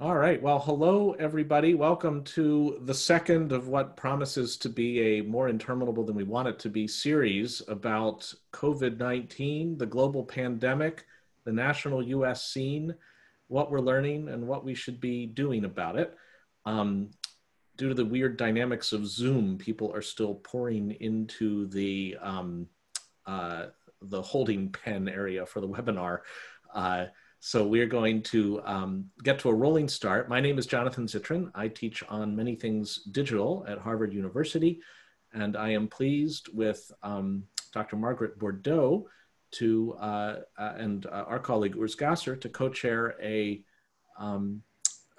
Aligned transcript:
All 0.00 0.16
right. 0.16 0.42
Well, 0.42 0.58
hello, 0.58 1.12
everybody. 1.20 1.74
Welcome 1.74 2.24
to 2.24 2.80
the 2.82 2.92
second 2.92 3.52
of 3.52 3.68
what 3.68 3.96
promises 3.96 4.56
to 4.56 4.68
be 4.68 5.00
a 5.00 5.20
more 5.22 5.48
interminable 5.48 6.02
than 6.02 6.16
we 6.16 6.24
want 6.24 6.48
it 6.48 6.58
to 6.58 6.68
be 6.68 6.88
series 6.88 7.62
about 7.68 8.34
COVID 8.52 8.98
19, 8.98 9.78
the 9.78 9.86
global 9.86 10.24
pandemic, 10.24 11.06
the 11.44 11.52
national 11.52 12.02
US 12.08 12.44
scene, 12.44 12.92
what 13.46 13.70
we're 13.70 13.78
learning, 13.78 14.30
and 14.30 14.48
what 14.48 14.64
we 14.64 14.74
should 14.74 15.00
be 15.00 15.26
doing 15.26 15.64
about 15.64 15.96
it. 15.96 16.16
Um, 16.66 17.12
due 17.76 17.90
to 17.90 17.94
the 17.94 18.04
weird 18.04 18.36
dynamics 18.36 18.92
of 18.92 19.06
Zoom, 19.06 19.58
people 19.58 19.94
are 19.94 20.02
still 20.02 20.34
pouring 20.34 20.90
into 20.90 21.68
the 21.68 22.16
um, 22.20 22.66
uh, 23.26 23.66
the 24.02 24.22
holding 24.22 24.72
pen 24.72 25.08
area 25.08 25.46
for 25.46 25.60
the 25.60 25.68
webinar. 25.68 26.22
Uh, 26.74 27.04
so 27.46 27.66
we're 27.66 27.84
going 27.84 28.22
to 28.22 28.58
um, 28.64 29.04
get 29.22 29.38
to 29.38 29.50
a 29.50 29.54
rolling 29.54 29.86
start. 29.86 30.30
My 30.30 30.40
name 30.40 30.58
is 30.58 30.64
Jonathan 30.64 31.06
Zittrain. 31.06 31.50
I 31.54 31.68
teach 31.68 32.02
on 32.08 32.34
many 32.34 32.54
things 32.54 33.04
digital 33.12 33.66
at 33.68 33.76
Harvard 33.76 34.14
University, 34.14 34.80
and 35.34 35.54
I 35.54 35.68
am 35.68 35.86
pleased 35.86 36.48
with 36.54 36.90
um, 37.02 37.44
Dr. 37.70 37.96
Margaret 37.96 38.38
Bourdeaux 38.38 39.06
to, 39.50 39.94
uh, 40.00 40.36
uh, 40.58 40.72
and 40.78 41.04
uh, 41.04 41.26
our 41.28 41.38
colleague 41.38 41.76
Urs 41.76 41.98
Gasser 41.98 42.34
to 42.34 42.48
co-chair 42.48 43.14
a, 43.22 43.62
um, 44.18 44.62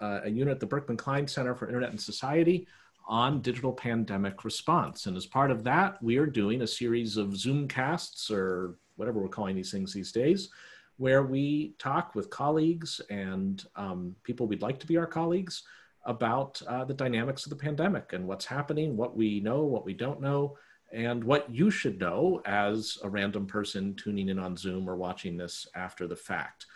uh, 0.01 0.21
a 0.23 0.29
unit 0.29 0.53
at 0.53 0.59
the 0.59 0.65
Berkman 0.65 0.97
Klein 0.97 1.27
Center 1.27 1.53
for 1.53 1.67
Internet 1.67 1.91
and 1.91 2.01
Society 2.01 2.67
on 3.07 3.39
digital 3.43 3.71
pandemic 3.71 4.43
response. 4.43 5.05
And 5.05 5.15
as 5.15 5.27
part 5.27 5.51
of 5.51 5.63
that, 5.65 6.01
we 6.01 6.17
are 6.17 6.25
doing 6.25 6.63
a 6.63 6.67
series 6.67 7.17
of 7.17 7.35
Zoomcasts 7.35 8.31
or 8.31 8.79
whatever 8.95 9.21
we're 9.21 9.27
calling 9.27 9.55
these 9.55 9.71
things 9.71 9.93
these 9.93 10.11
days, 10.11 10.49
where 10.97 11.23
we 11.23 11.75
talk 11.77 12.15
with 12.15 12.29
colleagues 12.29 13.01
and 13.09 13.65
um, 13.75 14.15
people 14.23 14.47
we'd 14.47 14.61
like 14.61 14.79
to 14.79 14.87
be 14.87 14.97
our 14.97 15.07
colleagues 15.07 15.63
about 16.05 16.61
uh, 16.67 16.85
the 16.85 16.93
dynamics 16.93 17.45
of 17.45 17.49
the 17.49 17.55
pandemic 17.55 18.13
and 18.13 18.25
what's 18.25 18.45
happening, 18.45 18.95
what 18.95 19.17
we 19.17 19.39
know, 19.39 19.63
what 19.63 19.85
we 19.85 19.93
don't 19.93 20.21
know, 20.21 20.57
and 20.93 21.23
what 21.23 21.53
you 21.53 21.69
should 21.69 21.99
know 21.99 22.41
as 22.45 22.97
a 23.03 23.09
random 23.09 23.45
person 23.45 23.95
tuning 23.95 24.29
in 24.29 24.39
on 24.39 24.55
Zoom 24.55 24.89
or 24.89 24.95
watching 24.95 25.35
this 25.35 25.67
after 25.75 26.07
the 26.07 26.15
fact. 26.15 26.67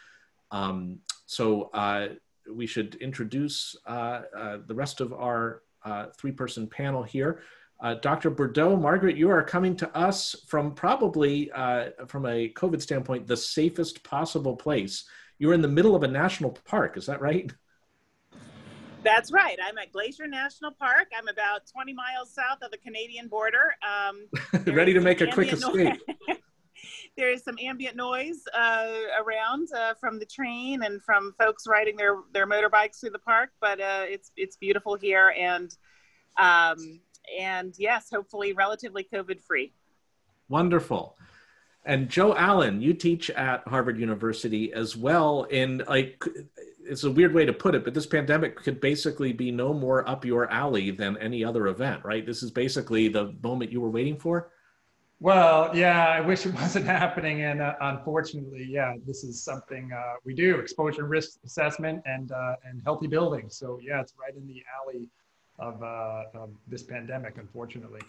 Um, 0.52 1.00
so 1.26 1.70
uh, 1.74 2.10
we 2.52 2.66
should 2.66 2.96
introduce 2.96 3.76
uh, 3.86 4.22
uh 4.36 4.58
the 4.66 4.74
rest 4.74 5.00
of 5.00 5.14
our 5.14 5.62
uh, 5.86 6.08
three 6.18 6.32
person 6.32 6.68
panel 6.68 7.04
here. 7.04 7.42
Uh, 7.82 7.94
Dr. 7.96 8.30
Bourdeaux, 8.30 8.76
Margaret, 8.76 9.16
you 9.16 9.30
are 9.30 9.42
coming 9.42 9.76
to 9.78 9.98
us 9.98 10.36
from 10.48 10.74
probably, 10.74 11.50
uh, 11.52 11.90
from 12.08 12.26
a 12.26 12.50
COVID 12.50 12.82
standpoint, 12.82 13.26
the 13.26 13.38
safest 13.38 14.04
possible 14.04 14.56
place. 14.56 15.06
You're 15.38 15.54
in 15.54 15.62
the 15.62 15.70
middle 15.70 15.96
of 15.96 16.04
a 16.04 16.08
national 16.08 16.52
park, 16.66 16.98
is 16.98 17.06
that 17.06 17.22
right? 17.22 17.52
That's 19.02 19.32
right. 19.32 19.58
I'm 19.66 19.78
at 19.78 19.94
Glacier 19.94 20.28
National 20.28 20.72
Park. 20.72 21.08
I'm 21.18 21.30
about 21.30 21.62
20 21.72 21.94
miles 21.94 22.34
south 22.34 22.62
of 22.62 22.72
the 22.72 22.78
Canadian 22.78 23.30
border. 23.30 23.74
Um, 23.82 24.28
Ready 24.74 24.94
to 24.94 25.00
make 25.00 25.22
a 25.22 25.28
quick 25.28 25.54
escape. 25.54 26.02
there 27.18 27.32
is 27.32 27.42
some 27.44 27.58
ambient 27.62 27.96
noise 27.96 28.44
uh, 28.54 28.92
around 29.24 29.70
uh, 29.74 29.94
from 29.94 30.20
the 30.20 30.26
train 30.26 30.84
and 30.84 31.02
from 31.02 31.34
folks 31.40 31.66
riding 31.66 31.96
their, 31.96 32.18
their 32.34 32.46
motorbikes 32.46 33.00
through 33.00 33.12
the 33.12 33.20
park, 33.20 33.52
but 33.62 33.80
uh, 33.80 34.04
it's 34.06 34.32
it's 34.36 34.58
beautiful 34.58 34.96
here 34.96 35.34
and 35.38 35.78
um, 36.38 37.00
and 37.40 37.74
yes, 37.78 38.10
hopefully 38.12 38.54
relatively 38.54 39.08
COVID 39.12 39.42
free. 39.42 39.74
Wonderful. 40.48 41.18
And 41.86 42.10
Joe 42.10 42.36
Allen, 42.36 42.82
you 42.82 42.94
teach 42.94 43.30
at 43.32 43.68
Harvard 43.68 43.98
University 43.98 44.74
as 44.74 44.98
well. 44.98 45.44
In 45.46 45.84
like, 45.88 46.24
it's 46.84 47.04
a 47.04 47.12
weird 47.12 47.34
way 47.34 47.46
to 47.46 47.54
put 47.54 47.74
it, 47.74 47.84
but 47.84 47.94
this 47.94 48.06
pandemic 48.06 48.58
could 48.58 48.82
basically 48.82 49.32
be 49.32 49.52
no 49.52 49.74
more 49.74 50.08
up 50.08 50.26
your 50.26 50.52
alley 50.52 50.92
than 50.92 51.18
any 51.18 51.44
other 51.44 51.68
event, 51.68 52.04
right? 52.04 52.26
This 52.26 52.44
is 52.44 52.52
basically 52.52 53.08
the 53.08 53.36
moment 53.42 53.72
you 53.72 53.80
were 53.80 53.90
waiting 53.90 54.18
for. 54.18 54.52
Well, 55.22 55.76
yeah, 55.76 56.08
I 56.08 56.22
wish 56.22 56.46
it 56.46 56.54
wasn't 56.62 56.86
happening, 56.86 57.42
and 57.44 57.62
uh, 57.62 57.76
unfortunately, 57.82 58.68
yeah, 58.70 58.94
this 59.06 59.24
is 59.24 59.44
something 59.44 59.92
uh, 59.92 60.14
we 60.24 60.34
do: 60.34 60.60
exposure 60.60 61.06
risk 61.06 61.40
assessment 61.46 62.02
and 62.06 62.32
uh, 62.32 62.56
and 62.64 62.82
healthy 62.84 63.08
buildings. 63.08 63.58
So 63.58 63.80
yeah, 63.82 64.00
it's 64.00 64.14
right 64.20 64.36
in 64.36 64.48
the 64.48 64.64
alley 64.82 65.08
of, 65.60 65.82
uh, 65.84 66.24
of 66.34 66.50
this 66.68 66.84
pandemic, 66.84 67.38
unfortunately. 67.38 68.02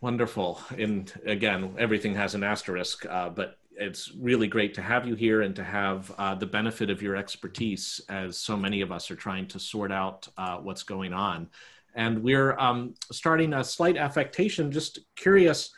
Wonderful. 0.00 0.60
And 0.76 1.12
again, 1.24 1.74
everything 1.78 2.14
has 2.16 2.34
an 2.34 2.42
asterisk, 2.42 3.06
uh, 3.06 3.30
but 3.30 3.58
it's 3.76 4.12
really 4.18 4.48
great 4.48 4.74
to 4.74 4.82
have 4.82 5.06
you 5.06 5.14
here 5.14 5.42
and 5.42 5.54
to 5.56 5.64
have 5.64 6.12
uh, 6.18 6.34
the 6.34 6.46
benefit 6.46 6.90
of 6.90 7.00
your 7.00 7.16
expertise 7.16 8.00
as 8.08 8.36
so 8.36 8.56
many 8.56 8.80
of 8.80 8.92
us 8.92 9.10
are 9.10 9.16
trying 9.16 9.46
to 9.48 9.58
sort 9.58 9.92
out 9.92 10.28
uh, 10.36 10.56
what's 10.58 10.82
going 10.82 11.12
on. 11.12 11.48
And 11.94 12.22
we're 12.22 12.58
um, 12.58 12.94
starting 13.10 13.54
a 13.54 13.62
slight 13.62 13.96
affectation, 13.96 14.72
just 14.72 14.98
curious 15.14 15.70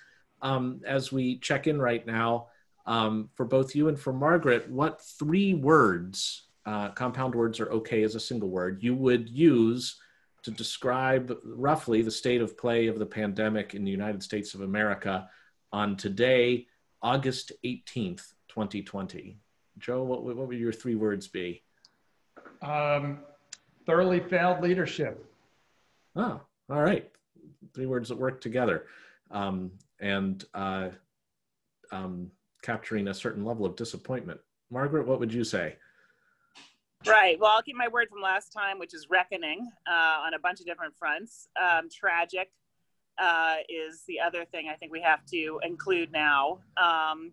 um, 0.42 0.80
as 0.86 1.12
we 1.12 1.38
check 1.38 1.66
in 1.66 1.80
right 1.80 2.06
now 2.06 2.48
um, 2.86 3.30
for 3.34 3.44
both 3.44 3.74
you 3.74 3.88
and 3.88 3.98
for 3.98 4.12
Margaret, 4.12 4.70
what 4.70 5.02
three 5.02 5.54
words, 5.54 6.48
uh, 6.66 6.90
compound 6.90 7.34
words 7.34 7.60
are 7.60 7.70
okay 7.70 8.02
as 8.02 8.14
a 8.14 8.20
single 8.20 8.48
word, 8.48 8.82
you 8.82 8.94
would 8.94 9.28
use 9.28 10.00
to 10.44 10.50
describe 10.50 11.36
roughly 11.44 12.02
the 12.02 12.10
state 12.10 12.40
of 12.40 12.56
play 12.56 12.86
of 12.86 12.98
the 12.98 13.06
pandemic 13.06 13.74
in 13.74 13.84
the 13.84 13.90
United 13.90 14.22
States 14.22 14.54
of 14.54 14.60
America 14.60 15.28
on 15.72 15.96
today, 15.96 16.66
August 17.02 17.52
18th, 17.64 18.32
2020. 18.48 19.38
Joe, 19.78 20.04
what, 20.04 20.22
what 20.22 20.36
would 20.36 20.58
your 20.58 20.72
three 20.72 20.94
words 20.94 21.26
be? 21.26 21.62
Um, 22.62 23.20
thoroughly 23.86 24.20
failed 24.20 24.62
leadership. 24.62 25.24
Oh, 26.14 26.40
all 26.70 26.82
right. 26.82 27.10
Three 27.72 27.86
words 27.86 28.10
that 28.10 28.18
work 28.18 28.40
together. 28.40 28.84
Um, 29.30 29.72
and 29.98 30.44
uh, 30.54 30.90
um, 31.90 32.30
capturing 32.62 33.08
a 33.08 33.14
certain 33.14 33.44
level 33.44 33.64
of 33.64 33.76
disappointment. 33.76 34.40
Margaret, 34.70 35.06
what 35.06 35.20
would 35.20 35.32
you 35.32 35.42
say? 35.42 35.76
Right. 37.06 37.38
Well, 37.38 37.50
I'll 37.50 37.62
keep 37.62 37.76
my 37.76 37.88
word 37.88 38.08
from 38.08 38.22
last 38.22 38.52
time, 38.52 38.78
which 38.78 38.94
is 38.94 39.08
reckoning 39.10 39.70
uh, 39.86 40.22
on 40.26 40.32
a 40.32 40.38
bunch 40.38 40.60
of 40.60 40.66
different 40.66 40.94
fronts. 40.98 41.48
Um, 41.60 41.88
tragic 41.90 42.50
uh, 43.18 43.56
is 43.68 44.04
the 44.08 44.20
other 44.20 44.46
thing 44.46 44.68
I 44.72 44.76
think 44.76 44.90
we 44.90 45.02
have 45.02 45.24
to 45.26 45.60
include 45.62 46.12
now. 46.12 46.60
Um, 46.76 47.32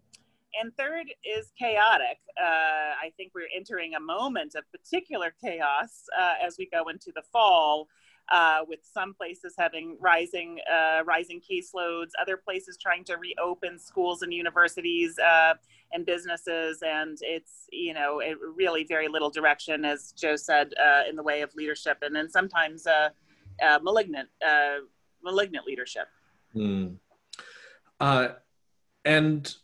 and 0.59 0.75
third 0.77 1.05
is 1.23 1.53
chaotic. 1.57 2.17
Uh, 2.37 2.95
I 3.01 3.13
think 3.15 3.31
we're 3.33 3.47
entering 3.55 3.95
a 3.95 3.99
moment 3.99 4.55
of 4.55 4.63
particular 4.71 5.33
chaos 5.41 6.03
uh, 6.19 6.33
as 6.45 6.57
we 6.59 6.67
go 6.69 6.89
into 6.89 7.13
the 7.15 7.23
fall. 7.31 7.87
Uh, 8.31 8.59
with 8.65 8.79
some 8.81 9.13
places 9.13 9.53
having 9.59 9.97
rising 9.99 10.57
uh, 10.73 11.03
rising 11.03 11.41
caseloads, 11.41 12.11
other 12.21 12.37
places 12.37 12.77
trying 12.81 13.03
to 13.03 13.17
reopen 13.17 13.77
schools 13.77 14.21
and 14.21 14.33
universities 14.33 15.19
uh, 15.19 15.53
and 15.91 16.05
businesses, 16.05 16.81
and 16.81 17.17
it's 17.23 17.67
you 17.73 17.93
know 17.93 18.19
it 18.19 18.37
really 18.55 18.85
very 18.85 19.09
little 19.09 19.29
direction, 19.29 19.83
as 19.83 20.13
Joe 20.13 20.37
said, 20.37 20.71
uh, 20.81 21.01
in 21.09 21.17
the 21.17 21.23
way 21.23 21.41
of 21.41 21.53
leadership, 21.55 21.97
and 22.03 22.15
then 22.15 22.29
sometimes 22.29 22.87
uh, 22.87 23.09
malignant 23.81 24.29
malignant 25.21 25.65
leadership. 25.65 26.07
Mm. 26.55 26.95
and 29.03 29.55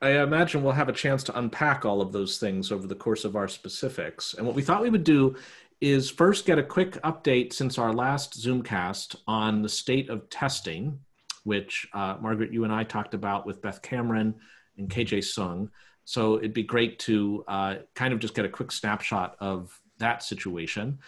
I 0.00 0.10
imagine 0.22 0.62
we'll 0.62 0.72
have 0.72 0.88
a 0.88 0.92
chance 0.92 1.24
to 1.24 1.36
unpack 1.36 1.84
all 1.84 2.00
of 2.00 2.12
those 2.12 2.38
things 2.38 2.70
over 2.70 2.86
the 2.86 2.94
course 2.94 3.24
of 3.24 3.34
our 3.34 3.48
specifics. 3.48 4.34
And 4.34 4.46
what 4.46 4.54
we 4.54 4.62
thought 4.62 4.82
we 4.82 4.90
would 4.90 5.02
do 5.02 5.34
is 5.80 6.10
first 6.10 6.46
get 6.46 6.58
a 6.58 6.62
quick 6.62 6.92
update 7.02 7.52
since 7.52 7.78
our 7.78 7.92
last 7.92 8.40
Zoomcast 8.40 9.16
on 9.26 9.62
the 9.62 9.68
state 9.68 10.10
of 10.10 10.28
testing, 10.28 10.98
which 11.44 11.86
uh, 11.92 12.16
Margaret, 12.20 12.52
you 12.52 12.64
and 12.64 12.72
I 12.72 12.84
talked 12.84 13.14
about 13.14 13.46
with 13.46 13.62
Beth 13.62 13.80
Cameron 13.82 14.34
and 14.76 14.88
KJ 14.88 15.18
Seung. 15.18 15.70
So 16.04 16.38
it'd 16.38 16.54
be 16.54 16.62
great 16.62 16.98
to 17.00 17.44
uh, 17.46 17.74
kind 17.94 18.12
of 18.12 18.18
just 18.18 18.34
get 18.34 18.44
a 18.44 18.48
quick 18.48 18.72
snapshot 18.72 19.36
of 19.40 19.78
that 19.98 20.22
situation. 20.22 20.98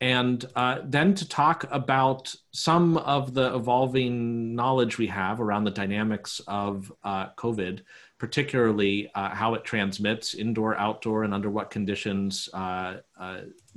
And 0.00 0.44
uh, 0.56 0.80
then 0.84 1.14
to 1.14 1.28
talk 1.28 1.66
about 1.70 2.34
some 2.52 2.96
of 2.98 3.34
the 3.34 3.54
evolving 3.54 4.54
knowledge 4.54 4.98
we 4.98 5.06
have 5.08 5.40
around 5.40 5.64
the 5.64 5.70
dynamics 5.70 6.40
of 6.46 6.92
uh, 7.04 7.30
COVID 7.36 7.82
particularly 8.24 9.10
uh, 9.14 9.34
how 9.34 9.52
it 9.52 9.64
transmits 9.64 10.32
indoor, 10.32 10.74
outdoor, 10.78 11.24
and 11.24 11.34
under 11.34 11.50
what 11.50 11.70
conditions 11.70 12.48
uh, 12.54 12.94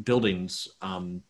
buildings 0.04 0.68
um, 0.82 1.22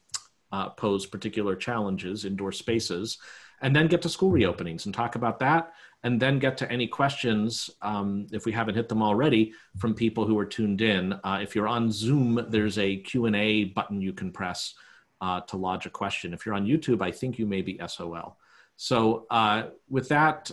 uh, 0.51 0.69
pose 0.69 1.05
particular 1.05 1.55
challenges, 1.55 2.25
indoor 2.25 2.51
spaces, 2.51 3.17
and 3.61 3.75
then 3.75 3.87
get 3.87 4.01
to 4.01 4.09
school 4.09 4.31
reopenings 4.31 4.85
and 4.85 4.93
talk 4.93 5.15
about 5.15 5.39
that, 5.39 5.73
and 6.03 6.19
then 6.19 6.39
get 6.39 6.57
to 6.57 6.71
any 6.71 6.87
questions, 6.87 7.69
um, 7.81 8.27
if 8.31 8.45
we 8.45 8.51
haven't 8.51 8.75
hit 8.75 8.87
them 8.87 9.01
already, 9.01 9.53
from 9.77 9.93
people 9.93 10.25
who 10.25 10.37
are 10.37 10.45
tuned 10.45 10.81
in. 10.81 11.13
Uh, 11.23 11.39
if 11.41 11.55
you're 11.55 11.67
on 11.67 11.91
Zoom, 11.91 12.45
there's 12.49 12.77
a 12.77 12.97
Q&A 12.97 13.65
button 13.65 14.01
you 14.01 14.13
can 14.13 14.31
press 14.31 14.75
uh, 15.21 15.41
to 15.41 15.57
lodge 15.57 15.87
a 15.87 15.89
question. 15.89 16.33
If 16.33 16.45
you're 16.45 16.55
on 16.55 16.67
YouTube, 16.67 17.01
I 17.01 17.11
think 17.11 17.39
you 17.39 17.47
may 17.47 17.61
be 17.61 17.79
SOL. 17.87 18.37
So 18.75 19.25
with 19.89 20.09
that 20.09 20.51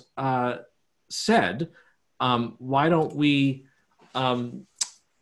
said, 1.11 1.69
um, 2.20 2.55
why 2.58 2.88
don't 2.88 3.14
we 3.14 3.66
um, 4.14 4.66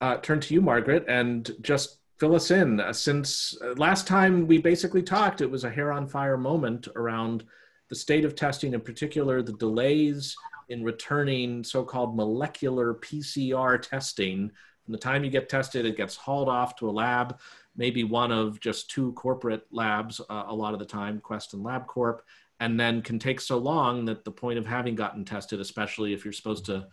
uh, 0.01 0.17
turn 0.19 0.41
to 0.41 0.55
you, 0.55 0.61
Margaret, 0.61 1.05
and 1.09 1.51
just 1.61 1.99
fill 2.23 2.37
us 2.37 2.53
in. 2.53 2.79
Uh, 2.79 2.93
since 2.93 3.61
uh, 3.65 3.75
last 3.79 4.07
time 4.07 4.47
we 4.47 4.57
basically 4.57 5.03
talked, 5.03 5.41
it 5.41 5.51
was 5.51 5.65
a 5.65 5.71
hair 5.71 5.91
on 5.91 6.07
fire 6.07 6.37
moment 6.37 6.87
around 6.95 7.43
the 7.89 7.97
state 7.97 8.25
of 8.25 8.37
testing, 8.37 8.75
in 8.75 8.81
particular, 8.81 9.43
the 9.43 9.55
delays 9.55 10.37
in 10.69 10.85
returning 10.85 11.65
so 11.65 11.83
called 11.83 12.15
molecular 12.15 12.95
PCR 12.95 13.83
testing. 13.83 14.53
From 14.85 14.93
the 14.93 14.99
time 14.99 15.25
you 15.25 15.31
get 15.31 15.49
tested, 15.49 15.85
it 15.85 15.97
gets 15.97 16.15
hauled 16.15 16.49
off 16.49 16.77
to 16.77 16.89
a 16.89 16.93
lab, 16.93 17.41
maybe 17.75 18.05
one 18.05 18.31
of 18.31 18.61
just 18.61 18.89
two 18.89 19.13
corporate 19.15 19.67
labs 19.73 20.21
uh, 20.31 20.45
a 20.47 20.55
lot 20.55 20.75
of 20.75 20.79
the 20.79 20.87
time, 20.87 21.19
Quest 21.19 21.55
and 21.55 21.65
LabCorp, 21.65 22.21
and 22.61 22.79
then 22.79 23.03
can 23.03 23.19
take 23.19 23.41
so 23.41 23.59
long 23.59 24.05
that 24.05 24.25
the 24.25 24.31
point 24.31 24.61
of 24.61 24.65
having 24.65 24.95
gotten 24.95 25.25
tested, 25.25 25.61
especially 25.61 26.13
if 26.13 26.25
you're 26.25 26.33
supposed 26.33 26.67
to 26.67 26.87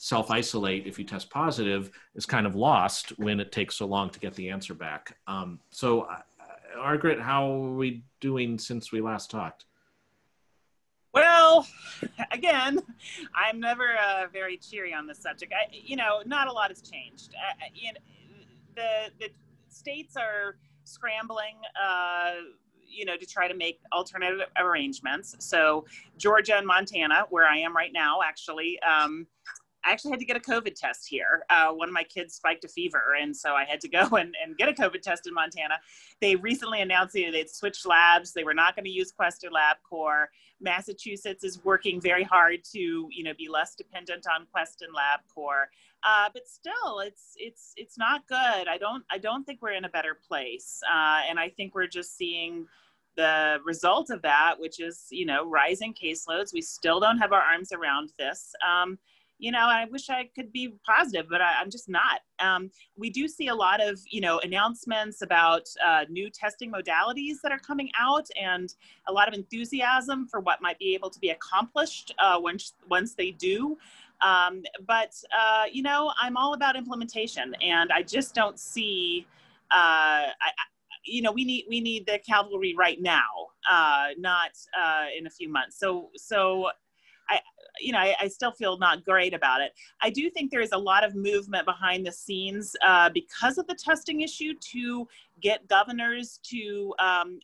self 0.00 0.30
isolate 0.30 0.86
if 0.86 0.98
you 0.98 1.04
test 1.04 1.28
positive 1.28 1.90
is 2.14 2.24
kind 2.24 2.46
of 2.46 2.54
lost 2.54 3.10
when 3.18 3.38
it 3.38 3.52
takes 3.52 3.76
so 3.76 3.84
long 3.84 4.08
to 4.08 4.18
get 4.18 4.34
the 4.34 4.48
answer 4.48 4.72
back. 4.72 5.14
Um, 5.26 5.60
so, 5.68 6.02
uh, 6.02 6.16
Margaret, 6.78 7.20
how 7.20 7.52
are 7.52 7.74
we 7.74 8.02
doing 8.18 8.58
since 8.58 8.92
we 8.92 9.02
last 9.02 9.30
talked? 9.30 9.66
Well, 11.12 11.66
again, 12.32 12.80
I'm 13.34 13.60
never 13.60 13.88
uh, 13.98 14.28
very 14.32 14.56
cheery 14.56 14.94
on 14.94 15.06
this 15.06 15.18
subject. 15.18 15.52
I, 15.52 15.70
you 15.70 15.96
know, 15.96 16.22
not 16.24 16.48
a 16.48 16.52
lot 16.52 16.70
has 16.70 16.80
changed. 16.80 17.34
Uh, 17.34 17.66
you 17.74 17.92
know, 17.92 18.00
the 18.76 19.10
the 19.18 19.30
states 19.68 20.16
are 20.16 20.56
scrambling. 20.84 21.56
Uh, 21.78 22.32
you 22.92 23.04
know, 23.04 23.16
to 23.16 23.24
try 23.24 23.46
to 23.46 23.54
make 23.54 23.78
alternative 23.92 24.40
arrangements. 24.56 25.36
So 25.38 25.84
Georgia 26.16 26.56
and 26.56 26.66
Montana, 26.66 27.24
where 27.30 27.46
I 27.46 27.58
am 27.58 27.76
right 27.76 27.92
now, 27.92 28.18
actually, 28.24 28.80
um, 28.82 29.28
I 29.84 29.92
actually 29.92 30.10
had 30.10 30.20
to 30.20 30.26
get 30.26 30.36
a 30.36 30.40
COVID 30.40 30.74
test 30.74 31.08
here. 31.08 31.44
Uh, 31.48 31.68
one 31.68 31.88
of 31.88 31.94
my 31.94 32.02
kids 32.02 32.34
spiked 32.34 32.64
a 32.64 32.68
fever, 32.68 33.16
and 33.20 33.34
so 33.34 33.54
I 33.54 33.64
had 33.64 33.80
to 33.80 33.88
go 33.88 34.00
and, 34.16 34.34
and 34.42 34.56
get 34.56 34.68
a 34.68 34.72
COVID 34.72 35.02
test 35.02 35.26
in 35.26 35.34
Montana. 35.34 35.74
They 36.20 36.36
recently 36.36 36.80
announced 36.80 37.14
that 37.14 37.30
they'd 37.32 37.50
switched 37.50 37.86
labs. 37.86 38.32
They 38.32 38.44
were 38.44 38.54
not 38.54 38.76
going 38.76 38.84
to 38.84 38.90
use 38.90 39.12
Quest 39.12 39.44
or 39.44 39.50
LabCorp. 39.50 40.26
Massachusetts 40.60 41.44
is 41.44 41.64
working 41.64 42.00
very 42.00 42.24
hard 42.24 42.62
to, 42.72 42.78
you 42.78 43.24
know, 43.24 43.32
be 43.36 43.48
less 43.48 43.74
dependent 43.74 44.26
on 44.26 44.46
Quest 44.52 44.82
and 44.82 44.94
LabCorp. 44.94 45.66
Uh, 46.02 46.28
but 46.32 46.46
still, 46.48 47.00
it's 47.00 47.34
it's 47.36 47.72
it's 47.76 47.98
not 47.98 48.26
good. 48.26 48.68
I 48.68 48.78
don't 48.78 49.04
I 49.10 49.18
don't 49.18 49.44
think 49.44 49.60
we're 49.60 49.72
in 49.72 49.84
a 49.84 49.90
better 49.90 50.16
place, 50.26 50.80
uh, 50.90 51.20
and 51.28 51.38
I 51.38 51.48
think 51.48 51.74
we're 51.74 51.86
just 51.86 52.16
seeing 52.16 52.66
the 53.16 53.58
result 53.66 54.10
of 54.10 54.22
that, 54.22 54.54
which 54.58 54.80
is 54.80 55.06
you 55.10 55.26
know 55.26 55.46
rising 55.46 55.94
caseloads. 55.94 56.54
We 56.54 56.62
still 56.62 57.00
don't 57.00 57.18
have 57.18 57.32
our 57.32 57.42
arms 57.42 57.72
around 57.72 58.12
this. 58.18 58.54
Um, 58.66 58.98
you 59.40 59.50
know, 59.50 59.66
I 59.66 59.86
wish 59.90 60.10
I 60.10 60.28
could 60.34 60.52
be 60.52 60.74
positive, 60.86 61.26
but 61.30 61.40
I, 61.40 61.62
am 61.62 61.70
just 61.70 61.88
not. 61.88 62.20
Um, 62.40 62.70
we 62.96 63.08
do 63.08 63.26
see 63.26 63.48
a 63.48 63.54
lot 63.54 63.82
of, 63.82 63.98
you 64.10 64.20
know, 64.20 64.38
announcements 64.40 65.22
about 65.22 65.62
uh, 65.84 66.04
new 66.10 66.28
testing 66.30 66.70
modalities 66.70 67.36
that 67.42 67.50
are 67.50 67.58
coming 67.58 67.90
out 67.98 68.26
and 68.40 68.72
a 69.08 69.12
lot 69.12 69.28
of 69.28 69.34
enthusiasm 69.34 70.28
for 70.30 70.40
what 70.40 70.60
might 70.60 70.78
be 70.78 70.94
able 70.94 71.08
to 71.08 71.18
be 71.18 71.30
accomplished 71.30 72.14
uh, 72.18 72.38
once, 72.38 72.74
once 72.90 73.14
they 73.14 73.30
do. 73.30 73.78
Um, 74.20 74.62
but, 74.86 75.14
uh, 75.36 75.64
you 75.72 75.82
know, 75.82 76.12
I'm 76.20 76.36
all 76.36 76.52
about 76.52 76.76
implementation 76.76 77.54
and 77.62 77.90
I 77.90 78.02
just 78.02 78.34
don't 78.34 78.60
see, 78.60 79.26
uh, 79.70 80.36
I, 80.36 80.50
you 81.06 81.22
know, 81.22 81.32
we 81.32 81.46
need, 81.46 81.64
we 81.66 81.80
need 81.80 82.04
the 82.06 82.18
cavalry 82.28 82.74
right 82.76 83.00
now, 83.00 83.48
uh, 83.70 84.08
not 84.18 84.50
uh, 84.78 85.06
in 85.18 85.26
a 85.26 85.30
few 85.30 85.48
months. 85.48 85.78
So, 85.78 86.10
so 86.16 86.68
I, 87.30 87.40
you 87.80 87.92
know, 87.92 87.98
I, 87.98 88.14
I, 88.20 88.28
still 88.28 88.52
feel 88.52 88.78
not 88.78 89.04
great 89.04 89.34
about 89.34 89.60
it. 89.60 89.72
I 90.02 90.10
do 90.10 90.30
think 90.30 90.50
there 90.50 90.60
is 90.60 90.72
a 90.72 90.78
lot 90.78 91.04
of 91.04 91.14
movement 91.14 91.64
behind 91.64 92.06
the 92.06 92.12
scenes 92.12 92.76
uh, 92.86 93.10
because 93.12 93.58
of 93.58 93.66
the 93.66 93.74
testing 93.74 94.20
issue 94.20 94.54
to 94.72 95.08
get 95.40 95.66
governors 95.68 96.38
to 96.44 96.94
um, 96.98 97.40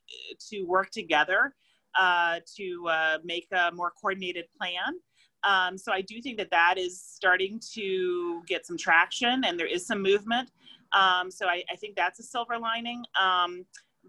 to 0.50 0.62
work 0.64 0.90
together 0.90 1.54
uh, 1.98 2.40
to 2.56 2.88
uh, 2.88 3.18
make 3.24 3.48
a 3.52 3.72
more 3.72 3.90
coordinated 3.90 4.46
plan. 4.56 5.00
Um, 5.44 5.78
so 5.78 5.92
I 5.92 6.00
do 6.00 6.20
think 6.20 6.38
that 6.38 6.50
that 6.50 6.76
is 6.76 7.00
starting 7.00 7.60
to 7.74 8.42
get 8.46 8.66
some 8.66 8.76
traction, 8.76 9.44
and 9.44 9.58
there 9.58 9.66
is 9.66 9.86
some 9.86 10.02
movement. 10.02 10.50
Um, 10.92 11.30
so 11.30 11.46
I, 11.46 11.62
I, 11.70 11.76
think 11.76 11.94
that's 11.94 12.18
a 12.20 12.22
silver 12.22 12.58
lining. 12.58 13.04
Um, 13.20 13.64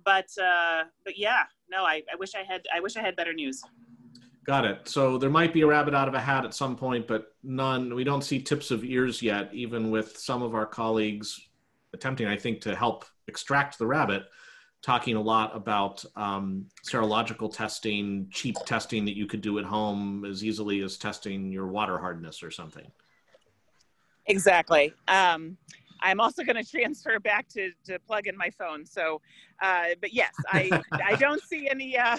but 0.06 0.28
uh, 0.42 0.84
but 1.04 1.18
yeah, 1.18 1.44
no, 1.70 1.84
I, 1.84 2.04
I 2.12 2.16
wish 2.18 2.36
I 2.36 2.44
had 2.44 2.62
I 2.74 2.80
wish 2.80 2.98
I 2.98 3.02
had 3.02 3.16
better 3.16 3.34
news. 3.34 3.62
Got 4.48 4.64
it. 4.64 4.88
So 4.88 5.18
there 5.18 5.30
might 5.30 5.54
be 5.54 5.62
a 5.62 5.68
rabbit 5.68 5.94
out 5.94 6.08
of 6.08 6.14
a 6.14 6.22
hat 6.22 6.46
at 6.46 6.54
some 6.54 6.78
point, 6.78 7.06
but 7.06 7.36
none. 7.44 7.94
We 7.94 8.06
don't 8.06 8.24
see 8.24 8.42
tips 8.42 8.72
of 8.72 8.86
ears 8.86 9.22
yet, 9.22 9.54
even 9.54 9.92
with 9.92 10.18
some 10.18 10.42
of 10.42 10.56
our 10.56 10.66
colleagues 10.66 11.50
attempting, 11.94 12.28
I 12.28 12.38
think, 12.38 12.62
to 12.62 12.74
help 12.74 13.04
extract 13.28 13.78
the 13.78 13.86
rabbit, 13.86 14.24
talking 14.82 15.18
a 15.18 15.22
lot 15.22 15.54
about 15.54 16.06
um, 16.16 16.68
serological 16.90 17.54
testing, 17.54 18.30
cheap 18.32 18.56
testing 18.66 19.04
that 19.04 19.18
you 19.18 19.26
could 19.26 19.42
do 19.42 19.60
at 19.60 19.66
home 19.66 20.24
as 20.24 20.46
easily 20.46 20.82
as 20.82 20.98
testing 20.98 21.52
your 21.52 21.68
water 21.68 21.98
hardness 21.98 22.42
or 22.42 22.50
something. 22.50 22.90
Exactly. 24.28 24.94
Um, 25.10 25.58
I'm 26.02 26.20
also 26.20 26.44
going 26.44 26.64
to 26.64 26.70
transfer 26.70 27.20
back 27.20 27.48
to, 27.50 27.72
to 27.86 28.00
plug 28.00 28.28
in 28.28 28.38
my 28.38 28.50
phone. 28.50 28.86
So, 28.86 29.22
uh, 29.62 29.90
but 30.02 30.14
yes, 30.14 30.34
I, 30.50 30.82
I 30.92 31.16
don't 31.20 31.42
see 31.42 31.70
any, 31.70 31.98
uh, 31.98 32.18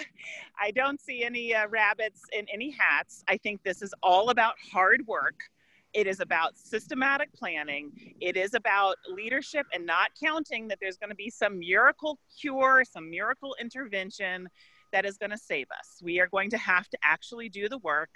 I 0.59 0.71
don't 0.71 0.99
see 0.99 1.23
any 1.23 1.53
uh, 1.53 1.67
rabbits 1.67 2.21
in 2.33 2.45
any 2.51 2.71
hats. 2.71 3.23
I 3.27 3.37
think 3.37 3.63
this 3.63 3.81
is 3.81 3.93
all 4.03 4.29
about 4.29 4.55
hard 4.71 5.05
work. 5.07 5.39
It 5.93 6.05
is 6.05 6.19
about 6.19 6.57
systematic 6.57 7.33
planning. 7.33 7.91
It 8.21 8.37
is 8.37 8.53
about 8.53 8.95
leadership 9.07 9.65
and 9.73 9.85
not 9.85 10.11
counting 10.21 10.67
that 10.67 10.77
there's 10.79 10.97
going 10.97 11.09
to 11.09 11.15
be 11.15 11.31
some 11.31 11.59
miracle 11.59 12.19
cure, 12.39 12.83
some 12.89 13.09
miracle 13.09 13.55
intervention 13.59 14.47
that 14.91 15.05
is 15.05 15.17
going 15.17 15.31
to 15.31 15.37
save 15.37 15.67
us. 15.77 15.99
We 16.03 16.19
are 16.19 16.27
going 16.27 16.49
to 16.51 16.57
have 16.57 16.87
to 16.89 16.97
actually 17.03 17.49
do 17.49 17.69
the 17.69 17.79
work 17.79 18.09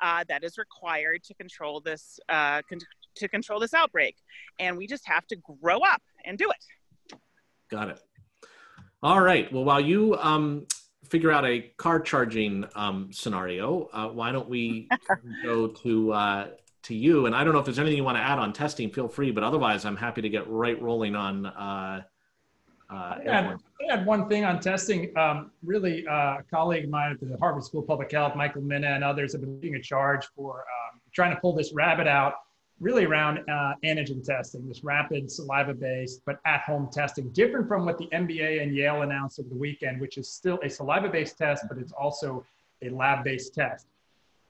uh, 0.00 0.24
that 0.28 0.42
is 0.42 0.58
required 0.58 1.22
to 1.24 1.34
control 1.34 1.80
this 1.80 2.18
uh, 2.28 2.62
con- 2.68 2.80
to 3.16 3.28
control 3.28 3.60
this 3.60 3.74
outbreak. 3.74 4.16
And 4.58 4.76
we 4.76 4.86
just 4.86 5.06
have 5.06 5.26
to 5.28 5.36
grow 5.60 5.78
up 5.78 6.02
and 6.24 6.38
do 6.38 6.50
it. 6.50 7.18
Got 7.70 7.88
it. 7.90 8.00
All 9.02 9.20
right. 9.20 9.52
Well, 9.52 9.64
while 9.64 9.80
you 9.80 10.16
um, 10.16 10.66
figure 11.08 11.32
out 11.32 11.44
a 11.44 11.60
car 11.76 12.00
charging 12.00 12.64
um, 12.76 13.10
scenario, 13.12 13.88
uh, 13.92 14.08
why 14.08 14.30
don't 14.30 14.48
we 14.48 14.88
go 15.42 15.68
to 15.68 16.12
uh, 16.12 16.48
to 16.84 16.94
you? 16.94 17.26
And 17.26 17.34
I 17.34 17.42
don't 17.42 17.52
know 17.52 17.58
if 17.58 17.64
there's 17.64 17.78
anything 17.78 17.96
you 17.96 18.04
want 18.04 18.18
to 18.18 18.22
add 18.22 18.38
on 18.38 18.52
testing. 18.52 18.90
Feel 18.90 19.08
free, 19.08 19.30
but 19.30 19.42
otherwise, 19.42 19.84
I'm 19.84 19.96
happy 19.96 20.22
to 20.22 20.28
get 20.28 20.48
right 20.48 20.80
rolling 20.80 21.16
on. 21.16 21.46
Uh, 21.46 22.02
uh, 22.90 23.18
I, 23.26 23.56
had, 23.88 24.06
one 24.06 24.28
thing 24.28 24.44
on 24.44 24.60
testing. 24.60 25.16
Um, 25.16 25.50
really, 25.64 26.06
uh, 26.06 26.38
a 26.38 26.44
colleague 26.50 26.84
of 26.84 26.90
mine 26.90 27.12
at 27.12 27.20
the 27.20 27.36
Harvard 27.38 27.64
School 27.64 27.80
of 27.80 27.86
Public 27.86 28.12
Health, 28.12 28.36
Michael 28.36 28.62
Mina, 28.62 28.88
and 28.88 29.02
others 29.02 29.32
have 29.32 29.40
been 29.40 29.60
leading 29.60 29.76
a 29.76 29.82
charge 29.82 30.26
for 30.36 30.60
um, 30.60 31.00
trying 31.12 31.34
to 31.34 31.40
pull 31.40 31.54
this 31.54 31.72
rabbit 31.72 32.06
out 32.06 32.34
really 32.82 33.04
around 33.04 33.38
uh, 33.48 33.74
antigen 33.84 34.22
testing, 34.24 34.66
this 34.66 34.82
rapid 34.82 35.30
saliva 35.30 35.72
based, 35.72 36.20
but 36.26 36.40
at 36.44 36.62
home 36.62 36.88
testing, 36.92 37.28
different 37.30 37.68
from 37.68 37.86
what 37.86 37.96
the 37.96 38.08
NBA 38.08 38.60
and 38.60 38.74
Yale 38.74 39.02
announced 39.02 39.38
over 39.38 39.48
the 39.48 39.54
weekend, 39.54 40.00
which 40.00 40.18
is 40.18 40.28
still 40.28 40.58
a 40.64 40.68
saliva 40.68 41.08
based 41.08 41.38
test, 41.38 41.64
but 41.68 41.78
it's 41.78 41.92
also 41.92 42.44
a 42.82 42.90
lab 42.90 43.22
based 43.24 43.54
test. 43.54 43.86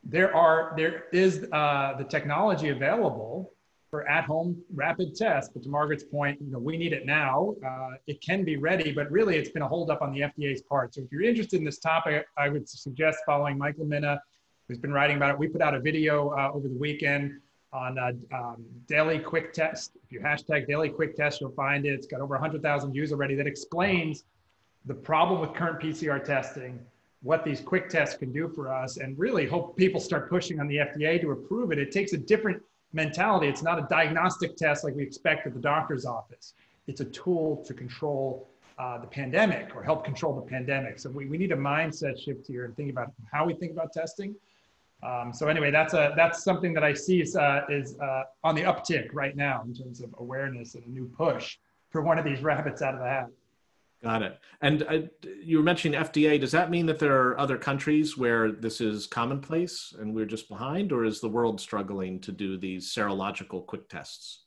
There 0.03 0.35
are, 0.35 0.73
there 0.77 1.05
is 1.13 1.47
uh, 1.53 1.95
the 1.99 2.05
technology 2.05 2.71
available 2.71 3.53
for 3.91 4.09
at 4.09 4.25
home 4.25 4.57
rapid 4.75 5.15
tests, 5.15 5.51
but 5.53 5.63
to 5.65 5.69
Margaret's 5.69 6.03
point, 6.03 6.41
you 6.41 6.51
know, 6.51 6.59
we 6.59 6.79
need 6.79 6.95
it 6.95 7.05
now. 7.05 7.55
Uh, 7.65 7.91
it 8.07 8.23
can 8.23 8.43
be 8.43 8.57
ready, 8.57 8.93
but 8.93 9.11
really 9.11 9.37
it's 9.37 9.51
been 9.51 9.61
a 9.61 9.69
holdup 9.69 10.01
on 10.01 10.11
the 10.11 10.21
FDA's 10.21 10.63
part. 10.63 10.95
So 10.95 11.03
if 11.03 11.13
you're 11.13 11.23
interested 11.23 11.59
in 11.59 11.65
this 11.67 11.79
topic, 11.79 12.25
I 12.39 12.49
would 12.49 12.67
suggest 12.67 13.19
following 13.27 13.59
Michael 13.59 13.85
Mina, 13.85 14.23
who's 14.67 14.79
been 14.79 14.95
writing 14.95 15.19
about 15.19 15.33
it. 15.33 15.39
We 15.39 15.49
put 15.49 15.61
out 15.61 15.75
a 15.75 15.81
video 15.81 16.31
uh, 16.31 16.51
over 16.55 16.69
the 16.69 16.79
weekend 16.79 17.42
on 17.73 17.97
a 17.99 18.37
um, 18.37 18.65
daily 18.87 19.19
quick 19.19 19.53
test. 19.53 19.93
If 20.05 20.13
you 20.13 20.21
hashtag 20.21 20.67
daily 20.67 20.91
quick 20.91 21.17
test, 21.17 21.41
you'll 21.41 21.53
find 21.53 21.87
it. 21.87 21.95
It's 21.95 22.07
got 22.07 22.21
over 22.21 22.35
100,000 22.35 22.93
views 22.93 23.13
already 23.13 23.35
that 23.37 23.47
explains 23.47 24.25
the 24.85 24.95
problem 24.95 25.41
with 25.41 25.55
current 25.55 25.81
PCR 25.81 26.23
testing, 26.23 26.79
what 27.23 27.45
these 27.45 27.61
quick 27.61 27.89
tests 27.89 28.17
can 28.17 28.33
do 28.33 28.49
for 28.49 28.73
us, 28.73 28.97
and 28.97 29.19
really 29.19 29.47
hope 29.47 29.77
people 29.77 30.01
start 30.01 30.29
pushing 30.29 30.61
on 30.61 30.67
the 30.67 30.77
FDA 30.77 31.21
to 31.21 31.31
approve 31.31 31.73
it. 31.73 31.79
It 31.79 31.93
takes 31.93 32.13
a 32.13 32.19
different 32.19 32.61
mentality. 32.93 33.47
It's 33.47 33.63
not 33.63 33.79
a 33.79 33.87
diagnostic 33.89 34.57
test 34.57 34.85
like 34.85 34.95
we 34.95 35.03
expect 35.03 35.47
at 35.47 35.55
the 35.55 35.61
doctor's 35.61 36.05
office. 36.05 36.55
It's 36.89 37.01
a 37.01 37.07
tool 37.07 37.63
to 37.65 37.73
control 37.73 38.49
uh, 38.79 38.99
the 38.99 39.07
pandemic 39.07 39.75
or 39.77 39.83
help 39.83 40.05
control 40.05 40.35
the 40.35 40.43
pandemic. 40.43 40.99
So 40.99 41.11
we, 41.11 41.27
we 41.27 41.39
need 41.39 41.53
a 41.53 41.57
mindset 41.57 42.21
shift 42.23 42.47
here 42.47 42.65
and 42.65 42.77
think 42.77 42.91
about 42.91 43.13
how 43.31 43.47
we 43.47 43.55
think 43.55 43.73
about 43.73 43.93
testing 43.93 44.35
um, 45.03 45.33
so 45.33 45.49
anyway, 45.49 45.71
that's 45.71 45.95
a 45.95 46.13
that's 46.17 46.45
something 46.45 46.73
that 46.75 46.85
I 46.85 46.95
see 46.95 47.21
is 47.21 47.35
uh, 47.35 47.63
is 47.69 47.99
uh, 47.99 48.23
on 48.45 48.55
the 48.55 48.63
uptick 48.63 49.09
right 49.13 49.37
now 49.37 49.63
in 49.67 49.75
terms 49.75 50.01
of 50.01 50.15
awareness 50.19 50.75
and 50.75 50.85
a 50.85 50.91
new 50.91 51.09
push 51.17 51.59
for 51.91 52.03
one 52.03 52.19
of 52.19 52.25
these 52.25 52.41
rabbits 52.41 52.83
out 52.83 52.95
of 52.95 53.01
the 53.01 53.09
hat. 53.09 53.29
Got 54.03 54.23
it. 54.23 54.39
And 54.61 54.83
uh, 54.83 54.99
you 55.43 55.59
were 55.59 55.63
mentioning 55.63 56.01
FDA. 56.01 56.41
Does 56.41 56.51
that 56.53 56.71
mean 56.71 56.87
that 56.87 56.99
there 56.99 57.17
are 57.17 57.39
other 57.39 57.57
countries 57.57 58.17
where 58.17 58.51
this 58.51 58.81
is 58.81 59.07
commonplace 59.07 59.95
and 59.99 60.13
we're 60.13 60.27
just 60.27 60.49
behind, 60.49 60.93
or 60.93 61.05
is 61.05 61.21
the 61.21 61.29
world 61.29 61.61
struggling 61.61 62.19
to 62.21 62.33
do 62.33 62.57
these 62.57 62.93
serological 62.93 63.65
quick 63.65 63.89
tests? 63.89 64.41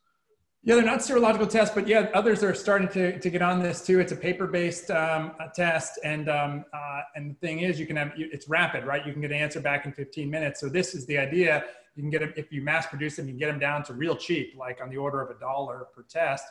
Yeah, 0.66 0.74
they're 0.74 0.84
not 0.84 1.02
serological 1.02 1.48
tests, 1.48 1.76
but 1.76 1.88
yeah, 1.88 2.10
others 2.16 2.42
are 2.44 2.56
starting 2.56 2.88
to, 2.88 3.20
to 3.20 3.30
get 3.30 3.44
on 3.44 3.62
this 3.62 3.86
too. 3.86 4.00
It's 4.00 4.12
a 4.12 4.16
paper-based 4.16 4.90
um, 4.90 5.34
test, 5.54 6.00
and 6.04 6.28
um, 6.28 6.66
uh, 6.74 7.02
and 7.16 7.30
the 7.30 7.36
thing 7.36 7.60
is, 7.60 7.80
you 7.80 7.86
can 7.86 7.96
have 7.98 8.14
it's 8.18 8.50
rapid, 8.50 8.84
right? 8.84 9.06
You 9.06 9.14
can 9.14 9.22
get 9.22 9.30
an 9.30 9.38
answer 9.38 9.60
back 9.60 9.86
in 9.86 9.92
15 9.92 10.28
minutes. 10.28 10.60
So 10.60 10.68
this 10.68 10.96
is 10.96 11.06
the 11.06 11.20
idea. 11.20 11.66
You 11.96 12.02
can 12.02 12.10
get 12.10 12.22
them 12.22 12.34
if 12.36 12.52
you 12.52 12.64
mass 12.64 12.88
produce 12.88 13.16
them, 13.18 13.28
you 13.28 13.34
can 13.34 13.40
get 13.40 13.46
them 13.46 13.60
down 13.60 13.84
to 13.84 13.94
real 13.94 14.16
cheap, 14.16 14.56
like 14.58 14.82
on 14.82 14.90
the 14.90 14.98
order 14.98 15.22
of 15.22 15.30
a 15.30 15.40
dollar 15.40 15.86
per 15.96 16.02
test. 16.02 16.46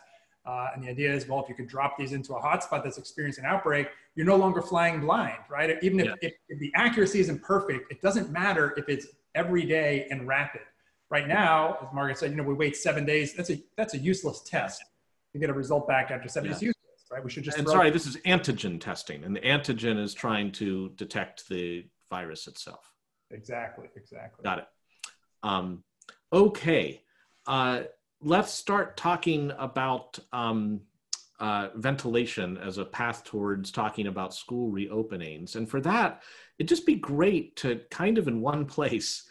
Uh, 0.46 0.68
and 0.72 0.84
the 0.84 0.88
idea 0.88 1.12
is, 1.12 1.26
well, 1.26 1.42
if 1.42 1.48
you 1.48 1.56
could 1.56 1.66
drop 1.66 1.98
these 1.98 2.12
into 2.12 2.34
a 2.34 2.40
hotspot 2.40 2.84
that's 2.84 2.98
experiencing 2.98 3.44
an 3.44 3.50
outbreak, 3.50 3.88
you're 4.14 4.26
no 4.26 4.36
longer 4.36 4.62
flying 4.62 5.00
blind, 5.00 5.38
right? 5.50 5.76
Even 5.82 5.98
if, 5.98 6.06
yeah. 6.06 6.14
if, 6.20 6.34
if 6.48 6.58
the 6.60 6.70
accuracy 6.76 7.18
isn't 7.18 7.42
perfect, 7.42 7.90
it 7.90 8.00
doesn't 8.00 8.30
matter 8.30 8.74
if 8.76 8.88
it's 8.88 9.08
every 9.34 9.64
day 9.64 10.06
and 10.10 10.28
rapid 10.28 10.60
Right 11.10 11.28
now, 11.28 11.78
as 11.82 11.88
Margaret 11.94 12.18
said, 12.18 12.30
you 12.30 12.36
know, 12.36 12.42
we 12.42 12.54
wait 12.54 12.76
seven 12.76 13.04
days. 13.04 13.34
That's 13.34 13.50
a 13.50 13.62
that's 13.76 13.94
a 13.94 13.98
useless 13.98 14.42
test 14.42 14.82
You 15.32 15.40
get 15.40 15.50
a 15.50 15.54
result 15.54 15.86
back 15.86 16.10
after 16.10 16.28
seven. 16.28 16.48
Yeah. 16.48 16.54
It's 16.54 16.62
useless, 16.62 17.06
right? 17.12 17.22
We 17.22 17.30
should 17.30 17.44
just. 17.44 17.58
And 17.58 17.68
sorry, 17.68 17.90
this 17.90 18.06
is 18.06 18.16
antigen 18.18 18.80
testing, 18.80 19.24
and 19.24 19.36
the 19.36 19.40
antigen 19.40 20.02
is 20.02 20.14
trying 20.14 20.50
to 20.52 20.90
detect 20.96 21.48
the 21.48 21.86
virus 22.10 22.46
itself. 22.46 22.92
Exactly. 23.30 23.88
Exactly. 23.96 24.42
Got 24.42 24.58
it. 24.60 24.66
Um, 25.42 25.84
okay, 26.32 27.02
uh, 27.46 27.82
let's 28.22 28.52
start 28.52 28.96
talking 28.96 29.52
about 29.58 30.18
um, 30.32 30.80
uh, 31.40 31.68
ventilation 31.74 32.56
as 32.56 32.78
a 32.78 32.84
path 32.84 33.24
towards 33.24 33.70
talking 33.70 34.06
about 34.06 34.34
school 34.34 34.72
reopenings. 34.72 35.56
And 35.56 35.68
for 35.68 35.80
that, 35.82 36.22
it'd 36.58 36.68
just 36.68 36.86
be 36.86 36.94
great 36.94 37.56
to 37.56 37.80
kind 37.90 38.18
of 38.18 38.28
in 38.28 38.40
one 38.40 38.64
place 38.76 39.28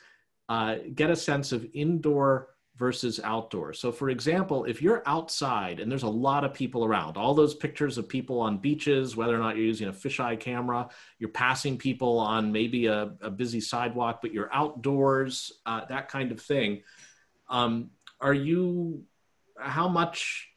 uh, 0.50 0.76
get 0.94 1.10
a 1.10 1.16
sense 1.16 1.52
of 1.52 1.66
indoor 1.74 2.50
versus 2.76 3.20
outdoor. 3.24 3.72
So, 3.74 3.92
for 3.92 4.10
example, 4.10 4.66
if 4.66 4.82
you're 4.82 5.04
outside 5.06 5.80
and 5.80 5.92
there's 5.92 6.04
a 6.04 6.08
lot 6.08 6.44
of 6.44 6.54
people 6.54 6.84
around, 6.84 7.18
all 7.18 7.36
those 7.36 7.54
pictures 7.54 7.98
of 7.98 8.10
people 8.10 8.40
on 8.40 8.58
beaches, 8.58 9.16
whether 9.16 9.36
or 9.36 9.40
not 9.40 9.56
you're 9.56 9.66
using 9.66 9.90
a 9.90 9.94
fisheye 9.94 10.40
camera, 10.40 10.90
you're 11.20 11.30
passing 11.30 11.78
people 11.78 12.18
on 12.18 12.52
maybe 12.52 12.88
a, 12.88 13.12
a 13.22 13.30
busy 13.30 13.62
sidewalk, 13.62 14.22
but 14.22 14.34
you're 14.34 14.54
outdoors, 14.54 15.52
uh, 15.66 15.86
that 15.86 16.10
kind 16.10 16.32
of 16.32 16.42
thing. 16.42 16.82
Um, 17.48 17.92
are 18.20 18.34
you, 18.34 19.04
how 19.60 19.88
much 19.88 20.50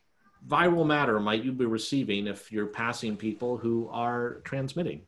viral 0.47 0.87
matter 0.87 1.21
might 1.21 1.45
you 1.45 1.53
be 1.53 1.67
receiving 1.67 2.29
if 2.29 2.51
you're 2.51 2.67
passing 2.67 3.17
people 3.17 3.59
who 3.59 3.91
are 3.93 4.41
transmitting? 4.45 5.03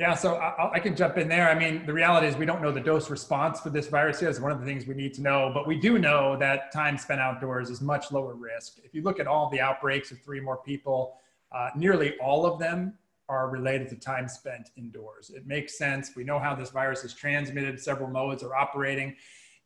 Yeah, 0.00 0.14
so 0.14 0.36
I, 0.36 0.76
I, 0.76 0.80
can 0.80 0.96
jump 0.96 1.18
in 1.18 1.28
there. 1.28 1.50
I 1.50 1.54
mean, 1.54 1.84
the 1.84 1.92
reality 1.92 2.26
is 2.26 2.34
we 2.34 2.46
don't 2.46 2.62
know 2.62 2.72
the 2.72 2.80
dose 2.80 3.10
response 3.10 3.60
for 3.60 3.68
this 3.68 3.88
virus 3.88 4.22
yet. 4.22 4.30
Is 4.30 4.40
one 4.40 4.50
of 4.50 4.58
the 4.58 4.64
things 4.64 4.86
we 4.86 4.94
need 4.94 5.12
to 5.12 5.20
know, 5.20 5.50
but 5.52 5.66
we 5.66 5.78
do 5.78 5.98
know 5.98 6.38
that 6.38 6.72
time 6.72 6.96
spent 6.96 7.20
outdoors 7.20 7.68
is 7.68 7.82
much 7.82 8.10
lower 8.10 8.34
risk. 8.34 8.78
If 8.82 8.94
you 8.94 9.02
look 9.02 9.20
at 9.20 9.26
all 9.26 9.50
the 9.50 9.60
outbreaks 9.60 10.10
of 10.10 10.18
three 10.22 10.40
more 10.40 10.56
people, 10.56 11.18
uh, 11.52 11.68
nearly 11.76 12.16
all 12.16 12.46
of 12.46 12.58
them 12.58 12.94
are 13.28 13.50
related 13.50 13.90
to 13.90 13.96
time 13.96 14.26
spent 14.26 14.70
indoors. 14.74 15.32
It 15.36 15.46
makes 15.46 15.76
sense. 15.76 16.12
We 16.16 16.24
know 16.24 16.38
how 16.38 16.54
this 16.54 16.70
virus 16.70 17.04
is 17.04 17.12
transmitted. 17.12 17.78
Several 17.78 18.08
modes 18.08 18.42
are 18.42 18.56
operating. 18.56 19.16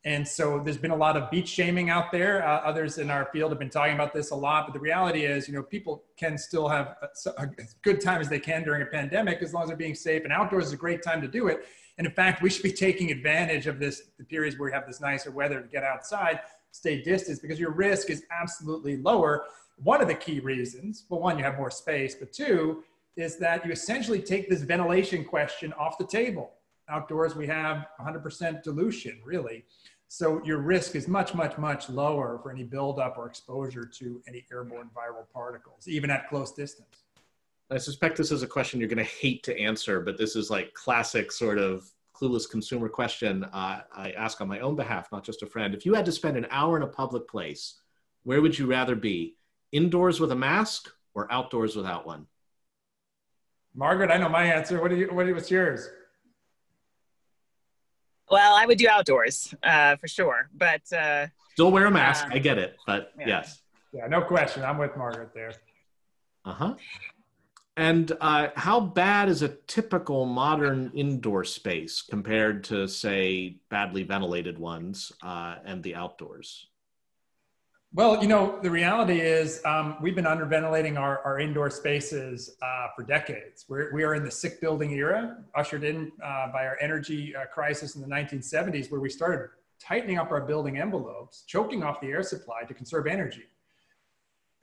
And 0.05 0.27
so 0.27 0.59
there's 0.59 0.77
been 0.77 0.91
a 0.91 0.95
lot 0.95 1.17
of 1.17 1.31
beach 1.31 1.47
shaming 1.47 1.89
out 1.89 2.11
there. 2.11 2.47
Uh, 2.47 2.59
others 2.59 2.99
in 2.99 3.09
our 3.09 3.25
field 3.33 3.51
have 3.51 3.57
been 3.57 3.71
talking 3.71 3.95
about 3.95 4.13
this 4.13 4.29
a 4.29 4.35
lot. 4.35 4.67
But 4.67 4.73
the 4.73 4.79
reality 4.79 5.25
is, 5.25 5.47
you 5.47 5.55
know, 5.55 5.63
people 5.63 6.03
can 6.15 6.37
still 6.37 6.67
have 6.67 6.95
a, 7.01 7.29
a 7.41 7.47
good 7.81 7.99
time 7.99 8.21
as 8.21 8.29
they 8.29 8.39
can 8.39 8.63
during 8.63 8.83
a 8.83 8.85
pandemic 8.85 9.41
as 9.41 9.51
long 9.51 9.63
as 9.63 9.69
they're 9.69 9.77
being 9.77 9.95
safe. 9.95 10.23
And 10.23 10.31
outdoors 10.31 10.67
is 10.67 10.73
a 10.73 10.77
great 10.77 11.01
time 11.01 11.21
to 11.21 11.27
do 11.27 11.47
it. 11.47 11.65
And 11.97 12.05
in 12.05 12.13
fact, 12.13 12.43
we 12.43 12.51
should 12.51 12.61
be 12.61 12.71
taking 12.87 13.11
advantage 13.11 13.65
of 13.65 13.79
this, 13.79 14.03
the 14.19 14.23
periods 14.23 14.59
where 14.59 14.69
we 14.69 14.73
have 14.73 14.85
this 14.85 15.01
nicer 15.01 15.31
weather 15.31 15.59
to 15.59 15.67
get 15.67 15.83
outside, 15.83 16.41
stay 16.69 17.01
distance, 17.01 17.39
because 17.39 17.59
your 17.59 17.71
risk 17.71 18.11
is 18.11 18.25
absolutely 18.29 18.97
lower. 18.97 19.45
One 19.83 20.01
of 20.01 20.07
the 20.07 20.15
key 20.15 20.39
reasons, 20.39 21.05
well, 21.09 21.19
one, 21.19 21.37
you 21.39 21.43
have 21.43 21.57
more 21.57 21.71
space, 21.71 22.13
but 22.13 22.31
two, 22.31 22.83
is 23.17 23.37
that 23.37 23.65
you 23.65 23.71
essentially 23.71 24.21
take 24.21 24.49
this 24.49 24.61
ventilation 24.61 25.25
question 25.25 25.73
off 25.73 25.97
the 25.97 26.05
table. 26.05 26.51
Outdoors, 26.87 27.35
we 27.35 27.47
have 27.47 27.87
100% 27.99 28.61
dilution, 28.61 29.19
really. 29.25 29.65
So 30.07 30.41
your 30.45 30.59
risk 30.59 30.95
is 30.95 31.07
much, 31.07 31.33
much, 31.33 31.57
much 31.57 31.89
lower 31.89 32.39
for 32.41 32.51
any 32.51 32.63
buildup 32.63 33.17
or 33.17 33.27
exposure 33.27 33.85
to 33.85 34.21
any 34.27 34.45
airborne 34.51 34.89
viral 34.95 35.25
particles, 35.33 35.87
even 35.87 36.09
at 36.09 36.29
close 36.29 36.51
distance. 36.51 37.03
I 37.71 37.77
suspect 37.77 38.15
this 38.15 38.31
is 38.31 38.43
a 38.43 38.47
question 38.47 38.79
you're 38.79 38.89
going 38.89 38.97
to 38.99 39.03
hate 39.03 39.43
to 39.43 39.59
answer, 39.59 39.99
but 39.99 40.17
this 40.17 40.35
is 40.35 40.49
like 40.51 40.73
classic 40.73 41.31
sort 41.31 41.57
of 41.57 41.89
clueless 42.13 42.49
consumer 42.49 42.87
question 42.87 43.43
uh, 43.45 43.81
I 43.93 44.11
ask 44.11 44.39
on 44.39 44.47
my 44.47 44.59
own 44.59 44.75
behalf, 44.75 45.11
not 45.11 45.23
just 45.23 45.41
a 45.41 45.47
friend. 45.47 45.73
If 45.73 45.85
you 45.85 45.93
had 45.93 46.05
to 46.05 46.11
spend 46.11 46.37
an 46.37 46.47
hour 46.49 46.77
in 46.77 46.83
a 46.83 46.87
public 46.87 47.27
place, 47.27 47.81
where 48.23 48.41
would 48.41 48.57
you 48.57 48.67
rather 48.67 48.95
be? 48.95 49.35
Indoors 49.71 50.19
with 50.19 50.31
a 50.31 50.35
mask 50.35 50.89
or 51.13 51.31
outdoors 51.31 51.75
without 51.75 52.05
one? 52.05 52.27
Margaret, 53.73 54.11
I 54.11 54.17
know 54.17 54.29
my 54.29 54.45
answer. 54.45 54.81
What 54.81 54.91
do 54.91 54.97
you? 54.97 55.07
What, 55.13 55.27
what's 55.33 55.51
yours? 55.51 55.89
Well, 58.29 58.55
I 58.55 58.65
would 58.65 58.77
do 58.77 58.87
outdoors 58.89 59.53
uh, 59.63 59.95
for 59.97 60.07
sure, 60.07 60.49
but 60.55 60.81
uh, 60.91 61.27
still 61.53 61.71
wear 61.71 61.85
a 61.85 61.91
mask. 61.91 62.25
Um, 62.25 62.31
I 62.33 62.39
get 62.39 62.57
it, 62.57 62.75
but 62.87 63.11
yeah. 63.19 63.27
yes. 63.27 63.61
Yeah, 63.93 64.07
no 64.07 64.21
question. 64.21 64.63
I'm 64.63 64.77
with 64.77 64.97
Margaret 64.97 65.29
there. 65.33 65.53
Uh 66.43 66.53
huh. 66.53 66.75
And 67.77 68.11
uh, 68.21 68.49
how 68.55 68.79
bad 68.79 69.27
is 69.27 69.41
a 69.41 69.49
typical 69.67 70.25
modern 70.25 70.91
indoor 70.93 71.43
space 71.43 72.01
compared 72.01 72.63
to, 72.65 72.87
say, 72.87 73.57
badly 73.69 74.03
ventilated 74.03 74.57
ones 74.57 75.11
uh, 75.21 75.55
and 75.65 75.83
the 75.83 75.95
outdoors? 75.95 76.67
Well, 77.95 78.21
you 78.21 78.27
know, 78.27 78.59
the 78.61 78.69
reality 78.69 79.21
is 79.21 79.61
um, 79.63 79.95
we've 80.01 80.15
been 80.15 80.25
underventilating 80.25 80.97
our, 80.97 81.19
our 81.19 81.39
indoor 81.39 81.69
spaces 81.69 82.57
uh, 82.61 82.87
for 82.93 83.03
decades. 83.03 83.63
We're, 83.69 83.93
we 83.93 84.03
are 84.03 84.15
in 84.15 84.25
the 84.25 84.31
sick 84.31 84.59
building 84.59 84.91
era, 84.91 85.37
ushered 85.55 85.85
in 85.85 86.11
uh, 86.21 86.51
by 86.51 86.65
our 86.65 86.77
energy 86.81 87.33
uh, 87.33 87.45
crisis 87.45 87.95
in 87.95 88.01
the 88.01 88.07
1970s, 88.07 88.91
where 88.91 88.99
we 88.99 89.09
started 89.09 89.47
tightening 89.79 90.17
up 90.17 90.29
our 90.31 90.41
building 90.41 90.77
envelopes, 90.77 91.45
choking 91.47 91.83
off 91.83 92.01
the 92.01 92.07
air 92.07 92.21
supply 92.21 92.63
to 92.63 92.73
conserve 92.73 93.07
energy. 93.07 93.45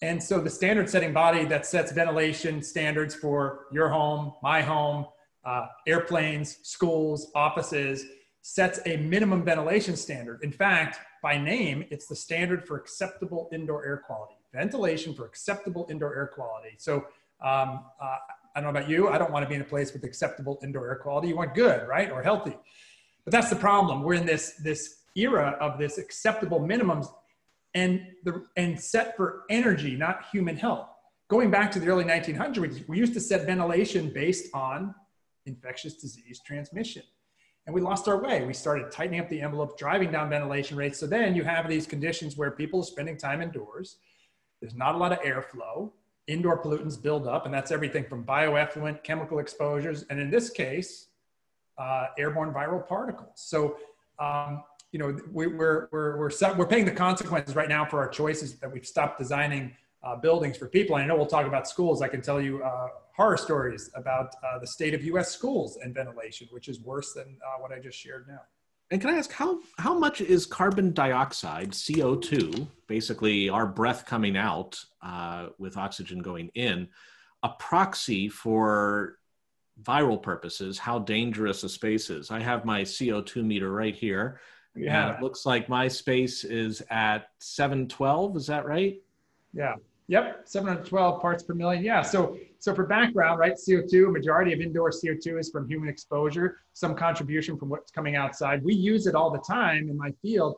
And 0.03 0.23
so 0.23 0.39
the 0.39 0.51
standard 0.51 0.91
setting 0.91 1.15
body 1.15 1.47
that 1.47 1.65
sets 1.65 1.91
ventilation 1.91 2.63
standards 2.63 3.15
for 3.15 3.65
your 3.73 3.89
home, 3.89 4.35
my 4.43 4.61
home, 4.61 5.07
uh, 5.47 5.69
airplanes, 5.87 6.59
schools, 6.65 7.33
offices, 7.35 8.05
sets 8.43 8.81
a 8.87 8.97
minimum 8.97 9.45
ventilation 9.45 9.97
standard. 9.97 10.41
In 10.43 10.51
fact, 10.51 10.99
by 11.23 11.39
name, 11.39 11.85
it's 11.91 12.07
the 12.07 12.17
standard 12.17 12.67
for 12.67 12.77
acceptable 12.77 13.49
indoor 13.53 13.87
air 13.87 14.03
quality, 14.05 14.35
ventilation 14.53 15.15
for 15.15 15.25
acceptable 15.25 15.87
indoor 15.89 16.15
air 16.15 16.27
quality. 16.27 16.75
So 16.77 17.07
um, 17.41 17.85
uh, 18.01 18.17
I 18.55 18.61
don't 18.61 18.65
know 18.65 18.79
about 18.79 18.91
you, 18.91 19.09
I 19.09 19.17
don't 19.17 19.31
want 19.31 19.45
to 19.45 19.49
be 19.49 19.55
in 19.55 19.61
a 19.61 19.65
place 19.65 19.93
with 19.93 20.03
acceptable 20.03 20.59
indoor 20.63 20.89
air 20.89 20.97
quality. 20.97 21.29
You 21.29 21.37
want 21.37 21.55
good, 21.55 21.89
right, 21.89 22.11
or 22.11 22.21
healthy. 22.23 22.57
But 23.25 23.31
that's 23.31 23.49
the 23.49 23.57
problem. 23.57 24.03
We're 24.03 24.15
in 24.15 24.27
this, 24.27 24.55
this 24.63 25.03
era 25.17 25.57
of 25.61 25.79
this 25.79 25.99
acceptable 25.99 26.61
minimums 26.61 27.07
and, 27.75 28.05
the, 28.25 28.45
and 28.57 28.79
set 28.79 29.17
for 29.17 29.45
energy, 29.51 29.95
not 29.95 30.25
human 30.33 30.57
health. 30.57 30.89
Going 31.29 31.51
back 31.51 31.71
to 31.71 31.81
the 31.81 31.87
early 31.87 32.05
1900s, 32.05 32.87
we 32.89 32.99
used 32.99 33.15
to 33.15 33.21
set 33.21 33.47
ventilation 33.47 34.11
based 34.13 34.53
on 34.53 34.95
infectious 35.47 35.95
disease 35.95 36.41
transmission 36.45 37.05
and 37.67 37.75
we 37.75 37.81
lost 37.81 38.09
our 38.09 38.21
way. 38.21 38.45
We 38.45 38.55
started 38.55 38.91
tightening 38.91 39.21
up 39.21 39.29
the 39.29 39.41
envelope, 39.41 39.79
driving 39.79 40.11
down 40.11 40.29
ventilation 40.29 40.77
rates. 40.77 40.99
So 40.99 41.07
then 41.07 41.35
you 41.35 41.45
have 41.45 41.69
these 41.69 41.87
conditions 41.87 42.37
where 42.37 42.51
people 42.51 42.81
are 42.81 42.85
spending 42.85 43.17
time 43.17 43.41
indoors. 43.41 43.97
There's 44.61 44.75
not 44.75 44.95
a 44.95 44.99
lot 44.99 45.13
of 45.13 45.21
airflow. 45.21 45.93
Indoor 46.27 46.63
pollutants 46.63 47.01
build 47.01 47.27
up, 47.27 47.47
and 47.47 47.55
that's 47.55 47.71
everything 47.71 48.05
from 48.05 48.25
bioeffluent, 48.25 49.03
chemical 49.03 49.39
exposures, 49.39 50.05
and 50.09 50.21
in 50.21 50.31
this 50.31 50.51
case, 50.51 51.09
uh, 51.79 52.07
airborne 52.19 52.53
viral 52.53 52.87
particles. 52.87 53.33
So, 53.35 53.77
um, 54.19 54.63
you 54.93 54.99
know, 54.99 55.19
we, 55.33 55.47
we're, 55.49 55.89
we're, 55.91 56.19
we're, 56.19 56.31
we're 56.57 56.67
paying 56.67 56.85
the 56.85 56.93
consequences 56.93 57.57
right 57.57 57.69
now 57.69 57.85
for 57.85 57.99
our 57.99 58.09
choices 58.09 58.55
that 58.57 58.73
we've 58.73 58.87
stopped 58.87 59.19
designing 59.19 59.73
uh, 60.05 60.17
buildings 60.17 60.57
for 60.57 60.67
people. 60.67 60.97
And 60.97 61.05
I 61.05 61.07
know 61.07 61.17
we'll 61.17 61.27
talk 61.27 61.47
about 61.47 61.69
schools. 61.69 62.03
I 62.03 62.09
can 62.09 62.21
tell 62.21 62.41
you 62.41 62.63
uh, 62.63 62.89
horror 63.15 63.37
stories 63.37 63.91
about 63.95 64.35
uh, 64.45 64.59
the 64.59 64.67
state 64.67 64.95
of 64.95 65.05
U.S. 65.05 65.31
schools 65.31 65.79
and 65.83 65.95
ventilation, 65.95 66.49
which 66.51 66.69
is 66.69 66.81
worse 66.81 67.13
than 67.13 67.37
uh, 67.47 67.61
what 67.61 67.73
I 67.73 67.79
just 67.79 67.99
shared 67.99 68.27
now. 68.29 68.41
And 68.91 69.01
can 69.01 69.09
I 69.09 69.17
ask 69.17 69.33
how 69.33 69.61
how 69.79 69.99
much 69.99 70.21
is 70.21 70.45
carbon 70.45 70.93
dioxide 70.93 71.75
CO 71.75 72.15
two, 72.15 72.67
basically 72.89 73.49
our 73.49 73.67
breath 73.67 74.05
coming 74.05 74.37
out 74.37 74.79
uh, 75.01 75.49
with 75.59 75.79
oxygen 75.79 76.19
going 76.19 76.51
in, 76.55 76.89
a 77.43 77.49
proxy 77.49 78.29
for 78.29 79.19
viral 79.83 80.21
purposes? 80.21 80.79
How 80.79 80.99
dangerous 80.99 81.65
a 81.65 81.71
space 81.71 82.11
is? 82.11 82.31
I 82.31 82.41
have 82.41 82.67
my 82.67 82.85
CO 82.85 83.23
two 83.23 83.43
meter 83.43 83.73
right 83.73 83.95
here. 83.95 84.41
Yeah, 84.75 85.17
it 85.17 85.23
looks 85.23 85.47
like 85.47 85.71
my 85.71 85.89
space 85.89 86.45
is 86.45 86.83
at 86.91 87.29
seven 87.39 87.89
twelve. 87.89 88.37
Is 88.37 88.47
that 88.49 88.67
right? 88.67 89.01
Yeah. 89.55 89.77
Yep, 90.09 90.43
712 90.45 91.21
parts 91.21 91.43
per 91.43 91.55
million. 91.55 91.83
Yeah, 91.85 92.03
so 92.03 92.37
so 92.59 92.75
for 92.75 92.87
background, 92.87 93.39
right, 93.39 93.55
CO2, 93.55 94.13
majority 94.13 94.53
of 94.53 94.61
indoor 94.61 94.91
CO2 94.91 95.39
is 95.39 95.51
from 95.51 95.69
human 95.69 95.89
exposure, 95.89 96.59
some 96.75 96.95
contribution 96.95 97.57
from 97.57 97.69
what's 97.69 97.91
coming 97.91 98.17
outside. 98.17 98.63
We 98.63 98.75
use 98.75 99.07
it 99.07 99.15
all 99.15 99.31
the 99.31 99.41
time 99.41 99.89
in 99.89 99.97
my 99.97 100.13
field 100.23 100.57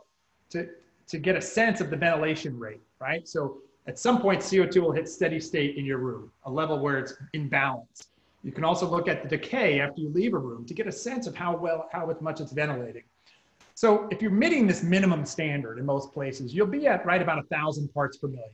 to 0.51 0.69
to 1.07 1.19
get 1.19 1.37
a 1.37 1.41
sense 1.41 1.81
of 1.81 1.91
the 1.91 1.97
ventilation 1.97 2.59
rate, 2.59 2.81
right? 3.01 3.29
So 3.29 3.59
at 3.87 3.99
some 3.99 4.21
point, 4.21 4.41
CO2 4.41 4.77
will 4.81 4.93
hit 4.93 5.09
steady 5.09 5.39
state 5.39 5.77
in 5.77 5.85
your 5.85 5.99
room, 5.99 6.31
a 6.45 6.51
level 6.51 6.79
where 6.79 6.99
it's 6.99 7.15
in 7.35 7.49
balance. 7.49 8.09
You 8.43 8.53
can 8.53 8.65
also 8.65 8.89
look 8.89 9.09
at 9.09 9.23
the 9.23 9.29
decay 9.29 9.81
after 9.81 10.01
you 10.01 10.09
leave 10.09 10.35
a 10.35 10.39
room 10.39 10.65
to 10.67 10.75
get 10.75 10.87
a 10.87 10.93
sense 10.93 11.27
of 11.27 11.35
how 11.35 11.57
well, 11.57 11.89
how 11.93 12.15
much 12.21 12.41
it's 12.41 12.53
ventilating. 12.53 13.05
So 13.75 14.09
if 14.11 14.23
you're 14.23 14.31
meeting 14.31 14.67
this 14.67 14.83
minimum 14.83 15.27
standard 15.27 15.79
in 15.79 15.87
most 15.87 16.13
places, 16.13 16.55
you'll 16.55 16.67
be 16.67 16.87
at 16.87 17.05
right 17.05 17.21
about 17.21 17.39
a 17.39 17.43
thousand 17.45 17.93
parts 17.93 18.17
per 18.19 18.29
million. 18.29 18.51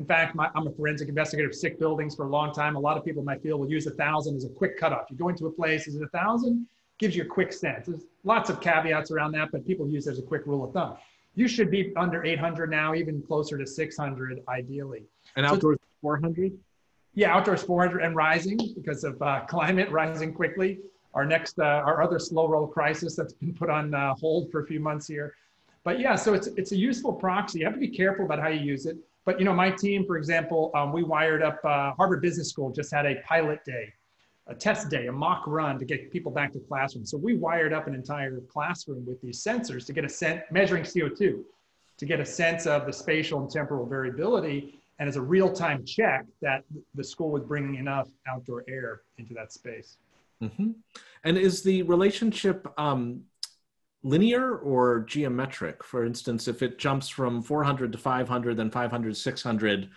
In 0.00 0.06
fact, 0.06 0.34
my, 0.34 0.48
I'm 0.54 0.66
a 0.66 0.70
forensic 0.70 1.10
investigator 1.10 1.46
of 1.46 1.54
sick 1.54 1.78
buildings 1.78 2.14
for 2.16 2.24
a 2.24 2.28
long 2.30 2.54
time. 2.54 2.74
A 2.74 2.80
lot 2.80 2.96
of 2.96 3.04
people 3.04 3.20
in 3.20 3.26
my 3.26 3.36
field 3.36 3.60
will 3.60 3.70
use 3.70 3.86
a 3.86 3.90
thousand 3.90 4.34
as 4.34 4.46
a 4.46 4.48
quick 4.48 4.78
cutoff. 4.78 5.10
You 5.10 5.16
go 5.18 5.28
into 5.28 5.44
a 5.44 5.52
place, 5.52 5.86
is 5.86 5.94
it 5.94 6.02
a 6.02 6.08
thousand? 6.08 6.66
Gives 6.98 7.14
you 7.14 7.22
a 7.24 7.26
quick 7.26 7.52
sense. 7.52 7.86
There's 7.86 8.06
lots 8.24 8.48
of 8.48 8.62
caveats 8.62 9.10
around 9.10 9.32
that, 9.32 9.52
but 9.52 9.66
people 9.66 9.86
use 9.86 10.06
it 10.06 10.12
as 10.12 10.18
a 10.18 10.22
quick 10.22 10.46
rule 10.46 10.64
of 10.64 10.72
thumb. 10.72 10.96
You 11.34 11.46
should 11.46 11.70
be 11.70 11.92
under 11.96 12.24
800 12.24 12.70
now, 12.70 12.94
even 12.94 13.20
closer 13.20 13.58
to 13.58 13.66
600 13.66 14.42
ideally. 14.48 15.04
And 15.36 15.44
outdoors 15.44 15.76
so, 15.78 15.86
400? 16.00 16.58
Yeah, 17.12 17.36
outdoors 17.36 17.62
400 17.62 18.00
and 18.00 18.16
rising 18.16 18.58
because 18.74 19.04
of 19.04 19.20
uh, 19.20 19.40
climate 19.48 19.90
rising 19.90 20.32
quickly. 20.32 20.78
Our 21.12 21.26
next, 21.26 21.58
uh, 21.58 21.64
our 21.64 22.02
other 22.02 22.18
slow 22.18 22.48
roll 22.48 22.66
crisis 22.66 23.16
that's 23.16 23.34
been 23.34 23.52
put 23.52 23.68
on 23.68 23.92
uh, 23.92 24.14
hold 24.14 24.50
for 24.50 24.62
a 24.62 24.66
few 24.66 24.80
months 24.80 25.06
here. 25.06 25.34
But 25.84 26.00
yeah, 26.00 26.14
so 26.14 26.32
it's 26.32 26.46
it's 26.46 26.72
a 26.72 26.76
useful 26.76 27.12
proxy. 27.12 27.58
You 27.58 27.64
have 27.66 27.74
to 27.74 27.80
be 27.80 27.88
careful 27.88 28.24
about 28.24 28.38
how 28.38 28.48
you 28.48 28.60
use 28.60 28.86
it. 28.86 28.96
But 29.24 29.38
you 29.38 29.44
know, 29.44 29.52
my 29.52 29.70
team, 29.70 30.06
for 30.06 30.16
example, 30.16 30.70
um, 30.74 30.92
we 30.92 31.02
wired 31.02 31.42
up 31.42 31.60
uh, 31.64 31.92
Harvard 31.92 32.22
Business 32.22 32.48
School 32.48 32.72
just 32.72 32.92
had 32.92 33.06
a 33.06 33.16
pilot 33.26 33.64
day, 33.64 33.92
a 34.46 34.54
test 34.54 34.88
day, 34.88 35.06
a 35.06 35.12
mock 35.12 35.46
run 35.46 35.78
to 35.78 35.84
get 35.84 36.10
people 36.10 36.32
back 36.32 36.52
to 36.52 36.60
classrooms. 36.60 37.10
So 37.10 37.18
we 37.18 37.36
wired 37.36 37.72
up 37.72 37.86
an 37.86 37.94
entire 37.94 38.40
classroom 38.48 39.04
with 39.06 39.20
these 39.20 39.42
sensors 39.42 39.86
to 39.86 39.92
get 39.92 40.04
a 40.04 40.08
sense 40.08 40.42
measuring 40.50 40.84
CO2, 40.84 41.42
to 41.98 42.06
get 42.06 42.20
a 42.20 42.26
sense 42.26 42.66
of 42.66 42.86
the 42.86 42.92
spatial 42.92 43.40
and 43.40 43.50
temporal 43.50 43.86
variability, 43.86 44.80
and 44.98 45.08
as 45.08 45.16
a 45.16 45.22
real-time 45.22 45.84
check 45.84 46.26
that 46.42 46.64
the 46.94 47.04
school 47.04 47.30
was 47.30 47.42
bringing 47.42 47.76
enough 47.76 48.08
outdoor 48.28 48.64
air 48.68 49.02
into 49.18 49.34
that 49.34 49.52
space. 49.52 49.96
Mm-hmm. 50.42 50.70
And 51.24 51.38
is 51.38 51.62
the 51.62 51.82
relationship 51.82 52.66
um, 52.78 53.22
linear 54.02 54.56
or 54.56 55.00
geometric? 55.00 55.84
For 55.84 56.04
instance, 56.04 56.48
if 56.48 56.62
it 56.62 56.78
jumps 56.78 57.08
from 57.08 57.42
400 57.42 57.92
to 57.92 57.98
500, 57.98 58.56
then 58.56 58.70
500 58.70 59.16
600, 59.16 59.90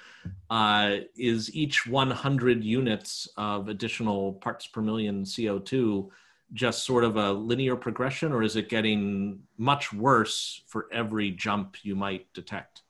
uh, 0.50 0.96
is 1.18 1.54
each 1.56 1.88
100 1.88 2.64
units 2.64 3.28
of 3.38 3.70
additional 3.70 4.34
parts 4.34 4.68
per 4.68 4.82
million 4.82 5.24
CO2 5.24 6.10
just 6.54 6.86
sort 6.86 7.04
of 7.04 7.16
a 7.18 7.32
linear 7.32 7.76
progression, 7.76 8.32
or 8.32 8.44
is 8.44 8.56
it 8.56 8.70
getting 8.70 9.40
much 9.58 9.92
worse 9.92 10.62
for 10.68 10.88
every 10.92 11.32
jump 11.32 11.78
you 11.84 11.96
might 11.96 12.32
detect? 12.34 12.84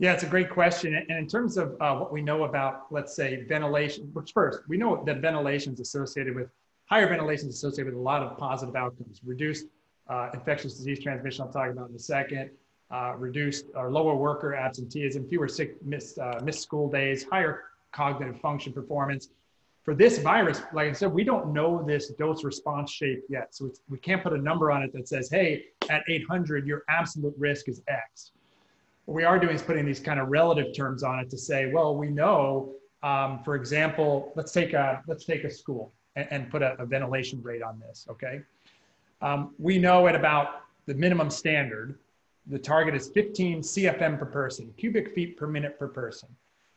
Yeah, 0.00 0.14
it's 0.14 0.22
a 0.22 0.28
great 0.28 0.50
question. 0.50 0.94
And 0.94 1.10
in 1.10 1.26
terms 1.26 1.56
of 1.56 1.76
uh, 1.80 1.96
what 1.96 2.12
we 2.12 2.22
know 2.22 2.44
about, 2.44 2.86
let's 2.90 3.14
say, 3.14 3.44
ventilation, 3.44 4.10
which 4.12 4.32
first, 4.32 4.60
we 4.68 4.76
know 4.76 5.02
that 5.04 5.20
ventilation 5.20 5.74
is 5.74 5.80
associated 5.80 6.34
with 6.34 6.48
higher 6.86 7.08
ventilation 7.08 7.48
is 7.48 7.56
associated 7.56 7.92
with 7.92 8.00
a 8.00 8.02
lot 8.02 8.22
of 8.22 8.36
positive 8.38 8.74
outcomes, 8.74 9.20
reduced 9.24 9.66
uh, 10.08 10.30
infectious 10.34 10.74
disease 10.74 11.00
transmission, 11.00 11.42
I'll 11.42 11.52
talk 11.52 11.70
about 11.70 11.90
in 11.90 11.96
a 11.96 11.98
second, 11.98 12.50
uh, 12.90 13.14
reduced 13.16 13.66
or 13.74 13.90
lower 13.90 14.14
worker 14.14 14.54
absenteeism, 14.54 15.28
fewer 15.28 15.48
sick 15.48 15.82
missed, 15.84 16.18
uh, 16.18 16.40
missed 16.42 16.62
school 16.62 16.90
days, 16.90 17.24
higher 17.24 17.64
cognitive 17.92 18.40
function 18.40 18.72
performance. 18.72 19.28
For 19.84 19.94
this 19.94 20.18
virus, 20.18 20.60
like 20.72 20.88
I 20.88 20.92
said, 20.92 21.12
we 21.12 21.24
don't 21.24 21.52
know 21.52 21.82
this 21.82 22.08
dose 22.10 22.44
response 22.44 22.90
shape 22.90 23.24
yet. 23.28 23.54
So 23.54 23.70
we 23.88 23.98
can't 23.98 24.22
put 24.22 24.34
a 24.34 24.38
number 24.38 24.70
on 24.70 24.82
it 24.82 24.92
that 24.92 25.08
says, 25.08 25.30
hey, 25.30 25.64
at 25.88 26.02
800, 26.08 26.66
your 26.66 26.82
absolute 26.88 27.34
risk 27.38 27.68
is 27.68 27.80
X. 27.88 28.32
What 29.06 29.14
we 29.14 29.24
are 29.24 29.38
doing 29.38 29.54
is 29.54 29.62
putting 29.62 29.86
these 29.86 30.00
kind 30.00 30.20
of 30.20 30.28
relative 30.28 30.74
terms 30.76 31.02
on 31.02 31.18
it 31.20 31.30
to 31.30 31.38
say, 31.38 31.72
well, 31.72 31.96
we 31.96 32.08
know, 32.08 32.74
um, 33.02 33.40
for 33.42 33.54
example, 33.54 34.32
let's 34.36 34.52
take 34.52 34.74
a, 34.74 35.02
let's 35.06 35.24
take 35.24 35.44
a 35.44 35.50
school 35.50 35.92
and, 36.16 36.28
and 36.30 36.50
put 36.50 36.60
a, 36.60 36.76
a, 36.78 36.84
ventilation 36.84 37.42
rate 37.42 37.62
on 37.62 37.78
this, 37.78 38.06
okay? 38.10 38.42
Um, 39.20 39.54
we 39.58 39.78
know 39.78 40.06
at 40.06 40.14
about 40.14 40.62
the 40.86 40.94
minimum 40.94 41.30
standard, 41.30 41.98
the 42.46 42.58
target 42.58 42.94
is 42.94 43.08
15 43.10 43.60
CFM 43.60 44.18
per 44.18 44.26
person, 44.26 44.72
cubic 44.76 45.14
feet 45.14 45.36
per 45.36 45.46
minute 45.46 45.78
per 45.78 45.88
person. 45.88 46.28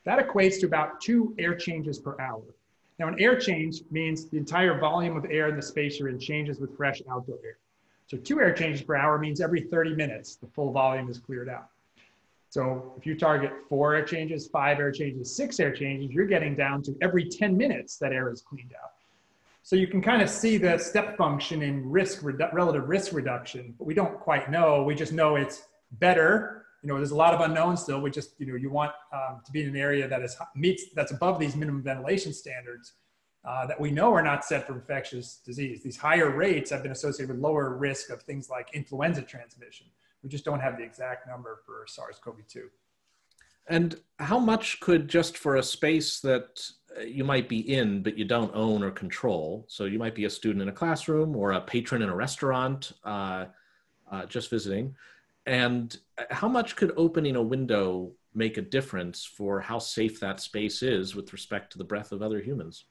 That 0.04 0.20
equates 0.20 0.60
to 0.62 0.66
about 0.66 1.00
two 1.00 1.34
air 1.38 1.56
changes 1.56 2.00
per 2.00 2.20
hour. 2.20 2.44
Now, 3.00 3.08
an 3.08 3.20
air 3.20 3.40
change 3.40 3.82
means 3.90 4.26
the 4.26 4.38
entire 4.38 4.78
volume 4.78 5.16
of 5.16 5.26
air 5.26 5.48
in 5.50 5.56
the 5.56 5.62
space 5.62 6.00
you're 6.00 6.10
in 6.10 6.20
changes 6.20 6.60
with 6.60 6.76
fresh 6.76 7.02
outdoor 7.10 7.40
air. 7.44 7.58
So 8.08 8.18
two 8.18 8.42
air 8.42 8.54
changes 8.54 8.82
per 8.82 8.96
hour 8.96 9.18
means 9.18 9.40
every 9.40 9.62
30 9.62 9.96
minutes, 9.96 10.36
the 10.36 10.48
full 10.48 10.72
volume 10.72 11.10
is 11.10 11.18
cleared 11.18 11.48
out. 11.48 11.70
So 12.50 12.94
if 12.98 13.06
you 13.06 13.18
target 13.18 13.54
four 13.70 13.96
air 13.96 14.04
changes, 14.04 14.48
five 14.48 14.80
air 14.80 14.92
changes, 14.92 15.34
six 15.34 15.60
air 15.60 15.72
changes, 15.72 16.12
you're 16.12 16.26
getting 16.26 16.54
down 16.54 16.84
to 16.84 16.96
every 17.02 17.30
10 17.30 17.56
minutes 17.56 17.98
that 17.98 18.12
air 18.12 18.30
is 18.30 18.42
cleaned 18.42 18.74
out. 18.74 18.92
So 19.64 19.76
you 19.76 19.88
can 19.88 20.02
kind 20.02 20.22
of 20.22 20.30
see 20.30 20.58
the 20.58 20.78
step 20.78 21.18
function 21.18 21.62
in 21.62 21.90
risk, 21.90 22.24
relative 22.24 22.90
risk 22.90 23.14
reduction, 23.14 23.76
but 23.78 23.86
we 23.86 23.94
don't 23.94 24.20
quite 24.20 24.50
know. 24.50 24.84
We 24.84 24.96
just 24.96 25.14
know 25.14 25.36
it's 25.36 25.64
better. 25.94 26.66
You 26.82 26.90
know, 26.90 26.96
there's 26.96 27.12
a 27.12 27.16
lot 27.16 27.34
of 27.34 27.42
unknowns 27.42 27.84
still. 27.84 28.02
We 28.02 28.10
just, 28.10 28.32
you 28.40 28.48
know, 28.48 28.56
you 28.56 28.72
want 28.72 28.92
um, 29.14 29.42
to 29.46 29.52
be 29.52 29.62
in 29.62 29.70
an 29.70 29.76
area 29.76 30.08
that 30.08 30.24
is 30.24 30.36
meets 30.56 30.86
that's 30.96 31.12
above 31.12 31.40
these 31.40 31.56
minimum 31.56 31.84
ventilation 31.84 32.34
standards 32.34 32.94
uh, 33.46 33.68
that 33.68 33.80
we 33.80 33.92
know 33.92 34.14
are 34.14 34.24
not 34.24 34.44
set 34.44 34.66
for 34.66 34.74
infectious 34.74 35.42
disease. 35.46 35.84
These 35.84 35.98
higher 35.98 36.30
rates 36.30 36.72
have 36.72 36.82
been 36.82 36.92
associated 36.92 37.34
with 37.34 37.42
lower 37.42 37.76
risk 37.76 38.10
of 38.10 38.24
things 38.24 38.50
like 38.50 38.70
influenza 38.74 39.22
transmission. 39.22 39.88
We 40.24 40.30
just 40.30 40.46
don't 40.46 40.60
have 40.60 40.78
the 40.78 40.84
exact 40.84 41.28
number 41.28 41.60
for 41.66 41.86
SARS-CoV-2. 41.88 42.64
And 43.68 43.96
how 44.20 44.40
much 44.40 44.80
could 44.80 45.08
just 45.08 45.38
for 45.38 45.56
a 45.56 45.64
space 45.64 46.20
that 46.22 46.62
you 47.06 47.24
might 47.24 47.48
be 47.48 47.60
in, 47.74 48.04
but 48.04 48.18
you 48.18 48.26
don't 48.26 48.54
own 48.56 48.84
or 48.84 48.92
control. 48.92 49.66
So 49.68 49.86
you 49.86 50.00
might 50.00 50.16
be 50.16 50.26
a 50.26 50.30
student 50.30 50.62
in 50.62 50.70
a 50.70 50.74
classroom 50.74 51.36
or 51.36 51.52
a 51.54 51.62
patron 51.62 52.02
in 52.02 52.10
a 52.10 52.16
restaurant, 52.16 52.94
uh, 53.04 53.46
uh, 54.12 54.26
just 54.26 54.50
visiting. 54.50 54.96
And 55.46 55.98
how 56.30 56.48
much 56.48 56.76
could 56.76 56.94
opening 56.98 57.36
a 57.36 57.42
window 57.42 58.12
make 58.34 58.58
a 58.58 58.62
difference 58.62 59.26
for 59.26 59.60
how 59.60 59.80
safe 59.80 60.20
that 60.20 60.40
space 60.40 60.84
is 60.84 61.16
with 61.16 61.34
respect 61.34 61.72
to 61.72 61.78
the 61.78 61.84
breath 61.84 62.12
of 62.12 62.22
other 62.22 62.40
humans? 62.40 62.86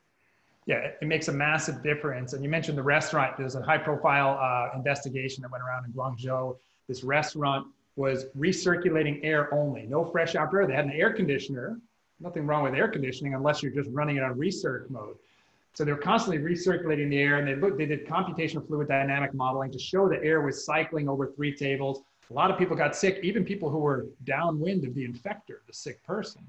Yeah, 0.66 0.88
it 1.00 1.06
makes 1.06 1.28
a 1.28 1.32
massive 1.32 1.82
difference. 1.82 2.32
And 2.32 2.44
you 2.44 2.50
mentioned 2.50 2.76
the 2.76 2.82
restaurant. 2.82 3.36
There's 3.38 3.54
a 3.54 3.62
high 3.62 3.78
profile 3.78 4.38
uh, 4.40 4.76
investigation 4.76 5.42
that 5.42 5.50
went 5.50 5.64
around 5.64 5.84
in 5.84 5.92
Guangzhou. 5.92 6.56
This 6.88 7.02
restaurant 7.02 7.66
was 7.96 8.26
recirculating 8.36 9.20
air 9.22 9.52
only, 9.52 9.82
no 9.82 10.04
fresh 10.04 10.34
outdoor. 10.34 10.66
They 10.66 10.74
had 10.74 10.84
an 10.84 10.92
air 10.92 11.12
conditioner, 11.12 11.80
nothing 12.20 12.46
wrong 12.46 12.62
with 12.62 12.74
air 12.74 12.88
conditioning 12.88 13.34
unless 13.34 13.62
you're 13.62 13.72
just 13.72 13.90
running 13.90 14.16
it 14.16 14.22
on 14.22 14.34
recirc 14.34 14.88
mode. 14.90 15.16
So 15.72 15.84
they're 15.84 15.96
constantly 15.96 16.42
recirculating 16.42 17.10
the 17.10 17.18
air 17.18 17.38
and 17.38 17.46
they 17.46 17.54
look, 17.54 17.78
they 17.78 17.86
did 17.86 18.06
computational 18.06 18.66
fluid 18.66 18.88
dynamic 18.88 19.32
modeling 19.34 19.70
to 19.72 19.78
show 19.78 20.08
the 20.08 20.22
air 20.22 20.40
was 20.40 20.64
cycling 20.64 21.08
over 21.08 21.28
three 21.28 21.54
tables. 21.54 22.02
A 22.30 22.32
lot 22.32 22.50
of 22.50 22.58
people 22.58 22.76
got 22.76 22.94
sick, 22.94 23.20
even 23.22 23.44
people 23.44 23.70
who 23.70 23.78
were 23.78 24.06
downwind 24.24 24.84
of 24.84 24.94
the 24.94 25.06
infector, 25.06 25.58
the 25.66 25.72
sick 25.72 26.04
person, 26.04 26.42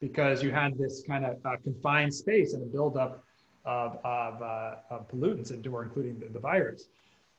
because 0.00 0.42
you 0.42 0.50
had 0.50 0.76
this 0.78 1.02
kind 1.06 1.24
of 1.24 1.44
uh, 1.44 1.56
confined 1.62 2.14
space 2.14 2.52
and 2.54 2.62
a 2.62 2.66
buildup 2.66 3.24
of, 3.64 3.98
of, 4.04 4.42
uh, 4.42 4.76
of 4.90 5.08
pollutants 5.08 5.50
into 5.50 5.74
or 5.74 5.82
including 5.82 6.18
the, 6.18 6.26
the 6.26 6.38
virus. 6.38 6.86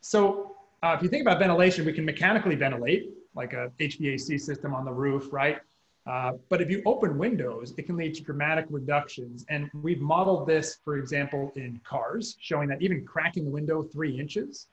So 0.02 0.56
uh, 0.84 0.94
if 0.98 1.04
you 1.04 1.10
think 1.10 1.22
about 1.22 1.40
ventilation, 1.40 1.86
we 1.86 1.94
can 1.94 2.06
mechanically 2.06 2.56
ventilate 2.56 3.10
like 3.36 3.54
a 3.54 3.72
HVAC 3.80 4.40
system 4.40 4.74
on 4.74 4.86
the 4.86 4.92
roof, 4.92 5.32
right? 5.32 5.60
Uh, 6.08 6.34
but 6.50 6.62
if 6.62 6.70
you 6.70 6.82
open 6.86 7.18
windows, 7.18 7.74
it 7.78 7.84
can 7.84 7.96
lead 7.96 8.16
to 8.16 8.24
dramatic 8.24 8.66
reductions. 8.70 9.46
And 9.50 9.70
we've 9.74 10.02
modeled 10.02 10.48
this, 10.48 10.78
for 10.84 10.98
example, 10.98 11.52
in 11.56 11.80
cars, 11.84 12.36
showing 12.40 12.70
that 12.70 12.82
even 12.82 13.06
cracking 13.06 13.46
the 13.46 13.52
window 13.52 13.84
three 13.84 14.20
inches 14.20 14.68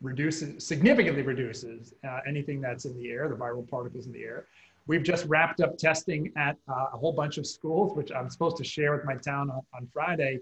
reduces, 0.00 0.66
significantly 0.66 1.22
reduces 1.22 1.94
uh, 2.08 2.20
anything 2.26 2.60
that's 2.60 2.86
in 2.86 2.96
the 2.96 3.10
air, 3.10 3.28
the 3.28 3.34
viral 3.34 3.68
particles 3.68 4.06
in 4.06 4.12
the 4.12 4.22
air. 4.22 4.46
We've 4.86 5.02
just 5.02 5.26
wrapped 5.26 5.60
up 5.60 5.76
testing 5.76 6.32
at 6.36 6.56
uh, 6.68 6.86
a 6.94 6.96
whole 6.96 7.12
bunch 7.12 7.38
of 7.38 7.46
schools, 7.46 7.94
which 7.96 8.10
I'm 8.10 8.30
supposed 8.30 8.56
to 8.56 8.64
share 8.64 8.96
with 8.96 9.04
my 9.04 9.14
town 9.14 9.50
on, 9.50 9.60
on 9.74 9.88
Friday. 9.92 10.40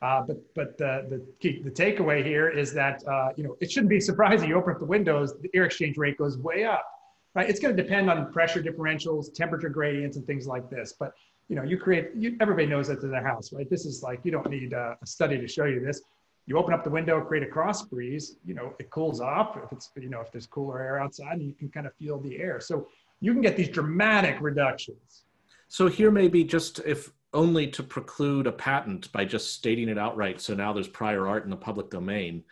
Uh, 0.00 0.22
but 0.22 0.36
but 0.54 0.78
the, 0.78 1.06
the, 1.10 1.24
key, 1.38 1.62
the 1.62 1.70
takeaway 1.70 2.24
here 2.24 2.48
is 2.48 2.72
that 2.74 3.06
uh, 3.06 3.28
you 3.36 3.44
know 3.44 3.56
it 3.60 3.70
shouldn't 3.70 3.90
be 3.90 4.00
surprising. 4.00 4.48
You 4.48 4.56
open 4.56 4.72
up 4.72 4.80
the 4.80 4.84
windows, 4.84 5.34
the 5.40 5.50
air 5.54 5.64
exchange 5.64 5.96
rate 5.96 6.18
goes 6.18 6.38
way 6.38 6.64
up 6.64 6.91
right? 7.34 7.48
It's 7.48 7.60
going 7.60 7.76
to 7.76 7.82
depend 7.82 8.10
on 8.10 8.32
pressure 8.32 8.62
differentials, 8.62 9.32
temperature 9.32 9.68
gradients, 9.68 10.16
and 10.16 10.26
things 10.26 10.46
like 10.46 10.68
this. 10.70 10.94
But 10.98 11.12
you 11.48 11.56
know, 11.56 11.62
you 11.62 11.76
create. 11.76 12.10
You, 12.16 12.36
everybody 12.40 12.66
knows 12.66 12.88
that 12.88 13.00
to 13.00 13.08
their 13.08 13.26
house, 13.26 13.52
right? 13.52 13.68
This 13.68 13.84
is 13.84 14.02
like 14.02 14.20
you 14.24 14.30
don't 14.30 14.48
need 14.48 14.72
a, 14.72 14.96
a 15.02 15.06
study 15.06 15.38
to 15.38 15.48
show 15.48 15.64
you 15.64 15.80
this. 15.80 16.02
You 16.46 16.58
open 16.58 16.74
up 16.74 16.82
the 16.82 16.90
window, 16.90 17.20
create 17.20 17.44
a 17.44 17.50
cross 17.50 17.82
breeze. 17.82 18.36
You 18.44 18.54
know, 18.54 18.74
it 18.78 18.90
cools 18.90 19.20
off 19.20 19.56
if 19.56 19.70
it's 19.72 19.90
you 19.96 20.08
know 20.08 20.20
if 20.20 20.32
there's 20.32 20.46
cooler 20.46 20.80
air 20.80 20.98
outside, 20.98 21.34
and 21.34 21.42
you 21.42 21.54
can 21.54 21.68
kind 21.68 21.86
of 21.86 21.94
feel 21.96 22.18
the 22.20 22.38
air. 22.38 22.60
So 22.60 22.88
you 23.20 23.32
can 23.32 23.42
get 23.42 23.56
these 23.56 23.68
dramatic 23.68 24.40
reductions. 24.40 25.24
So 25.68 25.88
here 25.88 26.10
maybe 26.10 26.44
just 26.44 26.80
if 26.80 27.12
only 27.34 27.66
to 27.66 27.82
preclude 27.82 28.46
a 28.46 28.52
patent 28.52 29.10
by 29.12 29.24
just 29.24 29.54
stating 29.54 29.88
it 29.88 29.98
outright. 29.98 30.40
So 30.40 30.54
now 30.54 30.72
there's 30.72 30.88
prior 30.88 31.26
art 31.26 31.44
in 31.44 31.50
the 31.50 31.56
public 31.56 31.90
domain. 31.90 32.44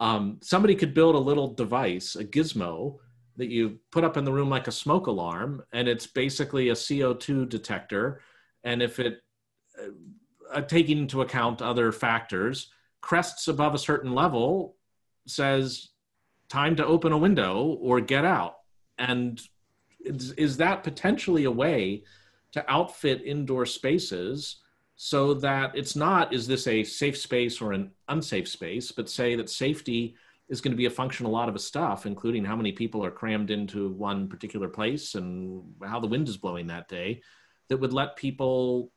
Um, 0.00 0.38
somebody 0.42 0.74
could 0.74 0.92
build 0.92 1.14
a 1.14 1.18
little 1.18 1.48
device, 1.48 2.16
a 2.16 2.24
gizmo, 2.24 2.98
that 3.36 3.50
you 3.50 3.78
put 3.90 4.04
up 4.04 4.16
in 4.16 4.24
the 4.24 4.32
room 4.32 4.48
like 4.48 4.68
a 4.68 4.72
smoke 4.72 5.06
alarm, 5.06 5.62
and 5.72 5.88
it's 5.88 6.06
basically 6.06 6.68
a 6.68 6.74
CO2 6.74 7.48
detector. 7.48 8.20
And 8.62 8.82
if 8.82 8.98
it, 8.98 9.22
uh, 10.52 10.60
taking 10.62 10.98
into 10.98 11.22
account 11.22 11.60
other 11.60 11.90
factors, 11.92 12.70
crests 13.00 13.48
above 13.48 13.74
a 13.74 13.78
certain 13.78 14.14
level, 14.14 14.76
says 15.26 15.88
time 16.48 16.76
to 16.76 16.86
open 16.86 17.12
a 17.12 17.18
window 17.18 17.78
or 17.80 18.00
get 18.00 18.24
out. 18.24 18.56
And 18.98 19.40
is, 20.00 20.32
is 20.32 20.56
that 20.58 20.84
potentially 20.84 21.44
a 21.44 21.50
way 21.50 22.04
to 22.52 22.70
outfit 22.70 23.22
indoor 23.24 23.66
spaces 23.66 24.60
so 24.96 25.34
that 25.34 25.76
it's 25.76 25.96
not 25.96 26.32
is 26.32 26.46
this 26.46 26.66
a 26.68 26.84
safe 26.84 27.18
space 27.18 27.60
or 27.60 27.72
an 27.72 27.90
unsafe 28.08 28.48
space, 28.48 28.92
but 28.92 29.10
say 29.10 29.34
that 29.34 29.50
safety 29.50 30.14
is 30.48 30.60
going 30.60 30.72
to 30.72 30.76
be 30.76 30.86
a 30.86 30.90
function 30.90 31.26
a 31.26 31.30
lot 31.30 31.48
of 31.48 31.60
stuff, 31.60 32.06
including 32.06 32.44
how 32.44 32.56
many 32.56 32.72
people 32.72 33.04
are 33.04 33.10
crammed 33.10 33.50
into 33.50 33.90
one 33.90 34.28
particular 34.28 34.68
place 34.68 35.14
and 35.14 35.62
how 35.82 35.98
the 35.98 36.06
wind 36.06 36.28
is 36.28 36.36
blowing 36.36 36.66
that 36.66 36.88
day, 36.88 37.22
that 37.68 37.78
would 37.78 37.92
let 37.92 38.16
people 38.16 38.90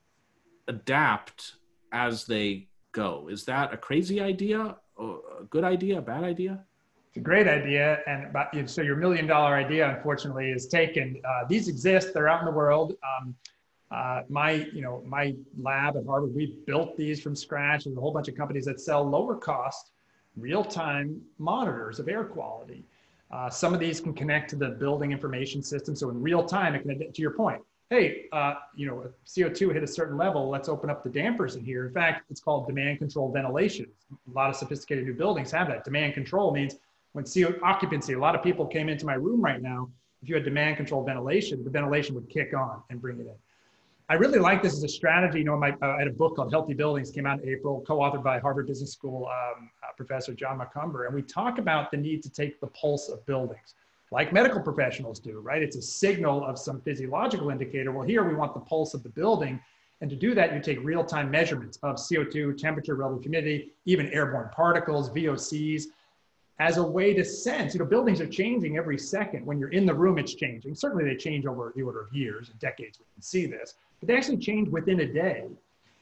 adapt 0.67 1.55
as 1.93 2.25
they 2.25 2.67
go. 2.91 3.29
Is 3.29 3.45
that 3.45 3.73
a 3.73 3.77
crazy 3.77 4.19
idea? 4.19 4.75
A 4.99 5.43
good 5.49 5.63
idea? 5.63 5.99
A 5.99 6.01
bad 6.01 6.23
idea? 6.23 6.65
It's 7.09 7.17
a 7.17 7.21
great 7.21 7.47
idea, 7.47 7.99
and 8.07 8.25
about, 8.25 8.69
so 8.69 8.81
your 8.81 8.97
million 8.97 9.25
dollar 9.25 9.55
idea, 9.55 9.95
unfortunately, 9.95 10.51
is 10.51 10.67
taken. 10.67 11.21
Uh, 11.23 11.45
these 11.47 11.69
exist; 11.69 12.13
they're 12.13 12.27
out 12.27 12.41
in 12.41 12.45
the 12.45 12.51
world. 12.51 12.95
Um, 13.03 13.35
uh, 13.89 14.23
my, 14.27 14.51
you 14.73 14.81
know, 14.81 15.01
my 15.07 15.33
lab 15.57 15.95
at 15.95 16.05
Harvard, 16.05 16.35
we 16.35 16.57
built 16.65 16.97
these 16.97 17.21
from 17.21 17.35
scratch. 17.35 17.85
There's 17.85 17.95
a 17.95 18.01
whole 18.01 18.11
bunch 18.11 18.27
of 18.27 18.35
companies 18.35 18.65
that 18.65 18.81
sell 18.81 19.09
lower 19.09 19.37
cost 19.37 19.91
real-time 20.37 21.21
monitors 21.39 21.99
of 21.99 22.07
air 22.07 22.23
quality. 22.23 22.83
Uh, 23.31 23.49
some 23.49 23.73
of 23.73 23.79
these 23.79 23.99
can 23.99 24.13
connect 24.13 24.49
to 24.51 24.55
the 24.55 24.69
building 24.69 25.11
information 25.11 25.61
system. 25.61 25.95
So 25.95 26.09
in 26.09 26.21
real 26.21 26.43
time, 26.43 26.75
it 26.75 26.83
can, 26.83 27.11
to 27.11 27.21
your 27.21 27.31
point, 27.31 27.61
hey, 27.89 28.25
uh, 28.31 28.55
you 28.75 28.87
know, 28.87 29.05
CO2 29.25 29.73
hit 29.73 29.83
a 29.83 29.87
certain 29.87 30.17
level, 30.17 30.49
let's 30.49 30.69
open 30.69 30.89
up 30.89 31.03
the 31.03 31.09
dampers 31.09 31.55
in 31.55 31.63
here. 31.63 31.85
In 31.87 31.93
fact, 31.93 32.23
it's 32.29 32.39
called 32.39 32.67
demand 32.67 32.99
control 32.99 33.31
ventilation. 33.31 33.87
A 34.11 34.33
lot 34.33 34.49
of 34.49 34.55
sophisticated 34.55 35.05
new 35.05 35.13
buildings 35.13 35.51
have 35.51 35.67
that. 35.67 35.83
Demand 35.83 36.13
control 36.13 36.51
means 36.51 36.75
when 37.13 37.25
CO 37.25 37.53
occupancy, 37.63 38.13
a 38.13 38.19
lot 38.19 38.35
of 38.35 38.43
people 38.43 38.65
came 38.65 38.89
into 38.89 39.05
my 39.05 39.15
room 39.15 39.41
right 39.41 39.61
now, 39.61 39.89
if 40.21 40.29
you 40.29 40.35
had 40.35 40.43
demand 40.43 40.77
control 40.77 41.03
ventilation, 41.03 41.63
the 41.63 41.69
ventilation 41.69 42.15
would 42.15 42.29
kick 42.29 42.53
on 42.53 42.81
and 42.89 43.01
bring 43.01 43.19
it 43.19 43.27
in. 43.27 43.35
I 44.09 44.13
really 44.13 44.39
like 44.39 44.63
this 44.63 44.73
as 44.73 44.83
a 44.83 44.87
strategy. 44.87 45.39
You 45.39 45.43
know, 45.43 45.57
my, 45.57 45.71
uh, 45.81 45.87
I 45.87 45.99
had 45.99 46.07
a 46.07 46.11
book 46.11 46.37
called 46.37 46.49
Healthy 46.49 46.75
Buildings, 46.75 47.11
came 47.11 47.25
out 47.25 47.41
in 47.41 47.49
April, 47.49 47.83
co-authored 47.85 48.23
by 48.23 48.39
Harvard 48.39 48.67
Business 48.67 48.93
School 48.93 49.25
um, 49.25 49.69
uh, 49.83 49.87
professor 49.97 50.33
John 50.33 50.57
Macomber, 50.57 51.05
and 51.05 51.13
we 51.13 51.21
talk 51.21 51.57
about 51.57 51.91
the 51.91 51.97
need 51.97 52.23
to 52.23 52.29
take 52.29 52.61
the 52.61 52.67
pulse 52.67 53.09
of 53.09 53.25
buildings, 53.25 53.75
like 54.11 54.31
medical 54.31 54.61
professionals 54.61 55.19
do, 55.19 55.39
right? 55.39 55.61
It's 55.61 55.75
a 55.75 55.81
signal 55.81 56.45
of 56.45 56.57
some 56.57 56.79
physiological 56.79 57.49
indicator. 57.49 57.91
Well, 57.91 58.07
here 58.07 58.23
we 58.23 58.33
want 58.33 58.53
the 58.53 58.61
pulse 58.61 58.93
of 58.93 59.03
the 59.03 59.09
building, 59.09 59.59
and 59.99 60.09
to 60.09 60.15
do 60.15 60.33
that, 60.35 60.53
you 60.53 60.61
take 60.61 60.81
real-time 60.85 61.29
measurements 61.29 61.77
of 61.83 61.97
CO2, 61.97 62.57
temperature, 62.57 62.95
relative 62.95 63.23
humidity, 63.23 63.73
even 63.83 64.07
airborne 64.13 64.49
particles, 64.53 65.09
VOCs, 65.09 65.83
as 66.59 66.77
a 66.77 66.83
way 66.83 67.13
to 67.13 67.25
sense, 67.25 67.73
you 67.73 67.79
know, 67.79 67.85
buildings 67.85 68.21
are 68.21 68.27
changing 68.27 68.77
every 68.77 68.97
second. 68.97 69.45
When 69.45 69.59
you're 69.59 69.69
in 69.69 69.85
the 69.85 69.93
room, 69.93 70.17
it's 70.17 70.33
changing. 70.33 70.75
Certainly 70.75 71.03
they 71.03 71.15
change 71.15 71.45
over 71.45 71.73
the 71.75 71.83
order 71.83 72.01
of 72.01 72.13
years 72.13 72.49
and 72.49 72.57
decades. 72.59 72.99
We 72.99 73.05
can 73.13 73.21
see 73.21 73.45
this 73.45 73.75
but 73.99 74.07
they 74.07 74.15
actually 74.15 74.37
change 74.37 74.69
within 74.69 74.99
a 75.01 75.05
day. 75.05 75.45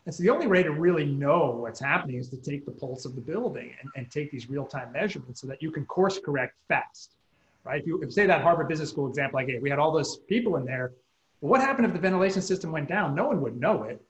And 0.06 0.14
so 0.14 0.22
the 0.22 0.30
only 0.30 0.48
way 0.48 0.62
to 0.62 0.72
really 0.72 1.06
know 1.06 1.58
what's 1.60 1.80
happening 1.80 2.18
is 2.18 2.30
to 2.30 2.38
take 2.38 2.66
the 2.66 2.72
pulse 2.72 3.06
of 3.06 3.16
the 3.16 3.22
building 3.22 3.74
and, 3.82 3.90
and 3.96 4.12
take 4.12 4.32
these 4.32 4.50
real-time 4.50 4.92
measurements 4.92 5.42
so 5.42 5.48
that 5.48 5.62
you 5.62 5.72
can 5.72 5.86
course 5.86 6.20
correct 6.20 6.56
fast, 6.68 7.16
right? 7.64 7.82
If 7.82 7.88
you 7.88 8.02
if 8.04 8.14
say 8.14 8.28
that 8.28 8.42
Harvard 8.42 8.68
Business 8.68 8.90
School 8.90 9.08
example 9.08 9.40
I 9.40 9.46
gave, 9.46 9.62
we 9.62 9.70
had 9.70 9.80
all 9.80 9.92
those 9.92 10.18
people 10.28 10.58
in 10.58 10.66
there. 10.66 10.94
What 11.40 11.62
happened 11.62 11.88
if 11.88 11.94
the 11.94 12.00
ventilation 12.00 12.42
system 12.42 12.72
went 12.72 12.88
down? 12.88 13.16
No 13.16 13.28
one 13.28 13.42
would 13.42 13.60
know 13.60 13.84
it. 13.84 14.02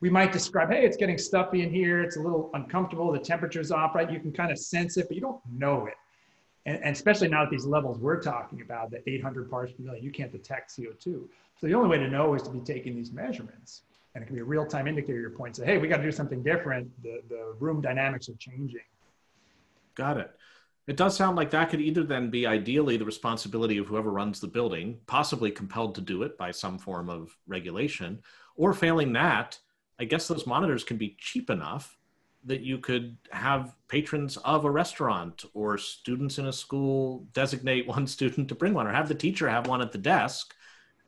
We 0.00 0.10
might 0.10 0.32
describe, 0.32 0.70
hey, 0.70 0.84
it's 0.84 0.96
getting 0.96 1.18
stuffy 1.18 1.62
in 1.62 1.72
here. 1.72 2.02
It's 2.02 2.16
a 2.16 2.20
little 2.20 2.50
uncomfortable. 2.54 3.10
The 3.10 3.18
temperature's 3.18 3.72
off, 3.72 3.94
right? 3.94 4.10
You 4.10 4.20
can 4.20 4.32
kind 4.32 4.52
of 4.52 4.58
sense 4.58 4.96
it, 4.96 5.08
but 5.08 5.16
you 5.16 5.20
don't 5.20 5.40
know 5.50 5.86
it. 5.86 5.94
And, 6.66 6.76
and 6.84 6.94
especially 6.94 7.28
now 7.28 7.44
at 7.44 7.50
these 7.50 7.64
levels 7.64 7.98
we're 7.98 8.20
talking 8.20 8.60
about, 8.60 8.90
the 8.90 9.02
800 9.08 9.50
parts 9.50 9.72
per 9.72 9.82
million, 9.82 10.04
you 10.04 10.12
can't 10.12 10.30
detect 10.30 10.76
CO2. 10.76 11.26
So 11.60 11.66
the 11.66 11.74
only 11.74 11.88
way 11.88 11.98
to 11.98 12.08
know 12.08 12.34
is 12.34 12.42
to 12.42 12.50
be 12.50 12.60
taking 12.60 12.94
these 12.94 13.12
measurements. 13.12 13.82
And 14.14 14.22
it 14.22 14.26
can 14.26 14.36
be 14.36 14.40
a 14.40 14.44
real-time 14.44 14.86
indicator 14.86 15.20
your 15.20 15.30
point. 15.30 15.56
Say, 15.56 15.66
hey, 15.66 15.78
we 15.78 15.88
got 15.88 15.98
to 15.98 16.02
do 16.02 16.12
something 16.12 16.42
different. 16.42 16.90
The, 17.02 17.20
the 17.28 17.54
room 17.58 17.80
dynamics 17.80 18.28
are 18.28 18.36
changing. 18.38 18.80
Got 19.94 20.18
it. 20.18 20.30
It 20.86 20.96
does 20.96 21.16
sound 21.16 21.36
like 21.36 21.50
that 21.50 21.68
could 21.68 21.80
either 21.80 22.02
then 22.02 22.30
be 22.30 22.46
ideally 22.46 22.96
the 22.96 23.04
responsibility 23.04 23.76
of 23.76 23.86
whoever 23.86 24.10
runs 24.10 24.40
the 24.40 24.46
building, 24.46 24.98
possibly 25.06 25.50
compelled 25.50 25.94
to 25.96 26.00
do 26.00 26.22
it 26.22 26.38
by 26.38 26.50
some 26.50 26.78
form 26.78 27.10
of 27.10 27.36
regulation, 27.46 28.20
or 28.56 28.72
failing 28.72 29.12
that, 29.12 29.58
I 30.00 30.04
guess 30.04 30.28
those 30.28 30.46
monitors 30.46 30.84
can 30.84 30.96
be 30.96 31.16
cheap 31.20 31.50
enough 31.50 31.98
that 32.44 32.62
you 32.62 32.78
could 32.78 33.16
have 33.30 33.74
patrons 33.88 34.38
of 34.38 34.64
a 34.64 34.70
restaurant 34.70 35.44
or 35.52 35.76
students 35.76 36.38
in 36.38 36.46
a 36.46 36.52
school 36.52 37.26
designate 37.34 37.86
one 37.88 38.06
student 38.06 38.48
to 38.48 38.54
bring 38.54 38.72
one, 38.72 38.86
or 38.86 38.92
have 38.92 39.08
the 39.08 39.14
teacher 39.14 39.48
have 39.48 39.66
one 39.66 39.82
at 39.82 39.92
the 39.92 39.98
desk 39.98 40.54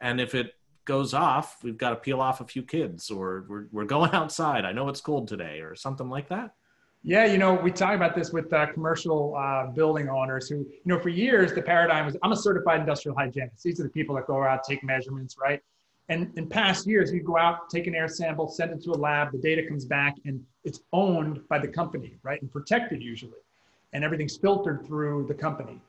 and 0.01 0.21
if 0.21 0.35
it 0.35 0.55
goes 0.85 1.15
off, 1.15 1.59
we've 1.63 1.79
got 1.79 1.91
to 1.91 1.97
peel 1.97 2.21
off 2.21 2.41
a 2.41 2.45
few 2.45 2.63
kids, 2.63 3.11
or 3.11 3.45
we're 3.49 3.67
we're 3.73 3.85
going 3.85 4.11
outside. 4.21 4.65
I 4.65 4.73
know 4.73 4.89
it's 4.89 5.01
cold 5.01 5.29
today, 5.29 5.61
or 5.61 5.75
something 5.75 6.09
like 6.09 6.29
that. 6.29 6.55
Yeah, 7.03 7.25
you 7.25 7.39
know, 7.39 7.55
we 7.55 7.71
talk 7.71 7.95
about 7.95 8.15
this 8.15 8.31
with 8.31 8.53
uh, 8.53 8.67
commercial 8.73 9.35
uh, 9.35 9.69
building 9.69 10.11
owners 10.11 10.51
who, 10.51 10.57
you 10.57 10.81
know, 10.85 10.99
for 10.99 11.09
years 11.09 11.55
the 11.55 11.63
paradigm 11.63 12.05
was 12.05 12.17
I'm 12.23 12.33
a 12.33 12.37
certified 12.37 12.81
industrial 12.81 13.17
hygienist. 13.17 13.63
These 13.63 13.81
are 13.81 13.85
the 13.85 13.89
people 13.89 14.15
that 14.17 14.27
go 14.27 14.45
out, 14.45 14.65
take 14.65 14.85
measurements, 14.85 15.37
right? 15.41 15.61
And 16.11 16.37
in 16.37 16.49
past 16.49 16.87
years, 16.87 17.13
you 17.13 17.23
go 17.23 17.39
out, 17.39 17.71
take 17.71 17.87
an 17.87 17.95
air 17.95 18.09
sample, 18.09 18.49
send 18.49 18.73
it 18.73 18.83
to 18.83 18.91
a 18.91 18.99
lab, 18.99 19.31
the 19.33 19.39
data 19.39 19.67
comes 19.67 19.85
back, 19.85 20.17
and 20.25 20.45
it's 20.65 20.81
owned 20.93 21.41
by 21.49 21.59
the 21.59 21.69
company, 21.69 22.17
right? 22.23 22.43
And 22.43 22.53
protected 22.53 23.01
usually. 23.01 23.39
And 23.93 24.05
everything's 24.05 24.37
filtered 24.37 24.85
through 24.87 25.27
the 25.29 25.35
company. 25.35 25.81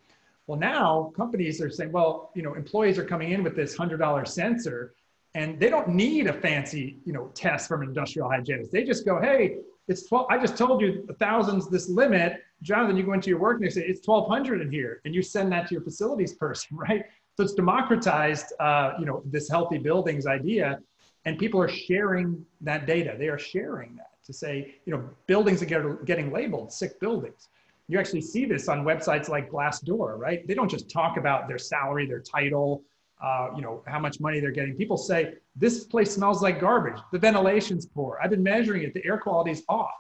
Well, 0.51 0.59
now 0.59 1.13
companies 1.15 1.61
are 1.61 1.69
saying, 1.69 1.93
well, 1.93 2.29
you 2.35 2.43
know, 2.43 2.55
employees 2.55 2.97
are 2.97 3.05
coming 3.05 3.31
in 3.31 3.41
with 3.41 3.55
this 3.55 3.73
hundred 3.73 3.99
dollar 3.99 4.25
sensor, 4.25 4.93
and 5.33 5.57
they 5.57 5.69
don't 5.69 5.87
need 5.87 6.27
a 6.27 6.33
fancy, 6.33 6.97
you 7.05 7.13
know, 7.13 7.31
test 7.33 7.69
from 7.69 7.83
an 7.83 7.87
industrial 7.87 8.29
hygienist. 8.29 8.69
They 8.69 8.83
just 8.83 9.05
go, 9.05 9.21
hey, 9.21 9.59
it's 9.87 10.05
12. 10.07 10.27
I 10.29 10.37
just 10.37 10.57
told 10.57 10.81
you 10.81 11.05
the 11.07 11.13
thousands 11.13 11.69
this 11.69 11.87
limit. 11.87 12.41
Jonathan, 12.63 12.97
you 12.97 13.03
go 13.03 13.13
into 13.13 13.29
your 13.29 13.39
work 13.39 13.61
and 13.61 13.65
they 13.65 13.69
say 13.69 13.83
it's 13.83 14.05
1200 14.05 14.59
in 14.59 14.69
here, 14.69 14.99
and 15.05 15.15
you 15.15 15.21
send 15.21 15.53
that 15.53 15.67
to 15.69 15.75
your 15.75 15.83
facilities 15.83 16.33
person, 16.33 16.75
right? 16.89 17.05
So 17.37 17.43
it's 17.43 17.53
democratized, 17.53 18.51
uh, 18.59 18.95
you 18.99 19.05
know, 19.05 19.23
this 19.23 19.49
healthy 19.49 19.77
buildings 19.77 20.27
idea, 20.27 20.79
and 21.23 21.39
people 21.39 21.61
are 21.61 21.69
sharing 21.69 22.45
that 22.59 22.85
data. 22.85 23.15
They 23.17 23.29
are 23.29 23.39
sharing 23.39 23.95
that 23.95 24.21
to 24.25 24.33
say, 24.33 24.75
you 24.83 24.91
know, 24.91 25.09
buildings 25.27 25.63
are 25.63 25.93
getting 26.03 26.29
labeled 26.29 26.73
sick 26.73 26.99
buildings 26.99 27.47
you 27.87 27.99
actually 27.99 28.21
see 28.21 28.45
this 28.45 28.69
on 28.69 28.83
websites 28.83 29.27
like 29.29 29.49
Glassdoor, 29.49 30.17
right? 30.17 30.47
They 30.47 30.53
don't 30.53 30.69
just 30.69 30.89
talk 30.89 31.17
about 31.17 31.47
their 31.47 31.57
salary, 31.57 32.05
their 32.05 32.21
title, 32.21 32.83
uh, 33.21 33.49
you 33.55 33.61
know, 33.61 33.83
how 33.85 33.99
much 33.99 34.19
money 34.19 34.39
they're 34.39 34.51
getting. 34.51 34.75
People 34.75 34.97
say, 34.97 35.33
this 35.55 35.83
place 35.83 36.13
smells 36.13 36.41
like 36.41 36.59
garbage. 36.59 36.99
The 37.11 37.19
ventilation's 37.19 37.85
poor. 37.85 38.19
I've 38.21 38.29
been 38.29 38.43
measuring 38.43 38.83
it. 38.83 38.93
The 38.93 39.05
air 39.05 39.17
quality's 39.17 39.63
off. 39.69 39.91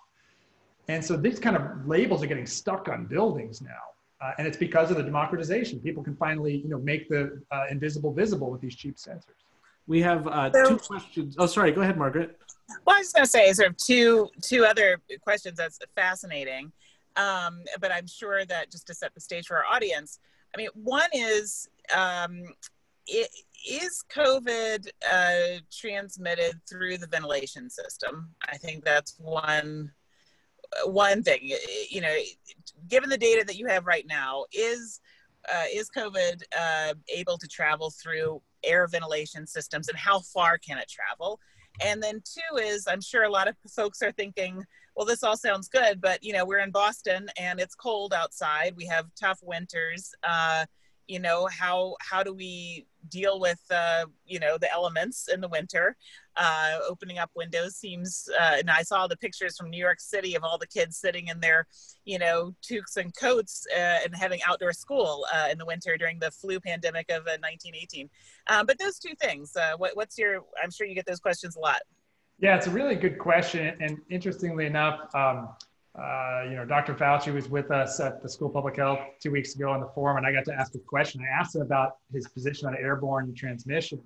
And 0.87 1.03
so 1.03 1.15
these 1.15 1.39
kind 1.39 1.55
of 1.55 1.87
labels 1.87 2.23
are 2.23 2.27
getting 2.27 2.47
stuck 2.47 2.89
on 2.89 3.05
buildings 3.05 3.61
now. 3.61 3.69
Uh, 4.21 4.31
and 4.37 4.47
it's 4.47 4.57
because 4.57 4.91
of 4.91 4.97
the 4.97 5.03
democratization. 5.03 5.79
People 5.79 6.03
can 6.03 6.15
finally, 6.15 6.57
you 6.57 6.69
know, 6.69 6.79
make 6.79 7.09
the 7.09 7.41
uh, 7.51 7.65
invisible 7.69 8.13
visible 8.13 8.51
with 8.51 8.61
these 8.61 8.75
cheap 8.75 8.95
sensors. 8.95 9.23
We 9.87 10.01
have 10.01 10.27
uh, 10.27 10.49
two 10.49 10.77
questions. 10.77 11.35
Oh, 11.37 11.47
sorry. 11.47 11.71
Go 11.71 11.81
ahead, 11.81 11.97
Margaret. 11.97 12.39
Well, 12.85 12.95
I 12.95 12.99
was 12.99 13.11
going 13.11 13.25
to 13.25 13.29
say 13.29 13.51
sort 13.53 13.69
of 13.69 13.77
two 13.77 14.29
two 14.41 14.65
other 14.65 14.99
questions 15.23 15.57
that's 15.57 15.79
fascinating. 15.95 16.71
Um, 17.15 17.63
but 17.79 17.91
I'm 17.91 18.07
sure 18.07 18.45
that 18.45 18.71
just 18.71 18.87
to 18.87 18.93
set 18.93 19.13
the 19.13 19.21
stage 19.21 19.47
for 19.47 19.57
our 19.57 19.65
audience, 19.65 20.19
I 20.53 20.57
mean, 20.57 20.69
one 20.73 21.09
is 21.13 21.67
um, 21.95 22.43
it, 23.07 23.29
is 23.69 24.03
COVID 24.13 24.87
uh, 25.11 25.59
transmitted 25.71 26.59
through 26.69 26.97
the 26.97 27.07
ventilation 27.07 27.69
system? 27.69 28.29
I 28.47 28.57
think 28.57 28.83
that's 28.83 29.15
one 29.19 29.91
one 30.85 31.21
thing. 31.21 31.51
You 31.89 32.01
know, 32.01 32.15
given 32.87 33.09
the 33.09 33.17
data 33.17 33.43
that 33.45 33.57
you 33.57 33.67
have 33.67 33.85
right 33.85 34.05
now, 34.07 34.45
is 34.53 35.01
uh, 35.53 35.65
is 35.73 35.89
COVID 35.95 36.43
uh, 36.57 36.93
able 37.13 37.37
to 37.37 37.47
travel 37.47 37.91
through 37.91 38.41
air 38.63 38.87
ventilation 38.87 39.45
systems, 39.45 39.89
and 39.89 39.97
how 39.97 40.19
far 40.19 40.57
can 40.57 40.77
it 40.77 40.89
travel? 40.89 41.39
And 41.83 42.01
then 42.01 42.21
two 42.25 42.57
is, 42.57 42.85
I'm 42.87 43.01
sure 43.01 43.23
a 43.23 43.29
lot 43.29 43.47
of 43.47 43.55
folks 43.75 44.01
are 44.01 44.11
thinking, 44.11 44.63
well, 44.95 45.05
this 45.05 45.23
all 45.23 45.37
sounds 45.37 45.67
good, 45.67 46.01
but 46.01 46.23
you 46.23 46.33
know, 46.33 46.45
we're 46.45 46.59
in 46.59 46.71
Boston 46.71 47.27
and 47.37 47.59
it's 47.59 47.75
cold 47.75 48.13
outside. 48.13 48.73
We 48.75 48.85
have 48.85 49.05
tough 49.19 49.39
winters. 49.41 50.13
Uh, 50.23 50.65
you 51.11 51.19
know 51.19 51.47
how 51.51 51.95
how 51.99 52.23
do 52.23 52.33
we 52.33 52.85
deal 53.09 53.39
with 53.39 53.59
uh, 53.69 54.05
you 54.25 54.39
know 54.39 54.57
the 54.57 54.71
elements 54.71 55.27
in 55.27 55.41
the 55.41 55.47
winter 55.49 55.97
uh, 56.37 56.77
opening 56.87 57.17
up 57.17 57.29
windows 57.35 57.75
seems 57.75 58.29
uh, 58.39 58.55
and 58.59 58.69
i 58.69 58.81
saw 58.81 59.07
the 59.07 59.17
pictures 59.17 59.57
from 59.57 59.69
new 59.69 59.77
york 59.77 59.99
city 59.99 60.35
of 60.35 60.43
all 60.43 60.57
the 60.57 60.67
kids 60.67 60.97
sitting 60.97 61.27
in 61.27 61.39
their 61.41 61.67
you 62.05 62.17
know 62.17 62.53
toques 62.61 62.95
and 62.95 63.13
coats 63.15 63.65
uh, 63.75 63.97
and 64.03 64.15
having 64.15 64.39
outdoor 64.47 64.71
school 64.71 65.25
uh, 65.33 65.47
in 65.51 65.57
the 65.57 65.65
winter 65.65 65.97
during 65.97 66.17
the 66.19 66.31
flu 66.31 66.59
pandemic 66.59 67.09
of 67.09 67.23
1918 67.25 68.09
uh, 68.47 68.53
um, 68.53 68.65
but 68.65 68.79
those 68.79 68.97
two 68.97 69.15
things 69.19 69.53
what, 69.77 69.91
what's 69.95 70.17
your 70.17 70.43
i'm 70.63 70.71
sure 70.71 70.87
you 70.87 70.95
get 70.95 71.05
those 71.05 71.19
questions 71.19 71.57
a 71.57 71.59
lot 71.59 71.81
yeah 72.41 72.55
it's 72.55 72.67
a 72.67 72.71
really 72.71 72.95
good 72.95 73.17
question 73.17 73.75
and 73.79 74.01
interestingly 74.09 74.65
enough 74.65 75.13
um, 75.15 75.47
uh, 75.97 76.43
you 76.49 76.55
know, 76.55 76.63
Dr. 76.63 76.93
Fauci 76.93 77.33
was 77.33 77.49
with 77.49 77.69
us 77.69 77.99
at 77.99 78.21
the 78.21 78.29
School 78.29 78.47
of 78.47 78.53
Public 78.53 78.77
Health 78.77 78.99
two 79.19 79.29
weeks 79.29 79.55
ago 79.55 79.69
on 79.69 79.81
the 79.81 79.87
forum, 79.87 80.17
and 80.17 80.25
I 80.25 80.31
got 80.31 80.45
to 80.45 80.53
ask 80.53 80.73
a 80.75 80.79
question. 80.79 81.21
I 81.21 81.39
asked 81.39 81.55
him 81.55 81.61
about 81.61 81.97
his 82.13 82.27
position 82.29 82.67
on 82.67 82.77
airborne 82.77 83.33
transmission. 83.35 84.01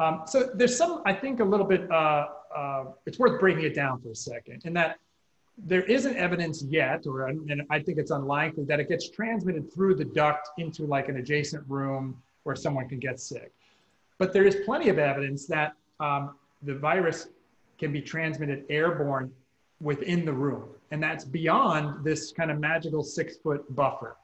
Um, 0.00 0.22
so 0.26 0.50
there's 0.54 0.76
some, 0.76 1.02
I 1.06 1.12
think, 1.12 1.38
a 1.38 1.44
little 1.44 1.66
bit. 1.66 1.88
Uh, 1.88 2.26
uh, 2.54 2.84
it's 3.06 3.18
worth 3.18 3.38
breaking 3.38 3.64
it 3.64 3.74
down 3.74 4.00
for 4.00 4.10
a 4.10 4.14
second, 4.14 4.62
in 4.64 4.72
that 4.74 4.98
there 5.56 5.82
isn't 5.82 6.16
evidence 6.16 6.64
yet, 6.64 7.06
or 7.06 7.28
and 7.28 7.62
I 7.70 7.78
think 7.78 7.98
it's 7.98 8.10
unlikely 8.10 8.64
that 8.64 8.80
it 8.80 8.88
gets 8.88 9.08
transmitted 9.08 9.72
through 9.72 9.94
the 9.94 10.04
duct 10.04 10.48
into 10.58 10.84
like 10.84 11.08
an 11.08 11.18
adjacent 11.18 11.64
room 11.68 12.20
where 12.42 12.56
someone 12.56 12.88
can 12.88 12.98
get 12.98 13.20
sick. 13.20 13.52
But 14.18 14.32
there 14.32 14.44
is 14.44 14.56
plenty 14.64 14.88
of 14.88 14.98
evidence 14.98 15.46
that 15.46 15.74
um, 16.00 16.34
the 16.64 16.74
virus 16.74 17.28
can 17.78 17.92
be 17.92 18.00
transmitted 18.00 18.64
airborne 18.68 19.32
within 19.80 20.24
the 20.24 20.32
room. 20.32 20.68
And 20.90 21.02
that's 21.02 21.24
beyond 21.24 22.04
this 22.04 22.32
kind 22.32 22.50
of 22.50 22.58
magical 22.58 23.02
six 23.02 23.36
foot 23.36 23.62
buffer. 23.74 24.16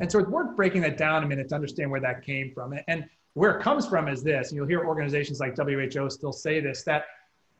And 0.00 0.10
so 0.10 0.18
it's 0.18 0.28
worth 0.28 0.56
breaking 0.56 0.82
that 0.82 0.96
down 0.96 1.22
a 1.22 1.26
minute 1.26 1.48
to 1.50 1.54
understand 1.54 1.90
where 1.90 2.00
that 2.00 2.24
came 2.24 2.52
from. 2.52 2.74
And 2.88 3.08
where 3.34 3.56
it 3.58 3.62
comes 3.62 3.86
from 3.86 4.08
is 4.08 4.22
this, 4.22 4.50
and 4.50 4.56
you'll 4.56 4.66
hear 4.66 4.84
organizations 4.84 5.40
like 5.40 5.56
WHO 5.56 6.10
still 6.10 6.32
say 6.32 6.60
this, 6.60 6.82
that 6.84 7.04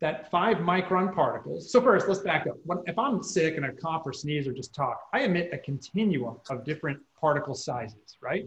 that 0.01 0.31
five 0.31 0.59
micron 0.59 1.15
particles. 1.15 1.71
So 1.71 1.81
first, 1.81 2.09
let's 2.09 2.21
back 2.21 2.47
up. 2.47 2.57
When, 2.65 2.79
if 2.87 2.99
I'm 2.99 3.23
sick 3.23 3.57
and 3.57 3.65
I 3.65 3.71
cough 3.71 4.03
or 4.05 4.13
sneeze 4.13 4.47
or 4.47 4.53
just 4.53 4.75
talk, 4.75 5.01
I 5.13 5.21
emit 5.21 5.51
a 5.53 5.59
continuum 5.59 6.37
of 6.51 6.65
different 6.65 7.01
particle 7.19 7.55
sizes, 7.55 8.19
right? 8.21 8.47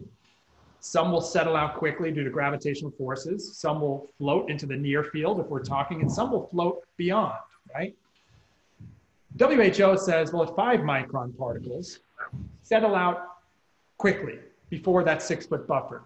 Some 0.79 1.11
will 1.11 1.21
settle 1.21 1.55
out 1.55 1.75
quickly 1.75 2.11
due 2.11 2.23
to 2.23 2.29
gravitational 2.29 2.91
forces. 2.91 3.57
Some 3.57 3.81
will 3.81 4.09
float 4.17 4.49
into 4.49 4.65
the 4.65 4.75
near 4.75 5.03
field 5.03 5.39
if 5.39 5.47
we're 5.47 5.63
talking, 5.63 6.01
and 6.01 6.11
some 6.11 6.31
will 6.31 6.47
float 6.47 6.83
beyond, 6.97 7.37
right? 7.73 7.95
WHO 9.39 9.97
says, 9.97 10.31
well, 10.31 10.43
if 10.43 10.55
five 10.55 10.81
micron 10.81 11.37
particles 11.37 11.99
settle 12.63 12.95
out 12.95 13.37
quickly 13.97 14.39
before 14.69 15.03
that 15.03 15.21
six 15.21 15.45
foot 15.45 15.67
buffer. 15.67 16.03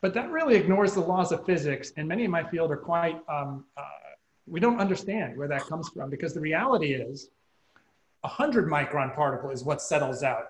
But 0.00 0.14
that 0.14 0.30
really 0.30 0.54
ignores 0.54 0.94
the 0.94 1.00
laws 1.00 1.32
of 1.32 1.44
physics, 1.44 1.92
and 1.96 2.06
many 2.06 2.24
in 2.24 2.30
my 2.30 2.44
field 2.44 2.70
are 2.70 2.76
quite, 2.76 3.20
um, 3.28 3.64
uh, 3.76 3.82
we 4.46 4.60
don't 4.60 4.78
understand 4.78 5.36
where 5.36 5.48
that 5.48 5.62
comes 5.62 5.88
from 5.88 6.10
because 6.10 6.34
the 6.34 6.40
reality 6.40 6.92
is 6.92 7.30
a 8.24 8.28
100 8.28 8.68
micron 8.68 9.14
particle 9.14 9.50
is 9.50 9.64
what 9.64 9.80
settles 9.80 10.22
out 10.22 10.46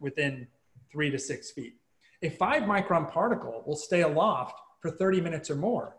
within 0.00 0.46
three 0.90 1.10
to 1.10 1.18
six 1.18 1.50
feet. 1.50 1.74
A 2.22 2.30
five 2.30 2.62
micron 2.62 3.10
particle 3.10 3.62
will 3.66 3.76
stay 3.76 4.02
aloft 4.02 4.60
for 4.80 4.90
30 4.90 5.20
minutes 5.20 5.50
or 5.50 5.56
more. 5.56 5.96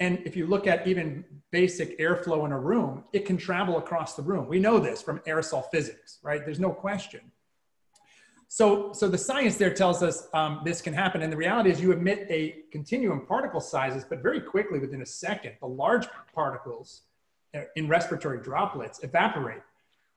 And 0.00 0.20
if 0.24 0.36
you 0.36 0.46
look 0.46 0.66
at 0.66 0.86
even 0.86 1.24
basic 1.50 1.98
airflow 1.98 2.46
in 2.46 2.52
a 2.52 2.58
room, 2.58 3.04
it 3.12 3.26
can 3.26 3.36
travel 3.36 3.78
across 3.78 4.14
the 4.14 4.22
room. 4.22 4.46
We 4.46 4.60
know 4.60 4.78
this 4.78 5.02
from 5.02 5.18
aerosol 5.20 5.64
physics, 5.70 6.18
right? 6.22 6.44
There's 6.44 6.60
no 6.60 6.70
question. 6.70 7.20
So, 8.46 8.92
so 8.92 9.08
the 9.08 9.18
science 9.18 9.56
there 9.56 9.74
tells 9.74 10.02
us 10.02 10.28
um, 10.32 10.62
this 10.64 10.80
can 10.80 10.94
happen. 10.94 11.20
And 11.22 11.32
the 11.32 11.36
reality 11.36 11.70
is 11.70 11.80
you 11.80 11.92
emit 11.92 12.26
a 12.30 12.62
continuum 12.72 13.26
particle 13.26 13.60
sizes, 13.60 14.04
but 14.08 14.22
very 14.22 14.40
quickly 14.40 14.78
within 14.78 15.02
a 15.02 15.06
second, 15.06 15.52
the 15.60 15.66
large 15.66 16.06
particles 16.34 17.02
uh, 17.54 17.60
in 17.76 17.88
respiratory 17.88 18.40
droplets 18.40 19.02
evaporate. 19.02 19.62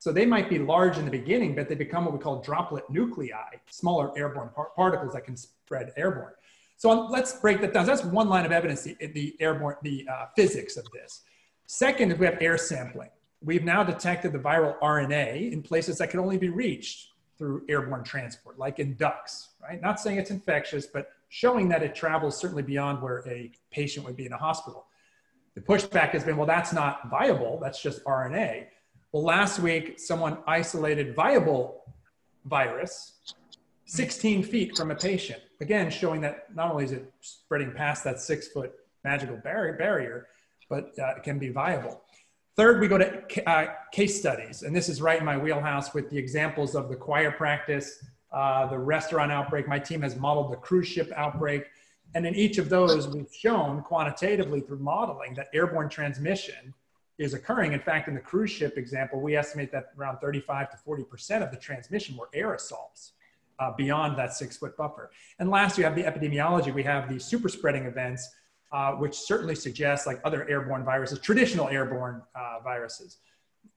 So 0.01 0.11
they 0.11 0.25
might 0.25 0.49
be 0.49 0.57
large 0.57 0.97
in 0.97 1.05
the 1.05 1.11
beginning, 1.11 1.53
but 1.53 1.69
they 1.69 1.75
become 1.75 2.05
what 2.05 2.13
we 2.15 2.17
call 2.17 2.41
droplet 2.41 2.89
nuclei, 2.89 3.27
smaller 3.69 4.11
airborne 4.17 4.49
par 4.49 4.71
particles 4.75 5.13
that 5.13 5.25
can 5.25 5.37
spread 5.37 5.93
airborne. 5.95 6.33
So 6.77 7.05
let's 7.05 7.33
break 7.33 7.61
that 7.61 7.71
down. 7.71 7.85
So 7.85 7.91
that's 7.91 8.03
one 8.03 8.27
line 8.27 8.43
of 8.43 8.51
evidence, 8.51 8.81
the, 8.81 8.95
the 8.99 9.35
airborne, 9.39 9.75
the 9.83 10.07
uh, 10.11 10.25
physics 10.35 10.75
of 10.75 10.87
this. 10.91 11.21
Second 11.67 12.11
is 12.11 12.17
we 12.17 12.25
have 12.25 12.41
air 12.41 12.57
sampling. 12.57 13.11
We've 13.43 13.63
now 13.63 13.83
detected 13.83 14.33
the 14.33 14.39
viral 14.39 14.79
RNA 14.79 15.51
in 15.51 15.61
places 15.61 15.99
that 15.99 16.09
can 16.09 16.19
only 16.19 16.39
be 16.39 16.49
reached 16.49 17.09
through 17.37 17.63
airborne 17.69 18.03
transport, 18.03 18.57
like 18.57 18.79
in 18.79 18.95
ducts, 18.95 19.49
right? 19.61 19.79
Not 19.79 19.99
saying 19.99 20.17
it's 20.17 20.31
infectious, 20.31 20.87
but 20.87 21.09
showing 21.29 21.69
that 21.69 21.83
it 21.83 21.93
travels 21.93 22.35
certainly 22.35 22.63
beyond 22.63 23.03
where 23.03 23.23
a 23.27 23.51
patient 23.69 24.03
would 24.07 24.15
be 24.15 24.25
in 24.25 24.33
a 24.33 24.37
hospital. 24.37 24.87
The 25.53 25.61
pushback 25.61 26.09
has 26.09 26.23
been, 26.23 26.37
well, 26.37 26.47
that's 26.47 26.73
not 26.73 27.07
viable. 27.07 27.59
That's 27.61 27.79
just 27.79 28.03
RNA. 28.05 28.65
Well, 29.11 29.23
last 29.23 29.59
week, 29.59 29.99
someone 29.99 30.37
isolated 30.47 31.13
viable 31.13 31.83
virus 32.45 33.19
16 33.85 34.41
feet 34.43 34.77
from 34.77 34.89
a 34.89 34.95
patient. 34.95 35.41
Again, 35.59 35.91
showing 35.91 36.21
that 36.21 36.55
not 36.55 36.71
only 36.71 36.85
is 36.85 36.93
it 36.93 37.11
spreading 37.19 37.73
past 37.73 38.05
that 38.05 38.21
six 38.21 38.47
foot 38.47 38.71
magical 39.03 39.35
barrier, 39.35 40.27
but 40.69 40.97
uh, 40.97 41.15
it 41.17 41.23
can 41.23 41.37
be 41.39 41.49
viable. 41.49 42.01
Third, 42.55 42.79
we 42.79 42.87
go 42.87 42.97
to 42.97 43.49
uh, 43.49 43.73
case 43.91 44.17
studies, 44.17 44.63
and 44.63 44.73
this 44.73 44.87
is 44.87 45.01
right 45.01 45.19
in 45.19 45.25
my 45.25 45.37
wheelhouse 45.37 45.93
with 45.93 46.09
the 46.09 46.17
examples 46.17 46.73
of 46.73 46.87
the 46.87 46.95
choir 46.95 47.31
practice, 47.31 48.05
uh, 48.31 48.67
the 48.67 48.79
restaurant 48.79 49.29
outbreak. 49.29 49.67
My 49.67 49.79
team 49.79 50.03
has 50.03 50.15
modeled 50.15 50.53
the 50.53 50.57
cruise 50.57 50.87
ship 50.87 51.11
outbreak. 51.17 51.65
And 52.15 52.25
in 52.25 52.33
each 52.33 52.57
of 52.57 52.69
those, 52.69 53.09
we've 53.09 53.33
shown 53.33 53.81
quantitatively 53.81 54.61
through 54.61 54.79
modeling 54.79 55.33
that 55.35 55.47
airborne 55.53 55.89
transmission 55.89 56.73
is 57.21 57.35
occurring. 57.35 57.73
In 57.73 57.79
fact, 57.79 58.07
in 58.07 58.15
the 58.15 58.19
cruise 58.19 58.49
ship 58.49 58.77
example, 58.77 59.21
we 59.21 59.35
estimate 59.35 59.71
that 59.71 59.91
around 59.97 60.17
35 60.17 60.71
to 60.71 60.77
40% 60.77 61.43
of 61.43 61.51
the 61.51 61.57
transmission 61.57 62.17
were 62.17 62.29
aerosols 62.35 63.11
uh, 63.59 63.71
beyond 63.77 64.17
that 64.17 64.33
six 64.33 64.57
foot 64.57 64.75
buffer. 64.75 65.11
And 65.37 65.49
last, 65.49 65.77
you 65.77 65.83
have 65.83 65.95
the 65.95 66.03
epidemiology. 66.03 66.73
We 66.73 66.83
have 66.83 67.13
the 67.13 67.19
super 67.19 67.47
spreading 67.47 67.85
events, 67.85 68.27
uh, 68.71 68.93
which 68.93 69.15
certainly 69.15 69.53
suggests 69.53 70.07
like 70.07 70.19
other 70.23 70.49
airborne 70.49 70.83
viruses, 70.83 71.19
traditional 71.19 71.69
airborne 71.69 72.23
uh, 72.33 72.59
viruses 72.63 73.17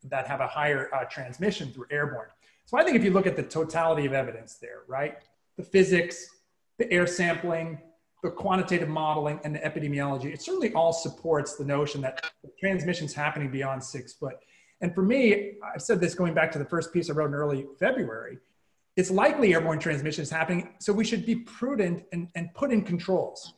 that 0.04 0.26
have 0.26 0.40
a 0.40 0.46
higher 0.46 0.88
uh, 0.94 1.04
transmission 1.04 1.70
through 1.70 1.86
airborne. 1.90 2.28
So 2.64 2.78
I 2.78 2.82
think 2.84 2.96
if 2.96 3.04
you 3.04 3.10
look 3.10 3.26
at 3.26 3.36
the 3.36 3.42
totality 3.42 4.06
of 4.06 4.14
evidence 4.14 4.54
there, 4.54 4.84
right? 4.88 5.18
The 5.58 5.62
physics, 5.62 6.30
the 6.78 6.90
air 6.90 7.06
sampling, 7.06 7.78
the 8.24 8.30
quantitative 8.30 8.88
modeling, 8.88 9.38
and 9.44 9.54
the 9.54 9.58
epidemiology, 9.58 10.32
it 10.32 10.40
certainly 10.40 10.72
all 10.72 10.94
supports 10.94 11.56
the 11.56 11.64
notion 11.64 12.00
that 12.00 12.24
transmission 12.58 13.04
is 13.04 13.12
happening 13.12 13.50
beyond 13.50 13.84
six 13.84 14.14
foot. 14.14 14.36
And 14.80 14.94
for 14.94 15.02
me, 15.02 15.52
I've 15.62 15.82
said 15.82 16.00
this 16.00 16.14
going 16.14 16.32
back 16.32 16.50
to 16.52 16.58
the 16.58 16.64
first 16.64 16.90
piece 16.90 17.10
I 17.10 17.12
wrote 17.12 17.28
in 17.28 17.34
early 17.34 17.66
February, 17.78 18.38
it's 18.96 19.10
likely 19.10 19.52
airborne 19.52 19.78
transmission 19.78 20.22
is 20.22 20.30
happening, 20.30 20.70
so 20.78 20.90
we 20.90 21.04
should 21.04 21.26
be 21.26 21.36
prudent 21.36 22.04
and, 22.12 22.28
and 22.34 22.48
put 22.54 22.72
in 22.72 22.80
controls. 22.80 23.52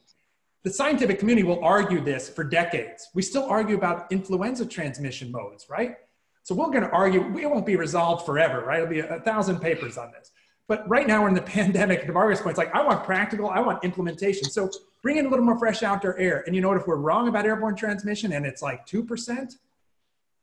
The 0.64 0.72
scientific 0.72 1.20
community 1.20 1.46
will 1.46 1.62
argue 1.64 2.00
this 2.00 2.28
for 2.28 2.42
decades. 2.42 3.08
We 3.14 3.22
still 3.22 3.44
argue 3.44 3.76
about 3.76 4.10
influenza 4.10 4.66
transmission 4.66 5.30
modes, 5.30 5.66
right? 5.70 5.94
So 6.42 6.56
we're 6.56 6.66
going 6.66 6.82
to 6.82 6.90
argue, 6.90 7.22
it 7.38 7.48
won't 7.48 7.66
be 7.66 7.76
resolved 7.76 8.26
forever, 8.26 8.62
right? 8.62 8.82
It'll 8.82 8.90
be 8.90 8.98
a, 8.98 9.16
a 9.16 9.20
thousand 9.20 9.60
papers 9.60 9.96
on 9.96 10.10
this. 10.10 10.32
But 10.68 10.88
right 10.88 11.06
now 11.06 11.22
we're 11.22 11.28
in 11.28 11.34
the 11.34 11.42
pandemic, 11.58 12.06
to 12.06 12.12
Margaret's 12.12 12.40
point, 12.40 12.52
it's 12.52 12.58
like, 12.58 12.74
I 12.74 12.84
want 12.84 13.04
practical, 13.04 13.48
I 13.48 13.60
want 13.60 13.84
implementation. 13.84 14.44
So 14.50 14.70
bring 15.02 15.16
in 15.18 15.26
a 15.26 15.28
little 15.28 15.44
more 15.44 15.58
fresh 15.58 15.82
outdoor 15.82 16.18
air. 16.18 16.42
And 16.46 16.54
you 16.54 16.60
know 16.60 16.68
what, 16.68 16.76
if 16.76 16.86
we're 16.86 16.96
wrong 16.96 17.28
about 17.28 17.46
airborne 17.46 17.76
transmission 17.76 18.32
and 18.32 18.44
it's 18.44 18.62
like 18.62 18.86
2%, 18.86 19.56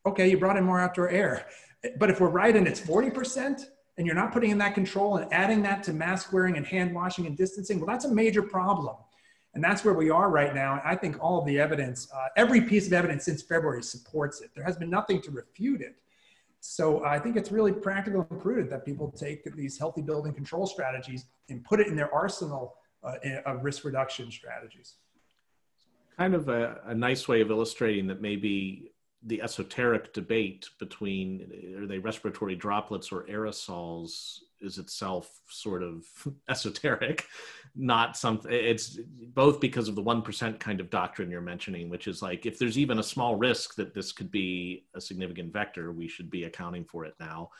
okay, 0.06 0.28
you 0.28 0.38
brought 0.38 0.56
in 0.56 0.64
more 0.64 0.80
outdoor 0.80 1.10
air. 1.10 1.46
But 1.98 2.10
if 2.10 2.20
we're 2.20 2.28
right 2.28 2.54
and 2.54 2.66
it's 2.66 2.80
40%, 2.80 3.66
and 3.96 4.06
you're 4.06 4.16
not 4.16 4.32
putting 4.32 4.50
in 4.50 4.58
that 4.58 4.74
control 4.74 5.16
and 5.16 5.32
adding 5.32 5.62
that 5.62 5.82
to 5.84 5.92
mask 5.92 6.32
wearing 6.32 6.56
and 6.56 6.66
hand 6.66 6.94
washing 6.94 7.26
and 7.26 7.36
distancing, 7.36 7.78
well, 7.78 7.86
that's 7.86 8.04
a 8.04 8.12
major 8.12 8.42
problem. 8.42 8.96
And 9.54 9.62
that's 9.62 9.84
where 9.84 9.94
we 9.94 10.10
are 10.10 10.30
right 10.30 10.52
now. 10.52 10.72
And 10.72 10.82
I 10.84 10.96
think 10.96 11.16
all 11.22 11.38
of 11.38 11.46
the 11.46 11.60
evidence, 11.60 12.08
uh, 12.12 12.26
every 12.36 12.60
piece 12.60 12.88
of 12.88 12.92
evidence 12.92 13.24
since 13.24 13.42
February 13.42 13.84
supports 13.84 14.40
it. 14.40 14.50
There 14.54 14.64
has 14.64 14.76
been 14.76 14.90
nothing 14.90 15.22
to 15.22 15.30
refute 15.30 15.80
it. 15.80 15.94
So 16.66 17.04
I 17.04 17.18
think 17.18 17.36
it's 17.36 17.52
really 17.52 17.72
practical 17.72 18.26
and 18.30 18.40
prudent 18.40 18.70
that 18.70 18.86
people 18.86 19.10
take 19.10 19.44
these 19.54 19.78
healthy 19.78 20.00
building 20.00 20.32
control 20.32 20.66
strategies 20.66 21.26
and 21.50 21.62
put 21.62 21.78
it 21.78 21.88
in 21.88 21.94
their 21.94 22.12
arsenal 22.12 22.76
uh, 23.02 23.16
of 23.44 23.62
risk 23.62 23.84
reduction 23.84 24.30
strategies. 24.30 24.94
Kind 26.16 26.34
of 26.34 26.48
a, 26.48 26.80
a 26.86 26.94
nice 26.94 27.28
way 27.28 27.42
of 27.42 27.50
illustrating 27.50 28.06
that 28.06 28.22
maybe 28.22 28.92
the 29.26 29.42
esoteric 29.42 30.14
debate 30.14 30.70
between 30.78 31.76
are 31.78 31.86
they 31.86 31.98
respiratory 31.98 32.56
droplets 32.56 33.12
or 33.12 33.24
aerosols 33.24 34.38
is 34.64 34.78
itself 34.78 35.30
sort 35.48 35.82
of 35.82 36.04
esoteric 36.48 37.26
not 37.76 38.16
something 38.16 38.52
it's 38.52 38.98
both 39.34 39.60
because 39.60 39.88
of 39.88 39.94
the 39.94 40.02
1% 40.02 40.60
kind 40.60 40.80
of 40.80 40.90
doctrine 40.90 41.30
you're 41.30 41.40
mentioning 41.40 41.88
which 41.88 42.08
is 42.08 42.22
like 42.22 42.46
if 42.46 42.58
there's 42.58 42.78
even 42.78 42.98
a 42.98 43.02
small 43.02 43.36
risk 43.36 43.74
that 43.74 43.94
this 43.94 44.12
could 44.12 44.30
be 44.30 44.86
a 44.94 45.00
significant 45.00 45.52
vector 45.52 45.92
we 45.92 46.08
should 46.08 46.30
be 46.30 46.44
accounting 46.44 46.84
for 46.84 47.04
it 47.04 47.14
now 47.20 47.50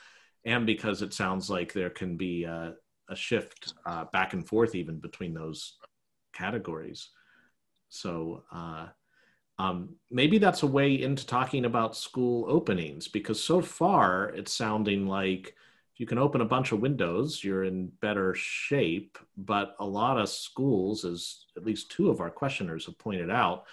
and 0.45 0.67
because 0.67 1.03
it 1.03 1.14
sounds 1.14 1.49
like 1.49 1.73
there 1.73 1.90
can 1.90 2.17
be 2.17 2.45
uh, 2.45 2.71
a 3.09 3.17
shift 3.17 3.75
uh, 3.87 4.05
back 4.12 4.33
and 4.33 4.47
forth 4.47 4.75
even 4.75 4.99
between 4.99 5.35
those 5.35 5.77
categories. 6.33 7.11
So 7.88 8.45
uh, 8.53 8.88
um, 9.59 9.97
maybe 10.11 10.38
that's 10.38 10.62
a 10.62 10.67
way 10.67 11.01
into 11.01 11.27
talking 11.27 11.64
about 11.64 11.97
school 11.97 12.47
openings 12.49 13.09
because 13.09 13.43
so 13.43 13.61
far 13.61 14.31
it's 14.31 14.53
sounding 14.53 15.07
like 15.07 15.55
you 15.97 16.07
can 16.07 16.19
open 16.19 16.41
a 16.41 16.47
bunch 16.47 16.73
of 16.73 16.81
windows, 16.81 17.43
you're 17.45 17.65
in 17.65 17.93
better 18.01 18.35
shape. 18.35 19.17
But 19.37 19.77
a 19.79 19.85
lot 19.85 20.19
of 20.19 20.29
schools, 20.29 21.05
as 21.05 21.45
at 21.57 21.65
least 21.65 21.91
two 21.91 22.11
of 22.11 22.21
our 22.21 22.31
questioners 22.31 22.87
have 22.87 22.99
pointed 22.99 23.31
out, 23.31 23.65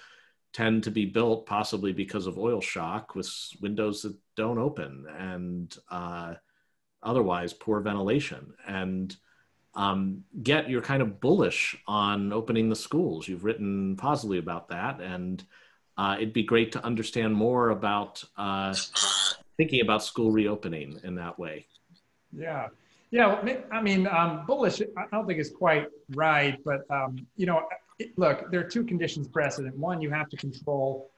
tend 0.54 0.84
to 0.84 0.92
be 0.92 1.06
built 1.06 1.46
possibly 1.46 1.94
because 1.94 2.28
of 2.28 2.38
oil 2.38 2.62
shock 2.62 3.16
with 3.16 3.32
windows 3.62 4.02
that 4.02 4.16
don't 4.36 4.60
open 4.60 5.06
and 5.18 5.76
uh, 5.90 6.36
otherwise 7.02 7.54
poor 7.54 7.80
ventilation. 7.80 8.54
And 8.68 9.16
um, 9.74 10.26
get 10.44 10.70
you're 10.70 10.82
kind 10.82 11.02
of 11.02 11.22
bullish 11.22 11.78
on 11.88 12.34
opening 12.34 12.70
the 12.70 12.76
schools. 12.76 13.28
You've 13.28 13.46
written 13.46 13.96
positively 13.96 14.38
about 14.38 14.68
that, 14.70 15.00
and 15.00 15.44
uh, 15.98 16.18
it'd 16.18 16.34
be 16.34 16.44
great 16.44 16.74
to 16.74 16.86
understand 16.86 17.34
more 17.34 17.70
about 17.70 18.24
uh, 18.38 18.76
thinking 19.58 19.82
about 19.82 20.04
school 20.04 20.32
reopening 20.32 21.00
in 21.04 21.16
that 21.16 21.40
way. 21.40 21.68
Yeah. 22.32 22.68
Yeah, 23.12 23.44
I 23.72 23.82
mean, 23.82 24.08
um, 24.08 24.46
bullish, 24.46 24.82
I 24.98 25.06
don't 25.12 25.28
think 25.28 25.38
is 25.38 25.50
quite 25.50 25.88
right, 26.16 26.58
but, 26.64 26.90
um, 26.90 27.28
you 27.36 27.46
know, 27.46 27.68
look, 28.16 28.50
there 28.52 28.62
are 28.62 28.70
two 28.70 28.86
conditions 28.86 29.28
precedent. 29.28 29.78
One, 29.78 30.02
you 30.02 30.10
have 30.12 30.30
to 30.30 30.38
control 30.38 31.12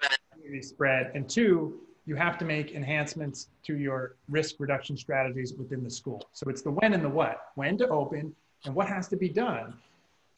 spread, 0.61 1.11
and 1.13 1.29
two, 1.29 1.79
you 2.05 2.15
have 2.15 2.37
to 2.39 2.45
make 2.45 2.73
enhancements 2.73 3.49
to 3.63 3.77
your 3.77 4.15
risk 4.27 4.55
reduction 4.59 4.97
strategies 4.97 5.53
within 5.53 5.83
the 5.83 5.89
school. 5.89 6.27
So 6.33 6.49
it's 6.49 6.61
the 6.61 6.71
when 6.71 6.93
and 6.93 7.03
the 7.03 7.09
what, 7.09 7.51
when 7.55 7.77
to 7.77 7.87
open 7.89 8.35
and 8.65 8.75
what 8.75 8.87
has 8.87 9.07
to 9.09 9.15
be 9.15 9.29
done. 9.29 9.73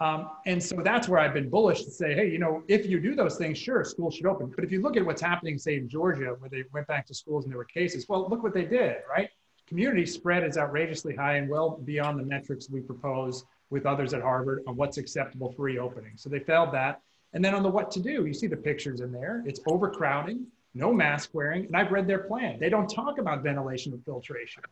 Um, 0.02 0.30
and 0.46 0.62
so 0.62 0.82
that's 0.84 1.08
where 1.08 1.20
I've 1.20 1.34
been 1.34 1.50
bullish 1.50 1.84
to 1.86 1.92
say, 1.92 2.14
hey, 2.14 2.30
you 2.30 2.38
know, 2.38 2.64
if 2.68 2.86
you 2.86 3.00
do 3.00 3.16
those 3.16 3.38
things, 3.38 3.58
sure, 3.58 3.84
schools 3.86 4.16
should 4.16 4.26
open. 4.26 4.52
But 4.54 4.66
if 4.66 4.72
you 4.72 4.82
look 4.82 4.98
at 4.98 5.06
what's 5.06 5.22
happening, 5.22 5.58
say 5.58 5.78
in 5.78 5.88
Georgia, 5.88 6.36
where 6.38 6.50
they 6.50 6.64
went 6.74 6.86
back 6.88 7.08
to 7.08 7.14
schools 7.14 7.46
and 7.46 7.52
there 7.52 7.58
were 7.58 7.64
cases, 7.64 8.08
well, 8.10 8.28
look 8.30 8.44
what 8.44 8.54
they 8.54 8.66
did, 8.66 8.98
right? 9.10 9.30
Community 9.68 10.06
spread 10.06 10.44
is 10.44 10.58
outrageously 10.58 11.16
high 11.16 11.38
and 11.38 11.50
well 11.50 11.80
beyond 11.84 12.20
the 12.20 12.24
metrics 12.24 12.70
we 12.70 12.82
propose 12.82 13.46
with 13.70 13.86
others 13.86 14.14
at 14.14 14.22
Harvard 14.22 14.64
on 14.68 14.76
what's 14.76 14.98
acceptable 14.98 15.52
for 15.52 15.64
reopening. 15.64 16.14
So 16.16 16.30
they 16.30 16.40
failed 16.40 16.74
that. 16.74 17.02
And 17.34 17.44
then 17.44 17.54
on 17.54 17.64
the 17.64 17.70
what 17.70 17.92
to 17.92 18.00
do, 18.00 18.26
you 18.26 18.34
see 18.34 18.48
the 18.48 18.56
pictures 18.58 19.02
in 19.02 19.12
there. 19.12 19.44
It's 19.46 19.60
overcrowding, 19.68 20.46
no 20.74 20.94
mask 20.94 21.32
wearing, 21.34 21.66
and 21.66 21.76
I've 21.76 21.92
read 21.92 22.08
their 22.08 22.20
plan. 22.20 22.60
They 22.60 22.70
don't 22.70 22.88
talk 22.88 23.18
about 23.18 23.44
ventilation 23.44 23.92
and 23.94 24.04
filtration. 24.06 24.64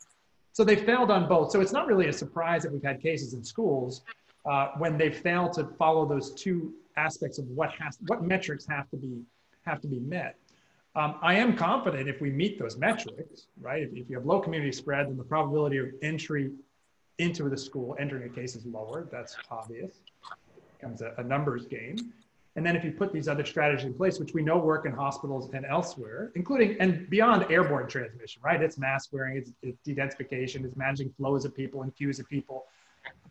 So 0.54 0.64
they 0.64 0.76
failed 0.76 1.10
on 1.10 1.28
both. 1.28 1.52
So 1.52 1.62
it's 1.62 1.74
not 1.74 1.88
really 1.88 2.08
a 2.08 2.14
surprise 2.14 2.64
that 2.64 2.72
we've 2.72 2.84
had 2.84 3.02
cases 3.02 3.34
in 3.34 3.44
schools 3.44 4.02
uh, 4.46 4.70
when 4.78 4.98
they 4.98 5.10
fail 5.10 5.50
to 5.50 5.66
follow 5.78 6.06
those 6.06 6.32
two 6.34 6.74
aspects 6.96 7.40
of 7.40 7.46
what 7.48 7.72
has 7.72 7.98
what 8.06 8.24
metrics 8.24 8.68
have 8.68 8.88
to 8.92 8.98
be 8.98 9.22
have 9.66 9.82
to 9.82 9.88
be 9.88 10.00
met. 10.00 10.36
Um, 10.96 11.16
I 11.22 11.36
am 11.36 11.56
confident 11.56 12.08
if 12.08 12.22
we 12.22 12.30
meet 12.30 12.60
those 12.60 12.78
metrics, 12.78 13.48
right? 13.60 13.82
If, 13.82 13.94
if, 13.94 14.10
you 14.10 14.16
have 14.16 14.26
low 14.26 14.40
community 14.40 14.72
spread, 14.72 15.08
then 15.08 15.18
the 15.18 15.24
probability 15.24 15.78
of 15.78 15.88
entry 16.04 16.52
into 17.18 17.50
the 17.50 17.58
school, 17.58 17.96
entering 18.00 18.30
a 18.30 18.30
case 18.30 18.56
is 18.56 18.66
lower. 18.66 19.08
That's 19.12 19.36
obvious. 19.50 20.02
It 20.56 20.80
becomes 20.80 21.02
a, 21.02 21.14
a 21.18 21.24
numbers 21.24 21.66
game. 21.66 22.14
And 22.56 22.64
then 22.64 22.76
if 22.76 22.84
you 22.84 22.92
put 22.92 23.12
these 23.12 23.28
other 23.28 23.44
strategies 23.44 23.86
in 23.86 23.96
place, 23.96 24.20
which 24.20 24.36
we 24.36 24.44
know 24.44 24.58
work 24.60 24.86
in 24.86 24.92
hospitals 24.92 25.50
and 25.54 25.66
elsewhere, 25.66 26.32
including 26.36 26.78
and 26.80 27.10
beyond 27.10 27.48
airborne 27.50 27.88
transmission, 27.88 28.44
right? 28.44 28.62
It's 28.62 28.78
mask 28.78 29.12
wearing, 29.12 29.38
it's, 29.38 29.52
it's 29.64 29.80
de-densification, 29.84 30.64
it's 30.64 30.76
managing 30.76 31.12
flows 31.18 31.46
of 31.46 31.56
people 31.56 31.82
and 31.82 31.96
queues 31.96 32.20
of 32.20 32.30
people. 32.30 32.66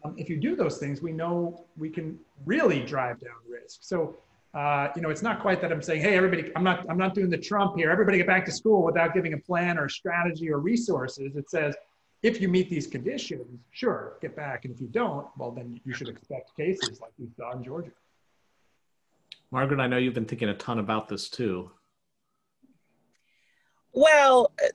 Um, 0.04 0.14
if 0.18 0.28
you 0.28 0.36
do 0.36 0.56
those 0.56 0.78
things, 0.78 1.00
we 1.00 1.12
know 1.12 1.64
we 1.76 1.88
can 1.88 2.18
really 2.44 2.80
drive 2.80 3.20
down 3.20 3.36
risk. 3.48 3.78
So 3.82 4.16
uh, 4.54 4.88
you 4.94 5.02
know, 5.02 5.08
it's 5.08 5.22
not 5.22 5.40
quite 5.40 5.60
that 5.62 5.72
I'm 5.72 5.82
saying, 5.82 6.02
hey, 6.02 6.14
everybody, 6.16 6.52
I'm 6.54 6.64
not, 6.64 6.88
I'm 6.90 6.98
not 6.98 7.14
doing 7.14 7.30
the 7.30 7.38
Trump 7.38 7.76
here. 7.76 7.90
Everybody 7.90 8.18
get 8.18 8.26
back 8.26 8.44
to 8.46 8.52
school 8.52 8.82
without 8.82 9.14
giving 9.14 9.32
a 9.32 9.38
plan 9.38 9.78
or 9.78 9.88
strategy 9.88 10.50
or 10.50 10.58
resources. 10.58 11.36
It 11.36 11.48
says, 11.48 11.74
if 12.22 12.40
you 12.40 12.48
meet 12.48 12.68
these 12.68 12.86
conditions, 12.86 13.46
sure, 13.70 14.18
get 14.20 14.36
back. 14.36 14.64
And 14.64 14.74
if 14.74 14.80
you 14.80 14.88
don't, 14.88 15.26
well, 15.36 15.50
then 15.50 15.80
you 15.84 15.94
should 15.94 16.08
expect 16.08 16.54
cases 16.56 17.00
like 17.00 17.12
we 17.18 17.28
saw 17.36 17.52
in 17.52 17.64
Georgia. 17.64 17.90
Margaret, 19.50 19.80
I 19.80 19.86
know 19.86 19.96
you've 19.96 20.14
been 20.14 20.26
thinking 20.26 20.48
a 20.48 20.54
ton 20.54 20.78
about 20.78 21.08
this 21.08 21.28
too. 21.28 21.70
Well, 23.92 24.52
uh, 24.62 24.68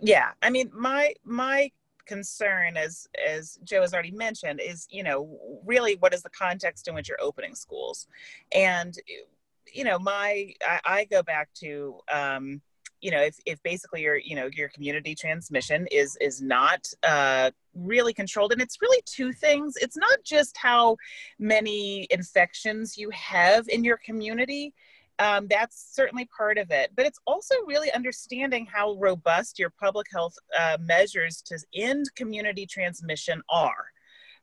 yeah. 0.00 0.30
I 0.42 0.50
mean, 0.50 0.70
my 0.74 1.14
my 1.24 1.70
concern 2.08 2.76
as 2.76 3.06
as 3.28 3.58
joe 3.64 3.82
has 3.82 3.92
already 3.92 4.10
mentioned 4.10 4.60
is 4.60 4.86
you 4.90 5.02
know 5.02 5.38
really 5.64 5.94
what 5.96 6.14
is 6.14 6.22
the 6.22 6.30
context 6.30 6.88
in 6.88 6.94
which 6.94 7.08
you're 7.08 7.20
opening 7.20 7.54
schools? 7.54 8.06
And 8.52 8.94
you 9.72 9.84
know 9.84 9.98
my 9.98 10.52
i, 10.62 10.80
I 10.84 11.04
go 11.04 11.22
back 11.22 11.50
to 11.60 11.98
um, 12.12 12.60
you 13.00 13.10
know 13.10 13.20
if, 13.20 13.36
if 13.46 13.62
basically 13.62 14.02
your 14.02 14.16
you 14.16 14.34
know 14.34 14.48
your 14.52 14.68
community 14.70 15.14
transmission 15.14 15.86
is 15.90 16.16
is 16.20 16.42
not 16.42 16.86
uh, 17.02 17.50
really 17.74 18.12
controlled 18.12 18.52
and 18.52 18.60
it's 18.60 18.80
really 18.80 19.02
two 19.04 19.32
things. 19.32 19.74
It's 19.76 19.96
not 19.96 20.18
just 20.24 20.56
how 20.56 20.96
many 21.38 22.06
infections 22.10 22.98
you 22.98 23.10
have 23.10 23.68
in 23.68 23.84
your 23.84 23.98
community 23.98 24.74
um, 25.18 25.46
that's 25.48 25.94
certainly 25.94 26.28
part 26.36 26.58
of 26.58 26.70
it. 26.70 26.92
But 26.96 27.06
it's 27.06 27.18
also 27.26 27.54
really 27.66 27.92
understanding 27.92 28.66
how 28.66 28.94
robust 28.94 29.58
your 29.58 29.70
public 29.70 30.06
health 30.12 30.34
uh, 30.58 30.78
measures 30.80 31.42
to 31.46 31.58
end 31.74 32.06
community 32.16 32.66
transmission 32.66 33.42
are. 33.50 33.86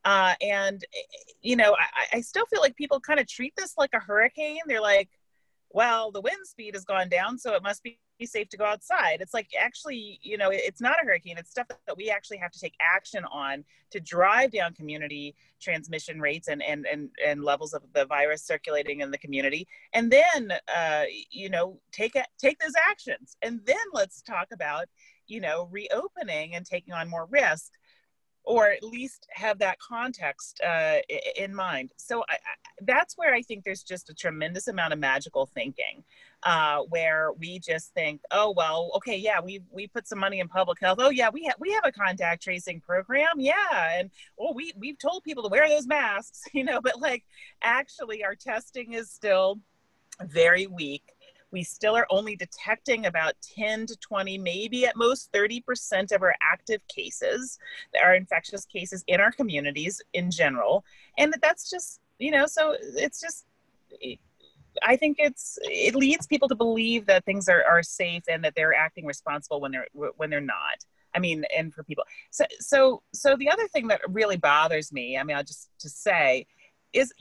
Uh, 0.03 0.35
and, 0.41 0.85
you 1.41 1.55
know, 1.55 1.73
I, 1.73 2.17
I 2.17 2.21
still 2.21 2.45
feel 2.45 2.61
like 2.61 2.75
people 2.75 2.99
kind 2.99 3.19
of 3.19 3.27
treat 3.27 3.53
this 3.57 3.73
like 3.77 3.89
a 3.93 3.99
hurricane. 3.99 4.59
They're 4.67 4.81
like, 4.81 5.09
well, 5.71 6.11
the 6.11 6.21
wind 6.21 6.45
speed 6.45 6.75
has 6.75 6.85
gone 6.85 7.09
down, 7.09 7.37
so 7.37 7.53
it 7.55 7.63
must 7.63 7.81
be 7.83 7.99
safe 8.23 8.47
to 8.49 8.57
go 8.57 8.63
outside. 8.63 9.17
It's 9.19 9.33
like 9.33 9.49
actually, 9.59 10.19
you 10.21 10.37
know, 10.37 10.49
it's 10.51 10.79
not 10.79 11.01
a 11.01 11.05
hurricane. 11.05 11.37
It's 11.37 11.51
stuff 11.51 11.67
that 11.67 11.97
we 11.97 12.09
actually 12.09 12.37
have 12.37 12.51
to 12.51 12.59
take 12.59 12.75
action 12.79 13.25
on 13.29 13.65
to 13.91 13.99
drive 13.99 14.51
down 14.51 14.73
community 14.73 15.35
transmission 15.59 16.21
rates 16.21 16.47
and 16.47 16.63
and 16.63 16.85
and, 16.85 17.09
and 17.25 17.43
levels 17.43 17.73
of 17.73 17.81
the 17.93 18.05
virus 18.05 18.43
circulating 18.43 19.01
in 19.01 19.11
the 19.11 19.17
community. 19.17 19.67
And 19.93 20.09
then, 20.09 20.53
uh, 20.73 21.03
you 21.29 21.49
know, 21.49 21.79
take 21.91 22.15
it, 22.15 22.27
take 22.37 22.59
those 22.59 22.75
actions, 22.89 23.35
and 23.41 23.59
then 23.65 23.75
let's 23.91 24.21
talk 24.21 24.47
about, 24.53 24.85
you 25.27 25.41
know, 25.41 25.67
reopening 25.71 26.55
and 26.55 26.65
taking 26.65 26.93
on 26.93 27.09
more 27.09 27.27
risk 27.29 27.73
or 28.45 28.69
at 28.69 28.83
least 28.83 29.27
have 29.31 29.57
that 29.59 29.79
context 29.79 30.61
uh, 30.61 30.97
in 31.35 31.53
mind. 31.53 31.91
So 31.97 32.23
I, 32.29 32.37
that's 32.81 33.17
where 33.17 33.33
I 33.33 33.41
think 33.41 33.63
there's 33.63 33.83
just 33.83 34.09
a 34.09 34.13
tremendous 34.13 34.67
amount 34.67 34.93
of 34.93 34.99
magical 34.99 35.47
thinking, 35.47 36.03
uh, 36.43 36.81
where 36.89 37.31
we 37.33 37.59
just 37.59 37.93
think, 37.93 38.21
oh 38.31 38.53
well, 38.55 38.91
okay, 38.95 39.17
yeah, 39.17 39.39
we 39.41 39.61
we 39.71 39.87
put 39.87 40.07
some 40.07 40.19
money 40.19 40.39
in 40.39 40.47
public 40.47 40.79
health. 40.79 40.99
Oh 41.01 41.09
yeah, 41.09 41.29
we 41.29 41.43
have 41.45 41.55
we 41.59 41.71
have 41.71 41.83
a 41.85 41.91
contact 41.91 42.43
tracing 42.43 42.81
program, 42.81 43.39
yeah, 43.39 43.97
and 43.97 44.11
oh 44.39 44.53
we 44.53 44.71
we've 44.77 44.99
told 44.99 45.23
people 45.23 45.43
to 45.43 45.49
wear 45.49 45.67
those 45.67 45.87
masks, 45.87 46.43
you 46.53 46.63
know, 46.63 46.81
but 46.81 47.01
like 47.01 47.23
actually 47.63 48.23
our 48.23 48.35
testing 48.35 48.93
is 48.93 49.09
still 49.09 49.59
very 50.21 50.67
weak 50.67 51.03
we 51.55 51.63
still 51.63 51.95
are 51.95 52.05
only 52.09 52.35
detecting 52.35 53.05
about 53.05 53.33
10 53.55 53.85
to 53.85 53.95
20, 53.95 54.37
maybe 54.37 54.85
at 54.85 54.97
most 54.97 55.31
30% 55.31 56.11
of 56.11 56.21
our 56.21 56.35
active 56.43 56.85
cases, 56.89 57.57
our 58.03 58.13
infectious 58.13 58.65
cases 58.65 59.05
in 59.07 59.21
our 59.21 59.31
communities 59.31 60.01
in 60.11 60.29
general. 60.29 60.83
And 61.17 61.33
that's 61.41 61.69
just, 61.69 62.01
you 62.19 62.31
know, 62.31 62.45
so 62.45 62.75
it's 62.79 63.21
just, 63.21 63.45
I 64.83 64.97
think 64.97 65.15
it's 65.17 65.57
it 65.63 65.95
leads 65.95 66.27
people 66.27 66.49
to 66.49 66.55
believe 66.55 67.05
that 67.05 67.23
things 67.23 67.47
are, 67.47 67.63
are 67.63 67.81
safe 67.81 68.23
and 68.27 68.43
that 68.43 68.53
they're 68.53 68.75
acting 68.75 69.05
responsible 69.05 69.61
when 69.61 69.71
they're 69.71 69.87
when 70.17 70.29
they're 70.29 70.41
not. 70.41 70.83
I 71.13 71.19
mean, 71.19 71.45
and 71.57 71.73
for 71.73 71.83
people. 71.85 72.03
So 72.31 72.43
so 72.59 73.01
so 73.13 73.37
the 73.37 73.49
other 73.49 73.69
thing 73.69 73.87
that 73.87 74.01
really 74.09 74.35
bothers 74.35 74.91
me, 74.91 75.17
I 75.17 75.23
mean, 75.23 75.37
I'll 75.37 75.45
just 75.45 75.69
to 75.79 75.87
say, 75.87 76.47
is 76.91 77.13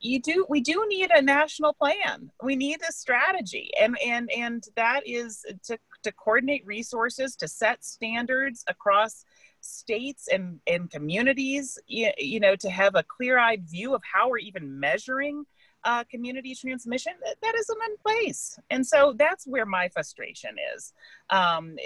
you 0.00 0.20
do 0.20 0.46
we 0.48 0.60
do 0.60 0.84
need 0.88 1.10
a 1.10 1.22
national 1.22 1.74
plan. 1.74 2.30
We 2.42 2.56
need 2.56 2.80
a 2.88 2.92
strategy. 2.92 3.70
And 3.78 3.96
and 4.04 4.30
and 4.36 4.64
that 4.76 5.06
is 5.06 5.44
to 5.64 5.78
to 6.02 6.12
coordinate 6.12 6.64
resources 6.66 7.36
to 7.36 7.48
set 7.48 7.84
standards 7.84 8.64
across 8.68 9.24
states 9.60 10.28
and 10.32 10.58
and 10.66 10.90
communities 10.90 11.78
you, 11.86 12.10
you 12.16 12.40
know 12.40 12.56
to 12.56 12.70
have 12.70 12.94
a 12.94 13.02
clear-eyed 13.02 13.68
view 13.68 13.94
of 13.94 14.00
how 14.10 14.30
we're 14.30 14.38
even 14.38 14.80
measuring 14.80 15.44
uh, 15.84 16.04
community 16.10 16.54
transmission 16.54 17.12
that, 17.24 17.36
that 17.40 17.54
isn't 17.54 17.78
in 17.88 17.96
place. 18.04 18.58
And 18.68 18.86
so 18.86 19.14
that's 19.16 19.46
where 19.46 19.64
my 19.64 19.88
frustration 19.88 20.50
is 20.76 20.92
um, 21.30 21.76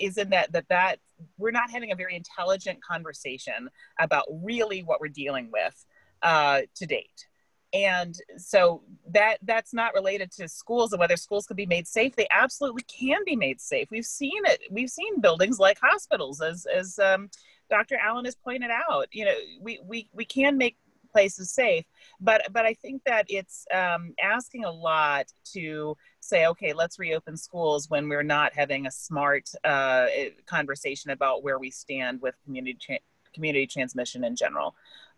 is 0.00 0.18
in 0.18 0.30
that 0.30 0.52
that 0.52 0.68
that 0.68 0.98
we're 1.38 1.52
not 1.52 1.70
having 1.70 1.92
a 1.92 1.96
very 1.96 2.16
intelligent 2.16 2.78
conversation 2.82 3.68
about 4.00 4.24
really 4.30 4.82
what 4.82 5.00
we're 5.00 5.08
dealing 5.08 5.50
with 5.52 5.84
uh, 6.22 6.62
to 6.74 6.86
date 6.86 7.26
and 7.72 8.16
so 8.36 8.82
that 9.08 9.38
that's 9.42 9.72
not 9.72 9.94
related 9.94 10.30
to 10.30 10.46
schools 10.46 10.92
and 10.92 11.00
whether 11.00 11.16
schools 11.16 11.46
could 11.46 11.56
be 11.56 11.66
made 11.66 11.86
safe 11.88 12.14
they 12.16 12.26
absolutely 12.30 12.82
can 12.82 13.20
be 13.24 13.34
made 13.34 13.60
safe 13.60 13.88
we've 13.90 14.04
seen 14.04 14.42
it 14.44 14.60
we've 14.70 14.90
seen 14.90 15.20
buildings 15.20 15.58
like 15.58 15.78
hospitals 15.80 16.40
as 16.40 16.66
as 16.66 16.98
um, 16.98 17.30
Dr. 17.72 17.96
Allen 17.96 18.26
has 18.26 18.34
pointed 18.34 18.70
out, 18.70 19.06
you 19.12 19.24
know, 19.24 19.34
we, 19.62 19.80
we, 19.82 20.06
we 20.12 20.26
can 20.26 20.58
make 20.58 20.76
places 21.10 21.50
safe, 21.50 21.86
but, 22.20 22.42
but 22.52 22.66
I 22.66 22.74
think 22.74 23.02
that 23.04 23.24
it's 23.28 23.66
um, 23.72 24.12
asking 24.22 24.64
a 24.64 24.70
lot 24.70 25.32
to 25.54 25.96
say, 26.20 26.46
okay, 26.48 26.74
let's 26.74 26.98
reopen 26.98 27.34
schools 27.34 27.88
when 27.88 28.10
we're 28.10 28.22
not 28.22 28.52
having 28.54 28.86
a 28.86 28.90
smart 28.90 29.48
uh, 29.64 30.06
conversation 30.44 31.12
about 31.12 31.42
where 31.42 31.58
we 31.58 31.70
stand 31.70 32.20
with 32.20 32.34
community, 32.44 32.78
tra- 32.78 32.98
community 33.32 33.66
transmission 33.66 34.22
in 34.22 34.36
general. 34.36 34.74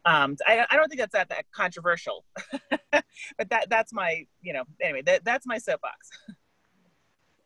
Um, 0.07 0.36
I, 0.46 0.66
I 0.70 0.76
don't 0.76 0.88
think 0.88 1.00
that's 1.00 1.14
that, 1.14 1.30
that 1.30 1.46
controversial, 1.52 2.24
but 2.92 3.50
that, 3.50 3.68
that's 3.70 3.92
my, 3.92 4.26
you 4.42 4.52
know, 4.52 4.64
anyway, 4.80 5.02
that, 5.02 5.24
that's 5.24 5.46
my 5.46 5.59
soapbox. 5.59 6.11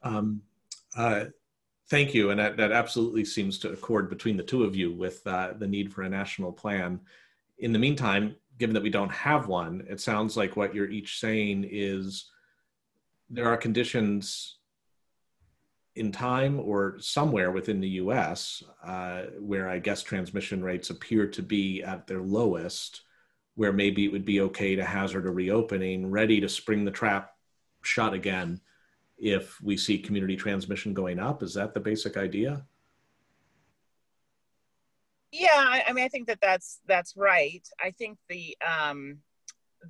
Um, 0.02 0.42
uh, 0.96 1.26
thank 1.88 2.14
you. 2.14 2.30
And 2.30 2.40
that, 2.40 2.56
that 2.56 2.72
absolutely 2.72 3.24
seems 3.24 3.58
to 3.60 3.70
accord 3.70 4.08
between 4.08 4.36
the 4.36 4.42
two 4.42 4.64
of 4.64 4.74
you 4.74 4.92
with 4.92 5.26
uh, 5.26 5.52
the 5.58 5.66
need 5.66 5.92
for 5.92 6.02
a 6.02 6.08
national 6.08 6.52
plan. 6.52 7.00
In 7.58 7.72
the 7.72 7.78
meantime, 7.78 8.36
given 8.58 8.74
that 8.74 8.82
we 8.82 8.90
don't 8.90 9.12
have 9.12 9.46
one, 9.46 9.84
it 9.88 10.00
sounds 10.00 10.36
like 10.36 10.56
what 10.56 10.74
you're 10.74 10.90
each 10.90 11.20
saying 11.20 11.66
is 11.70 12.26
there 13.30 13.48
are 13.48 13.56
conditions 13.56 14.57
in 15.98 16.12
time 16.12 16.60
or 16.60 16.96
somewhere 17.00 17.50
within 17.50 17.80
the 17.80 17.88
US 17.88 18.62
uh, 18.84 19.22
where 19.38 19.68
I 19.68 19.78
guess 19.78 20.02
transmission 20.02 20.62
rates 20.62 20.90
appear 20.90 21.26
to 21.28 21.42
be 21.42 21.82
at 21.82 22.06
their 22.06 22.22
lowest, 22.22 23.02
where 23.54 23.72
maybe 23.72 24.04
it 24.04 24.12
would 24.12 24.24
be 24.24 24.40
okay 24.42 24.76
to 24.76 24.84
hazard 24.84 25.26
a 25.26 25.30
reopening, 25.30 26.10
ready 26.10 26.40
to 26.40 26.48
spring 26.48 26.84
the 26.84 26.90
trap 26.90 27.32
shut 27.82 28.14
again 28.14 28.60
if 29.16 29.60
we 29.60 29.76
see 29.76 29.98
community 29.98 30.36
transmission 30.36 30.94
going 30.94 31.18
up. 31.18 31.42
Is 31.42 31.54
that 31.54 31.74
the 31.74 31.80
basic 31.80 32.16
idea? 32.16 32.64
Yeah, 35.32 35.48
I, 35.52 35.84
I 35.88 35.92
mean, 35.92 36.04
I 36.04 36.08
think 36.08 36.26
that 36.28 36.40
that's 36.40 36.80
that's 36.86 37.16
right. 37.16 37.66
I 37.82 37.90
think 37.90 38.18
the 38.28 38.56
um, 38.66 39.18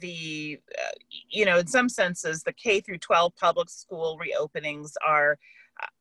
the 0.01 0.61
uh, 0.77 0.91
you 1.31 1.45
know, 1.45 1.59
in 1.59 1.67
some 1.67 1.89
senses, 1.89 2.43
the 2.43 2.53
K 2.53 2.81
through 2.81 2.99
12 2.99 3.37
public 3.37 3.71
school 3.71 4.19
reopenings 4.19 4.93
are, 5.07 5.39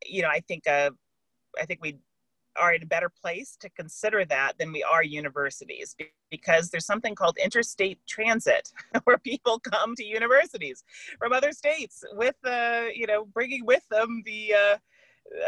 you 0.06 0.22
know, 0.22 0.30
I 0.30 0.40
think 0.42 0.68
uh, 0.68 0.92
I 1.60 1.66
think 1.66 1.80
we 1.82 1.98
are 2.58 2.74
in 2.74 2.84
a 2.84 2.88
better 2.88 3.10
place 3.10 3.56
to 3.60 3.70
consider 3.70 4.26
that 4.26 4.58
than 4.58 4.72
we 4.72 4.84
are 4.84 5.04
universities 5.04 5.96
because 6.32 6.70
there's 6.70 6.86
something 6.86 7.14
called 7.14 7.38
interstate 7.44 8.00
transit 8.08 8.72
where 9.04 9.18
people 9.20 9.60
come 9.60 9.96
to 9.96 10.04
universities 10.04 10.84
from 11.20 11.34
other 11.34 11.52
states 11.52 12.04
with 12.14 12.36
uh, 12.46 12.86
you 12.94 13.08
know 13.08 13.26
bringing 13.26 13.66
with 13.66 13.88
them 13.90 14.24
the 14.26 14.54
uh, 14.54 14.78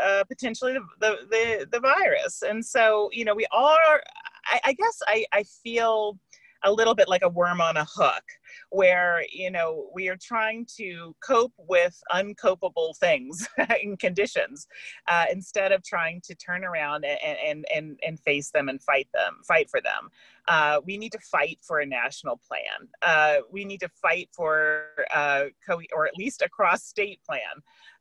uh, 0.03 0.23
potentially 0.25 0.73
the, 0.73 0.85
the, 0.99 1.17
the 1.29 1.67
the 1.71 1.79
virus. 1.79 2.43
And 2.43 2.63
so 2.63 3.09
you 3.11 3.25
know 3.25 3.35
we 3.35 3.47
are 3.51 4.01
I, 4.45 4.59
I 4.65 4.73
guess 4.73 5.01
I, 5.07 5.25
I 5.33 5.43
feel 5.43 6.17
a 6.63 6.71
little 6.71 6.95
bit 6.95 7.07
like 7.07 7.21
a 7.23 7.29
worm 7.29 7.61
on 7.61 7.77
a 7.77 7.85
hook 7.85 8.23
where 8.71 9.23
you 9.31 9.49
know 9.49 9.89
we 9.93 10.09
are 10.09 10.17
trying 10.21 10.65
to 10.77 11.15
cope 11.23 11.53
with 11.57 12.01
uncopable 12.11 12.95
things 12.97 13.47
and 13.57 13.99
conditions 13.99 14.67
uh, 15.07 15.25
instead 15.31 15.71
of 15.71 15.83
trying 15.83 16.21
to 16.21 16.35
turn 16.35 16.63
around 16.63 17.05
and, 17.05 17.37
and 17.45 17.65
and 17.73 17.99
and 18.05 18.19
face 18.19 18.51
them 18.51 18.69
and 18.69 18.81
fight 18.81 19.07
them 19.13 19.37
fight 19.47 19.69
for 19.69 19.81
them. 19.81 20.09
Uh, 20.47 20.81
we 20.83 20.97
need 20.97 21.11
to 21.11 21.19
fight 21.19 21.59
for 21.61 21.79
a 21.79 21.85
national 21.85 22.39
plan. 22.47 22.87
Uh, 23.03 23.37
we 23.51 23.63
need 23.63 23.79
to 23.79 23.89
fight 23.89 24.29
for 24.31 24.85
uh, 25.13 25.43
co- 25.67 25.81
or 25.93 26.07
at 26.07 26.17
least 26.17 26.41
a 26.41 26.49
cross 26.49 26.83
state 26.83 27.19
plan 27.23 27.39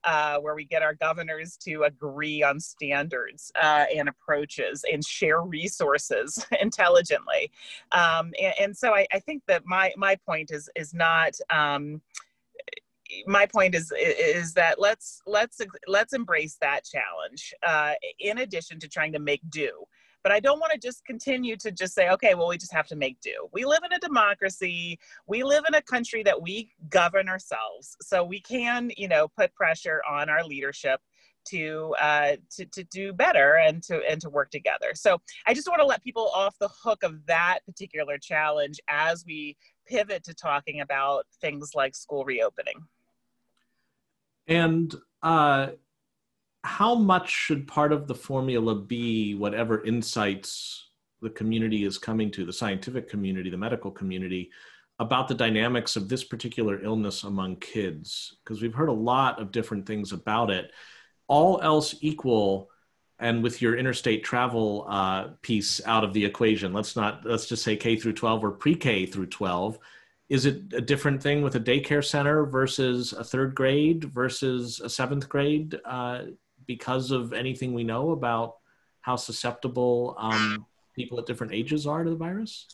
uh, 0.05 0.39
where 0.39 0.55
we 0.55 0.65
get 0.65 0.83
our 0.83 0.95
governors 0.95 1.57
to 1.57 1.83
agree 1.85 2.43
on 2.43 2.61
standards 2.61 3.53
uh, 3.61 3.85
and 3.95 4.09
approaches 4.09 4.85
and 4.91 5.05
share 5.05 5.43
resources 5.43 6.45
intelligently. 6.61 7.51
Um, 7.93 8.33
and, 8.41 8.55
and, 8.61 8.77
so 8.77 8.95
I, 8.95 9.07
I, 9.13 9.19
think 9.19 9.43
that 9.49 9.67
my, 9.67 9.93
my 9.97 10.17
point 10.17 10.51
is, 10.51 10.71
is 10.77 10.95
not, 10.95 11.39
um, 11.51 12.01
my 13.27 13.47
point 13.47 13.75
is 13.75 13.91
is 13.99 14.53
that 14.53 14.79
let's 14.79 15.23
let's 15.27 15.61
let's 15.87 16.13
embrace 16.13 16.59
that 16.61 16.85
challenge 16.85 17.55
uh, 17.67 17.95
in 18.21 18.39
addition 18.39 18.79
to 18.81 18.89
trying 18.89 19.13
to 19.13 19.19
make 19.19 19.41
do 19.49 19.71
but 20.23 20.33
I 20.33 20.41
don't 20.41 20.61
want 20.61 20.73
to 20.73 20.79
just 20.79 21.05
continue 21.05 21.57
to 21.57 21.71
just 21.71 21.95
say, 21.95 22.09
okay, 22.11 22.35
well, 22.35 22.49
we 22.49 22.59
just 22.59 22.73
have 22.73 22.87
to 22.89 22.97
make 22.97 23.21
do. 23.21 23.49
We 23.53 23.65
live 23.65 23.81
in 23.85 23.93
a 23.93 23.99
democracy. 23.99 24.99
We 25.27 25.43
live 25.43 25.65
in 25.69 25.75
a 25.75 25.83
country 25.83 26.23
that 26.25 26.41
we 26.41 26.71
govern 26.91 27.29
ourselves. 27.29 27.97
So 28.03 28.25
we 28.25 28.41
can, 28.41 28.91
you 28.97 29.09
know, 29.09 29.29
put 29.29 29.55
pressure 29.55 30.03
on 30.09 30.29
our 30.29 30.45
leadership 30.45 31.01
to 31.49 31.95
uh, 32.01 32.37
to 32.51 32.67
to 32.67 32.85
do 32.85 33.13
better 33.13 33.57
and 33.57 33.83
to 33.85 34.03
and 34.09 34.21
to 34.21 34.29
work 34.29 34.51
together. 34.51 34.91
So 34.95 35.21
I 35.47 35.55
just 35.55 35.69
want 35.69 35.81
to 35.81 35.87
let 35.87 36.03
people 36.03 36.31
off 36.35 36.59
the 36.59 36.69
hook 36.69 37.03
of 37.03 37.25
that 37.27 37.61
particular 37.65 38.19
challenge 38.19 38.81
as 38.89 39.25
we 39.27 39.57
pivot 39.87 40.25
to 40.25 40.35
talking 40.35 40.81
about 40.81 41.25
things 41.41 41.71
like 41.75 41.95
school 41.95 42.25
reopening. 42.25 42.85
And 44.47 44.95
uh, 45.23 45.69
how 46.65 46.95
much 46.95 47.31
should 47.31 47.67
part 47.67 47.93
of 47.93 48.07
the 48.07 48.15
formula 48.15 48.75
be 48.75 49.35
whatever 49.35 49.85
insights 49.85 50.89
the 51.21 51.31
community 51.31 51.85
is 51.85 51.99
coming 51.99 52.31
to, 52.33 52.45
the 52.45 52.53
scientific 52.53 53.09
community, 53.09 53.51
the 53.51 53.57
medical 53.57 53.91
community, 53.91 54.51
about 54.99 55.29
the 55.29 55.35
dynamics 55.35 55.95
of 55.97 56.09
this 56.09 56.25
particular 56.25 56.83
illness 56.83 57.23
among 57.25 57.57
kids? 57.57 58.37
Because 58.45 58.61
we've 58.61 58.75
heard 58.75 58.89
a 58.89 58.93
lot 58.93 59.41
of 59.41 59.53
different 59.53 59.87
things 59.87 60.13
about 60.13 60.51
it. 60.51 60.73
All 61.29 61.61
else 61.63 61.95
equal, 62.01 62.71
and 63.19 63.43
with 63.43 63.61
your 63.63 63.77
interstate 63.77 64.25
travel 64.25 64.87
uh, 64.89 65.29
piece 65.43 65.81
out 65.87 66.05
of 66.05 66.13
the 66.13 66.25
equation, 66.25 66.73
let's 66.73 66.97
not 66.97 67.25
let's 67.25 67.47
just 67.47 67.63
say 67.63 67.77
K 67.77 67.97
through 67.97 68.15
12 68.15 68.45
or 68.45 68.51
pre-K 68.53 69.07
through 69.07 69.27
12. 69.27 69.79
Is 70.29 70.45
it 70.45 70.73
a 70.75 70.81
different 70.81 71.23
thing 71.23 71.43
with 71.43 71.55
a 71.55 71.61
daycare 71.61 72.05
center 72.05 72.45
versus 72.45 73.13
a 73.13 73.25
third 73.25 73.55
grade 73.55 74.05
versus 74.05 74.81
a 74.81 74.91
seventh 74.91 75.29
grade? 75.29 75.79
Uh, 75.85 76.23
because 76.69 77.11
of 77.11 77.33
anything 77.33 77.75
we 77.75 77.83
know 77.83 78.13
about 78.13 78.59
how 79.01 79.17
susceptible 79.17 80.15
um, 80.19 80.67
people 80.95 81.19
at 81.19 81.27
different 81.27 81.53
ages 81.53 81.87
are 81.87 82.05
to 82.05 82.11
the 82.11 82.17
virus? 82.17 82.67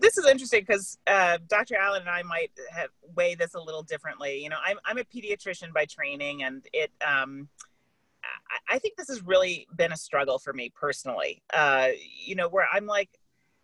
This 0.00 0.16
is 0.16 0.26
interesting 0.26 0.64
because 0.66 0.98
uh, 1.06 1.38
Dr. 1.46 1.76
Allen 1.76 2.00
and 2.00 2.10
I 2.10 2.22
might 2.22 2.50
have 2.70 2.88
weigh 3.14 3.34
this 3.34 3.54
a 3.54 3.60
little 3.60 3.82
differently. 3.82 4.42
You 4.42 4.48
know, 4.48 4.56
I'm, 4.64 4.78
I'm 4.86 4.98
a 4.98 5.04
pediatrician 5.04 5.72
by 5.72 5.84
training, 5.84 6.42
and 6.42 6.66
it. 6.72 6.90
Um, 7.06 7.48
I 8.68 8.78
think 8.78 8.96
this 8.96 9.08
has 9.08 9.22
really 9.22 9.68
been 9.76 9.92
a 9.92 9.96
struggle 9.96 10.38
for 10.38 10.52
me 10.52 10.72
personally. 10.74 11.42
Uh, 11.52 11.90
you 12.24 12.34
know, 12.34 12.48
where 12.48 12.66
I'm 12.72 12.86
like, 12.86 13.10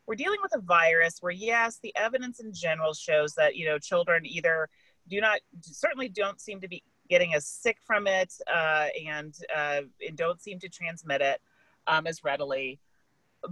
we're 0.07 0.15
dealing 0.15 0.39
with 0.43 0.55
a 0.55 0.61
virus 0.61 1.19
where, 1.21 1.33
yes, 1.33 1.79
the 1.83 1.93
evidence 1.97 2.39
in 2.39 2.53
general 2.53 2.95
shows 2.95 3.35
that 3.35 3.57
you 3.57 3.67
know 3.67 3.79
children 3.79 4.27
either 4.27 4.69
do 5.09 5.21
not 5.21 5.41
certainly 5.63 6.09
don't 6.09 6.41
seem 6.41 6.61
to 6.61 6.69
be 6.69 6.83
getting 7.13 7.35
as 7.39 7.45
sick 7.47 7.79
from 7.89 8.03
it 8.21 8.33
uh, 8.59 8.87
and, 9.15 9.33
uh, 9.59 9.83
and 10.07 10.17
don't 10.17 10.41
seem 10.47 10.59
to 10.59 10.69
transmit 10.79 11.21
it 11.21 11.39
um, 11.87 12.07
as 12.07 12.25
readily. 12.25 12.79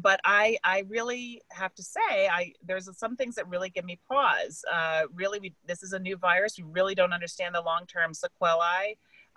But 0.09 0.19
I, 0.25 0.45
I 0.65 0.85
really 0.97 1.43
have 1.51 1.75
to 1.75 1.83
say, 1.83 2.29
I 2.39 2.43
there's 2.67 2.89
some 2.97 3.17
things 3.17 3.35
that 3.35 3.47
really 3.55 3.71
give 3.77 3.85
me 3.85 3.97
pause. 4.09 4.57
Uh, 4.77 5.03
really, 5.23 5.39
we, 5.45 5.49
this 5.67 5.83
is 5.83 5.93
a 5.93 5.99
new 5.99 6.17
virus. 6.17 6.53
We 6.57 6.65
really 6.79 6.95
don't 6.95 7.15
understand 7.19 7.55
the 7.55 7.61
long-term 7.61 8.11
sequelae. 8.15 8.97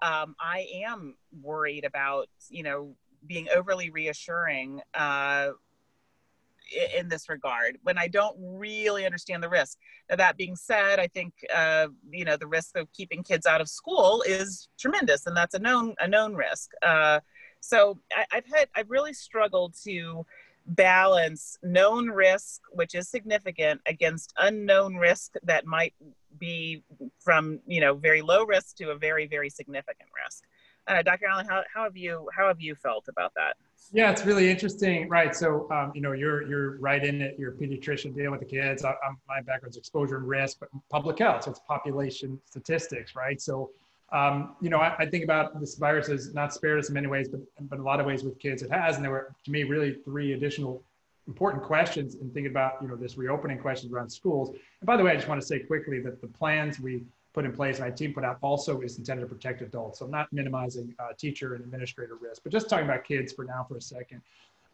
Um, 0.09 0.29
I 0.39 0.59
am 0.85 1.15
worried 1.41 1.85
about, 1.85 2.29
you 2.49 2.63
know, 2.67 2.79
being 3.25 3.47
overly 3.57 3.89
reassuring 3.89 4.81
uh, 4.93 5.47
in 6.95 7.07
this 7.07 7.29
regard 7.29 7.77
when 7.83 7.97
I 7.97 8.07
don't 8.07 8.35
really 8.39 9.05
understand 9.05 9.43
the 9.43 9.49
risk. 9.49 9.77
Now, 10.09 10.15
that 10.17 10.37
being 10.37 10.55
said, 10.55 10.99
I 10.99 11.07
think 11.07 11.33
uh, 11.53 11.87
you 12.09 12.25
know 12.25 12.37
the 12.37 12.47
risk 12.47 12.77
of 12.77 12.91
keeping 12.93 13.23
kids 13.23 13.45
out 13.45 13.61
of 13.61 13.69
school 13.69 14.23
is 14.27 14.69
tremendous, 14.79 15.25
and 15.25 15.35
that's 15.35 15.55
a 15.55 15.59
known 15.59 15.95
a 15.99 16.07
known 16.07 16.35
risk. 16.35 16.71
Uh, 16.81 17.19
so 17.59 17.99
I, 18.11 18.25
I've 18.31 18.45
had 18.53 18.69
I've 18.75 18.89
really 18.89 19.13
struggled 19.13 19.75
to 19.83 20.25
balance 20.65 21.57
known 21.61 22.09
risk, 22.09 22.61
which 22.71 22.95
is 22.95 23.09
significant, 23.09 23.81
against 23.85 24.33
unknown 24.37 24.95
risk 24.95 25.33
that 25.43 25.65
might 25.65 25.93
be 26.39 26.83
from 27.19 27.59
you 27.67 27.81
know 27.81 27.93
very 27.93 28.21
low 28.21 28.43
risk 28.43 28.75
to 28.77 28.89
a 28.89 28.95
very 28.95 29.27
very 29.27 29.49
significant 29.49 30.09
risk. 30.25 30.43
Uh, 30.85 31.01
Dr. 31.01 31.27
Allen, 31.27 31.47
how, 31.47 31.63
how 31.73 31.83
have 31.83 31.95
you 31.95 32.27
how 32.35 32.47
have 32.47 32.59
you 32.59 32.75
felt 32.75 33.07
about 33.07 33.33
that? 33.35 33.55
Yeah, 33.91 34.11
it's 34.11 34.25
really 34.25 34.49
interesting, 34.49 35.09
right? 35.09 35.35
So, 35.35 35.69
um, 35.71 35.91
you 35.93 36.01
know, 36.01 36.13
you're 36.13 36.47
you're 36.47 36.77
right 36.79 37.03
in 37.03 37.21
it. 37.21 37.35
You're 37.37 37.51
a 37.51 37.55
pediatrician 37.55 38.15
dealing 38.15 38.31
with 38.31 38.39
the 38.39 38.45
kids. 38.45 38.83
I, 38.83 38.93
my 39.27 39.41
background's 39.41 39.77
exposure 39.77 40.17
and 40.17 40.27
risk, 40.27 40.57
but 40.59 40.69
public 40.89 41.19
health. 41.19 41.43
So 41.43 41.51
it's 41.51 41.59
population 41.67 42.39
statistics, 42.45 43.15
right? 43.15 43.39
So, 43.41 43.71
um, 44.11 44.55
you 44.61 44.69
know, 44.69 44.77
I, 44.77 44.95
I, 44.99 45.05
think 45.07 45.23
about 45.23 45.59
this 45.59 45.75
virus 45.75 46.07
has 46.07 46.33
not 46.33 46.53
spared 46.53 46.79
us 46.79 46.87
in 46.87 46.93
many 46.93 47.07
ways, 47.07 47.29
but 47.29 47.41
but 47.61 47.75
in 47.75 47.81
a 47.81 47.85
lot 47.85 47.99
of 47.99 48.05
ways 48.05 48.23
with 48.23 48.39
kids 48.39 48.61
it 48.61 48.71
has. 48.71 48.95
And 48.95 49.03
there 49.03 49.11
were 49.11 49.33
to 49.45 49.51
me 49.51 49.63
really 49.63 49.97
three 50.05 50.33
additional 50.33 50.83
important 51.27 51.63
questions 51.63 52.15
in 52.15 52.29
thinking 52.31 52.51
about 52.51 52.73
you 52.81 52.87
know 52.87 52.95
this 52.95 53.17
reopening 53.17 53.59
questions 53.59 53.91
around 53.91 54.09
schools. 54.09 54.49
And 54.49 54.85
by 54.85 54.97
the 54.97 55.03
way, 55.03 55.11
I 55.11 55.15
just 55.15 55.27
want 55.27 55.41
to 55.41 55.47
say 55.47 55.59
quickly 55.59 55.99
that 56.01 56.21
the 56.21 56.27
plans 56.27 56.79
we 56.79 57.03
put 57.33 57.45
in 57.45 57.51
place 57.51 57.79
and 57.79 57.85
my 57.85 57.91
team 57.91 58.13
put 58.13 58.23
out 58.23 58.37
also 58.41 58.81
is 58.81 58.97
intended 58.97 59.27
to 59.27 59.35
protect 59.35 59.61
adults. 59.61 59.99
So 59.99 60.05
I'm 60.05 60.11
not 60.11 60.31
minimizing 60.31 60.95
uh, 60.99 61.13
teacher 61.17 61.55
and 61.55 61.63
administrator 61.63 62.15
risk, 62.15 62.43
but 62.43 62.51
just 62.51 62.69
talking 62.69 62.85
about 62.85 63.03
kids 63.03 63.33
for 63.33 63.43
now 63.43 63.65
for 63.67 63.77
a 63.77 63.81
second. 63.81 64.21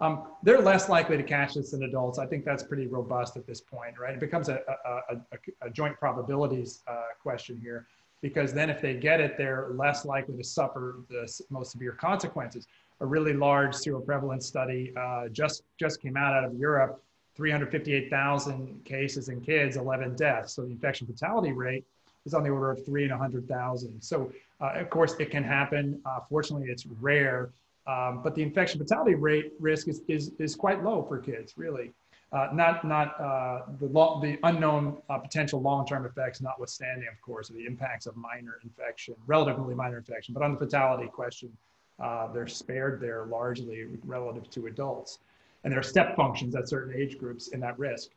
Um, 0.01 0.27
they're 0.43 0.61
less 0.61 0.87
likely 0.87 1.17
to 1.17 1.23
catch 1.23 1.55
this 1.55 1.71
than 1.71 1.83
adults. 1.83 2.19
I 2.19 2.25
think 2.25 2.45
that's 2.45 2.63
pretty 2.63 2.87
robust 2.87 3.35
at 3.35 3.45
this 3.45 3.59
point, 3.59 3.99
right? 3.99 4.13
It 4.13 4.19
becomes 4.19 4.47
a, 4.47 4.61
a, 4.85 5.15
a, 5.15 5.67
a 5.67 5.69
joint 5.69 5.97
probabilities 5.97 6.81
uh, 6.87 7.01
question 7.21 7.59
here, 7.61 7.85
because 8.21 8.53
then 8.53 8.69
if 8.69 8.81
they 8.81 8.93
get 8.93 9.19
it, 9.19 9.37
they're 9.37 9.69
less 9.73 10.05
likely 10.05 10.37
to 10.37 10.43
suffer 10.43 10.99
the 11.09 11.41
most 11.49 11.71
severe 11.71 11.91
consequences. 11.91 12.67
A 13.01 13.05
really 13.05 13.33
large 13.33 13.73
seroprevalence 13.73 14.43
study 14.43 14.93
uh, 14.97 15.29
just 15.29 15.63
just 15.77 16.01
came 16.01 16.17
out 16.17 16.33
out 16.33 16.43
of 16.43 16.53
Europe, 16.55 17.01
358,000 17.35 18.83
cases 18.83 19.29
in 19.29 19.39
kids, 19.41 19.77
11 19.77 20.15
deaths. 20.15 20.53
So 20.53 20.63
the 20.63 20.71
infection 20.71 21.07
fatality 21.07 21.53
rate 21.53 21.85
is 22.29 22.33
on 22.33 22.43
the 22.43 22.49
order 22.49 22.71
of 22.71 22.85
three 22.85 23.03
in 23.03 23.09
100,000. 23.09 24.01
So 24.01 24.31
uh, 24.61 24.71
of 24.75 24.89
course 24.89 25.15
it 25.19 25.31
can 25.31 25.43
happen. 25.43 26.01
Uh, 26.05 26.19
fortunately, 26.29 26.67
it's 26.69 26.85
rare. 26.85 27.49
Um, 27.87 28.21
but 28.23 28.35
the 28.35 28.43
infection 28.43 28.79
fatality 28.79 29.15
rate 29.15 29.53
risk 29.59 29.87
is, 29.87 30.01
is, 30.07 30.31
is 30.37 30.55
quite 30.55 30.83
low 30.83 31.03
for 31.07 31.17
kids, 31.17 31.53
really. 31.57 31.91
Uh, 32.31 32.49
not 32.53 32.85
not 32.85 33.19
uh, 33.19 33.61
the, 33.79 33.87
lo- 33.87 34.19
the 34.21 34.37
unknown 34.43 34.97
uh, 35.09 35.17
potential 35.17 35.59
long-term 35.59 36.05
effects, 36.05 36.41
notwithstanding, 36.41 37.07
of 37.11 37.19
course, 37.21 37.49
of 37.49 37.55
the 37.55 37.65
impacts 37.65 38.05
of 38.05 38.15
minor 38.15 38.59
infection, 38.63 39.15
relatively 39.25 39.73
minor 39.73 39.97
infection. 39.97 40.35
But 40.35 40.43
on 40.43 40.53
the 40.53 40.59
fatality 40.59 41.07
question, 41.07 41.51
uh, 41.99 42.31
they're 42.31 42.47
spared 42.47 43.01
there 43.01 43.25
largely 43.25 43.87
relative 44.05 44.47
to 44.51 44.67
adults. 44.67 45.17
And 45.63 45.73
there 45.73 45.79
are 45.79 45.83
step 45.83 46.15
functions 46.15 46.55
at 46.55 46.69
certain 46.69 46.93
age 46.95 47.17
groups 47.17 47.47
in 47.47 47.59
that 47.61 47.77
risk. 47.79 48.09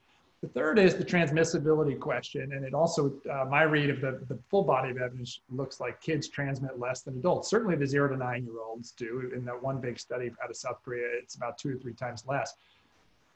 The 0.42 0.48
third 0.48 0.80
is 0.80 0.96
the 0.96 1.04
transmissibility 1.04 1.96
question, 1.96 2.52
and 2.52 2.64
it 2.64 2.74
also, 2.74 3.14
uh, 3.30 3.44
my 3.48 3.62
read 3.62 3.90
of 3.90 4.00
the, 4.00 4.20
the 4.28 4.36
full 4.50 4.64
body 4.64 4.90
of 4.90 4.96
evidence 4.96 5.40
looks 5.48 5.78
like 5.78 6.00
kids 6.00 6.28
transmit 6.28 6.80
less 6.80 7.02
than 7.02 7.14
adults. 7.16 7.48
Certainly 7.48 7.76
the 7.76 7.86
zero 7.86 8.08
to 8.08 8.16
nine 8.16 8.44
year 8.44 8.60
olds 8.60 8.90
do. 8.90 9.30
In 9.36 9.44
that 9.44 9.62
one 9.62 9.80
big 9.80 10.00
study 10.00 10.32
out 10.42 10.50
of 10.50 10.56
South 10.56 10.82
Korea, 10.84 11.06
it's 11.22 11.36
about 11.36 11.58
two 11.58 11.76
or 11.76 11.78
three 11.78 11.94
times 11.94 12.24
less. 12.26 12.54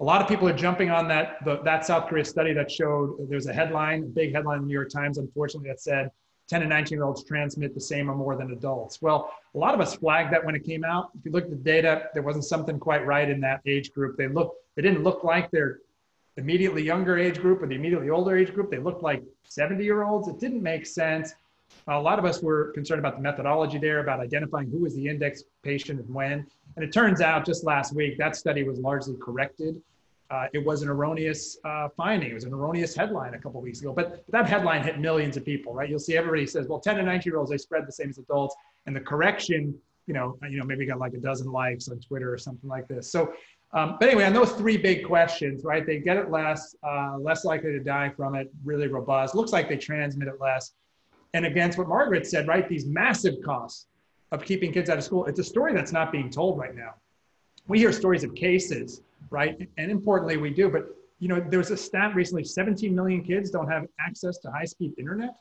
A 0.00 0.04
lot 0.04 0.20
of 0.20 0.26
people 0.26 0.48
are 0.48 0.56
jumping 0.56 0.90
on 0.90 1.06
that, 1.06 1.44
the, 1.44 1.62
that 1.62 1.86
South 1.86 2.08
Korea 2.08 2.24
study 2.24 2.52
that 2.54 2.68
showed 2.68 3.30
there's 3.30 3.46
a 3.46 3.52
headline, 3.52 4.02
a 4.02 4.06
big 4.06 4.34
headline 4.34 4.56
in 4.56 4.62
the 4.62 4.68
New 4.68 4.74
York 4.74 4.90
Times, 4.90 5.18
unfortunately, 5.18 5.70
that 5.70 5.80
said 5.80 6.10
10 6.48 6.62
and 6.62 6.70
19 6.70 6.98
year 6.98 7.04
olds 7.04 7.22
transmit 7.22 7.72
the 7.72 7.80
same 7.80 8.10
or 8.10 8.16
more 8.16 8.34
than 8.34 8.50
adults. 8.50 9.00
Well, 9.00 9.32
a 9.54 9.58
lot 9.58 9.74
of 9.74 9.80
us 9.80 9.94
flagged 9.94 10.32
that 10.32 10.44
when 10.44 10.56
it 10.56 10.64
came 10.64 10.84
out. 10.84 11.10
If 11.16 11.24
you 11.24 11.30
look 11.30 11.44
at 11.44 11.50
the 11.50 11.56
data, 11.56 12.08
there 12.14 12.22
wasn't 12.24 12.46
something 12.46 12.80
quite 12.80 13.06
right 13.06 13.30
in 13.30 13.40
that 13.42 13.60
age 13.64 13.92
group. 13.92 14.16
They 14.16 14.26
look, 14.26 14.56
they 14.74 14.82
didn't 14.82 15.04
look 15.04 15.22
like 15.22 15.52
they're 15.52 15.78
immediately 16.36 16.82
younger 16.82 17.18
age 17.18 17.40
group 17.40 17.62
or 17.62 17.66
the 17.66 17.74
immediately 17.74 18.10
older 18.10 18.36
age 18.36 18.52
group. 18.52 18.70
They 18.70 18.78
looked 18.78 19.02
like 19.02 19.22
70 19.44 19.82
year 19.82 20.02
olds. 20.02 20.28
It 20.28 20.38
didn't 20.38 20.62
make 20.62 20.86
sense. 20.86 21.34
A 21.88 22.00
lot 22.00 22.18
of 22.18 22.24
us 22.24 22.42
were 22.42 22.72
concerned 22.72 22.98
about 22.98 23.16
the 23.16 23.22
methodology 23.22 23.78
there, 23.78 24.00
about 24.00 24.20
identifying 24.20 24.70
who 24.70 24.78
was 24.78 24.94
the 24.94 25.06
index 25.06 25.44
patient 25.62 26.00
and 26.00 26.14
when. 26.14 26.46
And 26.76 26.84
it 26.84 26.92
turns 26.92 27.20
out 27.20 27.44
just 27.44 27.64
last 27.64 27.94
week, 27.94 28.18
that 28.18 28.36
study 28.36 28.62
was 28.62 28.78
largely 28.78 29.16
corrected. 29.16 29.80
Uh, 30.28 30.46
it 30.52 30.64
was 30.64 30.82
an 30.82 30.88
erroneous 30.88 31.56
uh, 31.64 31.88
finding. 31.96 32.30
It 32.30 32.34
was 32.34 32.44
an 32.44 32.52
erroneous 32.52 32.94
headline 32.96 33.34
a 33.34 33.38
couple 33.38 33.60
weeks 33.60 33.80
ago, 33.80 33.92
but 33.92 34.24
that 34.30 34.48
headline 34.48 34.82
hit 34.82 34.98
millions 34.98 35.36
of 35.36 35.44
people, 35.44 35.72
right? 35.72 35.88
You'll 35.88 36.00
see 36.00 36.16
everybody 36.16 36.46
says, 36.46 36.66
well, 36.66 36.80
10 36.80 36.98
and 36.98 37.06
19 37.06 37.30
year 37.30 37.38
olds, 37.38 37.50
they 37.50 37.58
spread 37.58 37.86
the 37.86 37.92
same 37.92 38.10
as 38.10 38.18
adults. 38.18 38.56
And 38.86 38.96
the 38.96 39.00
correction, 39.00 39.78
you 40.06 40.14
know, 40.14 40.36
you 40.48 40.58
know, 40.58 40.64
maybe 40.64 40.84
got 40.84 40.98
like 40.98 41.14
a 41.14 41.18
dozen 41.18 41.52
likes 41.52 41.88
on 41.88 42.00
Twitter 42.00 42.32
or 42.32 42.38
something 42.38 42.68
like 42.68 42.88
this. 42.88 43.10
So 43.10 43.32
um, 43.76 43.98
but 44.00 44.08
anyway, 44.08 44.24
on 44.24 44.32
those 44.32 44.52
three 44.52 44.78
big 44.78 45.04
questions, 45.04 45.62
right? 45.62 45.84
They 45.84 45.98
get 45.98 46.16
it 46.16 46.30
less, 46.30 46.74
uh, 46.82 47.18
less 47.18 47.44
likely 47.44 47.72
to 47.72 47.80
die 47.80 48.08
from 48.08 48.34
it, 48.34 48.50
really 48.64 48.88
robust. 48.88 49.34
Looks 49.34 49.52
like 49.52 49.68
they 49.68 49.76
transmit 49.76 50.28
it 50.28 50.40
less. 50.40 50.72
And 51.34 51.44
against 51.44 51.76
what 51.76 51.86
Margaret 51.86 52.26
said, 52.26 52.48
right? 52.48 52.66
These 52.66 52.86
massive 52.86 53.34
costs 53.44 53.86
of 54.32 54.42
keeping 54.46 54.72
kids 54.72 54.88
out 54.88 54.96
of 54.96 55.04
school. 55.04 55.26
It's 55.26 55.40
a 55.40 55.44
story 55.44 55.74
that's 55.74 55.92
not 55.92 56.10
being 56.10 56.30
told 56.30 56.58
right 56.58 56.74
now. 56.74 56.94
We 57.68 57.78
hear 57.78 57.92
stories 57.92 58.24
of 58.24 58.34
cases, 58.34 59.02
right? 59.28 59.68
And 59.76 59.90
importantly, 59.90 60.38
we 60.38 60.48
do. 60.48 60.70
But 60.70 60.86
you 61.18 61.28
know, 61.28 61.38
there 61.40 61.58
was 61.58 61.70
a 61.70 61.76
stat 61.76 62.14
recently: 62.14 62.44
17 62.44 62.94
million 62.94 63.22
kids 63.22 63.50
don't 63.50 63.68
have 63.68 63.86
access 64.00 64.38
to 64.38 64.50
high-speed 64.50 64.94
internet. 64.96 65.36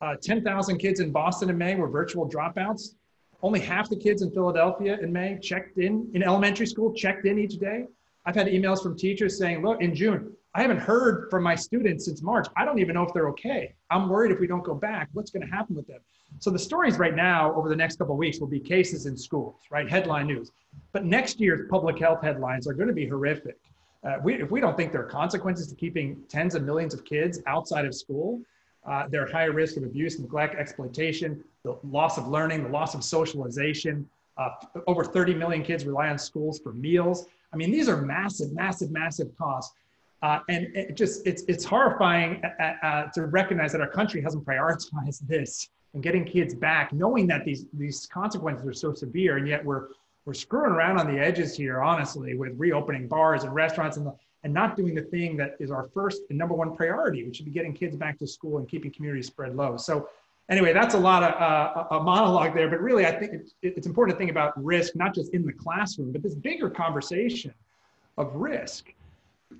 Uh, 0.00 0.14
10,000 0.22 0.78
kids 0.78 1.00
in 1.00 1.10
Boston 1.12 1.50
in 1.50 1.58
May 1.58 1.74
were 1.74 1.88
virtual 1.88 2.26
dropouts. 2.26 2.94
Only 3.42 3.60
half 3.60 3.88
the 3.88 3.96
kids 3.96 4.22
in 4.22 4.30
Philadelphia 4.30 4.98
in 5.00 5.12
May 5.12 5.38
checked 5.40 5.78
in 5.78 6.10
in 6.14 6.22
elementary 6.22 6.66
school, 6.66 6.92
checked 6.92 7.24
in 7.24 7.38
each 7.38 7.58
day. 7.58 7.86
I've 8.26 8.34
had 8.34 8.48
emails 8.48 8.82
from 8.82 8.96
teachers 8.96 9.38
saying, 9.38 9.62
look, 9.62 9.80
in 9.80 9.94
June, 9.94 10.32
I 10.54 10.62
haven't 10.62 10.80
heard 10.80 11.30
from 11.30 11.42
my 11.44 11.54
students 11.54 12.04
since 12.06 12.20
March. 12.20 12.48
I 12.56 12.64
don't 12.64 12.78
even 12.78 12.94
know 12.94 13.04
if 13.04 13.14
they're 13.14 13.28
okay. 13.28 13.74
I'm 13.90 14.08
worried 14.08 14.32
if 14.32 14.40
we 14.40 14.46
don't 14.46 14.64
go 14.64 14.74
back, 14.74 15.08
what's 15.12 15.30
going 15.30 15.46
to 15.46 15.52
happen 15.54 15.76
with 15.76 15.86
them? 15.86 16.00
So 16.40 16.50
the 16.50 16.58
stories 16.58 16.98
right 16.98 17.14
now 17.14 17.54
over 17.54 17.68
the 17.68 17.76
next 17.76 17.96
couple 17.96 18.14
of 18.14 18.18
weeks 18.18 18.38
will 18.38 18.48
be 18.48 18.60
cases 18.60 19.06
in 19.06 19.16
schools, 19.16 19.56
right? 19.70 19.88
Headline 19.88 20.26
news. 20.26 20.50
But 20.92 21.04
next 21.04 21.40
year's 21.40 21.68
public 21.70 21.98
health 21.98 22.22
headlines 22.22 22.66
are 22.66 22.74
going 22.74 22.88
to 22.88 22.94
be 22.94 23.06
horrific. 23.06 23.56
Uh, 24.04 24.16
we, 24.22 24.34
if 24.34 24.50
we 24.50 24.60
don't 24.60 24.76
think 24.76 24.92
there 24.92 25.02
are 25.02 25.08
consequences 25.08 25.68
to 25.68 25.74
keeping 25.74 26.22
tens 26.28 26.54
of 26.54 26.64
millions 26.64 26.94
of 26.94 27.04
kids 27.04 27.40
outside 27.46 27.84
of 27.84 27.94
school, 27.94 28.40
uh, 28.86 29.04
they're 29.08 29.30
higher 29.30 29.52
risk 29.52 29.76
of 29.76 29.84
abuse, 29.84 30.18
neglect, 30.18 30.54
exploitation, 30.54 31.42
the 31.64 31.76
loss 31.82 32.18
of 32.18 32.28
learning, 32.28 32.62
the 32.62 32.68
loss 32.68 32.94
of 32.94 33.04
socialization. 33.04 34.08
Uh, 34.36 34.50
over 34.86 35.04
30 35.04 35.34
million 35.34 35.62
kids 35.62 35.84
rely 35.84 36.08
on 36.08 36.18
schools 36.18 36.60
for 36.60 36.72
meals. 36.72 37.26
I 37.52 37.56
mean, 37.56 37.70
these 37.70 37.88
are 37.88 38.00
massive, 38.00 38.52
massive, 38.52 38.90
massive 38.90 39.36
costs. 39.36 39.74
Uh, 40.22 40.40
and 40.48 40.66
it 40.74 40.96
just 40.96 41.24
it's 41.26 41.42
it's 41.46 41.64
horrifying 41.64 42.42
uh, 42.60 42.72
uh, 42.82 43.06
to 43.14 43.26
recognize 43.26 43.70
that 43.70 43.80
our 43.80 43.88
country 43.88 44.20
hasn't 44.20 44.44
prioritized 44.44 45.26
this 45.28 45.68
and 45.94 46.02
getting 46.02 46.24
kids 46.24 46.54
back, 46.54 46.92
knowing 46.92 47.26
that 47.28 47.44
these 47.44 47.66
these 47.72 48.06
consequences 48.06 48.66
are 48.66 48.72
so 48.72 48.92
severe, 48.92 49.36
and 49.36 49.46
yet 49.46 49.64
we're 49.64 49.88
we're 50.24 50.34
screwing 50.34 50.72
around 50.72 50.98
on 50.98 51.12
the 51.12 51.18
edges 51.20 51.56
here, 51.56 51.82
honestly, 51.82 52.34
with 52.34 52.52
reopening 52.56 53.06
bars 53.06 53.44
and 53.44 53.54
restaurants 53.54 53.96
and 53.96 54.06
the, 54.06 54.14
and 54.44 54.52
not 54.52 54.76
doing 54.76 54.94
the 54.94 55.02
thing 55.02 55.36
that 55.36 55.56
is 55.58 55.70
our 55.70 55.88
first 55.94 56.22
and 56.30 56.38
number 56.38 56.54
one 56.54 56.76
priority, 56.76 57.24
which 57.24 57.36
should 57.36 57.46
be 57.46 57.52
getting 57.52 57.72
kids 57.72 57.96
back 57.96 58.18
to 58.18 58.26
school 58.26 58.58
and 58.58 58.68
keeping 58.68 58.90
communities 58.90 59.26
spread 59.26 59.56
low. 59.56 59.76
So 59.76 60.08
anyway, 60.48 60.72
that's 60.72 60.94
a 60.94 60.98
lot 60.98 61.22
of 61.22 61.40
uh, 61.40 61.96
a 61.96 62.02
monologue 62.02 62.54
there, 62.54 62.68
but 62.68 62.80
really 62.80 63.06
I 63.06 63.12
think 63.12 63.32
it's, 63.34 63.54
it's 63.62 63.86
important 63.86 64.16
to 64.16 64.18
think 64.18 64.30
about 64.30 64.52
risk, 64.62 64.96
not 64.96 65.14
just 65.14 65.34
in 65.34 65.44
the 65.44 65.52
classroom, 65.52 66.12
but 66.12 66.22
this 66.22 66.34
bigger 66.34 66.70
conversation 66.70 67.52
of 68.16 68.34
risk 68.34 68.92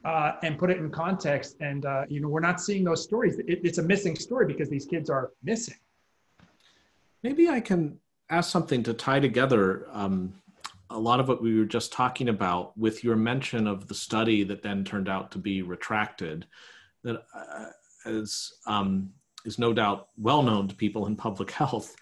uh, 0.05 0.33
and 0.43 0.59
put 0.59 0.71
it 0.71 0.79
in 0.79 0.91
context. 0.91 1.57
And, 1.61 1.85
uh, 1.87 2.05
you 2.09 2.21
know, 2.21 2.29
we're 2.29 2.41
not 2.41 2.61
seeing 2.61 2.85
those 2.85 3.03
stories. 3.03 3.39
It, 3.39 3.61
it's 3.65 3.79
a 3.79 3.83
missing 3.83 4.17
story 4.17 4.47
because 4.47 4.69
these 4.69 4.87
kids 4.87 5.11
are 5.11 5.31
missing. 5.43 5.77
Maybe 7.23 7.49
I 7.49 7.61
can 7.61 7.99
ask 8.31 8.51
something 8.51 8.83
to 8.85 8.95
tie 8.95 9.21
together 9.21 9.87
um, 9.93 10.35
a 10.91 10.99
lot 10.99 11.21
of 11.21 11.29
what 11.29 11.43
we 11.43 11.59
were 11.59 11.67
just 11.67 11.93
talking 11.93 12.29
about 12.29 12.77
with 12.79 13.05
your 13.05 13.17
mention 13.17 13.67
of 13.67 13.89
the 13.89 13.95
study 13.95 14.43
that 14.45 14.63
then 14.63 14.85
turned 14.85 15.09
out 15.09 15.31
to 15.33 15.39
be 15.39 15.63
retracted 15.63 16.47
that 17.03 17.25
uh, 17.35 17.67
is, 18.07 18.55
um, 18.67 19.11
is 19.45 19.59
no 19.59 19.73
doubt 19.73 20.09
well 20.17 20.43
known 20.43 20.69
to 20.69 20.75
people 20.75 21.07
in 21.07 21.17
public 21.17 21.51
health 21.63 21.97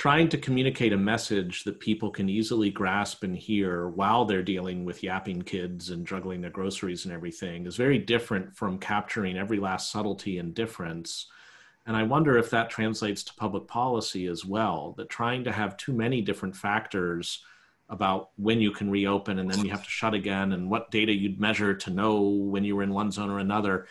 trying 0.00 0.30
to 0.30 0.38
communicate 0.38 0.94
a 0.94 0.96
message 0.96 1.64
that 1.64 1.78
people 1.78 2.10
can 2.10 2.26
easily 2.26 2.70
grasp 2.70 3.22
and 3.22 3.36
hear 3.36 3.88
while 3.88 4.24
they're 4.24 4.42
dealing 4.42 4.82
with 4.82 5.02
yapping 5.02 5.42
kids 5.42 5.90
and 5.90 6.06
juggling 6.06 6.40
their 6.40 6.50
groceries 6.50 7.04
and 7.04 7.12
everything 7.12 7.66
is 7.66 7.76
very 7.76 7.98
different 7.98 8.56
from 8.56 8.78
capturing 8.78 9.36
every 9.36 9.58
last 9.58 9.92
subtlety 9.92 10.38
and 10.38 10.54
difference. 10.54 11.26
And 11.84 11.94
I 11.94 12.04
wonder 12.04 12.38
if 12.38 12.48
that 12.48 12.70
translates 12.70 13.22
to 13.24 13.34
public 13.34 13.66
policy 13.66 14.26
as 14.26 14.42
well, 14.42 14.94
that 14.96 15.10
trying 15.10 15.44
to 15.44 15.52
have 15.52 15.76
too 15.76 15.92
many 15.92 16.22
different 16.22 16.56
factors 16.56 17.44
about 17.90 18.30
when 18.36 18.58
you 18.58 18.70
can 18.70 18.90
reopen 18.90 19.38
and 19.38 19.50
then 19.50 19.62
you 19.62 19.70
have 19.70 19.84
to 19.84 19.90
shut 19.90 20.14
again 20.14 20.52
and 20.52 20.70
what 20.70 20.90
data 20.90 21.12
you'd 21.12 21.38
measure 21.38 21.74
to 21.74 21.90
know 21.90 22.22
when 22.22 22.64
you 22.64 22.74
were 22.74 22.84
in 22.84 22.94
one 22.94 23.10
zone 23.10 23.28
or 23.28 23.38
another 23.38 23.86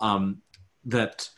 um, 0.00 0.42
that 0.86 1.28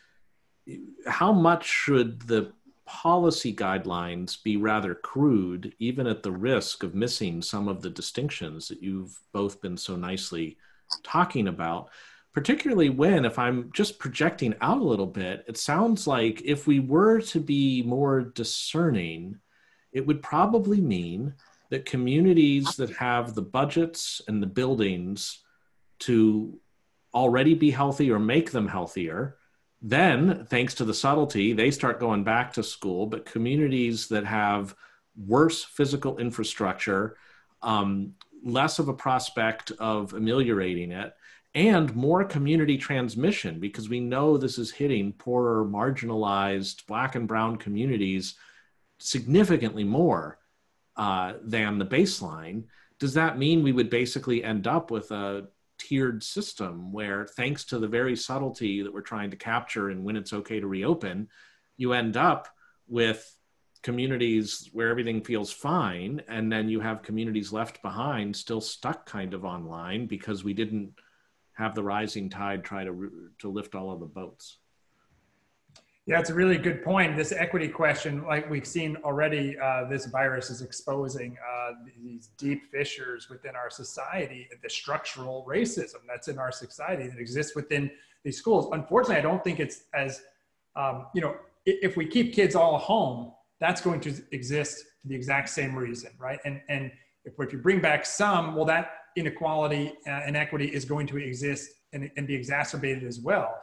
how 1.06 1.32
much 1.32 1.64
should 1.66 2.20
the 2.22 2.52
policy 2.84 3.54
guidelines 3.54 4.42
be 4.42 4.56
rather 4.56 4.94
crude 4.94 5.74
even 5.78 6.06
at 6.06 6.22
the 6.22 6.30
risk 6.30 6.82
of 6.82 6.94
missing 6.94 7.42
some 7.42 7.66
of 7.66 7.82
the 7.82 7.90
distinctions 7.90 8.68
that 8.68 8.82
you've 8.82 9.18
both 9.32 9.60
been 9.60 9.76
so 9.76 9.96
nicely 9.96 10.56
talking 11.02 11.48
about? 11.48 11.90
Particularly 12.32 12.90
when 12.90 13.24
if 13.24 13.38
i'm 13.38 13.72
just 13.72 13.98
projecting 13.98 14.54
out 14.60 14.76
a 14.76 14.84
little 14.84 15.06
bit 15.06 15.42
it 15.48 15.56
sounds 15.56 16.06
like 16.06 16.42
if 16.44 16.66
we 16.66 16.80
were 16.80 17.18
to 17.18 17.40
be 17.40 17.82
more 17.82 18.20
discerning 18.20 19.38
it 19.92 20.06
would 20.06 20.22
probably 20.22 20.78
mean 20.82 21.32
that 21.70 21.86
communities 21.86 22.76
that 22.76 22.90
have 22.90 23.34
the 23.34 23.40
budgets 23.40 24.20
and 24.28 24.42
the 24.42 24.46
buildings 24.46 25.42
to 25.98 26.60
already 27.14 27.54
be 27.54 27.70
healthy 27.70 28.10
or 28.10 28.18
make 28.18 28.50
them 28.50 28.68
healthier 28.68 29.35
then 29.82 30.46
thanks 30.48 30.74
to 30.74 30.84
the 30.84 30.94
subtlety 30.94 31.52
they 31.52 31.70
start 31.70 32.00
going 32.00 32.24
back 32.24 32.52
to 32.52 32.62
school 32.62 33.06
but 33.06 33.26
communities 33.26 34.08
that 34.08 34.24
have 34.24 34.74
worse 35.26 35.64
physical 35.64 36.18
infrastructure 36.18 37.16
um, 37.62 38.12
less 38.44 38.78
of 38.78 38.88
a 38.88 38.94
prospect 38.94 39.72
of 39.78 40.12
ameliorating 40.12 40.92
it 40.92 41.14
and 41.54 41.96
more 41.96 42.22
community 42.22 42.76
transmission 42.76 43.58
because 43.58 43.88
we 43.88 43.98
know 43.98 44.36
this 44.36 44.58
is 44.58 44.70
hitting 44.70 45.12
poorer 45.14 45.64
marginalized 45.64 46.86
black 46.86 47.14
and 47.14 47.26
brown 47.26 47.56
communities 47.56 48.34
significantly 48.98 49.84
more 49.84 50.38
uh, 50.96 51.34
than 51.42 51.78
the 51.78 51.86
baseline, 51.86 52.64
does 52.98 53.14
that 53.14 53.38
mean 53.38 53.62
we 53.62 53.72
would 53.72 53.90
basically 53.90 54.42
end 54.42 54.66
up 54.66 54.90
with 54.90 55.10
a 55.10 55.48
tiered 55.78 56.22
system 56.22 56.92
where, 56.92 57.26
thanks 57.26 57.64
to 57.66 57.78
the 57.78 57.88
very 57.88 58.16
subtlety 58.16 58.82
that 58.82 58.92
we're 58.92 59.00
trying 59.00 59.30
to 59.30 59.36
capture 59.36 59.90
and 59.90 60.04
when 60.04 60.16
it's 60.16 60.32
okay 60.32 60.60
to 60.60 60.66
reopen, 60.66 61.28
you 61.76 61.92
end 61.92 62.16
up 62.16 62.48
with 62.88 63.36
communities 63.82 64.68
where 64.72 64.88
everything 64.88 65.22
feels 65.22 65.52
fine, 65.52 66.20
and 66.28 66.50
then 66.50 66.68
you 66.68 66.80
have 66.80 67.02
communities 67.02 67.52
left 67.52 67.82
behind 67.82 68.34
still 68.34 68.60
stuck 68.60 69.06
kind 69.06 69.32
of 69.32 69.44
online 69.44 70.06
because 70.06 70.42
we 70.42 70.52
didn't 70.52 70.92
have 71.52 71.74
the 71.74 71.82
rising 71.82 72.28
tide 72.28 72.64
try 72.64 72.84
to 72.84 73.30
to 73.38 73.48
lift 73.48 73.74
all 73.74 73.92
of 73.92 74.00
the 74.00 74.06
boats. 74.06 74.58
Yeah, 76.06 76.20
it's 76.20 76.30
a 76.30 76.34
really 76.34 76.56
good 76.56 76.84
point. 76.84 77.16
This 77.16 77.32
equity 77.32 77.66
question, 77.66 78.24
like 78.24 78.48
we've 78.48 78.66
seen 78.66 78.96
already, 79.02 79.58
uh, 79.58 79.86
this 79.88 80.06
virus 80.06 80.50
is 80.50 80.62
exposing 80.62 81.36
uh, 81.44 81.72
these 82.00 82.28
deep 82.38 82.70
fissures 82.70 83.28
within 83.28 83.56
our 83.56 83.70
society, 83.70 84.46
the 84.62 84.70
structural 84.70 85.44
racism 85.48 85.96
that's 86.06 86.28
in 86.28 86.38
our 86.38 86.52
society 86.52 87.08
that 87.08 87.18
exists 87.18 87.56
within 87.56 87.90
these 88.22 88.38
schools. 88.38 88.68
Unfortunately, 88.72 89.16
I 89.16 89.20
don't 89.20 89.42
think 89.42 89.58
it's 89.58 89.82
as, 89.94 90.22
um, 90.76 91.06
you 91.12 91.20
know, 91.20 91.34
if 91.64 91.96
we 91.96 92.06
keep 92.06 92.32
kids 92.32 92.54
all 92.54 92.78
home, 92.78 93.32
that's 93.58 93.80
going 93.80 93.98
to 94.02 94.14
exist 94.30 94.84
for 95.02 95.08
the 95.08 95.14
exact 95.16 95.48
same 95.48 95.74
reason, 95.74 96.12
right? 96.20 96.38
And 96.44 96.60
and 96.68 96.92
if, 97.24 97.32
if 97.36 97.52
you 97.52 97.58
bring 97.58 97.80
back 97.80 98.06
some, 98.06 98.54
well, 98.54 98.66
that 98.66 98.90
inequality 99.16 99.94
uh, 100.06 100.20
inequity 100.28 100.66
is 100.66 100.84
going 100.84 101.08
to 101.08 101.16
exist 101.16 101.68
and, 101.92 102.08
and 102.16 102.28
be 102.28 102.34
exacerbated 102.36 103.02
as 103.02 103.18
well. 103.18 103.56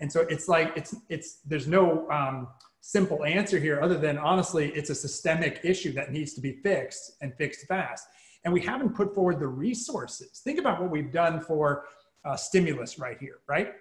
And 0.00 0.10
so 0.10 0.20
it's 0.28 0.48
like 0.48 0.72
it's 0.76 0.94
it's 1.08 1.38
there's 1.46 1.66
no 1.66 2.08
um, 2.10 2.48
simple 2.80 3.24
answer 3.24 3.58
here 3.58 3.80
other 3.80 3.98
than 3.98 4.18
honestly 4.18 4.70
it's 4.74 4.90
a 4.90 4.94
systemic 4.94 5.60
issue 5.64 5.92
that 5.92 6.12
needs 6.12 6.34
to 6.34 6.40
be 6.40 6.52
fixed 6.62 7.16
and 7.20 7.34
fixed 7.36 7.66
fast. 7.66 8.06
And 8.44 8.52
we 8.52 8.60
haven't 8.60 8.94
put 8.94 9.14
forward 9.14 9.40
the 9.40 9.48
resources. 9.48 10.40
Think 10.44 10.58
about 10.58 10.80
what 10.80 10.90
we've 10.90 11.12
done 11.12 11.40
for 11.40 11.84
uh, 12.24 12.36
stimulus 12.36 12.98
right 12.98 13.18
here, 13.18 13.38
right? 13.48 13.72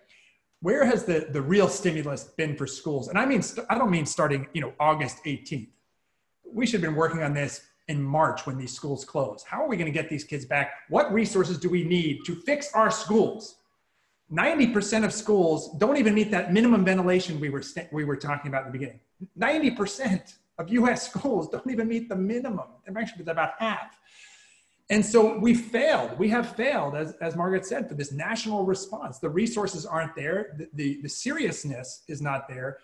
Where 0.62 0.86
has 0.86 1.04
the 1.04 1.28
the 1.32 1.42
real 1.42 1.68
stimulus 1.68 2.24
been 2.24 2.56
for 2.56 2.66
schools? 2.66 3.10
And 3.10 3.18
I 3.18 3.26
mean 3.26 3.44
I 3.70 3.78
don't 3.78 3.92
mean 3.92 4.06
starting 4.06 4.48
you 4.54 4.62
know 4.62 4.74
August 4.80 5.24
18th. 5.26 5.70
We 6.52 6.66
should 6.66 6.82
have 6.82 6.90
been 6.90 6.98
working 6.98 7.24
on 7.24 7.34
this 7.34 7.62
in 7.88 8.02
March 8.02 8.48
when 8.48 8.58
these 8.58 8.74
schools 8.74 9.06
close. 9.06 9.44
How 9.44 9.64
are 9.64 9.68
we 9.68 9.78
going 9.78 9.92
to 9.92 9.92
get 9.92 10.10
these 10.10 10.24
kids 10.24 10.46
back? 10.46 10.74
What 10.90 11.14
resources 11.14 11.58
do 11.58 11.70
we 11.70 11.84
need 11.84 12.22
to 12.26 12.36
fix 12.36 12.72
our 12.74 12.90
schools? 12.90 13.58
90% 14.32 15.06
of 15.06 15.14
schools 15.14 15.78
don't 15.78 15.98
even 15.98 16.14
meet 16.16 16.32
that 16.32 16.52
minimum 16.52 16.84
ventilation 16.84 17.40
we 17.40 17.50
were, 17.50 17.64
we 17.92 18.04
were 18.04 18.16
talking 18.16 18.50
about 18.50 18.66
in 18.66 18.72
the 18.72 18.78
beginning. 18.78 19.00
90% 19.40 20.36
of 20.58 20.70
US 20.70 21.10
schools 21.12 21.50
don't 21.50 21.70
even 21.70 21.88
meet 21.88 22.10
the 22.10 22.16
minimum. 22.16 22.68
Actually 22.98 23.24
about 23.24 23.54
half. 23.60 23.98
And 24.90 25.04
so 25.04 25.40
we 25.40 25.56
failed. 25.56 26.18
We 26.20 26.30
have 26.30 26.56
failed, 26.56 26.96
as, 26.96 27.14
as 27.14 27.36
Margaret 27.36 27.66
said, 27.66 27.90
for 27.90 27.96
this 27.96 28.12
national 28.12 28.66
response. 28.66 29.18
The 29.18 29.30
resources 29.30 29.86
aren't 29.86 30.16
there, 30.16 30.56
the, 30.58 30.70
the, 30.74 31.02
the 31.02 31.10
seriousness 31.10 32.04
is 32.08 32.22
not 32.22 32.48
there. 32.48 32.78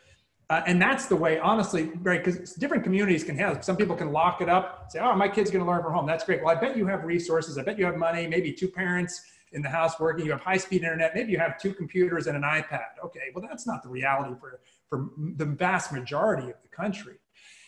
Uh, 0.49 0.63
and 0.65 0.81
that's 0.81 1.05
the 1.05 1.15
way, 1.15 1.39
honestly, 1.39 1.91
right? 2.01 2.23
Because 2.23 2.53
different 2.55 2.83
communities 2.83 3.23
can 3.23 3.37
have. 3.37 3.63
Some 3.63 3.77
people 3.77 3.95
can 3.95 4.11
lock 4.11 4.41
it 4.41 4.49
up, 4.49 4.87
say, 4.89 4.99
"Oh, 4.99 5.15
my 5.15 5.29
kid's 5.29 5.49
going 5.49 5.63
to 5.63 5.71
learn 5.71 5.81
from 5.81 5.93
home." 5.93 6.05
That's 6.05 6.25
great. 6.25 6.43
Well, 6.43 6.53
I 6.53 6.59
bet 6.59 6.75
you 6.75 6.85
have 6.87 7.05
resources. 7.05 7.57
I 7.57 7.63
bet 7.63 7.79
you 7.79 7.85
have 7.85 7.95
money. 7.95 8.27
Maybe 8.27 8.51
two 8.51 8.67
parents 8.67 9.21
in 9.53 9.61
the 9.61 9.69
house 9.69 9.99
working, 9.99 10.25
you 10.25 10.31
have 10.31 10.41
high 10.41 10.57
speed 10.57 10.83
internet, 10.83 11.13
maybe 11.13 11.31
you 11.31 11.37
have 11.37 11.59
two 11.59 11.73
computers 11.73 12.27
and 12.27 12.37
an 12.37 12.43
iPad. 12.43 12.85
Okay, 13.03 13.31
well, 13.33 13.45
that's 13.47 13.67
not 13.67 13.83
the 13.83 13.89
reality 13.89 14.33
for, 14.39 14.59
for 14.89 15.09
the 15.35 15.45
vast 15.45 15.91
majority 15.91 16.49
of 16.49 16.55
the 16.61 16.69
country. 16.69 17.17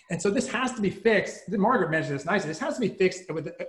And 0.09 0.21
so 0.21 0.29
this 0.29 0.47
has 0.49 0.73
to 0.73 0.81
be 0.81 0.89
fixed. 0.89 1.49
Margaret 1.49 1.89
mentioned 1.89 2.15
this 2.15 2.25
nicely. 2.25 2.49
This 2.49 2.59
has 2.59 2.75
to 2.75 2.81
be 2.81 2.89
fixed 2.89 3.23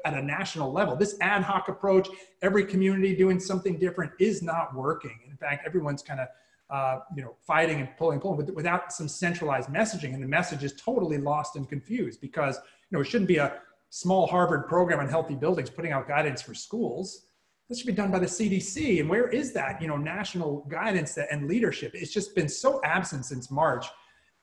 at 0.05 0.15
a 0.15 0.23
national 0.23 0.73
level. 0.73 0.97
This 0.97 1.17
ad 1.21 1.43
hoc 1.43 1.69
approach, 1.69 2.09
every 2.43 2.65
community 2.65 3.15
doing 3.15 3.39
something 3.39 3.79
different, 3.79 4.13
is 4.19 4.43
not 4.43 4.75
working. 4.75 5.19
In 5.31 5.37
fact, 5.37 5.65
everyone's 5.67 6.03
kind 6.03 6.21
of 6.21 6.29
uh, 6.71 7.01
you 7.17 7.23
know 7.23 7.37
fighting 7.47 7.81
and 7.81 7.89
pulling 7.97 8.19
pulling 8.21 8.53
without 8.55 8.93
some 8.93 9.07
centralized 9.07 9.69
messaging, 9.69 10.13
and 10.13 10.23
the 10.23 10.27
message 10.27 10.65
is 10.65 10.75
totally 10.75 11.19
lost 11.19 11.57
and 11.57 11.69
confused 11.69 12.21
because 12.21 12.57
you 12.91 12.97
know 12.97 13.01
it 13.01 13.05
shouldn't 13.05 13.29
be 13.29 13.37
a 13.37 13.61
small 13.91 14.27
Harvard 14.27 14.67
program 14.67 14.99
on 14.99 15.09
healthy 15.09 15.37
buildings 15.37 15.71
putting 15.71 15.93
out 15.93 16.09
guidance 16.09 16.43
for 16.43 16.53
schools 16.53 17.24
this 17.69 17.79
should 17.79 17.87
be 17.87 17.93
done 17.93 18.11
by 18.11 18.19
the 18.19 18.27
CDC. 18.27 19.01
And 19.01 19.09
where 19.09 19.29
is 19.29 19.53
that, 19.55 19.81
you 19.81 19.89
know, 19.89 19.97
national 19.97 20.67
guidance 20.69 21.17
and 21.17 21.49
leadership? 21.49 21.93
It's 21.95 22.13
just 22.13 22.35
been 22.35 22.49
so 22.49 22.81
absent 22.85 23.25
since 23.25 23.51
March. 23.51 23.87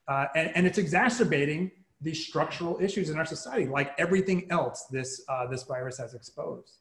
Uh, 0.08 0.26
and, 0.36 0.52
and, 0.56 0.68
it's 0.68 0.80
exacerbating 0.80 1.72
these 2.02 2.26
structural 2.26 2.80
issues 2.82 3.12
in 3.12 3.18
our 3.18 3.26
society, 3.26 3.68
like 3.68 3.94
everything 4.00 4.52
else 4.52 4.88
this, 4.90 5.24
uh, 5.30 5.46
this 5.46 5.64
virus 5.64 6.00
has 6.00 6.16
exposed. 6.16 6.80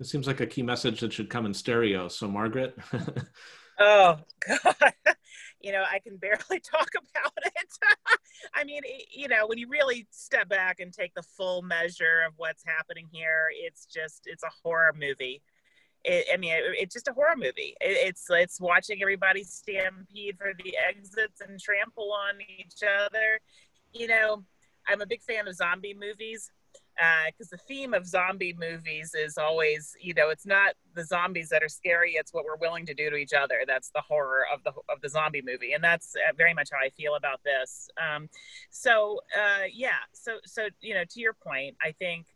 It 0.00 0.06
seems 0.06 0.26
like 0.26 0.40
a 0.40 0.46
key 0.46 0.62
message 0.62 1.00
that 1.00 1.12
should 1.12 1.30
come 1.30 1.46
in 1.46 1.54
stereo. 1.54 2.08
So, 2.08 2.26
Margaret. 2.26 2.76
oh, 3.78 4.18
God. 4.46 4.92
you 5.60 5.70
know, 5.70 5.84
I 5.88 6.00
can 6.00 6.16
barely 6.16 6.60
talk 6.60 6.90
about 6.96 7.32
it. 7.36 7.68
I 8.52 8.64
mean, 8.64 8.82
you 9.10 9.28
know, 9.28 9.46
when 9.46 9.58
you 9.58 9.68
really 9.68 10.08
step 10.10 10.48
back 10.48 10.80
and 10.80 10.92
take 10.92 11.14
the 11.14 11.22
full 11.22 11.62
measure 11.62 12.22
of 12.26 12.34
what's 12.36 12.64
happening 12.66 13.06
here, 13.12 13.46
it's 13.54 13.86
just, 13.86 14.22
it's 14.26 14.42
a 14.42 14.50
horror 14.64 14.92
movie 14.98 15.40
it, 16.04 16.26
I 16.32 16.36
mean, 16.36 16.52
it, 16.52 16.62
it's 16.78 16.94
just 16.94 17.08
a 17.08 17.12
horror 17.12 17.36
movie. 17.36 17.76
It, 17.80 18.08
it's 18.08 18.26
it's 18.30 18.60
watching 18.60 19.00
everybody 19.02 19.44
stampede 19.44 20.36
for 20.38 20.52
the 20.62 20.76
exits 20.76 21.40
and 21.40 21.60
trample 21.60 22.12
on 22.12 22.40
each 22.58 22.82
other. 22.82 23.40
You 23.92 24.08
know, 24.08 24.44
I'm 24.88 25.00
a 25.00 25.06
big 25.06 25.22
fan 25.22 25.48
of 25.48 25.54
zombie 25.54 25.94
movies 25.98 26.50
because 27.26 27.52
uh, 27.52 27.56
the 27.56 27.58
theme 27.68 27.94
of 27.94 28.06
zombie 28.06 28.54
movies 28.58 29.14
is 29.14 29.38
always, 29.38 29.96
you 30.00 30.12
know, 30.14 30.28
it's 30.28 30.44
not 30.44 30.74
the 30.94 31.04
zombies 31.04 31.48
that 31.48 31.62
are 31.62 31.68
scary; 31.68 32.12
it's 32.12 32.34
what 32.34 32.44
we're 32.44 32.56
willing 32.56 32.84
to 32.86 32.94
do 32.94 33.10
to 33.10 33.16
each 33.16 33.32
other. 33.32 33.60
That's 33.66 33.90
the 33.90 34.02
horror 34.02 34.44
of 34.52 34.62
the 34.64 34.72
of 34.90 35.00
the 35.00 35.08
zombie 35.08 35.42
movie, 35.42 35.72
and 35.72 35.82
that's 35.82 36.14
uh, 36.16 36.32
very 36.36 36.52
much 36.52 36.68
how 36.72 36.78
I 36.84 36.90
feel 36.90 37.14
about 37.14 37.40
this. 37.44 37.88
Um, 37.96 38.28
so, 38.70 39.20
uh, 39.36 39.64
yeah, 39.72 40.00
so 40.12 40.38
so 40.44 40.68
you 40.80 40.94
know, 40.94 41.04
to 41.08 41.20
your 41.20 41.34
point, 41.34 41.76
I 41.82 41.92
think 41.92 42.26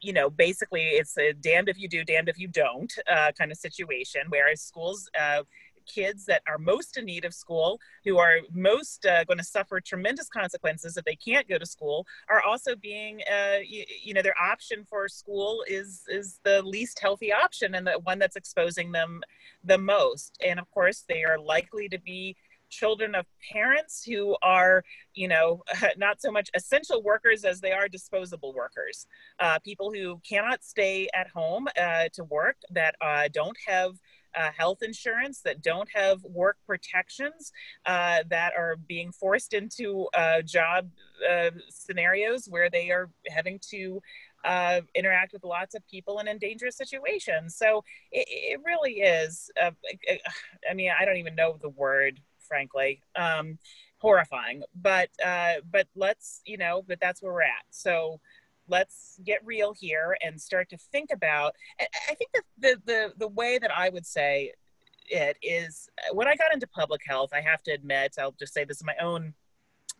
you 0.00 0.12
know, 0.12 0.30
basically 0.30 0.82
it's 0.82 1.16
a 1.18 1.32
damned 1.32 1.68
if 1.68 1.78
you 1.78 1.88
do, 1.88 2.04
damned 2.04 2.28
if 2.28 2.38
you 2.38 2.48
don't 2.48 2.92
uh, 3.10 3.32
kind 3.36 3.52
of 3.52 3.58
situation. 3.58 4.22
Whereas 4.28 4.60
schools, 4.60 5.08
uh, 5.18 5.42
kids 5.86 6.24
that 6.26 6.42
are 6.48 6.58
most 6.58 6.96
in 6.96 7.04
need 7.04 7.24
of 7.24 7.34
school, 7.34 7.78
who 8.04 8.18
are 8.18 8.38
most 8.52 9.04
uh, 9.06 9.24
going 9.24 9.38
to 9.38 9.44
suffer 9.44 9.80
tremendous 9.80 10.28
consequences 10.28 10.96
if 10.96 11.04
they 11.04 11.16
can't 11.16 11.48
go 11.48 11.58
to 11.58 11.66
school, 11.66 12.06
are 12.28 12.42
also 12.42 12.74
being, 12.76 13.20
uh, 13.30 13.58
you, 13.66 13.84
you, 14.02 14.14
know, 14.14 14.22
their 14.22 14.40
option 14.40 14.84
for 14.88 15.08
school 15.08 15.64
is 15.68 16.02
is 16.08 16.40
the 16.44 16.62
least 16.62 16.98
healthy 17.00 17.32
option 17.32 17.74
and 17.74 17.86
the 17.86 17.98
one 18.04 18.18
that's 18.18 18.36
exposing 18.36 18.92
them 18.92 19.20
the 19.62 19.78
most. 19.78 20.38
And 20.44 20.58
of 20.58 20.70
course, 20.70 21.04
they 21.08 21.24
are 21.24 21.38
likely 21.38 21.88
to 21.90 21.98
be 21.98 22.36
children 22.74 23.14
of 23.14 23.26
parents 23.52 24.04
who 24.04 24.36
are, 24.42 24.84
you 25.14 25.28
know, 25.28 25.62
not 25.96 26.20
so 26.20 26.30
much 26.30 26.50
essential 26.54 27.02
workers 27.02 27.44
as 27.44 27.60
they 27.60 27.72
are 27.72 27.88
disposable 27.88 28.52
workers. 28.52 29.06
Uh, 29.38 29.58
people 29.60 29.92
who 29.92 30.20
cannot 30.28 30.64
stay 30.64 31.08
at 31.14 31.28
home 31.28 31.68
uh, 31.80 32.08
to 32.12 32.24
work, 32.24 32.56
that 32.70 32.94
uh, 33.00 33.28
don't 33.32 33.56
have 33.66 33.92
uh, 34.36 34.50
health 34.56 34.82
insurance, 34.82 35.40
that 35.42 35.62
don't 35.62 35.88
have 35.94 36.22
work 36.24 36.56
protections, 36.66 37.52
uh, 37.86 38.18
that 38.28 38.52
are 38.58 38.76
being 38.88 39.12
forced 39.12 39.54
into 39.54 40.08
uh, 40.14 40.42
job 40.42 40.88
scenarios 41.70 42.46
where 42.48 42.68
they 42.68 42.90
are 42.90 43.08
having 43.30 43.58
to 43.60 44.02
uh, 44.44 44.80
interact 44.94 45.32
with 45.32 45.44
lots 45.44 45.74
of 45.74 45.86
people 45.88 46.18
and 46.18 46.28
in 46.28 46.38
dangerous 46.38 46.76
situations. 46.76 47.56
So 47.56 47.84
it, 48.12 48.26
it 48.28 48.60
really 48.64 49.00
is. 49.00 49.50
Uh, 49.60 49.70
I 50.70 50.74
mean, 50.74 50.90
I 50.98 51.04
don't 51.04 51.16
even 51.16 51.34
know 51.34 51.56
the 51.60 51.70
word 51.70 52.20
frankly. 52.46 53.02
Um, 53.16 53.58
horrifying, 53.98 54.62
but 54.74 55.08
uh, 55.24 55.54
but 55.70 55.86
let's 55.96 56.42
you 56.44 56.58
know, 56.58 56.84
but 56.86 56.98
that's 57.00 57.22
where 57.22 57.32
we're 57.32 57.42
at. 57.42 57.64
So 57.70 58.20
let's 58.68 59.18
get 59.24 59.44
real 59.44 59.74
here 59.78 60.16
and 60.22 60.40
start 60.40 60.68
to 60.70 60.76
think 60.76 61.10
about. 61.12 61.54
I 61.80 62.14
think 62.14 62.30
that 62.34 62.44
the 62.58 62.76
the 62.84 63.12
the 63.16 63.28
way 63.28 63.58
that 63.58 63.70
I 63.70 63.88
would 63.88 64.06
say 64.06 64.52
it 65.06 65.36
is 65.42 65.88
when 66.12 66.28
I 66.28 66.36
got 66.36 66.52
into 66.52 66.66
public 66.66 67.00
health. 67.06 67.30
I 67.32 67.40
have 67.40 67.62
to 67.64 67.72
admit, 67.72 68.14
I'll 68.18 68.34
just 68.38 68.54
say 68.54 68.64
this 68.64 68.78
is 68.78 68.84
my 68.84 68.96
own 69.00 69.34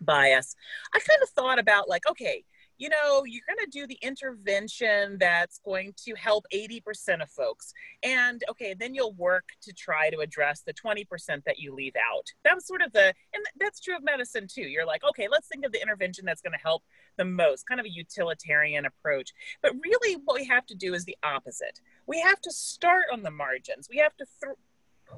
bias. 0.00 0.54
I 0.94 0.98
kind 0.98 1.22
of 1.22 1.28
thought 1.30 1.58
about 1.58 1.88
like, 1.88 2.08
okay, 2.10 2.44
you 2.78 2.88
know, 2.88 3.24
you're 3.24 3.44
going 3.46 3.64
to 3.64 3.70
do 3.70 3.86
the 3.86 3.98
intervention 4.02 5.16
that's 5.18 5.58
going 5.64 5.94
to 6.04 6.14
help 6.14 6.44
80% 6.52 7.22
of 7.22 7.30
folks. 7.30 7.72
And 8.02 8.42
okay, 8.50 8.74
then 8.74 8.94
you'll 8.94 9.14
work 9.14 9.44
to 9.62 9.72
try 9.72 10.10
to 10.10 10.18
address 10.18 10.62
the 10.62 10.74
20% 10.74 11.06
that 11.44 11.58
you 11.58 11.74
leave 11.74 11.94
out. 11.96 12.26
That 12.44 12.54
was 12.54 12.66
sort 12.66 12.82
of 12.82 12.92
the, 12.92 13.14
and 13.32 13.44
that's 13.60 13.80
true 13.80 13.96
of 13.96 14.04
medicine 14.04 14.46
too. 14.48 14.62
You're 14.62 14.86
like, 14.86 15.04
okay, 15.04 15.28
let's 15.30 15.48
think 15.48 15.64
of 15.64 15.72
the 15.72 15.82
intervention 15.82 16.24
that's 16.24 16.42
going 16.42 16.52
to 16.52 16.58
help 16.58 16.82
the 17.16 17.24
most, 17.24 17.66
kind 17.66 17.80
of 17.80 17.86
a 17.86 17.90
utilitarian 17.90 18.86
approach. 18.86 19.32
But 19.62 19.72
really, 19.82 20.20
what 20.24 20.36
we 20.36 20.46
have 20.46 20.66
to 20.66 20.74
do 20.74 20.94
is 20.94 21.04
the 21.04 21.16
opposite. 21.22 21.80
We 22.06 22.20
have 22.20 22.40
to 22.42 22.50
start 22.50 23.04
on 23.12 23.22
the 23.22 23.30
margins. 23.30 23.88
We 23.88 23.98
have 23.98 24.16
to 24.16 24.26
th- 24.42 24.56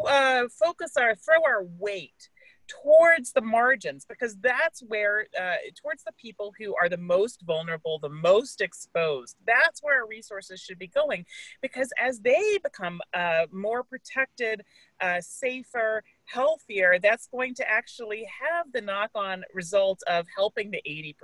uh, 0.06 0.48
focus 0.48 0.96
our, 0.96 1.14
throw 1.14 1.42
our 1.44 1.64
weight 1.78 2.28
towards 2.68 3.32
the 3.32 3.40
margins 3.40 4.04
because 4.08 4.36
that's 4.36 4.80
where 4.80 5.26
uh, 5.40 5.56
towards 5.80 6.02
the 6.04 6.12
people 6.12 6.52
who 6.58 6.74
are 6.80 6.88
the 6.88 6.96
most 6.96 7.42
vulnerable 7.42 7.98
the 7.98 8.08
most 8.08 8.60
exposed 8.60 9.36
that's 9.46 9.82
where 9.82 10.02
our 10.02 10.08
resources 10.08 10.60
should 10.60 10.78
be 10.78 10.86
going. 10.86 11.24
Because 11.62 11.92
as 11.98 12.20
they 12.20 12.58
become 12.62 13.00
uh, 13.14 13.46
more 13.52 13.82
protected 13.82 14.62
uh, 15.00 15.20
safer 15.20 16.02
healthier 16.24 16.98
that's 17.02 17.28
going 17.28 17.54
to 17.54 17.68
actually 17.68 18.26
have 18.40 18.66
the 18.72 18.80
knock-on 18.80 19.44
result 19.54 20.02
of 20.08 20.26
helping 20.34 20.70
the 20.70 20.82
80% 20.88 21.14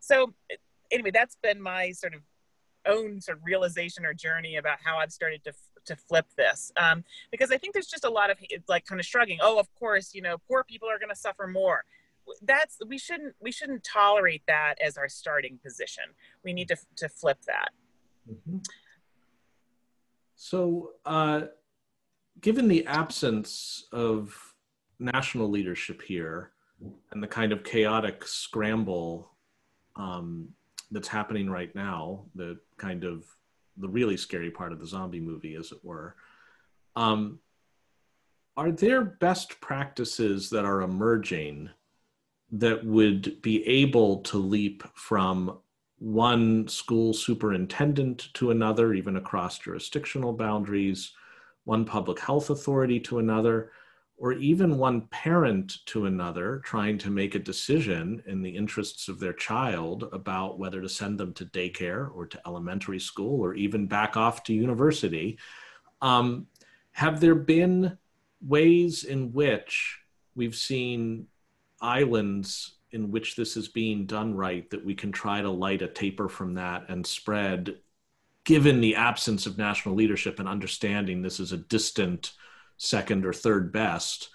so 0.00 0.32
anyway 0.90 1.10
that's 1.12 1.36
been 1.42 1.60
my 1.60 1.92
sort 1.92 2.14
of 2.14 2.22
own 2.86 3.20
sort 3.20 3.38
of 3.38 3.44
realization 3.44 4.04
or 4.04 4.14
journey 4.14 4.56
about 4.56 4.78
how 4.82 4.98
I've 4.98 5.12
started 5.12 5.44
to 5.44 5.52
to 5.86 5.96
flip 5.96 6.26
this 6.36 6.72
um, 6.76 7.04
because 7.30 7.50
I 7.50 7.58
think 7.58 7.74
there's 7.74 7.86
just 7.86 8.04
a 8.04 8.10
lot 8.10 8.30
of 8.30 8.38
like 8.68 8.86
kind 8.86 9.00
of 9.00 9.06
shrugging. 9.06 9.38
Oh, 9.40 9.58
of 9.58 9.72
course, 9.74 10.14
you 10.14 10.22
know, 10.22 10.36
poor 10.48 10.64
people 10.64 10.88
are 10.88 10.98
going 10.98 11.10
to 11.10 11.16
suffer 11.16 11.46
more. 11.46 11.84
That's 12.42 12.78
we 12.86 12.98
shouldn't 12.98 13.34
we 13.40 13.52
shouldn't 13.52 13.84
tolerate 13.84 14.42
that 14.48 14.74
as 14.80 14.98
our 14.98 15.08
starting 15.08 15.58
position. 15.62 16.04
We 16.44 16.52
need 16.52 16.68
to 16.68 16.76
to 16.96 17.08
flip 17.08 17.38
that. 17.46 17.70
Mm-hmm. 18.28 18.58
So, 20.34 20.90
uh, 21.06 21.42
given 22.40 22.68
the 22.68 22.86
absence 22.86 23.86
of 23.92 24.36
national 24.98 25.48
leadership 25.48 26.02
here 26.02 26.52
and 27.10 27.22
the 27.22 27.26
kind 27.26 27.52
of 27.52 27.64
chaotic 27.64 28.26
scramble 28.26 29.32
um, 29.96 30.48
that's 30.90 31.08
happening 31.08 31.48
right 31.48 31.74
now, 31.74 32.26
the 32.34 32.58
kind 32.76 33.04
of 33.04 33.24
the 33.76 33.88
really 33.88 34.16
scary 34.16 34.50
part 34.50 34.72
of 34.72 34.78
the 34.78 34.86
zombie 34.86 35.20
movie, 35.20 35.54
as 35.54 35.72
it 35.72 35.78
were. 35.82 36.16
Um, 36.94 37.40
are 38.56 38.72
there 38.72 39.04
best 39.04 39.60
practices 39.60 40.48
that 40.50 40.64
are 40.64 40.82
emerging 40.82 41.70
that 42.52 42.84
would 42.84 43.42
be 43.42 43.66
able 43.66 44.18
to 44.22 44.38
leap 44.38 44.82
from 44.94 45.58
one 45.98 46.68
school 46.68 47.12
superintendent 47.12 48.32
to 48.34 48.50
another, 48.50 48.94
even 48.94 49.16
across 49.16 49.58
jurisdictional 49.58 50.32
boundaries, 50.32 51.12
one 51.64 51.84
public 51.84 52.18
health 52.18 52.50
authority 52.50 53.00
to 53.00 53.18
another? 53.18 53.72
Or 54.18 54.32
even 54.32 54.78
one 54.78 55.02
parent 55.08 55.84
to 55.86 56.06
another 56.06 56.60
trying 56.64 56.96
to 56.96 57.10
make 57.10 57.34
a 57.34 57.38
decision 57.38 58.22
in 58.26 58.40
the 58.40 58.50
interests 58.50 59.08
of 59.08 59.20
their 59.20 59.34
child 59.34 60.08
about 60.12 60.58
whether 60.58 60.80
to 60.80 60.88
send 60.88 61.18
them 61.18 61.34
to 61.34 61.44
daycare 61.46 62.10
or 62.14 62.26
to 62.26 62.40
elementary 62.46 62.98
school 62.98 63.40
or 63.40 63.54
even 63.54 63.86
back 63.86 64.16
off 64.16 64.42
to 64.42 64.54
university. 64.54 65.38
Um, 66.00 66.46
have 66.92 67.20
there 67.20 67.34
been 67.34 67.98
ways 68.40 69.04
in 69.04 69.32
which 69.32 69.98
we've 70.34 70.56
seen 70.56 71.26
islands 71.80 72.76
in 72.92 73.10
which 73.10 73.36
this 73.36 73.56
is 73.56 73.68
being 73.68 74.06
done 74.06 74.34
right 74.34 74.70
that 74.70 74.84
we 74.84 74.94
can 74.94 75.12
try 75.12 75.42
to 75.42 75.50
light 75.50 75.82
a 75.82 75.88
taper 75.88 76.28
from 76.28 76.54
that 76.54 76.86
and 76.88 77.06
spread, 77.06 77.76
given 78.44 78.80
the 78.80 78.94
absence 78.94 79.44
of 79.44 79.58
national 79.58 79.94
leadership 79.94 80.38
and 80.38 80.48
understanding 80.48 81.20
this 81.20 81.38
is 81.38 81.52
a 81.52 81.58
distant 81.58 82.32
second 82.76 83.24
or 83.24 83.32
third 83.32 83.72
best. 83.72 84.30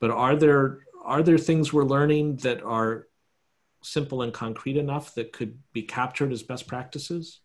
But 0.00 0.10
are 0.10 0.36
there 0.36 0.80
are 1.04 1.22
there 1.22 1.38
things 1.38 1.72
we're 1.72 1.84
learning 1.84 2.36
that 2.36 2.62
are 2.62 3.06
simple 3.82 4.22
and 4.22 4.32
concrete 4.32 4.76
enough 4.76 5.14
that 5.14 5.32
could 5.32 5.58
be 5.72 5.82
captured 5.82 6.32
as 6.32 6.42
best 6.42 6.66
practices? 6.66 7.40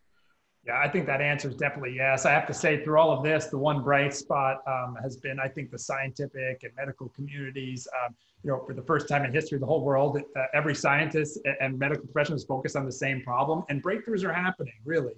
Yeah, 0.66 0.78
I 0.78 0.89
think 0.89 1.06
that 1.08 1.22
answer 1.22 1.50
is 1.50 1.56
definitely 1.56 1.95
yes. 1.95 2.26
I 2.26 2.32
have 2.32 2.45
to 2.47 2.54
say, 2.54 2.84
through 2.84 3.00
all 3.00 3.12
of 3.12 3.24
this, 3.24 3.47
the 3.47 3.58
one 3.58 3.82
bright 3.82 4.14
spot 4.14 4.58
um, 4.68 4.97
has 5.02 5.16
been, 5.18 5.39
I 5.39 5.47
think, 5.47 5.72
the 5.72 5.80
scientific 5.80 6.64
and 6.64 6.72
medical 6.76 7.10
communities. 7.10 7.88
Um, 8.06 8.14
you 8.43 8.52
know, 8.52 8.64
for 8.66 8.74
the 8.74 8.82
first 8.82 9.08
time 9.08 9.24
in 9.24 9.34
history 9.34 9.58
the 9.58 9.66
whole 9.66 9.84
world, 9.84 10.18
uh, 10.18 10.43
every 10.54 10.76
scientist 10.76 11.39
and 11.62 11.80
medical 11.80 12.04
professional 12.06 12.38
is 12.38 12.43
focused 12.43 12.76
on 12.76 12.86
the 12.86 12.91
same 12.91 13.22
problem, 13.22 13.64
and 13.70 13.82
breakthroughs 13.82 14.24
are 14.24 14.34
happening, 14.34 14.74
really. 14.86 15.14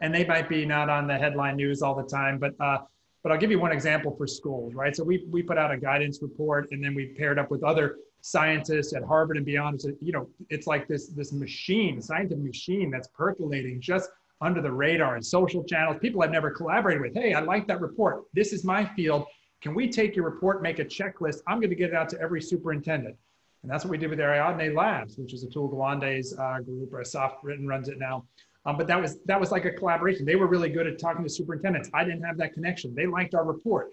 And 0.00 0.14
they 0.14 0.26
might 0.26 0.48
be 0.48 0.66
not 0.66 0.90
on 0.90 1.06
the 1.06 1.16
headline 1.16 1.56
news 1.56 1.82
all 1.82 1.94
the 1.94 2.08
time, 2.08 2.38
but 2.38 2.54
uh, 2.60 2.78
but 3.22 3.32
I'll 3.32 3.38
give 3.38 3.50
you 3.50 3.58
one 3.58 3.72
example 3.72 4.14
for 4.16 4.26
schools, 4.26 4.74
right? 4.74 4.94
So 4.94 5.02
we, 5.02 5.24
we 5.30 5.42
put 5.42 5.58
out 5.58 5.72
a 5.72 5.76
guidance 5.76 6.20
report 6.22 6.68
and 6.70 6.82
then 6.84 6.94
we 6.94 7.06
paired 7.06 7.38
up 7.38 7.50
with 7.50 7.64
other 7.64 7.96
scientists 8.20 8.94
at 8.94 9.02
Harvard 9.02 9.36
and 9.36 9.46
beyond. 9.46 9.80
So, 9.80 9.90
you 10.00 10.12
know, 10.12 10.28
it's 10.50 10.66
like 10.66 10.88
this, 10.88 11.08
this 11.08 11.32
machine, 11.32 12.00
scientific 12.00 12.44
machine 12.44 12.90
that's 12.90 13.08
percolating 13.08 13.80
just 13.80 14.10
under 14.40 14.60
the 14.60 14.70
radar 14.70 15.16
and 15.16 15.24
social 15.24 15.64
channels. 15.64 15.96
People 16.00 16.22
I've 16.22 16.30
never 16.30 16.50
collaborated 16.50 17.02
with. 17.02 17.14
Hey, 17.14 17.34
I 17.34 17.40
like 17.40 17.66
that 17.68 17.80
report. 17.80 18.24
This 18.34 18.52
is 18.52 18.64
my 18.64 18.84
field. 18.94 19.26
Can 19.62 19.74
we 19.74 19.88
take 19.88 20.14
your 20.14 20.24
report, 20.24 20.62
make 20.62 20.78
a 20.78 20.84
checklist? 20.84 21.38
I'm 21.48 21.58
going 21.58 21.70
to 21.70 21.76
get 21.76 21.90
it 21.90 21.96
out 21.96 22.08
to 22.10 22.20
every 22.20 22.42
superintendent. 22.42 23.16
And 23.62 23.72
that's 23.72 23.84
what 23.84 23.90
we 23.90 23.98
did 23.98 24.10
with 24.10 24.20
Ariadne 24.20 24.74
Labs, 24.74 25.18
which 25.18 25.32
is 25.32 25.44
Atul 25.44 25.72
Gawande's 25.72 26.38
uh, 26.38 26.58
group, 26.60 26.92
or 26.92 27.00
Asaf 27.00 27.42
Bitton 27.42 27.66
runs 27.66 27.88
it 27.88 27.98
now. 27.98 28.24
Um, 28.66 28.76
but 28.76 28.88
that 28.88 29.00
was 29.00 29.18
that 29.26 29.40
was 29.40 29.52
like 29.52 29.64
a 29.64 29.70
collaboration. 29.70 30.26
They 30.26 30.34
were 30.34 30.48
really 30.48 30.68
good 30.68 30.86
at 30.88 30.98
talking 30.98 31.22
to 31.22 31.30
superintendents. 31.30 31.88
I 31.94 32.04
didn't 32.04 32.22
have 32.22 32.36
that 32.38 32.52
connection. 32.52 32.94
They 32.94 33.06
liked 33.06 33.34
our 33.34 33.44
report. 33.44 33.92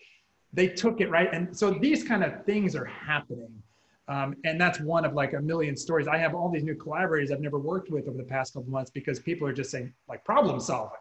They 0.51 0.67
took 0.67 0.99
it 0.99 1.09
right, 1.09 1.29
and 1.31 1.55
so 1.55 1.71
these 1.71 2.03
kind 2.03 2.23
of 2.23 2.43
things 2.45 2.75
are 2.75 2.85
happening. 2.85 3.51
Um, 4.07 4.35
and 4.43 4.59
that's 4.59 4.79
one 4.81 5.05
of 5.05 5.13
like 5.13 5.33
a 5.33 5.41
million 5.41 5.77
stories. 5.77 6.07
I 6.07 6.17
have 6.17 6.35
all 6.35 6.49
these 6.49 6.63
new 6.63 6.75
collaborators 6.75 7.31
I've 7.31 7.39
never 7.39 7.59
worked 7.59 7.89
with 7.89 8.07
over 8.07 8.17
the 8.17 8.23
past 8.23 8.53
couple 8.53 8.69
months 8.69 8.91
because 8.91 9.19
people 9.19 9.47
are 9.47 9.53
just 9.53 9.71
saying 9.71 9.93
like 10.09 10.25
problem 10.25 10.59
solving. 10.59 10.97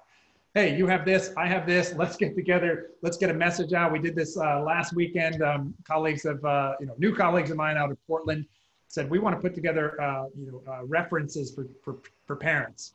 Hey, 0.55 0.77
you 0.77 0.87
have 0.87 1.07
this, 1.07 1.33
I 1.39 1.47
have 1.49 1.67
this. 1.67 1.95
Let's 1.95 2.17
get 2.17 2.37
together. 2.37 2.91
Let's 3.01 3.17
get 3.17 3.31
a 3.31 3.35
message 3.35 3.73
out. 3.73 3.91
We 3.91 3.99
did 3.99 4.15
this 4.15 4.37
uh, 4.37 4.61
last 4.61 4.95
weekend. 4.95 5.43
Um, 5.43 5.75
colleagues 5.85 6.27
of 6.27 6.45
uh, 6.45 6.75
you 6.79 6.87
know 6.87 6.95
new 6.99 7.15
colleagues 7.15 7.51
of 7.51 7.57
mine 7.57 7.79
out 7.79 7.91
of 7.91 7.97
Portland 8.07 8.45
said 8.89 9.09
we 9.09 9.19
want 9.19 9.35
to 9.35 9.41
put 9.41 9.55
together 9.55 10.01
uh, 10.01 10.27
you 10.39 10.53
know 10.53 10.73
uh, 10.73 10.85
references 10.85 11.55
for, 11.55 11.67
for 11.83 11.97
for 12.27 12.37
parents 12.37 12.93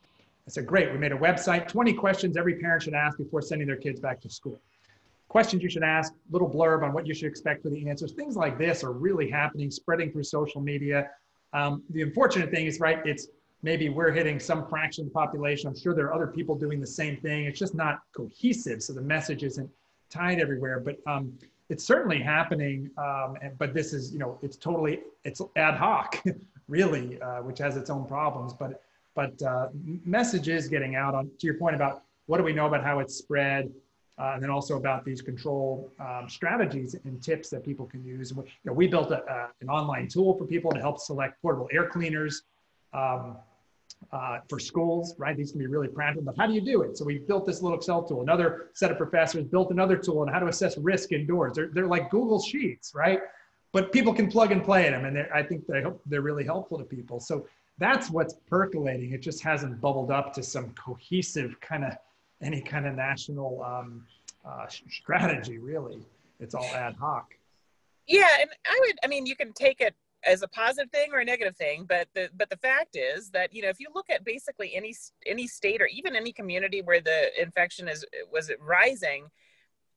I 0.48 0.50
said, 0.50 0.66
great, 0.66 0.92
we 0.94 0.98
made 0.98 1.12
a 1.12 1.18
website, 1.18 1.68
20 1.68 1.94
questions 1.94 2.38
every 2.38 2.56
parent 2.56 2.84
should 2.84 2.94
ask 2.94 3.18
before 3.18 3.42
sending 3.42 3.68
their 3.68 3.76
kids 3.76 4.00
back 4.00 4.22
to 4.22 4.30
school. 4.30 4.62
Questions 5.28 5.62
you 5.62 5.70
should 5.70 5.84
ask, 5.84 6.14
little 6.32 6.50
blurb 6.50 6.84
on 6.84 6.94
what 6.94 7.06
you 7.06 7.14
should 7.14 7.28
expect 7.28 7.64
for 7.64 7.70
the 7.70 7.90
answers. 7.90 8.14
Things 8.14 8.38
like 8.38 8.58
this 8.58 8.82
are 8.82 8.94
really 8.94 9.30
happening, 9.30 9.70
spreading 9.70 10.10
through 10.10 10.24
social 10.24 10.62
media. 10.62 11.10
Um, 11.52 11.84
the 11.90 12.02
unfortunate 12.02 12.50
thing 12.50 12.66
is, 12.66 12.80
right, 12.80 13.06
it's 13.06 13.28
maybe 13.62 13.90
we're 13.90 14.12
hitting 14.12 14.40
some 14.40 14.66
fraction 14.68 15.04
of 15.04 15.10
the 15.10 15.14
population. 15.14 15.68
I'm 15.68 15.78
sure 15.78 15.94
there 15.94 16.06
are 16.06 16.14
other 16.14 16.28
people 16.28 16.56
doing 16.56 16.80
the 16.80 16.88
same 16.88 17.18
thing. 17.18 17.44
It's 17.44 17.60
just 17.60 17.76
not 17.76 18.00
cohesive, 18.16 18.82
so 18.82 18.94
the 18.94 19.02
message 19.02 19.44
isn't 19.44 19.70
tied 20.10 20.40
everywhere. 20.40 20.80
But 20.80 20.96
um, 21.06 21.38
it's 21.68 21.84
certainly 21.84 22.20
happening. 22.20 22.90
Um, 22.98 23.36
and, 23.42 23.58
but 23.58 23.74
this 23.74 23.92
is, 23.92 24.14
you 24.14 24.20
know, 24.20 24.40
it's 24.42 24.56
totally, 24.56 25.02
it's 25.26 25.42
ad 25.58 25.74
hoc, 25.74 26.24
really, 26.70 27.22
uh, 27.22 27.42
which 27.42 27.58
has 27.60 27.76
its 27.76 27.90
own 27.90 28.06
problems. 28.06 28.54
But 28.54 28.82
but 29.18 29.42
uh, 29.42 29.70
message 30.06 30.48
is 30.48 30.68
getting 30.68 30.96
out 30.96 31.16
on 31.16 31.26
to 31.40 31.48
your 31.48 31.56
point 31.56 31.76
about 31.76 32.04
what 32.28 32.38
do 32.38 32.44
we 32.44 32.54
know 32.54 32.68
about 32.68 32.84
how 32.84 33.00
it's 33.00 33.16
spread 33.16 33.72
uh, 34.20 34.34
and 34.36 34.44
then 34.44 34.52
also 34.52 34.78
about 34.78 35.04
these 35.04 35.24
control 35.24 35.92
um, 36.00 36.30
strategies 36.30 36.96
and 37.04 37.22
tips 37.22 37.50
that 37.50 37.64
people 37.66 37.88
can 37.88 38.06
use. 38.06 38.30
And 38.30 38.40
we, 38.40 38.46
you 38.46 38.52
know, 38.66 38.74
we 38.74 38.86
built 38.88 39.10
a, 39.10 39.50
an 39.60 39.70
online 39.70 40.08
tool 40.08 40.38
for 40.38 40.46
people 40.46 40.72
to 40.72 40.80
help 40.80 41.00
select 41.00 41.42
portable 41.42 41.68
air 41.72 41.88
cleaners 41.90 42.44
um, 42.94 43.38
uh, 44.12 44.38
for 44.48 44.60
schools, 44.60 45.16
right? 45.18 45.36
These 45.36 45.52
can 45.52 45.60
be 45.60 45.68
really 45.68 45.88
practical, 45.88 46.24
but 46.24 46.38
how 46.38 46.46
do 46.46 46.54
you 46.54 46.62
do 46.62 46.84
it? 46.84 46.96
So 46.96 47.04
we 47.04 47.18
built 47.18 47.48
this 47.48 47.64
little 47.64 47.80
Excel 47.80 48.04
tool. 48.04 48.22
Another 48.22 48.70
set 48.76 48.92
of 48.92 48.98
professors 48.98 49.46
built 49.46 49.72
another 49.72 49.98
tool 49.98 50.20
on 50.20 50.28
how 50.28 50.38
to 50.38 50.48
assess 50.48 50.78
risk 50.78 51.12
indoors. 51.12 51.56
They're, 51.56 51.70
they're 51.74 51.88
like 51.88 52.12
Google 52.12 52.40
Sheets, 52.40 52.94
right? 52.94 53.20
But 53.74 53.92
people 53.92 54.14
can 54.14 54.30
plug 54.30 54.52
and 54.52 54.64
play 54.64 54.86
in 54.86 54.94
them, 54.94 55.06
and 55.06 55.28
I 55.34 55.42
think 55.42 55.66
they 55.68 55.84
they're 56.06 56.22
really 56.22 56.46
helpful 56.46 56.78
to 56.78 56.86
people. 56.86 57.20
So 57.20 57.48
that's 57.78 58.10
what's 58.10 58.34
percolating. 58.50 59.12
It 59.12 59.22
just 59.22 59.44
hasn't 59.44 59.80
bubbled 59.80 60.12
up 60.12 60.34
to 60.34 60.44
some 60.44 60.72
cohesive 60.72 61.60
kind 61.62 61.84
of 61.86 61.94
any 62.42 62.62
kind 62.62 62.86
of 62.86 62.96
national 62.96 63.64
um, 63.64 64.06
uh, 64.46 64.66
strategy. 64.68 65.58
Really, 65.58 66.00
it's 66.40 66.56
all 66.56 66.70
ad 66.74 66.96
hoc. 66.96 67.34
Yeah, 68.08 68.28
and 68.42 68.50
I 68.66 68.80
would. 68.82 68.96
I 69.04 69.08
mean, 69.08 69.26
you 69.26 69.36
can 69.36 69.54
take 69.54 69.82
it 69.82 69.96
as 70.26 70.42
a 70.42 70.48
positive 70.48 70.92
thing 70.92 71.10
or 71.14 71.20
a 71.20 71.26
negative 71.26 71.56
thing, 71.56 71.86
but 71.88 72.08
the 72.16 72.30
but 72.36 72.50
the 72.50 72.58
fact 72.58 72.96
is 72.96 73.30
that 73.32 73.54
you 73.54 73.62
know 73.62 73.70
if 73.70 73.80
you 73.80 73.88
look 73.94 74.10
at 74.10 74.26
basically 74.26 74.76
any 74.76 74.96
any 75.26 75.48
state 75.48 75.82
or 75.82 75.88
even 75.88 76.16
any 76.16 76.32
community 76.32 76.82
where 76.82 77.02
the 77.02 77.30
infection 77.42 77.88
is 77.88 78.06
was 78.32 78.52
rising, 78.60 79.28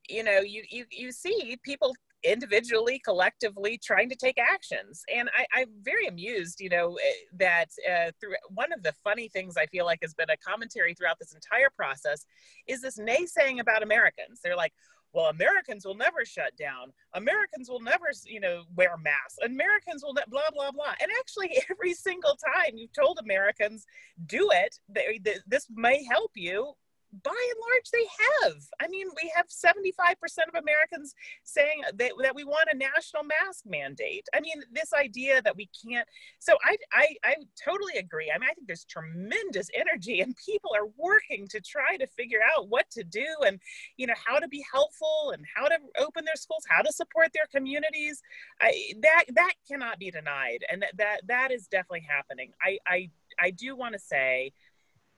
you 0.08 0.22
know 0.22 0.40
you 0.40 0.62
you 0.68 0.84
you 0.90 1.12
see 1.12 1.58
people 1.62 1.94
individually, 2.22 3.00
collectively 3.04 3.78
trying 3.82 4.08
to 4.08 4.16
take 4.16 4.38
actions. 4.38 5.02
And 5.14 5.28
I, 5.36 5.62
am 5.62 5.68
very 5.82 6.06
amused, 6.06 6.60
you 6.60 6.68
know, 6.68 6.96
eh, 6.96 7.12
that 7.38 7.68
uh, 7.90 8.10
through 8.20 8.34
one 8.48 8.72
of 8.72 8.82
the 8.82 8.92
funny 9.04 9.28
things 9.28 9.56
I 9.56 9.66
feel 9.66 9.84
like 9.84 10.00
has 10.02 10.14
been 10.14 10.30
a 10.30 10.36
commentary 10.36 10.94
throughout 10.94 11.18
this 11.18 11.34
entire 11.34 11.70
process 11.70 12.26
is 12.66 12.82
this 12.82 12.98
naysaying 12.98 13.60
about 13.60 13.82
Americans. 13.82 14.40
They're 14.42 14.56
like, 14.56 14.72
well, 15.12 15.26
Americans 15.26 15.84
will 15.84 15.96
never 15.96 16.24
shut 16.24 16.56
down. 16.56 16.92
Americans 17.14 17.68
will 17.68 17.80
never, 17.80 18.06
you 18.26 18.40
know, 18.40 18.62
wear 18.76 18.96
masks. 18.96 19.38
Americans 19.44 20.04
will 20.04 20.14
ne- 20.14 20.22
blah 20.28 20.50
blah 20.52 20.70
blah. 20.70 20.94
And 21.00 21.10
actually, 21.18 21.50
every 21.70 21.94
single 21.94 22.36
time 22.54 22.76
you've 22.76 22.92
told 22.92 23.18
Americans, 23.20 23.86
do 24.26 24.50
it. 24.52 24.78
They, 24.88 25.20
they, 25.22 25.36
this 25.46 25.66
may 25.74 26.04
help 26.04 26.30
you 26.36 26.74
by 27.12 27.30
and 27.30 27.60
large, 27.60 27.90
they 27.92 28.06
have. 28.30 28.62
I 28.80 28.88
mean, 28.88 29.08
we 29.20 29.32
have 29.34 29.46
75% 29.48 30.14
of 30.48 30.54
Americans 30.54 31.14
saying 31.42 31.82
that, 31.94 32.12
that 32.22 32.34
we 32.34 32.44
want 32.44 32.68
a 32.72 32.76
national 32.76 33.24
mask 33.24 33.64
mandate. 33.66 34.26
I 34.34 34.40
mean, 34.40 34.62
this 34.72 34.92
idea 34.92 35.42
that 35.42 35.56
we 35.56 35.68
can't. 35.84 36.06
So 36.38 36.56
I, 36.64 36.76
I, 36.92 37.08
I 37.24 37.36
totally 37.62 37.98
agree. 37.98 38.30
I 38.32 38.38
mean, 38.38 38.48
I 38.50 38.54
think 38.54 38.68
there's 38.68 38.84
tremendous 38.84 39.68
energy 39.74 40.20
and 40.20 40.36
people 40.36 40.70
are 40.74 40.88
working 40.96 41.48
to 41.48 41.60
try 41.60 41.96
to 41.96 42.06
figure 42.06 42.40
out 42.56 42.68
what 42.68 42.88
to 42.92 43.02
do 43.02 43.26
and, 43.44 43.60
you 43.96 44.06
know, 44.06 44.14
how 44.24 44.38
to 44.38 44.48
be 44.48 44.64
helpful 44.72 45.32
and 45.34 45.44
how 45.54 45.66
to 45.66 45.78
open 45.98 46.24
their 46.24 46.36
schools, 46.36 46.64
how 46.68 46.82
to 46.82 46.92
support 46.92 47.30
their 47.34 47.46
communities. 47.52 48.22
I, 48.60 48.92
that, 49.02 49.24
that 49.34 49.54
cannot 49.68 49.98
be 49.98 50.10
denied. 50.10 50.64
And 50.70 50.82
that, 50.82 50.96
that, 50.96 51.20
that 51.26 51.50
is 51.50 51.66
definitely 51.66 52.06
happening. 52.08 52.52
I, 52.62 52.78
I, 52.86 53.10
I 53.40 53.50
do 53.50 53.74
want 53.74 53.94
to 53.94 53.98
say, 53.98 54.52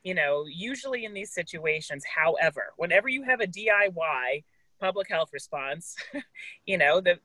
you 0.03 0.15
know, 0.15 0.45
usually 0.49 1.05
in 1.05 1.15
these 1.15 1.33
situations, 1.33 2.05
however, 2.05 2.73
whenever 2.77 3.09
you 3.09 3.23
have 3.23 3.41
a 3.41 3.47
DIY 3.47 4.45
public 4.81 5.09
health 5.09 5.31
response, 5.33 5.95
you 6.67 6.79
know, 6.79 7.01
the 7.01 7.19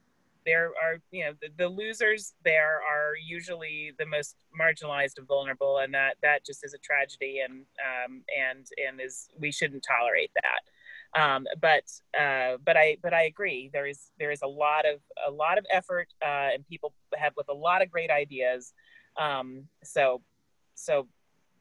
there 0.45 0.71
are 0.82 0.99
you 1.11 1.25
know 1.25 1.34
the, 1.41 1.49
the, 1.57 1.67
losers 1.67 2.34
there 2.45 2.80
are 2.89 3.11
usually 3.21 3.91
the 3.99 4.05
most 4.05 4.38
marginalized 4.59 5.17
and 5.17 5.28
vulnerable 5.28 5.80
and 5.80 5.93
that 5.93 6.15
that 6.23 6.45
just 6.45 6.63
is 6.63 6.73
a 6.73 6.78
tragedy 6.78 7.41
and 7.45 7.65
um, 7.84 8.23
and 8.39 8.65
and 8.88 9.01
is 9.01 9.28
we 9.38 9.51
shouldn't 9.51 9.86
tolerate 9.86 10.32
that. 10.41 11.21
Um, 11.21 11.45
but 11.61 11.84
uh, 12.19 12.57
but 12.65 12.78
I 12.78 12.97
but 13.03 13.13
I 13.13 13.23
agree 13.23 13.69
there 13.73 13.88
is 13.88 14.11
there 14.19 14.32
is 14.32 14.41
a 14.41 14.47
lot 14.47 14.86
of 14.86 15.01
a 15.28 15.32
lot 15.32 15.57
of 15.57 15.65
effort 15.71 16.07
uh, 16.21 16.49
and 16.53 16.67
people 16.67 16.93
have 17.15 17.34
with 17.36 17.49
a 17.49 17.53
lot 17.53 17.82
of 17.82 17.91
great 17.91 18.09
ideas. 18.09 18.73
Um, 19.19 19.65
so 19.84 20.21
so 20.75 21.07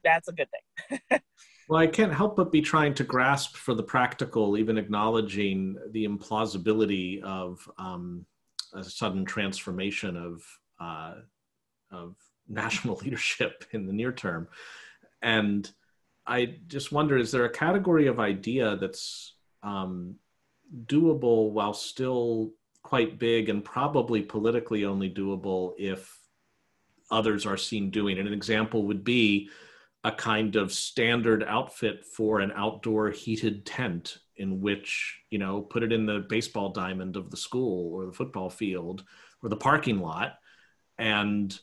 that's 0.07 0.29
a 0.29 0.33
good 0.33 0.49
thing. 0.51 1.01
well, 1.69 1.81
I 1.81 1.87
can't 1.87 2.15
help 2.15 2.37
but 2.37 2.53
be 2.53 2.63
trying 2.63 2.95
to 2.95 3.05
grasp 3.05 3.57
for 3.57 3.75
the 3.75 3.83
practical, 3.83 4.57
even 4.57 4.79
acknowledging 4.79 5.77
the 5.91 6.07
implausibility 6.07 7.23
of 7.23 7.69
um, 7.79 8.25
a 8.75 8.85
sudden 8.85 9.25
transformation 9.25 10.17
of 10.17 10.45
uh, 10.81 11.15
of 11.91 12.17
national 12.49 12.97
leadership 12.97 13.65
in 13.73 13.87
the 13.87 13.93
near 13.93 14.13
term, 14.13 14.49
and 15.23 15.71
I 16.27 16.57
just 16.69 16.93
wonder: 16.93 17.17
is 17.19 17.33
there 17.33 17.45
a 17.45 17.51
category 17.51 18.07
of 18.07 18.21
idea 18.21 18.77
that's 18.77 19.35
um, 19.63 20.17
doable 20.87 21.51
while 21.51 21.75
still 21.75 22.53
quite 22.83 23.19
big 23.19 23.49
and 23.49 23.65
probably 23.65 24.23
politically 24.23 24.85
only 24.85 25.11
doable 25.11 25.75
if 25.77 26.17
others 27.11 27.47
are 27.47 27.57
seen 27.57 27.91
doing. 27.91 28.19
And 28.19 28.29
an 28.29 28.35
example 28.35 28.85
would 28.85 29.05
be 29.05 29.51
a 30.07 30.13
kind 30.13 30.55
of 30.55 30.73
standard 30.73 31.43
outfit 31.43 32.05
for 32.05 32.39
an 32.39 32.53
outdoor 32.55 33.11
heated 33.11 33.67
tent 33.67 34.19
in 34.37 34.61
which 34.61 35.21
you 35.31 35.39
know 35.39 35.61
put 35.61 35.83
it 35.83 35.93
in 35.93 36.07
the 36.07 36.25
baseball 36.29 36.71
diamond 36.71 37.17
of 37.17 37.31
the 37.31 37.37
school 37.37 37.93
or 37.93 38.07
the 38.07 38.13
football 38.13 38.49
field 38.49 39.03
or 39.43 39.49
the 39.49 39.57
parking 39.57 39.99
lot 39.99 40.39
and 40.99 41.59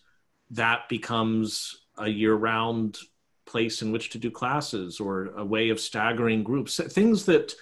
that 0.51 0.89
becomes 0.89 1.85
a 1.97 2.07
year-round 2.07 2.97
place 3.45 3.81
in 3.81 3.91
which 3.91 4.09
to 4.09 4.17
do 4.17 4.29
classes 4.29 4.99
or 4.99 5.27
a 5.37 5.45
way 5.45 5.69
of 5.69 5.79
staggering 5.79 6.43
groups. 6.43 6.79
Things 6.89 7.25
that 7.25 7.53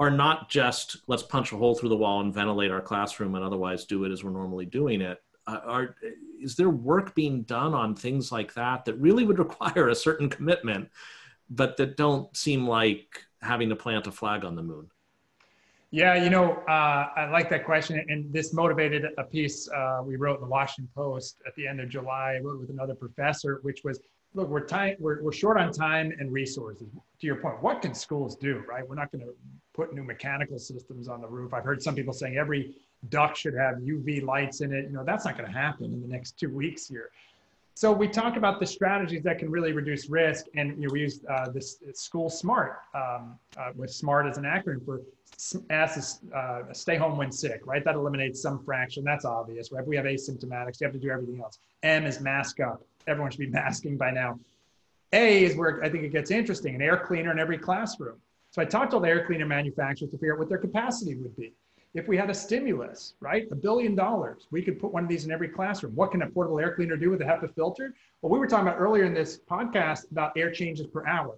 are 0.00 0.10
not 0.10 0.48
just 0.48 0.98
let's 1.08 1.22
punch 1.22 1.52
a 1.52 1.56
hole 1.56 1.74
through 1.74 1.88
the 1.88 1.96
wall 1.96 2.20
and 2.20 2.32
ventilate 2.32 2.70
our 2.70 2.80
classroom 2.80 3.34
and 3.34 3.44
otherwise 3.44 3.84
do 3.84 4.04
it 4.04 4.12
as 4.12 4.22
we're 4.22 4.30
normally 4.30 4.66
doing 4.66 5.00
it 5.00 5.18
are 5.56 5.96
is 6.40 6.56
there 6.56 6.70
work 6.70 7.14
being 7.14 7.42
done 7.42 7.74
on 7.74 7.94
things 7.94 8.30
like 8.30 8.54
that 8.54 8.84
that 8.84 8.94
really 8.94 9.24
would 9.24 9.38
require 9.46 9.88
a 9.88 9.94
certain 9.94 10.28
commitment 10.28 10.88
but 11.50 11.76
that 11.78 11.96
don't 11.96 12.36
seem 12.36 12.66
like 12.66 13.24
having 13.40 13.68
to 13.68 13.76
plant 13.76 14.06
a 14.06 14.12
flag 14.12 14.44
on 14.44 14.54
the 14.54 14.62
moon? 14.62 14.90
Yeah 15.90 16.22
you 16.22 16.28
know 16.28 16.52
uh, 16.68 17.08
i 17.16 17.30
like 17.30 17.48
that 17.50 17.64
question 17.64 18.04
and 18.08 18.30
this 18.32 18.52
motivated 18.52 19.06
a 19.16 19.24
piece 19.24 19.68
uh, 19.70 20.02
we 20.04 20.16
wrote 20.16 20.34
in 20.34 20.42
the 20.42 20.50
washington 20.50 20.90
post 20.94 21.40
at 21.46 21.54
the 21.54 21.66
end 21.66 21.80
of 21.80 21.88
july 21.88 22.36
I 22.38 22.40
wrote 22.40 22.60
with 22.60 22.70
another 22.70 22.94
professor 22.94 23.60
which 23.62 23.80
was 23.84 24.00
look 24.34 24.48
we're 24.48 24.66
time 24.66 24.96
we're, 24.98 25.22
we're 25.22 25.32
short 25.32 25.56
on 25.58 25.72
time 25.72 26.12
and 26.18 26.30
resources. 26.30 26.88
To 27.20 27.26
your 27.26 27.36
point 27.36 27.62
what 27.62 27.80
can 27.80 27.94
schools 27.94 28.36
do 28.36 28.62
right? 28.68 28.86
We're 28.86 28.96
not 28.96 29.10
going 29.10 29.24
to 29.24 29.32
put 29.78 29.94
new 29.94 30.02
mechanical 30.02 30.58
systems 30.58 31.08
on 31.08 31.20
the 31.20 31.28
roof. 31.28 31.54
I've 31.54 31.64
heard 31.64 31.80
some 31.80 31.94
people 31.94 32.12
saying 32.12 32.36
every 32.36 32.74
duct 33.08 33.36
should 33.36 33.54
have 33.54 33.76
UV 33.76 34.24
lights 34.24 34.60
in 34.60 34.72
it. 34.72 34.84
You 34.84 34.92
know, 34.92 35.04
that's 35.04 35.24
not 35.24 35.38
going 35.38 35.50
to 35.50 35.56
happen 35.56 35.86
in 35.86 36.00
the 36.00 36.08
next 36.08 36.38
two 36.38 36.50
weeks 36.50 36.88
here. 36.88 37.10
So 37.74 37.92
we 37.92 38.08
talk 38.08 38.36
about 38.36 38.58
the 38.58 38.66
strategies 38.66 39.22
that 39.22 39.38
can 39.38 39.50
really 39.50 39.70
reduce 39.70 40.10
risk, 40.10 40.46
and 40.56 40.70
you 40.70 40.88
know, 40.88 40.92
we 40.92 41.02
use 41.02 41.20
uh, 41.30 41.48
this 41.50 41.78
school 41.92 42.28
smart, 42.28 42.80
um, 42.92 43.38
uh, 43.56 43.70
with 43.76 43.92
SMART 43.92 44.26
as 44.26 44.36
an 44.36 44.42
acronym 44.42 44.84
for 44.84 45.02
S 45.70 46.20
uh, 46.34 46.72
stay 46.72 46.96
home 46.96 47.16
when 47.16 47.30
sick, 47.30 47.60
right? 47.64 47.84
That 47.84 47.94
eliminates 47.94 48.42
some 48.42 48.64
fraction. 48.64 49.04
That's 49.04 49.24
obvious, 49.24 49.70
right? 49.70 49.86
We 49.86 49.94
have 49.94 50.06
asymptomatics. 50.06 50.80
You 50.80 50.86
have 50.86 50.92
to 50.94 50.98
do 50.98 51.10
everything 51.10 51.40
else. 51.40 51.60
M 51.84 52.04
is 52.04 52.18
mask 52.20 52.58
up. 52.58 52.82
Everyone 53.06 53.30
should 53.30 53.38
be 53.38 53.46
masking 53.50 53.96
by 53.96 54.10
now. 54.10 54.40
A 55.12 55.44
is 55.44 55.54
where 55.54 55.82
I 55.84 55.88
think 55.88 56.02
it 56.02 56.10
gets 56.10 56.32
interesting, 56.32 56.74
an 56.74 56.82
air 56.82 56.96
cleaner 56.96 57.30
in 57.30 57.38
every 57.38 57.58
classroom. 57.58 58.16
So 58.50 58.60
I 58.60 58.64
talked 58.64 58.90
to 58.90 58.96
all 58.96 59.02
the 59.02 59.08
air 59.08 59.24
cleaner 59.24 59.46
manufacturers 59.46 60.10
to 60.10 60.18
figure 60.18 60.32
out 60.32 60.40
what 60.40 60.48
their 60.48 60.58
capacity 60.58 61.14
would 61.14 61.36
be 61.36 61.52
if 61.98 62.06
we 62.06 62.16
had 62.16 62.30
a 62.30 62.34
stimulus, 62.34 63.14
right, 63.20 63.48
a 63.50 63.56
billion 63.56 63.94
dollars, 63.96 64.46
we 64.52 64.62
could 64.62 64.80
put 64.80 64.92
one 64.92 65.02
of 65.02 65.08
these 65.08 65.24
in 65.24 65.32
every 65.32 65.48
classroom. 65.48 65.94
What 65.96 66.12
can 66.12 66.22
a 66.22 66.28
portable 66.28 66.60
air 66.60 66.72
cleaner 66.74 66.96
do 66.96 67.10
with 67.10 67.20
a 67.20 67.24
HEPA 67.24 67.52
filter? 67.54 67.92
Well, 68.22 68.30
we 68.30 68.38
were 68.38 68.46
talking 68.46 68.68
about 68.68 68.78
earlier 68.78 69.04
in 69.04 69.12
this 69.12 69.40
podcast 69.50 70.10
about 70.12 70.32
air 70.36 70.52
changes 70.52 70.86
per 70.86 71.04
hour. 71.06 71.36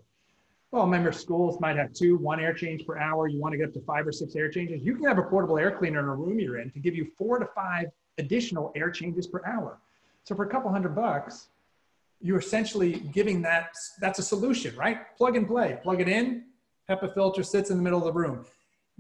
Well, 0.71 0.85
remember 0.85 1.13
schools 1.13 1.59
might 1.61 1.77
have 1.77 1.95
two, 1.95 2.19
one 2.19 2.41
air 2.41 2.53
change 2.53 2.87
per 2.87 2.99
hour. 2.99 3.27
You 3.27 3.41
want 3.41 3.53
to 3.53 3.59
get 3.59 3.69
up 3.69 3.75
to 3.75 3.81
five 3.81 4.07
or 4.07 4.13
six 4.13 4.37
air 4.37 4.51
changes. 4.51 4.83
You 4.83 4.95
can 4.95 5.05
have 5.05 5.19
a 5.19 5.23
portable 5.23 5.59
air 5.59 5.73
cleaner 5.73 6.01
in 6.01 6.05
a 6.05 6.15
room 6.15 6.39
you're 6.39 6.59
in 6.59 6.71
to 6.73 6.79
give 6.79 6.95
you 6.95 7.11
four 7.17 7.39
to 7.39 7.47
five 7.55 7.87
additional 8.19 8.71
air 8.77 8.91
changes 8.91 9.27
per 9.27 9.43
hour. 9.47 9.79
So 10.25 10.35
for 10.35 10.45
a 10.45 10.49
couple 10.49 10.71
hundred 10.71 10.95
bucks, 10.95 11.49
you're 12.21 12.39
essentially 12.39 13.01
giving 13.13 13.41
that, 13.43 13.71
that's 13.99 14.19
a 14.19 14.23
solution, 14.23 14.77
right? 14.77 15.17
Plug 15.17 15.37
and 15.37 15.49
play, 15.49 15.79
plug 15.83 16.03
it 16.03 16.09
in, 16.09 16.45
HEPA 16.91 17.15
filter 17.15 17.43
sits 17.43 17.71
in 17.71 17.79
the 17.79 17.83
middle 17.83 17.99
of 17.99 18.05
the 18.05 18.13
room 18.13 18.45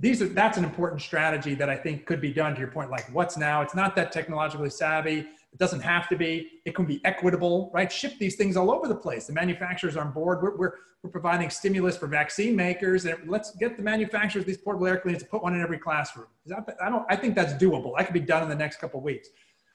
these 0.00 0.22
are 0.22 0.26
that's 0.28 0.56
an 0.56 0.64
important 0.64 1.02
strategy 1.02 1.54
that 1.54 1.68
I 1.68 1.76
think 1.76 2.06
could 2.06 2.20
be 2.20 2.32
done 2.32 2.54
to 2.54 2.58
your 2.58 2.70
point. 2.70 2.90
Like 2.90 3.14
what's 3.14 3.36
now? 3.36 3.60
It's 3.60 3.74
not 3.74 3.94
that 3.96 4.10
technologically 4.10 4.70
savvy. 4.70 5.18
It 5.52 5.58
doesn't 5.58 5.80
have 5.80 6.08
to 6.08 6.16
be. 6.16 6.48
It 6.64 6.74
can 6.74 6.86
be 6.86 7.00
equitable, 7.04 7.70
right? 7.74 7.90
Ship 7.92 8.14
these 8.18 8.36
things 8.36 8.56
all 8.56 8.70
over 8.70 8.88
the 8.88 8.94
place. 8.94 9.26
The 9.26 9.32
manufacturers 9.32 9.96
are 9.96 10.04
on 10.04 10.12
board. 10.12 10.42
We're, 10.42 10.56
we're, 10.56 10.72
we're 11.02 11.10
providing 11.10 11.50
stimulus 11.50 11.96
for 11.96 12.06
vaccine 12.06 12.54
makers, 12.54 13.04
and 13.04 13.28
let's 13.28 13.50
get 13.56 13.76
the 13.76 13.82
manufacturers 13.82 14.44
these 14.44 14.58
portable 14.58 14.86
air 14.86 14.98
cleaners 14.98 15.22
to 15.22 15.28
put 15.28 15.42
one 15.42 15.54
in 15.54 15.60
every 15.60 15.78
classroom. 15.78 16.28
That, 16.46 16.76
I 16.80 16.88
don't. 16.88 17.04
I 17.10 17.16
think 17.16 17.34
that's 17.34 17.52
doable. 17.54 17.96
That 17.98 18.06
could 18.06 18.14
be 18.14 18.20
done 18.20 18.42
in 18.42 18.48
the 18.48 18.54
next 18.54 18.80
couple 18.80 19.00
weeks. 19.00 19.28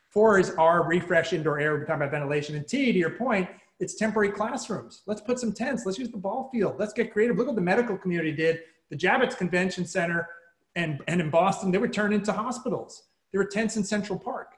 Four 0.09 0.39
is 0.39 0.51
our 0.51 0.87
refresh 0.87 1.33
indoor 1.33 1.59
air. 1.59 1.73
We're 1.73 1.81
talking 1.81 1.95
about 1.95 2.11
ventilation. 2.11 2.55
And 2.55 2.65
T, 2.65 2.91
to 2.93 2.97
your 2.97 3.11
point, 3.11 3.49
it's 3.79 3.95
temporary 3.95 4.31
classrooms. 4.31 5.01
Let's 5.05 5.19
put 5.21 5.39
some 5.39 5.51
tents. 5.51 5.85
Let's 5.85 5.99
use 5.99 6.09
the 6.09 6.17
ball 6.17 6.49
field. 6.53 6.77
Let's 6.79 6.93
get 6.93 7.11
creative. 7.11 7.37
Look 7.37 7.47
what 7.47 7.57
the 7.57 7.61
medical 7.61 7.97
community 7.97 8.31
did 8.31 8.61
the 8.89 8.95
Javits 8.95 9.37
Convention 9.37 9.85
Center 9.85 10.27
and, 10.75 11.01
and 11.07 11.21
in 11.21 11.29
Boston, 11.29 11.71
they 11.71 11.77
were 11.77 11.87
turned 11.87 12.13
into 12.13 12.31
hospitals. 12.31 13.03
There 13.31 13.41
were 13.41 13.47
tents 13.49 13.77
in 13.77 13.83
Central 13.83 14.19
Park. 14.19 14.53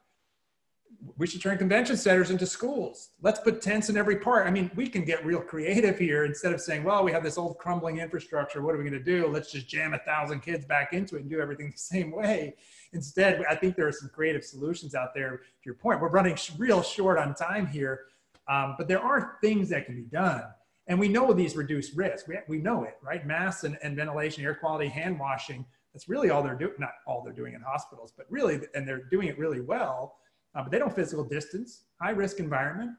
We 1.17 1.27
should 1.27 1.41
turn 1.41 1.57
convention 1.57 1.95
centers 1.95 2.31
into 2.31 2.47
schools. 2.47 3.11
Let's 3.21 3.39
put 3.39 3.61
tents 3.61 3.89
in 3.89 3.97
every 3.97 4.17
park. 4.17 4.47
I 4.47 4.49
mean, 4.49 4.71
we 4.75 4.89
can 4.89 5.05
get 5.05 5.23
real 5.23 5.41
creative 5.41 5.97
here 5.97 6.25
instead 6.25 6.53
of 6.53 6.59
saying, 6.59 6.83
well, 6.83 7.03
we 7.03 7.11
have 7.11 7.23
this 7.23 7.37
old 7.37 7.59
crumbling 7.59 7.99
infrastructure. 7.99 8.63
What 8.63 8.73
are 8.73 8.79
we 8.79 8.83
going 8.83 9.03
to 9.03 9.03
do? 9.03 9.27
Let's 9.27 9.51
just 9.51 9.67
jam 9.67 9.93
a 9.93 9.99
thousand 9.99 10.41
kids 10.41 10.65
back 10.65 10.93
into 10.93 11.15
it 11.15 11.21
and 11.21 11.29
do 11.29 11.39
everything 11.39 11.69
the 11.69 11.77
same 11.77 12.11
way. 12.11 12.55
Instead, 12.93 13.43
I 13.47 13.55
think 13.55 13.75
there 13.75 13.87
are 13.87 13.91
some 13.91 14.09
creative 14.09 14.43
solutions 14.43 14.95
out 14.95 15.13
there. 15.13 15.37
To 15.37 15.65
your 15.65 15.75
point, 15.75 16.01
we're 16.01 16.09
running 16.09 16.35
real 16.57 16.81
short 16.81 17.19
on 17.19 17.35
time 17.35 17.67
here, 17.67 18.05
um, 18.47 18.73
but 18.77 18.87
there 18.87 19.01
are 19.01 19.37
things 19.41 19.69
that 19.69 19.85
can 19.85 19.95
be 19.95 20.03
done. 20.03 20.43
And 20.87 20.99
we 20.99 21.09
know 21.09 21.33
these 21.33 21.55
reduce 21.55 21.93
risk. 21.93 22.27
We, 22.27 22.37
we 22.47 22.57
know 22.59 22.83
it, 22.83 22.97
right? 23.01 23.25
Masks 23.25 23.63
and, 23.63 23.77
and 23.83 23.95
ventilation, 23.95 24.43
air 24.43 24.55
quality, 24.55 24.87
hand 24.87 25.19
washing. 25.19 25.65
That's 25.93 26.07
really 26.07 26.29
all 26.29 26.41
they're 26.41 26.55
doing. 26.55 26.73
Not 26.79 26.91
all 27.05 27.21
they're 27.23 27.33
doing 27.33 27.53
in 27.53 27.61
hospitals, 27.61 28.13
but 28.15 28.25
really, 28.29 28.59
and 28.73 28.87
they're 28.87 29.03
doing 29.03 29.27
it 29.27 29.37
really 29.37 29.61
well. 29.61 30.17
Uh, 30.55 30.63
but 30.63 30.71
they 30.71 30.79
don't 30.79 30.95
physical 30.95 31.23
distance, 31.23 31.83
high 32.01 32.11
risk 32.11 32.39
environment. 32.39 32.91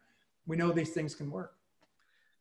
We 0.47 0.57
know 0.57 0.71
these 0.71 0.91
things 0.91 1.15
can 1.15 1.31
work. 1.31 1.55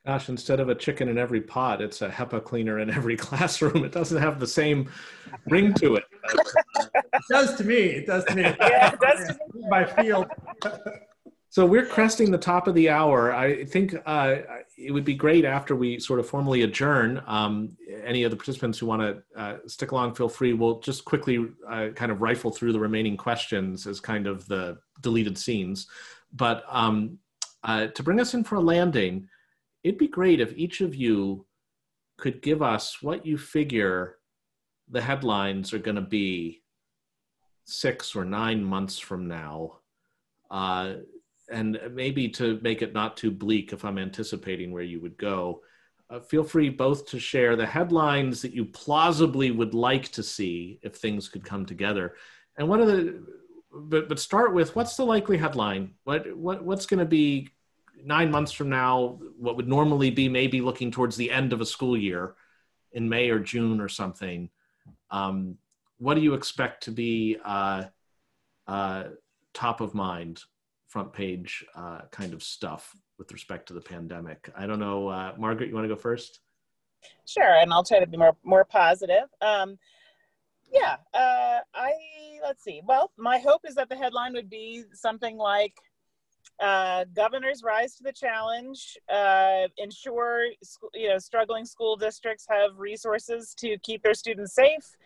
Gosh, 0.05 0.29
instead 0.29 0.61
of 0.61 0.69
a 0.69 0.75
chicken 0.75 1.09
in 1.09 1.17
every 1.17 1.41
pot, 1.41 1.81
it's 1.81 2.01
a 2.01 2.09
HEPA 2.09 2.43
cleaner 2.43 2.79
in 2.79 2.89
every 2.89 3.17
classroom. 3.17 3.83
It 3.83 3.91
doesn't 3.91 4.21
have 4.21 4.39
the 4.39 4.47
same 4.47 4.89
ring 5.47 5.73
to 5.75 5.95
it. 5.95 6.03
it 6.75 7.23
does 7.29 7.55
to 7.55 7.63
me. 7.63 7.75
It 7.75 8.05
does 8.05 8.23
to 8.25 8.35
me. 8.35 8.43
Yeah, 8.43 8.93
it 8.93 8.99
does 8.99 9.27
to 9.27 9.33
me. 9.53 9.67
My 9.69 9.85
field. 9.85 10.27
So 11.49 11.65
we're 11.65 11.85
cresting 11.85 12.29
the 12.29 12.37
top 12.37 12.67
of 12.67 12.75
the 12.75 12.89
hour. 12.89 13.33
I 13.33 13.63
think 13.63 13.95
uh, 14.05 14.35
it 14.77 14.91
would 14.91 15.05
be 15.05 15.15
great 15.15 15.45
after 15.45 15.75
we 15.75 15.97
sort 15.97 16.19
of 16.19 16.27
formally 16.27 16.63
adjourn. 16.63 17.21
Um, 17.25 17.77
any 18.03 18.23
of 18.23 18.31
the 18.31 18.37
participants 18.37 18.77
who 18.77 18.85
want 18.85 19.01
to 19.01 19.39
uh, 19.39 19.57
stick 19.65 19.91
along, 19.91 20.15
feel 20.15 20.27
free. 20.27 20.53
We'll 20.53 20.79
just 20.79 21.05
quickly 21.05 21.47
uh, 21.69 21.89
kind 21.95 22.11
of 22.11 22.21
rifle 22.21 22.51
through 22.51 22.73
the 22.73 22.79
remaining 22.79 23.15
questions 23.15 23.87
as 23.87 23.99
kind 24.01 24.27
of 24.27 24.45
the 24.47 24.77
deleted 25.01 25.37
scenes. 25.37 25.87
But 26.33 26.65
um, 26.67 27.17
uh, 27.63 27.87
to 27.87 28.03
bring 28.03 28.19
us 28.19 28.33
in 28.33 28.43
for 28.43 28.55
a 28.55 28.61
landing, 28.61 29.29
it'd 29.83 29.97
be 29.97 30.09
great 30.09 30.41
if 30.41 30.53
each 30.57 30.81
of 30.81 30.95
you 30.95 31.45
could 32.17 32.41
give 32.41 32.61
us 32.61 33.01
what 33.01 33.25
you 33.25 33.37
figure 33.37 34.17
the 34.89 35.01
headlines 35.01 35.73
are 35.73 35.79
going 35.79 35.95
to 35.95 36.01
be 36.01 36.61
six 37.65 38.15
or 38.15 38.25
nine 38.25 38.63
months 38.63 38.97
from 38.97 39.27
now, 39.27 39.79
uh, 40.49 40.93
and 41.49 41.79
maybe 41.91 42.27
to 42.29 42.59
make 42.61 42.81
it 42.81 42.93
not 42.93 43.17
too 43.17 43.31
bleak 43.31 43.73
if 43.73 43.85
I'm 43.85 43.97
anticipating 43.97 44.71
where 44.71 44.83
you 44.83 44.99
would 45.01 45.17
go, 45.17 45.61
uh, 46.09 46.19
feel 46.19 46.43
free 46.43 46.69
both 46.69 47.05
to 47.07 47.19
share 47.19 47.55
the 47.55 47.65
headlines 47.65 48.41
that 48.41 48.53
you 48.53 48.65
plausibly 48.65 49.51
would 49.51 49.73
like 49.73 50.09
to 50.09 50.23
see 50.23 50.79
if 50.81 50.95
things 50.95 51.29
could 51.29 51.43
come 51.43 51.65
together. 51.65 52.15
And 52.57 52.67
what 52.67 52.79
are 52.79 52.85
the, 52.85 53.23
but, 53.71 54.09
but 54.09 54.19
start 54.19 54.53
with 54.53 54.75
what's 54.75 54.95
the 54.95 55.05
likely 55.05 55.37
headline? 55.37 55.93
What, 56.03 56.35
what, 56.35 56.63
what's 56.63 56.85
going 56.85 56.99
to 56.99 57.05
be 57.05 57.49
nine 58.03 58.31
months 58.31 58.51
from 58.51 58.69
now, 58.69 59.19
what 59.37 59.57
would 59.57 59.67
normally 59.67 60.09
be 60.09 60.29
maybe 60.29 60.61
looking 60.61 60.91
towards 60.91 61.15
the 61.15 61.31
end 61.31 61.53
of 61.53 61.61
a 61.61 61.65
school 61.65 61.97
year 61.97 62.35
in 62.93 63.09
May 63.09 63.29
or 63.29 63.39
June 63.39 63.81
or 63.81 63.89
something? 63.89 64.49
Um, 65.11 65.57
what 65.97 66.13
do 66.13 66.21
you 66.21 66.33
expect 66.33 66.83
to 66.83 66.91
be 66.91 67.37
uh, 67.43 67.85
uh, 68.67 69.03
top 69.53 69.81
of 69.81 69.93
mind, 69.93 70.41
front 70.88 71.13
page 71.13 71.65
uh, 71.75 72.01
kind 72.11 72.33
of 72.33 72.41
stuff 72.43 72.95
with 73.17 73.31
respect 73.31 73.67
to 73.67 73.73
the 73.73 73.81
pandemic? 73.81 74.49
I 74.55 74.65
don't 74.67 74.79
know, 74.79 75.07
uh, 75.07 75.33
Margaret, 75.38 75.69
you 75.69 75.75
want 75.75 75.85
to 75.85 75.93
go 75.93 75.99
first? 75.99 76.39
Sure, 77.25 77.59
and 77.59 77.71
I'll 77.71 77.83
try 77.83 77.99
to 77.99 78.07
be 78.07 78.17
more 78.17 78.35
more 78.43 78.65
positive. 78.65 79.29
Um, 79.41 79.77
yeah, 80.71 80.97
uh, 81.13 81.59
I 81.73 81.91
let's 82.43 82.63
see. 82.63 82.81
Well, 82.85 83.11
my 83.17 83.39
hope 83.39 83.61
is 83.67 83.75
that 83.75 83.89
the 83.89 83.95
headline 83.95 84.33
would 84.33 84.49
be 84.49 84.83
something 84.93 85.38
like 85.38 85.73
uh, 86.59 87.05
governors 87.15 87.61
rise 87.63 87.95
to 87.95 88.03
the 88.03 88.11
challenge, 88.11 88.97
uh, 89.11 89.67
ensure 89.77 90.45
you 90.93 91.09
know 91.09 91.17
struggling 91.19 91.65
school 91.65 91.95
districts 91.95 92.45
have 92.49 92.77
resources 92.77 93.53
to 93.59 93.77
keep 93.79 94.01
their 94.03 94.13
students 94.13 94.55
safe. 94.55 94.97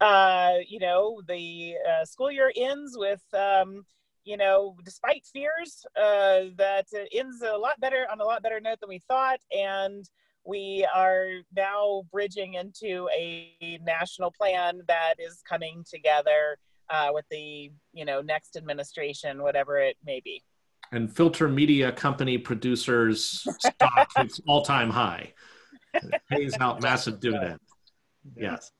Uh, 0.00 0.54
you 0.66 0.78
know, 0.78 1.20
the 1.28 1.74
uh, 1.88 2.04
school 2.04 2.30
year 2.30 2.50
ends 2.56 2.96
with 2.96 3.22
um, 3.34 3.84
you 4.24 4.36
know, 4.36 4.76
despite 4.84 5.24
fears, 5.32 5.84
uh, 5.96 6.50
that 6.56 6.86
ends 7.12 7.42
a 7.42 7.56
lot 7.56 7.80
better 7.80 8.06
on 8.10 8.20
a 8.20 8.24
lot 8.24 8.42
better 8.42 8.60
note 8.60 8.80
than 8.80 8.88
we 8.88 9.00
thought, 9.08 9.40
and 9.56 10.08
we 10.44 10.86
are 10.94 11.28
now 11.54 12.02
bridging 12.10 12.54
into 12.54 13.08
a 13.16 13.78
national 13.82 14.30
plan 14.30 14.80
that 14.88 15.14
is 15.18 15.42
coming 15.48 15.84
together 15.88 16.56
uh, 16.88 17.08
with 17.12 17.24
the 17.30 17.70
you 17.92 18.04
know 18.04 18.20
next 18.20 18.56
administration, 18.56 19.42
whatever 19.42 19.78
it 19.78 19.96
may 20.04 20.20
be. 20.24 20.42
And 20.92 21.14
filter 21.14 21.48
media 21.48 21.92
company 21.92 22.36
producers 22.36 23.46
stock 23.58 24.10
its 24.16 24.40
all-time 24.46 24.90
high. 24.90 25.32
It 25.94 26.20
pays 26.28 26.56
out 26.60 26.82
massive 26.82 27.20
dividend 27.20 27.60
yes. 28.36 28.70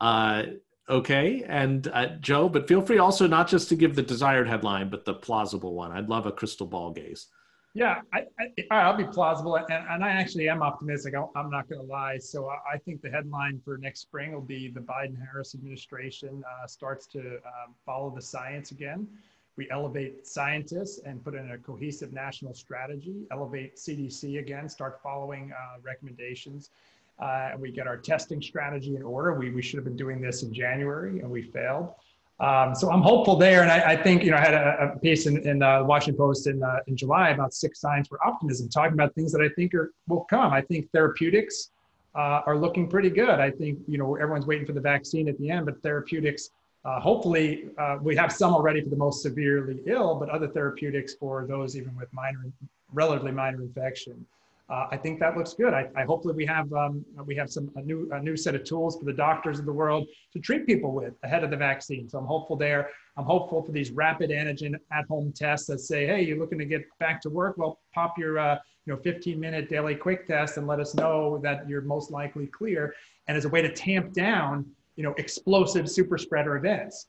Uh, 0.00 0.44
okay? 0.88 1.44
And 1.46 1.88
uh, 1.88 2.16
joe 2.20 2.48
but 2.48 2.68
feel 2.68 2.82
free 2.82 2.98
also 2.98 3.26
not 3.26 3.48
just 3.48 3.68
to 3.70 3.76
give 3.76 3.94
the 3.94 4.02
desired 4.02 4.48
headline 4.48 4.90
but 4.90 5.04
the 5.04 5.14
plausible 5.14 5.74
one. 5.74 5.92
I'd 5.92 6.08
love 6.08 6.26
a 6.26 6.32
crystal 6.32 6.66
ball 6.66 6.90
gaze. 6.92 7.26
Yeah 7.74 8.00
I, 8.12 8.26
I, 8.70 8.90
will 8.90 8.98
be 8.98 9.10
plausible 9.10 9.56
and, 9.56 9.66
and 9.70 10.04
i 10.04 10.10
actually 10.10 10.48
am 10.48 10.62
optimistic 10.62 11.14
i'm 11.34 11.50
not 11.50 11.68
going 11.68 11.80
to 11.80 11.86
lie. 11.86 12.18
So 12.18 12.48
I, 12.48 12.76
think 12.78 13.00
the 13.00 13.10
headline 13.10 13.60
for 13.64 13.78
next 13.78 14.00
spring 14.00 14.32
will 14.32 14.40
be 14.40 14.68
the 14.68 14.80
biden 14.80 15.16
harris 15.18 15.54
administration 15.54 16.42
uh, 16.46 16.66
starts 16.66 17.06
to 17.08 17.20
um, 17.20 17.74
follow 17.86 18.10
the 18.14 18.22
science 18.22 18.72
again. 18.72 19.08
We 19.56 19.70
elevate 19.70 20.26
scientists 20.26 21.00
and 21.04 21.22
put 21.22 21.34
in 21.34 21.50
a 21.50 21.58
cohesive 21.58 22.12
national 22.12 22.54
strategy, 22.54 23.26
elevate 23.30 23.76
CDC 23.76 24.38
again, 24.38 24.66
start 24.68 25.00
following 25.02 25.52
uh, 25.52 25.78
recommendations. 25.82 26.70
Uh, 27.18 27.50
we 27.58 27.70
get 27.70 27.86
our 27.86 27.96
testing 27.96 28.42
strategy 28.42 28.96
in 28.96 29.02
order. 29.02 29.34
We, 29.34 29.50
we 29.50 29.62
should 29.62 29.76
have 29.76 29.84
been 29.84 29.96
doing 29.96 30.20
this 30.20 30.42
in 30.42 30.52
January 30.52 31.20
and 31.20 31.30
we 31.30 31.42
failed. 31.42 31.94
Um, 32.40 32.74
so 32.74 32.90
I'm 32.90 33.02
hopeful 33.02 33.36
there. 33.36 33.62
And 33.62 33.70
I, 33.70 33.92
I 33.92 33.96
think, 33.96 34.24
you 34.24 34.32
know, 34.32 34.36
I 34.36 34.40
had 34.40 34.54
a, 34.54 34.92
a 34.94 34.98
piece 34.98 35.26
in, 35.26 35.46
in 35.46 35.62
uh, 35.62 35.84
Washington 35.84 36.18
Post 36.18 36.48
in, 36.48 36.62
uh, 36.62 36.78
in 36.88 36.96
July 36.96 37.30
about 37.30 37.54
six 37.54 37.80
signs 37.80 38.08
for 38.08 38.24
optimism, 38.26 38.68
talking 38.68 38.94
about 38.94 39.14
things 39.14 39.30
that 39.32 39.40
I 39.40 39.48
think 39.50 39.74
are, 39.74 39.92
will 40.08 40.24
come. 40.24 40.52
I 40.52 40.60
think 40.60 40.90
therapeutics 40.90 41.70
uh, 42.16 42.42
are 42.46 42.56
looking 42.56 42.88
pretty 42.88 43.10
good. 43.10 43.38
I 43.38 43.50
think, 43.50 43.78
you 43.86 43.98
know, 43.98 44.16
everyone's 44.16 44.46
waiting 44.46 44.66
for 44.66 44.72
the 44.72 44.80
vaccine 44.80 45.28
at 45.28 45.38
the 45.38 45.50
end, 45.50 45.66
but 45.66 45.80
therapeutics 45.82 46.50
uh, 46.84 46.98
hopefully, 46.98 47.68
uh, 47.78 47.98
we 48.02 48.16
have 48.16 48.32
some 48.32 48.52
already 48.52 48.80
for 48.80 48.88
the 48.88 48.96
most 48.96 49.22
severely 49.22 49.80
ill, 49.86 50.16
but 50.16 50.28
other 50.28 50.48
therapeutics 50.48 51.14
for 51.14 51.46
those 51.46 51.76
even 51.76 51.94
with 51.96 52.12
minor, 52.12 52.44
relatively 52.92 53.30
minor 53.30 53.62
infection. 53.62 54.26
Uh, 54.72 54.86
I 54.90 54.96
think 54.96 55.20
that 55.20 55.36
looks 55.36 55.52
good. 55.52 55.74
I, 55.74 55.86
I 55.94 56.04
hopefully 56.04 56.32
we 56.34 56.46
have 56.46 56.72
um, 56.72 57.04
we 57.26 57.36
have 57.36 57.50
some 57.50 57.70
a 57.76 57.82
new 57.82 58.08
a 58.12 58.20
new 58.20 58.38
set 58.38 58.54
of 58.54 58.64
tools 58.64 58.98
for 58.98 59.04
the 59.04 59.12
doctors 59.12 59.58
of 59.58 59.66
the 59.66 59.72
world 59.72 60.08
to 60.32 60.38
treat 60.38 60.64
people 60.64 60.92
with 60.92 61.12
ahead 61.22 61.44
of 61.44 61.50
the 61.50 61.58
vaccine. 61.58 62.08
So 62.08 62.18
I'm 62.18 62.24
hopeful 62.24 62.56
there. 62.56 62.88
I'm 63.18 63.26
hopeful 63.26 63.62
for 63.62 63.70
these 63.70 63.90
rapid 63.90 64.30
antigen 64.30 64.72
at-home 64.90 65.34
tests 65.36 65.66
that 65.66 65.80
say, 65.80 66.06
hey, 66.06 66.22
you're 66.22 66.38
looking 66.38 66.58
to 66.58 66.64
get 66.64 66.86
back 66.98 67.20
to 67.22 67.28
work. 67.28 67.58
Well, 67.58 67.80
pop 67.92 68.16
your 68.16 68.38
uh, 68.38 68.56
you 68.86 68.94
know 68.94 68.98
15 69.02 69.38
minute 69.38 69.68
daily 69.68 69.94
quick 69.94 70.26
test 70.26 70.56
and 70.56 70.66
let 70.66 70.80
us 70.80 70.94
know 70.94 71.38
that 71.42 71.68
you're 71.68 71.82
most 71.82 72.10
likely 72.10 72.46
clear. 72.46 72.94
And 73.28 73.36
as 73.36 73.44
a 73.44 73.50
way 73.50 73.60
to 73.60 73.70
tamp 73.70 74.14
down 74.14 74.64
you 74.96 75.02
know, 75.02 75.14
explosive 75.16 75.90
super 75.90 76.18
spreader 76.18 76.56
events. 76.56 77.06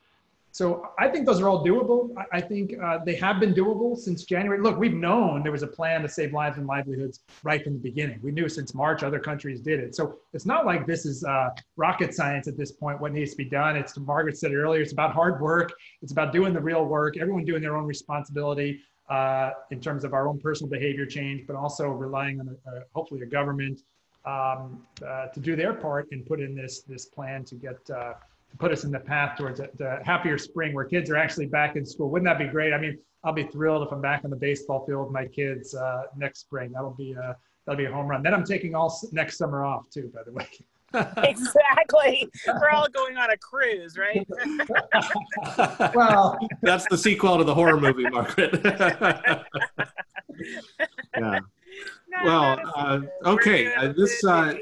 So 0.53 0.89
I 0.99 1.07
think 1.07 1.25
those 1.25 1.41
are 1.41 1.49
all 1.49 1.65
doable. 1.65 2.13
I 2.31 2.39
think 2.39 2.75
uh, 2.79 2.99
they 3.03 3.15
have 3.15 3.39
been 3.39 3.55
doable 3.55 3.97
since 3.97 4.23
January. 4.23 4.61
Look, 4.61 4.77
we've 4.77 4.93
known 4.93 5.41
there 5.41 5.51
was 5.51 5.63
a 5.63 5.67
plan 5.67 6.03
to 6.03 6.07
save 6.07 6.31
lives 6.31 6.59
and 6.59 6.67
livelihoods 6.67 7.21
right 7.41 7.63
from 7.63 7.73
the 7.73 7.79
beginning. 7.79 8.19
We 8.21 8.31
knew 8.31 8.47
since 8.47 8.75
March 8.75 9.01
other 9.01 9.17
countries 9.17 9.61
did 9.61 9.79
it. 9.79 9.95
So 9.95 10.19
it's 10.31 10.45
not 10.45 10.67
like 10.67 10.85
this 10.85 11.07
is 11.07 11.23
uh, 11.23 11.49
rocket 11.75 12.13
science 12.13 12.47
at 12.47 12.55
this 12.55 12.71
point. 12.71 13.01
What 13.01 13.13
needs 13.13 13.31
to 13.31 13.37
be 13.37 13.45
done? 13.45 13.75
It's 13.75 13.97
Margaret 13.97 14.37
said 14.37 14.53
earlier. 14.53 14.83
It's 14.83 14.91
about 14.91 15.11
hard 15.11 15.41
work. 15.41 15.73
It's 16.03 16.11
about 16.11 16.31
doing 16.31 16.53
the 16.53 16.61
real 16.61 16.85
work. 16.85 17.17
Everyone 17.17 17.45
doing 17.45 17.63
their 17.63 17.75
own 17.75 17.85
responsibility 17.85 18.79
uh, 19.09 19.53
in 19.71 19.81
terms 19.81 20.03
of 20.03 20.13
our 20.13 20.27
own 20.27 20.39
personal 20.39 20.69
behavior 20.69 21.07
change, 21.07 21.47
but 21.47 21.55
also 21.55 21.87
relying 21.87 22.39
on 22.39 22.49
a, 22.49 22.69
a, 22.69 22.83
hopefully 22.93 23.21
a 23.21 23.25
government 23.25 23.81
um, 24.25 24.85
uh, 25.03 25.29
to 25.29 25.39
do 25.39 25.55
their 25.55 25.73
part 25.73 26.09
and 26.11 26.27
put 26.27 26.39
in 26.39 26.53
this 26.55 26.83
this 26.83 27.07
plan 27.07 27.43
to 27.43 27.55
get 27.55 27.77
uh, 27.89 28.13
put 28.59 28.71
us 28.71 28.83
in 28.83 28.91
the 28.91 28.99
path 28.99 29.37
towards 29.37 29.59
a, 29.59 29.69
the 29.77 29.99
happier 30.03 30.37
spring 30.37 30.73
where 30.73 30.85
kids 30.85 31.09
are 31.09 31.17
actually 31.17 31.47
back 31.47 31.75
in 31.75 31.85
school. 31.85 32.09
Wouldn't 32.09 32.27
that 32.27 32.37
be 32.37 32.47
great? 32.47 32.73
I 32.73 32.79
mean, 32.79 32.97
I'll 33.23 33.33
be 33.33 33.43
thrilled 33.43 33.85
if 33.85 33.93
I'm 33.93 34.01
back 34.01 34.23
on 34.23 34.29
the 34.29 34.35
baseball 34.35 34.85
field 34.85 35.05
with 35.05 35.13
my 35.13 35.25
kids 35.27 35.73
uh, 35.73 36.03
next 36.15 36.41
spring. 36.41 36.71
That'll 36.73 36.91
be 36.91 37.13
a 37.13 37.37
that'll 37.65 37.77
be 37.77 37.85
a 37.85 37.91
home 37.91 38.07
run. 38.07 38.23
Then 38.23 38.33
I'm 38.33 38.43
taking 38.43 38.75
all 38.75 38.95
next 39.11 39.37
summer 39.37 39.63
off 39.63 39.89
too. 39.89 40.11
By 40.13 40.23
the 40.25 40.33
way. 40.33 40.47
exactly. 41.23 42.29
We're 42.45 42.69
all 42.69 42.87
going 42.89 43.17
on 43.17 43.31
a 43.31 43.37
cruise, 43.37 43.97
right? 43.97 44.27
well, 45.95 46.37
that's 46.61 46.85
the 46.87 46.97
sequel 46.97 47.39
to 47.39 47.43
the 47.43 47.55
horror 47.55 47.79
movie, 47.79 48.07
Margaret. 48.09 48.61
yeah 51.17 51.39
well, 52.23 52.59
uh, 52.75 52.99
okay. 53.25 53.73
Uh, 53.73 53.93
this 53.95 54.23
uh, 54.23 54.55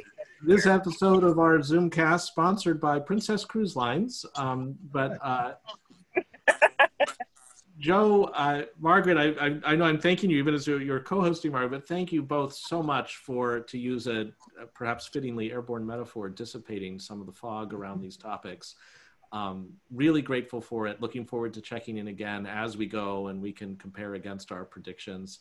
this 0.43 0.65
episode 0.65 1.23
of 1.23 1.39
our 1.39 1.59
Zoomcast 1.59 2.21
sponsored 2.21 2.79
by 2.79 2.99
Princess 2.99 3.45
Cruise 3.45 3.75
Lines, 3.75 4.25
um, 4.35 4.75
but 4.91 5.17
uh, 5.21 5.53
Joe, 7.79 8.25
uh, 8.33 8.63
Margaret, 8.79 9.17
I, 9.17 9.45
I, 9.45 9.59
I, 9.65 9.75
know 9.75 9.85
I'm 9.85 9.99
thanking 9.99 10.29
you 10.29 10.37
even 10.37 10.53
as 10.53 10.67
you're 10.67 10.99
co-hosting, 10.99 11.51
Margaret. 11.51 11.79
But 11.79 11.87
thank 11.87 12.11
you 12.11 12.21
both 12.21 12.53
so 12.53 12.81
much 12.81 13.17
for, 13.17 13.61
to 13.61 13.77
use 13.77 14.07
a, 14.07 14.31
a 14.61 14.65
perhaps 14.73 15.07
fittingly 15.07 15.51
airborne 15.51 15.85
metaphor, 15.85 16.29
dissipating 16.29 16.99
some 16.99 17.19
of 17.19 17.25
the 17.27 17.33
fog 17.33 17.73
around 17.73 18.01
these 18.01 18.17
topics. 18.17 18.75
Um, 19.31 19.69
really 19.91 20.21
grateful 20.21 20.61
for 20.61 20.87
it. 20.87 21.01
Looking 21.01 21.25
forward 21.25 21.53
to 21.53 21.61
checking 21.61 21.97
in 21.97 22.07
again 22.07 22.45
as 22.45 22.77
we 22.77 22.85
go, 22.85 23.27
and 23.27 23.41
we 23.41 23.51
can 23.51 23.75
compare 23.77 24.15
against 24.15 24.51
our 24.51 24.65
predictions 24.65 25.39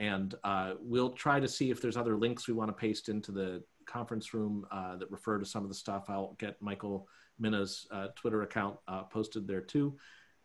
and 0.00 0.34
uh, 0.44 0.72
we'll 0.80 1.10
try 1.10 1.38
to 1.38 1.46
see 1.46 1.70
if 1.70 1.82
there's 1.82 1.98
other 1.98 2.16
links 2.16 2.48
we 2.48 2.54
want 2.54 2.70
to 2.70 2.72
paste 2.72 3.10
into 3.10 3.30
the 3.30 3.62
conference 3.90 4.32
room 4.32 4.66
uh, 4.70 4.96
that 4.96 5.10
refer 5.10 5.38
to 5.38 5.44
some 5.44 5.62
of 5.62 5.68
the 5.68 5.74
stuff. 5.74 6.04
I'll 6.08 6.36
get 6.38 6.60
Michael 6.62 7.08
Mina's 7.38 7.86
uh, 7.90 8.08
Twitter 8.14 8.42
account 8.42 8.76
uh, 8.86 9.02
posted 9.04 9.46
there 9.46 9.60
too, 9.60 9.96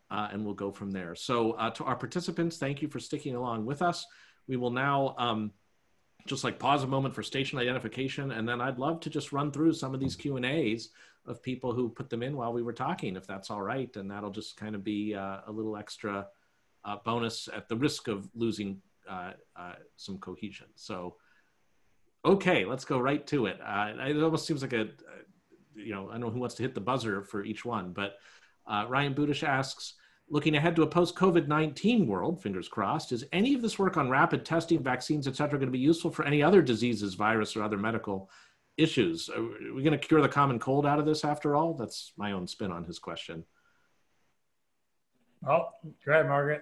uh, 0.09 0.29
and 0.31 0.43
we'll 0.43 0.55
go 0.55 0.71
from 0.71 0.91
there. 0.91 1.15
So 1.15 1.51
uh, 1.51 1.69
to 1.71 1.83
our 1.83 1.95
participants, 1.95 2.57
thank 2.57 2.81
you 2.81 2.87
for 2.87 2.99
sticking 2.99 3.35
along 3.35 3.65
with 3.65 3.81
us. 3.81 4.05
We 4.47 4.57
will 4.57 4.71
now 4.71 5.15
um, 5.17 5.51
just 6.25 6.43
like 6.43 6.57
pause 6.59 6.83
a 6.83 6.87
moment 6.87 7.13
for 7.13 7.23
station 7.23 7.59
identification, 7.59 8.31
and 8.31 8.47
then 8.47 8.61
I'd 8.61 8.79
love 8.79 8.99
to 9.01 9.09
just 9.09 9.31
run 9.31 9.51
through 9.51 9.73
some 9.73 9.93
of 9.93 9.99
these 9.99 10.15
Q 10.15 10.37
and 10.37 10.45
A's 10.45 10.89
of 11.27 11.41
people 11.41 11.73
who 11.73 11.89
put 11.89 12.09
them 12.09 12.23
in 12.23 12.35
while 12.37 12.53
we 12.53 12.61
were 12.61 12.73
talking, 12.73 13.15
if 13.15 13.25
that's 13.25 13.49
all 13.49 13.61
right, 13.61 13.95
and 13.95 14.09
that'll 14.09 14.31
just 14.31 14.57
kind 14.57 14.75
of 14.75 14.83
be 14.83 15.13
a 15.13 15.43
little 15.49 15.75
extra 15.75 16.27
bonus 17.03 17.49
at 17.51 17.67
the 17.67 17.75
risk 17.75 18.07
of 18.07 18.29
losing 18.35 18.79
some 19.95 20.19
cohesion. 20.19 20.67
So, 20.75 21.15
okay, 22.25 22.65
let's 22.65 22.85
go 22.85 22.99
right 22.99 23.25
to 23.27 23.45
it. 23.45 23.59
Uh, 23.65 23.93
it 23.99 24.21
almost 24.21 24.47
seems 24.47 24.61
like 24.61 24.73
a, 24.73 24.89
you 25.75 25.93
know, 25.93 26.09
I 26.09 26.13
don't 26.13 26.21
know 26.21 26.29
who 26.31 26.39
wants 26.39 26.55
to 26.55 26.63
hit 26.63 26.73
the 26.73 26.81
buzzer 26.81 27.21
for 27.21 27.43
each 27.45 27.63
one, 27.63 27.93
but 27.93 28.17
Ryan 28.67 29.13
Budish 29.13 29.43
asks, 29.43 29.93
looking 30.27 30.55
ahead 30.55 30.75
to 30.75 30.81
a 30.81 30.87
post-COVID-19 30.87 32.07
world, 32.07 32.41
fingers 32.41 32.67
crossed, 32.67 33.11
is 33.11 33.25
any 33.31 33.53
of 33.53 33.61
this 33.61 33.77
work 33.77 33.95
on 33.95 34.09
rapid 34.09 34.43
testing, 34.43 34.81
vaccines, 34.81 35.27
et 35.27 35.35
cetera, 35.35 35.59
going 35.59 35.67
to 35.67 35.71
be 35.71 35.77
useful 35.77 36.09
for 36.09 36.25
any 36.25 36.41
other 36.41 36.63
diseases, 36.63 37.13
virus, 37.13 37.55
or 37.55 37.61
other 37.61 37.77
medical 37.77 38.29
issues. 38.75 39.29
Are 39.29 39.43
we 39.43 39.83
going 39.83 39.91
to 39.91 39.99
cure 39.99 40.21
the 40.21 40.27
common 40.27 40.57
cold 40.57 40.85
out 40.85 40.97
of 40.97 41.05
this 41.05 41.23
after 41.23 41.55
all? 41.55 41.75
That's 41.75 42.11
my 42.17 42.31
own 42.31 42.47
spin 42.47 42.71
on 42.71 42.83
his 42.85 42.97
question. 42.97 43.45
Well, 45.43 45.75
go 46.03 46.11
ahead, 46.11 46.27
Margaret. 46.27 46.61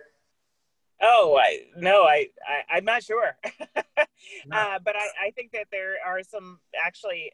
Oh, 1.06 1.38
I 1.38 1.60
no, 1.76 2.04
I, 2.04 2.30
I 2.72 2.78
am 2.78 2.86
not 2.86 3.04
sure, 3.04 3.38
no. 4.46 4.58
uh, 4.58 4.80
but 4.84 4.96
I, 4.96 5.28
I 5.28 5.32
think 5.32 5.52
that 5.52 5.68
there 5.72 5.96
are 6.06 6.24
some 6.24 6.60
actually. 6.84 7.32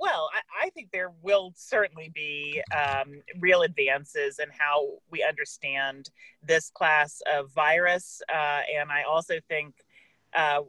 Well, 0.00 0.30
I, 0.34 0.66
I 0.66 0.70
think 0.70 0.88
there 0.92 1.12
will 1.20 1.52
certainly 1.54 2.10
be 2.14 2.62
um, 2.74 3.20
real 3.38 3.60
advances 3.60 4.38
in 4.38 4.48
how 4.58 4.94
we 5.10 5.22
understand 5.22 6.08
this 6.42 6.70
class 6.70 7.20
of 7.30 7.52
virus, 7.52 8.22
uh, 8.32 8.62
and 8.74 8.90
I 8.90 9.02
also 9.02 9.34
think 9.46 9.74
uh, 10.34 10.60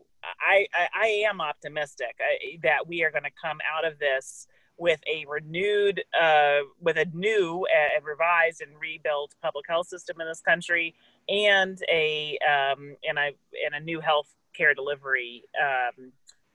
I, 0.42 0.68
I, 0.74 0.88
I 0.94 1.08
am 1.30 1.42
optimistic 1.42 2.16
uh, 2.20 2.58
that 2.64 2.88
we 2.88 3.04
are 3.04 3.12
going 3.12 3.24
to 3.24 3.32
come 3.42 3.60
out 3.74 3.86
of 3.86 4.00
this 4.00 4.48
with 4.78 5.00
a 5.08 5.26
renewed, 5.30 6.04
uh, 6.20 6.60
with 6.82 6.98
a 6.98 7.06
new 7.14 7.66
and 7.74 8.06
revised 8.06 8.62
and 8.62 8.72
rebuilt 8.80 9.34
public 9.42 9.66
health 9.68 9.88
system 9.88 10.20
in 10.20 10.28
this 10.28 10.42
country, 10.42 10.96
and 11.30 11.80
a 11.90 12.38
um, 12.48 12.96
and 13.08 13.18
a 13.18 13.32
and 13.66 13.76
a 13.76 13.80
new 13.80 14.00
health 14.00 14.28
care 14.56 14.74
delivery 14.74 15.44
um, 15.62 16.12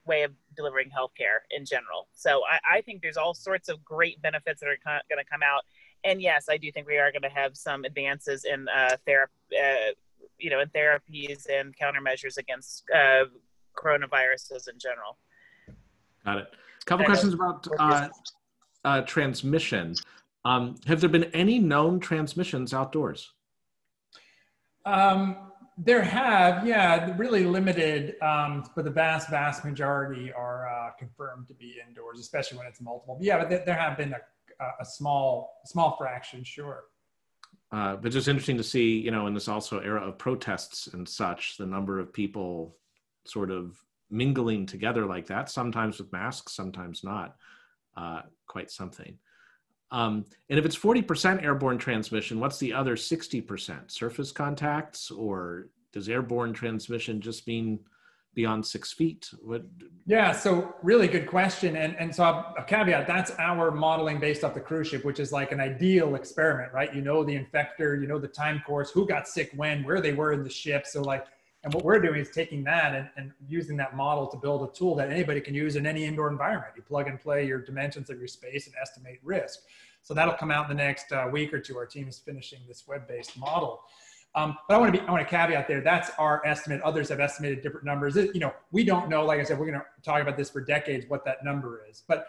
way 0.06 0.22
of 0.22 0.32
delivering 0.56 0.90
healthcare 0.90 1.40
in 1.50 1.64
general. 1.64 2.08
So 2.14 2.42
I, 2.50 2.78
I, 2.78 2.80
think 2.80 3.02
there's 3.02 3.18
all 3.18 3.34
sorts 3.34 3.68
of 3.68 3.84
great 3.84 4.20
benefits 4.22 4.60
that 4.60 4.68
are 4.68 4.78
co- 4.84 5.04
going 5.08 5.22
to 5.22 5.30
come 5.30 5.42
out. 5.42 5.62
And 6.04 6.22
yes, 6.22 6.46
I 6.48 6.56
do 6.56 6.72
think 6.72 6.86
we 6.88 6.96
are 6.96 7.12
going 7.12 7.22
to 7.22 7.28
have 7.28 7.56
some 7.56 7.84
advances 7.84 8.44
in 8.44 8.66
uh, 8.68 8.96
therapy, 9.06 9.32
uh, 9.62 9.92
you 10.38 10.48
know, 10.50 10.60
in 10.60 10.68
therapies 10.68 11.46
and 11.50 11.76
countermeasures 11.76 12.38
against 12.38 12.84
uh, 12.94 13.24
coronaviruses 13.76 14.68
in 14.68 14.78
general. 14.78 15.18
Got 16.24 16.38
it. 16.38 16.46
A 16.52 16.84
couple 16.86 17.04
questions 17.04 17.34
about 17.34 17.66
uh, 17.78 18.08
uh, 18.84 19.02
transmission. 19.02 19.94
Um, 20.44 20.76
have 20.86 21.00
there 21.00 21.10
been 21.10 21.24
any 21.24 21.58
known 21.58 22.00
transmissions 22.00 22.72
outdoors? 22.72 23.32
Um, 24.84 25.36
there 25.78 26.02
have, 26.02 26.66
yeah, 26.66 27.14
really 27.16 27.44
limited, 27.44 28.20
um, 28.20 28.64
but 28.76 28.84
the 28.84 28.90
vast, 28.90 29.30
vast 29.30 29.64
majority 29.64 30.30
are 30.32 30.68
uh, 30.68 30.90
confirmed 30.98 31.48
to 31.48 31.54
be 31.54 31.76
indoors, 31.86 32.20
especially 32.20 32.58
when 32.58 32.66
it's 32.66 32.80
multiple. 32.80 33.16
But 33.18 33.24
yeah, 33.24 33.38
but 33.38 33.64
there 33.64 33.74
have 33.74 33.96
been 33.96 34.12
a, 34.12 34.64
a 34.80 34.84
small, 34.84 35.60
small 35.64 35.96
fraction, 35.96 36.44
sure. 36.44 36.84
Uh, 37.72 37.96
but 37.96 38.12
just 38.12 38.28
interesting 38.28 38.56
to 38.58 38.64
see, 38.64 38.98
you 38.98 39.10
know, 39.10 39.26
in 39.26 39.32
this 39.32 39.48
also 39.48 39.78
era 39.78 40.06
of 40.06 40.18
protests 40.18 40.88
and 40.88 41.08
such, 41.08 41.56
the 41.56 41.66
number 41.66 41.98
of 41.98 42.12
people 42.12 42.76
sort 43.24 43.50
of 43.50 43.78
mingling 44.10 44.66
together 44.66 45.06
like 45.06 45.26
that, 45.26 45.48
sometimes 45.48 45.98
with 45.98 46.12
masks, 46.12 46.52
sometimes 46.52 47.04
not. 47.04 47.36
Uh, 47.96 48.22
quite 48.46 48.70
something. 48.70 49.18
Um, 49.92 50.24
and 50.48 50.58
if 50.58 50.64
it's 50.64 50.78
40% 50.78 51.42
airborne 51.42 51.78
transmission, 51.78 52.38
what's 52.38 52.58
the 52.58 52.72
other 52.72 52.96
60%? 52.96 53.90
Surface 53.90 54.32
contacts, 54.32 55.10
or 55.10 55.68
does 55.92 56.08
airborne 56.08 56.52
transmission 56.52 57.20
just 57.20 57.46
mean 57.46 57.80
beyond 58.34 58.64
six 58.64 58.92
feet? 58.92 59.28
What? 59.42 59.64
Yeah, 60.06 60.32
so 60.32 60.74
really 60.82 61.08
good 61.08 61.26
question. 61.26 61.76
And, 61.76 61.96
and 61.96 62.14
so 62.14 62.24
a 62.24 62.64
caveat, 62.64 63.06
that's 63.06 63.32
our 63.38 63.70
modeling 63.72 64.20
based 64.20 64.44
off 64.44 64.54
the 64.54 64.60
cruise 64.60 64.88
ship, 64.88 65.04
which 65.04 65.18
is 65.18 65.32
like 65.32 65.50
an 65.50 65.60
ideal 65.60 66.14
experiment, 66.14 66.72
right? 66.72 66.94
You 66.94 67.02
know 67.02 67.24
the 67.24 67.36
infector, 67.36 68.00
you 68.00 68.06
know 68.06 68.18
the 68.18 68.28
time 68.28 68.62
course, 68.64 68.90
who 68.90 69.06
got 69.06 69.26
sick 69.26 69.50
when, 69.56 69.82
where 69.82 70.00
they 70.00 70.12
were 70.12 70.32
in 70.32 70.44
the 70.44 70.50
ship. 70.50 70.86
So 70.86 71.02
like 71.02 71.26
and 71.62 71.74
what 71.74 71.84
we're 71.84 72.00
doing 72.00 72.20
is 72.20 72.30
taking 72.30 72.64
that 72.64 72.94
and, 72.94 73.08
and, 73.16 73.32
using 73.46 73.76
that 73.76 73.94
model 73.94 74.26
to 74.26 74.36
build 74.36 74.68
a 74.68 74.72
tool 74.72 74.94
that 74.96 75.10
anybody 75.10 75.40
can 75.40 75.54
use 75.54 75.76
in 75.76 75.86
any 75.86 76.04
indoor 76.04 76.30
environment. 76.30 76.72
You 76.74 76.82
plug 76.82 77.06
and 77.06 77.20
play 77.20 77.46
your 77.46 77.58
dimensions 77.58 78.08
of 78.08 78.18
your 78.18 78.28
space 78.28 78.66
and 78.66 78.74
estimate 78.80 79.20
risk. 79.22 79.60
So 80.02 80.14
that'll 80.14 80.34
come 80.34 80.50
out 80.50 80.70
in 80.70 80.76
the 80.76 80.82
next 80.82 81.12
uh, 81.12 81.28
week 81.30 81.52
or 81.52 81.60
two. 81.60 81.76
Our 81.76 81.84
team 81.84 82.08
is 82.08 82.18
finishing 82.18 82.60
this 82.66 82.84
web-based 82.86 83.38
model. 83.38 83.80
Um, 84.34 84.56
but 84.68 84.76
I 84.76 84.78
want 84.78 84.94
to 84.94 85.00
be, 85.00 85.06
I 85.06 85.10
want 85.10 85.22
to 85.22 85.28
caveat 85.28 85.68
there. 85.68 85.80
That's 85.80 86.10
our 86.18 86.40
estimate. 86.46 86.80
Others 86.82 87.08
have 87.08 87.20
estimated 87.20 87.62
different 87.62 87.84
numbers. 87.84 88.16
It, 88.16 88.32
you 88.32 88.40
know, 88.40 88.54
we 88.70 88.84
don't 88.84 89.08
know. 89.08 89.24
Like 89.26 89.40
I 89.40 89.44
said, 89.44 89.58
we're 89.58 89.66
going 89.66 89.78
to 89.78 89.84
talk 90.02 90.22
about 90.22 90.36
this 90.36 90.48
for 90.48 90.60
decades. 90.60 91.06
What 91.08 91.24
that 91.24 91.44
number 91.44 91.82
is, 91.90 92.04
but 92.06 92.26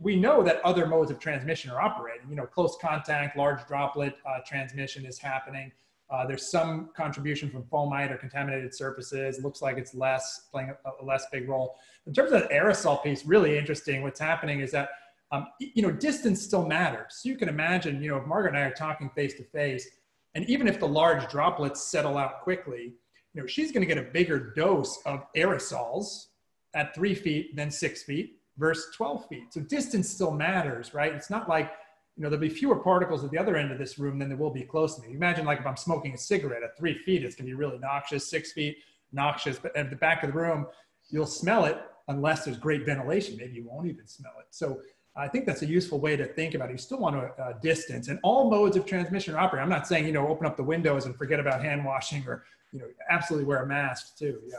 we 0.00 0.16
know 0.16 0.42
that 0.42 0.64
other 0.64 0.86
modes 0.86 1.10
of 1.10 1.18
transmission 1.18 1.70
are 1.70 1.80
operating. 1.80 2.28
You 2.28 2.36
know, 2.36 2.46
close 2.46 2.76
contact, 2.80 3.36
large 3.36 3.66
droplet 3.66 4.16
uh, 4.26 4.40
transmission 4.46 5.04
is 5.04 5.18
happening. 5.18 5.72
Uh, 6.10 6.26
there's 6.26 6.50
some 6.50 6.90
contribution 6.96 7.50
from 7.50 7.62
fomite 7.64 8.10
or 8.10 8.16
contaminated 8.16 8.74
surfaces. 8.74 9.42
Looks 9.42 9.62
like 9.62 9.78
it's 9.78 9.94
less 9.94 10.48
playing 10.50 10.70
a, 10.70 11.02
a, 11.02 11.04
less 11.04 11.26
big 11.32 11.48
role. 11.48 11.76
In 12.06 12.12
terms 12.12 12.32
of 12.32 12.42
the 12.42 12.48
aerosol 12.48 13.02
piece, 13.02 13.24
really 13.24 13.56
interesting. 13.56 14.02
What's 14.02 14.20
happening 14.20 14.60
is 14.60 14.70
that 14.72 14.90
um, 15.32 15.46
you 15.58 15.82
know 15.82 15.90
distance 15.90 16.42
still 16.42 16.66
matters. 16.66 17.20
So 17.20 17.28
you 17.28 17.36
can 17.36 17.48
imagine, 17.48 18.02
you 18.02 18.10
know, 18.10 18.18
if 18.18 18.26
Margaret 18.26 18.50
and 18.50 18.58
I 18.58 18.62
are 18.62 18.74
talking 18.74 19.10
face 19.10 19.34
to 19.34 19.44
face, 19.44 19.88
and 20.34 20.48
even 20.48 20.68
if 20.68 20.78
the 20.78 20.88
large 20.88 21.28
droplets 21.30 21.82
settle 21.82 22.18
out 22.18 22.42
quickly, 22.42 22.94
you 23.32 23.40
know, 23.40 23.46
she's 23.46 23.72
going 23.72 23.86
to 23.86 23.92
get 23.92 23.98
a 23.98 24.10
bigger 24.10 24.52
dose 24.54 25.00
of 25.06 25.24
aerosols 25.34 26.26
at 26.74 26.94
three 26.94 27.14
feet 27.14 27.56
than 27.56 27.70
six 27.70 28.02
feet 28.02 28.38
versus 28.58 28.94
12 28.94 29.28
feet. 29.28 29.52
So 29.52 29.60
distance 29.60 30.08
still 30.08 30.30
matters, 30.30 30.94
right? 30.94 31.12
It's 31.12 31.30
not 31.30 31.48
like 31.48 31.72
you 32.16 32.22
know, 32.22 32.30
there'll 32.30 32.40
be 32.40 32.48
fewer 32.48 32.76
particles 32.76 33.24
at 33.24 33.30
the 33.30 33.38
other 33.38 33.56
end 33.56 33.72
of 33.72 33.78
this 33.78 33.98
room 33.98 34.18
than 34.18 34.28
there 34.28 34.38
will 34.38 34.50
be 34.50 34.62
close 34.62 34.94
to 34.96 35.02
me. 35.02 35.14
Imagine 35.14 35.44
like 35.44 35.58
if 35.58 35.66
I'm 35.66 35.76
smoking 35.76 36.14
a 36.14 36.18
cigarette 36.18 36.62
at 36.62 36.76
three 36.76 36.96
feet, 36.98 37.24
it's 37.24 37.34
gonna 37.34 37.48
be 37.48 37.54
really 37.54 37.78
noxious, 37.78 38.30
six 38.30 38.52
feet, 38.52 38.78
noxious, 39.12 39.58
but 39.58 39.76
at 39.76 39.90
the 39.90 39.96
back 39.96 40.22
of 40.22 40.32
the 40.32 40.38
room, 40.38 40.66
you'll 41.10 41.26
smell 41.26 41.64
it 41.64 41.78
unless 42.08 42.44
there's 42.44 42.58
great 42.58 42.86
ventilation. 42.86 43.36
Maybe 43.36 43.54
you 43.54 43.64
won't 43.64 43.86
even 43.86 44.06
smell 44.06 44.34
it. 44.38 44.46
So 44.50 44.80
I 45.16 45.28
think 45.28 45.46
that's 45.46 45.62
a 45.62 45.66
useful 45.66 46.00
way 46.00 46.16
to 46.16 46.26
think 46.26 46.54
about 46.54 46.70
it. 46.70 46.72
You 46.72 46.78
still 46.78 46.98
want 46.98 47.16
to 47.16 47.42
uh, 47.42 47.52
distance 47.60 48.08
and 48.08 48.18
all 48.22 48.50
modes 48.50 48.76
of 48.76 48.84
transmission 48.84 49.34
are 49.34 49.38
operating. 49.38 49.62
I'm 49.62 49.70
not 49.70 49.86
saying, 49.86 50.06
you 50.06 50.12
know, 50.12 50.26
open 50.28 50.46
up 50.46 50.56
the 50.56 50.64
windows 50.64 51.06
and 51.06 51.16
forget 51.16 51.38
about 51.38 51.62
hand 51.62 51.84
washing 51.84 52.24
or, 52.26 52.44
you 52.72 52.80
know, 52.80 52.86
absolutely 53.08 53.46
wear 53.46 53.62
a 53.62 53.66
mask 53.66 54.18
too. 54.18 54.40
Yeah. 54.46 54.58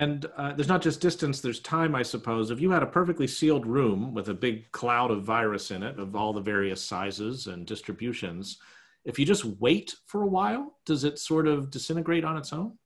And 0.00 0.24
uh, 0.34 0.54
there's 0.54 0.66
not 0.66 0.80
just 0.80 1.02
distance, 1.02 1.42
there's 1.42 1.60
time, 1.60 1.94
I 1.94 2.02
suppose. 2.02 2.50
If 2.50 2.58
you 2.58 2.70
had 2.70 2.82
a 2.82 2.86
perfectly 2.86 3.26
sealed 3.26 3.66
room 3.66 4.14
with 4.14 4.30
a 4.30 4.34
big 4.34 4.72
cloud 4.72 5.10
of 5.10 5.24
virus 5.24 5.70
in 5.70 5.82
it, 5.82 5.98
of 5.98 6.16
all 6.16 6.32
the 6.32 6.40
various 6.40 6.82
sizes 6.82 7.48
and 7.48 7.66
distributions, 7.66 8.56
if 9.04 9.18
you 9.18 9.26
just 9.26 9.44
wait 9.44 9.94
for 10.06 10.22
a 10.22 10.26
while, 10.26 10.78
does 10.86 11.04
it 11.04 11.18
sort 11.18 11.46
of 11.46 11.70
disintegrate 11.70 12.24
on 12.24 12.38
its 12.38 12.50
own? 12.50 12.78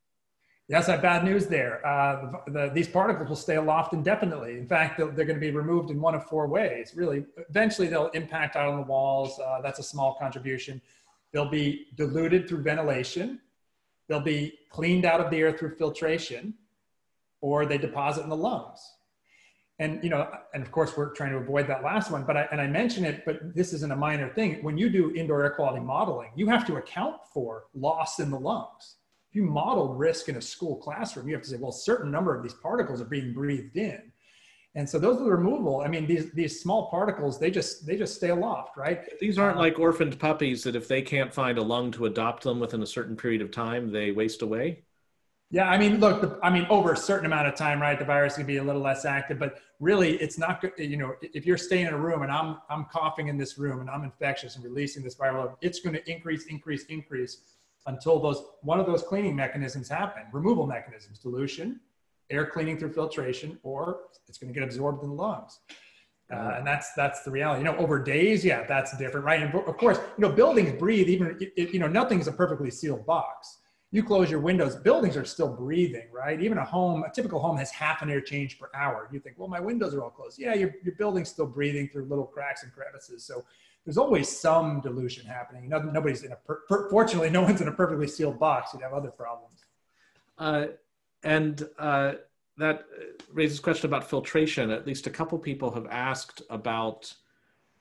Yes, 0.67 0.89
I 0.89 0.93
have 0.93 1.03
bad 1.03 1.23
news 1.23 1.47
there. 1.47 1.87
Uh, 1.87 2.33
the, 2.47 2.53
the, 2.53 2.71
these 2.75 2.89
particles 2.89 3.29
will 3.29 3.37
stay 3.37 3.57
aloft 3.57 3.93
indefinitely. 3.93 4.59
In 4.59 4.67
fact, 4.67 4.99
they're, 4.99 5.13
they're, 5.13 5.25
going 5.25 5.39
to 5.39 5.47
be 5.47 5.53
removed 5.53 5.91
in 5.91 6.01
one 6.01 6.17
of 6.17 6.27
four 6.27 6.49
ways. 6.49 6.95
Really, 6.97 7.25
eventually 7.49 7.87
they'll 7.87 8.09
impact 8.09 8.57
out 8.57 8.67
on 8.67 8.77
the 8.77 8.87
walls. 8.87 9.39
Uh, 9.39 9.61
that's 9.63 9.79
a 9.79 9.85
small 9.85 10.17
contribution. 10.19 10.83
They'll 11.33 11.51
be 11.51 11.87
diluted 11.95 12.49
through 12.49 12.63
ventilation. 12.63 13.39
They'll 14.09 14.19
be 14.19 14.59
cleaned 14.71 15.05
out 15.05 15.21
of 15.21 15.31
the 15.31 15.37
air 15.37 15.57
through 15.57 15.77
filtration 15.77 16.55
or 17.45 17.67
they 17.67 17.77
deposit 17.77 18.23
in 18.23 18.31
the 18.31 18.37
lungs. 18.37 18.81
And 19.79 20.03
you 20.03 20.09
know, 20.09 20.27
and 20.55 20.63
of 20.63 20.73
course, 20.73 20.97
we're 20.97 21.11
trying 21.11 21.33
to 21.33 21.37
avoid 21.37 21.67
that 21.67 21.85
last 21.85 22.11
one. 22.11 22.25
But 22.25 22.39
I, 22.39 22.49
and 22.51 22.59
I 22.59 22.67
mention 22.67 23.05
it, 23.05 23.27
but 23.27 23.55
this 23.55 23.75
isn't 23.75 23.93
a 23.93 23.97
minor 23.97 24.31
thing. 24.31 24.63
When 24.63 24.79
you 24.79 24.89
do 24.89 25.15
indoor 25.15 25.45
air 25.45 25.51
quality 25.51 25.85
modeling, 25.85 26.31
you 26.35 26.47
have 26.49 26.67
to 26.69 26.77
account 26.77 27.17
for 27.35 27.65
loss 27.75 28.19
in 28.19 28.31
the 28.31 28.39
lungs. 28.39 28.97
If 29.29 29.37
you 29.37 29.43
model 29.43 29.95
risk 29.95 30.31
in 30.31 30.37
a 30.37 30.41
school 30.41 30.77
classroom, 30.77 31.29
you 31.29 31.35
have 31.35 31.43
to 31.43 31.51
say, 31.51 31.59
well, 31.59 31.71
a 31.71 31.75
certain 31.91 32.11
number 32.11 32.35
of 32.35 32.43
these 32.43 32.55
particles 32.55 33.03
are 33.03 33.05
being 33.05 33.35
breathed 33.35 33.77
in. 33.77 34.01
And 34.75 34.89
so 34.89 34.99
those 34.99 35.21
are 35.21 35.25
the 35.25 35.31
removal. 35.31 35.83
I 35.83 35.89
mean, 35.89 36.07
these 36.07 36.33
these 36.33 36.63
small 36.63 36.89
particles, 36.89 37.39
they 37.39 37.51
just 37.51 37.85
they 37.85 37.99
just 37.99 38.15
stay 38.15 38.31
aloft, 38.31 38.79
right? 38.79 39.01
These 39.21 39.39
aren't 39.39 39.59
like 39.59 39.79
orphaned 39.79 40.19
puppies 40.19 40.65
that 40.65 40.77
if 40.77 40.89
they 40.89 41.03
can't 41.03 41.35
find 41.35 41.59
a 41.59 41.63
lung 41.63 41.91
to 41.93 42.07
adopt 42.07 42.43
them 42.43 42.59
within 42.59 42.83
a 42.83 42.87
certain 42.87 43.17
period 43.17 43.43
of 43.43 43.51
time, 43.51 43.93
they 43.93 44.13
waste 44.13 44.41
away. 44.41 44.85
Yeah, 45.51 45.69
I 45.69 45.79
mean, 45.79 46.01
look, 46.01 46.21
the, 46.21 46.39
I 46.43 46.51
mean, 46.51 46.67
over 46.69 46.93
a 46.93 46.97
certain 46.97 47.27
amount 47.27 47.47
of 47.47 47.55
time, 47.55 47.81
right, 47.81 47.99
the 47.99 48.05
virus 48.05 48.37
can 48.37 48.47
be 48.47 48.57
a 48.57 48.65
little 48.65 48.81
less 48.83 49.05
active, 49.05 49.39
but 49.39 49.59
really, 49.79 50.17
it's 50.17 50.39
not 50.39 50.61
good. 50.61 50.73
You 50.79 50.97
know, 50.97 51.15
if 51.23 51.47
you're 51.47 51.59
staying 51.59 51.87
in 51.87 51.93
a 51.93 51.99
room 51.99 52.23
and 52.23 52.33
I'm 52.33 52.59
I'm 52.69 52.87
coughing 52.87 53.29
in 53.29 53.37
this 53.39 53.57
room 53.57 53.81
and 53.81 53.89
I'm 53.89 54.03
infectious 54.03 54.57
and 54.57 54.65
releasing 54.65 55.05
this 55.05 55.15
viral 55.15 55.45
load, 55.45 55.55
it's 55.61 55.81
going 55.81 55.95
to 55.95 56.11
increase, 56.11 56.47
increase, 56.47 56.85
increase 56.87 57.43
until 57.87 58.19
those 58.19 58.43
one 58.63 58.81
of 58.81 58.87
those 58.87 59.03
cleaning 59.03 59.37
mechanisms 59.37 59.89
happen, 59.89 60.25
removal 60.33 60.67
mechanisms, 60.67 61.19
dilution, 61.19 61.79
air 62.31 62.47
cleaning 62.47 62.79
through 62.79 62.93
filtration, 62.93 63.59
or 63.63 64.01
it's 64.29 64.39
going 64.39 64.53
to 64.53 64.59
get 64.59 64.67
absorbed 64.67 65.05
in 65.05 65.11
the 65.11 65.15
lungs. 65.15 65.61
Uh, 66.33 66.55
and 66.57 66.67
that's 66.67 66.93
that's 66.95 67.23
the 67.23 67.31
reality. 67.31 67.61
You 67.61 67.71
know, 67.71 67.77
over 67.77 68.03
days, 68.03 68.45
yeah, 68.45 68.65
that's 68.65 68.97
different, 68.97 69.27
right? 69.27 69.43
And 69.43 69.55
of 69.55 69.77
course, 69.77 69.99
you 69.99 70.23
know, 70.27 70.33
buildings 70.33 70.73
breathe. 70.79 71.09
Even 71.09 71.37
if, 71.39 71.73
you 71.73 71.79
know, 71.79 71.87
nothing's 71.87 72.27
a 72.27 72.33
perfectly 72.33 72.71
sealed 72.71 73.05
box 73.07 73.59
you 73.95 74.03
close 74.03 74.29
your 74.29 74.41
windows, 74.41 74.75
buildings 74.75 75.17
are 75.17 75.25
still 75.25 75.47
breathing, 75.47 76.09
right? 76.13 76.43
Even 76.43 76.59
a 76.59 76.65
home, 76.65 77.05
a 77.05 77.11
typical 77.13 77.39
home 77.39 77.57
has 77.57 77.71
half 77.71 78.03
an 78.03 78.11
air 78.11 78.21
change 78.21 78.59
per 78.59 78.69
hour. 78.75 79.09
You 79.13 79.21
think, 79.21 79.39
well, 79.39 79.47
my 79.47 79.61
windows 79.61 79.95
are 79.95 80.03
all 80.03 80.11
closed. 80.11 80.37
Yeah, 80.37 80.53
your, 80.53 80.75
your 80.83 80.97
building's 80.97 81.29
still 81.29 81.47
breathing 81.47 81.89
through 81.89 82.07
little 82.07 82.25
cracks 82.25 82.65
and 82.65 82.73
crevices. 82.73 83.25
So 83.25 83.45
there's 83.85 83.97
always 83.97 84.29
some 84.29 84.81
dilution 84.81 85.25
happening. 85.25 85.69
No, 85.69 85.79
nobody's 85.79 86.25
in 86.25 86.33
a, 86.33 86.37
per, 86.37 86.63
per, 86.69 86.91
fortunately, 86.91 87.31
no 87.31 87.43
one's 87.43 87.61
in 87.61 87.69
a 87.69 87.73
perfectly 87.73 88.09
sealed 88.09 88.37
box. 88.37 88.73
You'd 88.75 88.83
have 88.83 88.95
other 88.95 89.13
problems. 89.13 89.61
Uh, 90.39 90.67
and 91.23 91.65
uh, 91.79 92.15
that 92.57 92.87
raises 93.33 93.61
question 93.61 93.87
about 93.87 94.11
filtration. 94.11 94.73
At 94.73 94.89
least 94.89 95.07
a 95.07 95.11
couple 95.11 95.39
people 95.39 95.71
have 95.71 95.87
asked 95.87 96.43
about, 96.51 97.15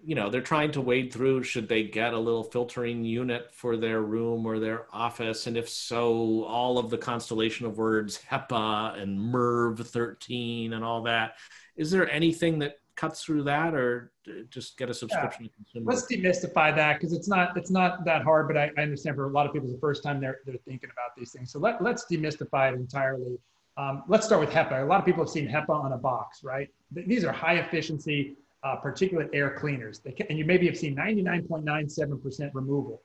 you 0.06 0.16
know, 0.16 0.30
they're 0.30 0.42
trying 0.42 0.72
to 0.72 0.82
wade 0.82 1.14
through 1.14 1.44
should 1.44 1.70
they 1.70 1.84
get 1.84 2.14
a 2.14 2.20
little 2.20 2.44
filtering 2.44 3.06
unit 3.06 3.50
for 3.54 3.78
their 3.78 4.02
room 4.02 4.46
or 4.46 4.60
their 4.60 4.88
office, 4.92 5.48
and 5.48 5.56
if 5.56 5.70
so, 5.70 6.44
all 6.44 6.78
of 6.78 6.90
the 6.90 6.98
constellation 6.98 7.66
of 7.66 7.78
words 7.78 8.20
HEPA 8.30 9.02
and 9.02 9.18
MERV 9.18 9.86
13 9.86 10.74
and 10.74 10.84
all 10.84 11.04
that. 11.04 11.36
Is 11.78 11.90
there 11.90 12.10
anything 12.10 12.60
that 12.60 12.80
cuts 12.96 13.24
through 13.24 13.44
that, 13.44 13.74
or 13.74 14.12
just 14.50 14.78
get 14.78 14.90
a 14.90 14.94
subscription? 14.94 15.50
Yeah. 15.74 15.82
Let's 15.86 16.06
demystify 16.06 16.76
that 16.76 17.00
because 17.00 17.14
it's 17.14 17.28
not 17.28 17.56
it's 17.58 17.72
not 17.72 18.04
that 18.06 18.24
hard, 18.24 18.48
but 18.48 18.58
I, 18.58 18.72
I, 18.78 18.82
understand 18.82 19.16
for 19.16 19.26
a 19.26 19.30
lot 19.30 19.46
of 19.46 19.54
people 19.54 19.68
it's 19.70 19.76
the 19.76 19.82
first 19.82 20.04
time 20.04 20.20
they're 20.20 20.40
they're 20.46 20.58
thinking 20.66 20.90
about 20.92 21.16
these 21.18 21.32
things. 21.32 21.52
So 21.52 21.60
let 21.60 21.82
let's 21.82 22.06
demystify 22.12 22.74
it 22.74 22.76
entirely. 22.76 23.40
Um, 23.78 24.04
let's 24.08 24.26
start 24.26 24.42
with 24.42 24.52
HEPA. 24.52 24.84
A 24.84 24.86
lot 24.86 25.00
of 25.00 25.06
people 25.06 25.24
have 25.24 25.32
seen 25.32 25.48
HEPA 25.48 25.70
on 25.70 25.94
a 25.94 25.98
box, 25.98 26.44
right? 26.44 26.70
These 26.92 27.24
are 27.24 27.32
high 27.32 27.56
efficiency 27.56 28.38
uh, 28.64 28.78
particulate 28.82 29.30
air 29.34 29.52
cleaners, 29.52 30.00
can, 30.00 30.28
and 30.30 30.38
you 30.38 30.46
maybe 30.46 30.66
have 30.66 30.78
seen 30.78 30.96
99.97% 30.96 32.52
removal. 32.54 33.02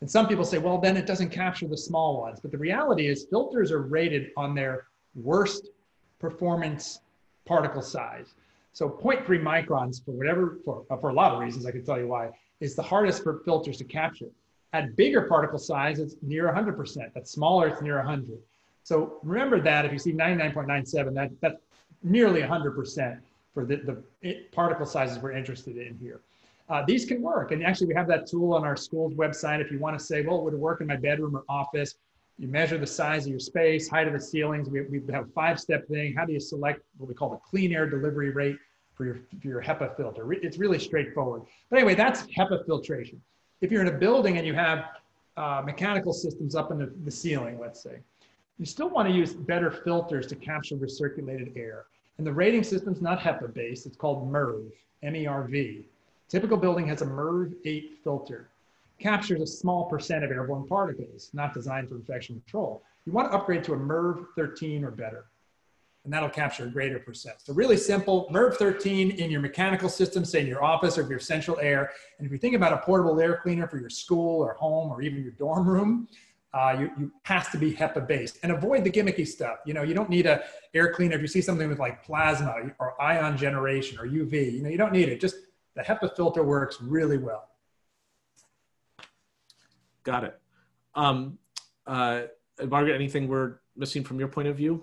And 0.00 0.10
some 0.10 0.26
people 0.26 0.44
say, 0.44 0.58
well, 0.58 0.78
then 0.78 0.96
it 0.96 1.06
doesn't 1.06 1.30
capture 1.30 1.68
the 1.68 1.76
small 1.76 2.20
ones. 2.20 2.40
But 2.40 2.50
the 2.50 2.58
reality 2.58 3.06
is, 3.06 3.26
filters 3.30 3.70
are 3.70 3.82
rated 3.82 4.30
on 4.36 4.54
their 4.54 4.86
worst 5.14 5.68
performance 6.18 7.00
particle 7.44 7.82
size. 7.82 8.34
So 8.72 8.88
0.3 8.88 9.26
microns 9.40 10.04
for 10.04 10.12
whatever, 10.12 10.58
for, 10.64 10.84
uh, 10.90 10.96
for 10.96 11.10
a 11.10 11.12
lot 11.12 11.32
of 11.32 11.40
reasons, 11.40 11.66
I 11.66 11.70
can 11.70 11.84
tell 11.84 11.98
you 11.98 12.08
why, 12.08 12.30
is 12.60 12.74
the 12.74 12.82
hardest 12.82 13.22
for 13.22 13.42
filters 13.44 13.76
to 13.78 13.84
capture. 13.84 14.28
At 14.72 14.96
bigger 14.96 15.22
particle 15.22 15.58
size, 15.58 15.98
it's 15.98 16.16
near 16.22 16.52
100%. 16.52 17.10
At 17.14 17.28
smaller, 17.28 17.68
it's 17.68 17.82
near 17.82 17.96
100. 17.98 18.38
So 18.84 19.18
remember 19.22 19.60
that 19.60 19.84
if 19.84 19.92
you 19.92 19.98
see 19.98 20.12
99.97, 20.12 21.14
that, 21.14 21.30
that's 21.40 21.60
nearly 22.02 22.40
100% 22.40 23.20
for 23.54 23.64
the, 23.64 23.76
the 24.22 24.46
particle 24.52 24.86
sizes 24.86 25.18
we're 25.18 25.32
interested 25.32 25.76
in 25.76 25.96
here. 25.98 26.20
Uh, 26.68 26.82
these 26.86 27.04
can 27.04 27.20
work. 27.20 27.52
And 27.52 27.64
actually, 27.64 27.88
we 27.88 27.94
have 27.94 28.08
that 28.08 28.26
tool 28.26 28.54
on 28.54 28.64
our 28.64 28.76
school's 28.76 29.14
website. 29.14 29.60
If 29.60 29.70
you 29.70 29.78
want 29.78 29.98
to 29.98 30.04
say, 30.04 30.22
well, 30.22 30.42
would 30.42 30.54
it 30.54 30.58
work 30.58 30.80
in 30.80 30.86
my 30.86 30.96
bedroom 30.96 31.36
or 31.36 31.44
office? 31.48 31.96
You 32.38 32.48
measure 32.48 32.78
the 32.78 32.86
size 32.86 33.26
of 33.26 33.30
your 33.30 33.40
space, 33.40 33.88
height 33.88 34.06
of 34.06 34.14
the 34.14 34.20
ceilings. 34.20 34.70
We, 34.70 34.82
we 34.82 35.02
have 35.12 35.24
a 35.24 35.32
five 35.32 35.60
step 35.60 35.86
thing. 35.88 36.14
How 36.14 36.24
do 36.24 36.32
you 36.32 36.40
select 36.40 36.80
what 36.96 37.08
we 37.08 37.14
call 37.14 37.30
the 37.30 37.36
clean 37.36 37.72
air 37.72 37.88
delivery 37.88 38.30
rate 38.30 38.56
for 38.94 39.04
your, 39.04 39.20
for 39.40 39.48
your 39.48 39.62
HEPA 39.62 39.96
filter? 39.96 40.32
It's 40.32 40.56
really 40.56 40.78
straightforward. 40.78 41.42
But 41.68 41.78
anyway, 41.78 41.94
that's 41.94 42.22
HEPA 42.22 42.64
filtration. 42.64 43.20
If 43.60 43.70
you're 43.70 43.82
in 43.82 43.88
a 43.88 43.98
building 43.98 44.38
and 44.38 44.46
you 44.46 44.54
have 44.54 44.86
uh, 45.36 45.62
mechanical 45.64 46.12
systems 46.12 46.54
up 46.54 46.70
in 46.70 46.78
the, 46.78 46.92
the 47.04 47.10
ceiling, 47.10 47.58
let's 47.60 47.82
say, 47.82 47.98
you 48.58 48.66
still 48.66 48.88
want 48.88 49.08
to 49.08 49.14
use 49.14 49.34
better 49.34 49.70
filters 49.70 50.26
to 50.28 50.36
capture 50.36 50.76
recirculated 50.76 51.56
air. 51.56 51.84
And 52.22 52.26
the 52.28 52.32
rating 52.32 52.62
system's 52.62 53.02
not 53.02 53.18
HEPA 53.18 53.52
based, 53.52 53.84
it's 53.84 53.96
called 53.96 54.30
MERV, 54.30 54.70
M-E-R-V. 55.02 55.88
Typical 56.28 56.56
building 56.56 56.86
has 56.86 57.02
a 57.02 57.04
MERV 57.04 57.56
8 57.64 57.98
filter. 58.04 58.48
Captures 59.00 59.40
a 59.40 59.46
small 59.48 59.86
percent 59.86 60.22
of 60.22 60.30
airborne 60.30 60.64
particles, 60.68 61.30
not 61.32 61.52
designed 61.52 61.88
for 61.88 61.96
infection 61.96 62.36
control. 62.36 62.84
You 63.06 63.12
want 63.12 63.32
to 63.32 63.36
upgrade 63.36 63.64
to 63.64 63.72
a 63.72 63.76
MERV 63.76 64.24
13 64.36 64.84
or 64.84 64.92
better, 64.92 65.24
and 66.04 66.12
that'll 66.12 66.28
capture 66.28 66.66
a 66.66 66.70
greater 66.70 67.00
percent. 67.00 67.38
So 67.42 67.54
really 67.54 67.76
simple, 67.76 68.28
MERV 68.30 68.54
13 68.54 69.10
in 69.10 69.28
your 69.28 69.40
mechanical 69.40 69.88
system, 69.88 70.24
say 70.24 70.42
in 70.42 70.46
your 70.46 70.62
office 70.62 70.96
or 70.96 71.08
your 71.08 71.18
central 71.18 71.58
air. 71.58 71.90
And 72.20 72.26
if 72.26 72.30
you 72.30 72.38
think 72.38 72.54
about 72.54 72.72
a 72.72 72.76
portable 72.76 73.18
air 73.20 73.40
cleaner 73.42 73.66
for 73.66 73.78
your 73.78 73.90
school 73.90 74.42
or 74.42 74.52
home 74.52 74.92
or 74.92 75.02
even 75.02 75.24
your 75.24 75.32
dorm 75.32 75.68
room, 75.68 76.06
uh, 76.54 76.76
you, 76.78 76.90
you 76.98 77.12
has 77.24 77.48
to 77.48 77.58
be 77.58 77.72
HEPA 77.72 78.06
based 78.06 78.38
and 78.42 78.52
avoid 78.52 78.84
the 78.84 78.90
gimmicky 78.90 79.26
stuff. 79.26 79.58
You 79.64 79.74
know, 79.74 79.82
you 79.82 79.94
don't 79.94 80.10
need 80.10 80.26
a 80.26 80.42
air 80.74 80.92
cleaner. 80.92 81.16
If 81.16 81.22
you 81.22 81.28
see 81.28 81.40
something 81.40 81.68
with 81.68 81.78
like 81.78 82.04
plasma 82.04 82.54
or 82.78 83.00
ion 83.00 83.36
generation 83.36 83.98
or 83.98 84.06
UV, 84.06 84.52
you 84.52 84.62
know, 84.62 84.68
you 84.68 84.76
don't 84.76 84.92
need 84.92 85.08
it. 85.08 85.20
Just 85.20 85.36
the 85.74 85.82
HEPA 85.82 86.14
filter 86.14 86.42
works 86.42 86.80
really 86.80 87.18
well. 87.18 87.48
Got 90.02 90.24
it. 90.24 90.40
Um, 90.94 91.38
uh, 91.86 92.22
Margaret, 92.68 92.94
anything 92.94 93.28
we're 93.28 93.60
missing 93.76 94.04
from 94.04 94.18
your 94.18 94.28
point 94.28 94.48
of 94.48 94.56
view? 94.56 94.82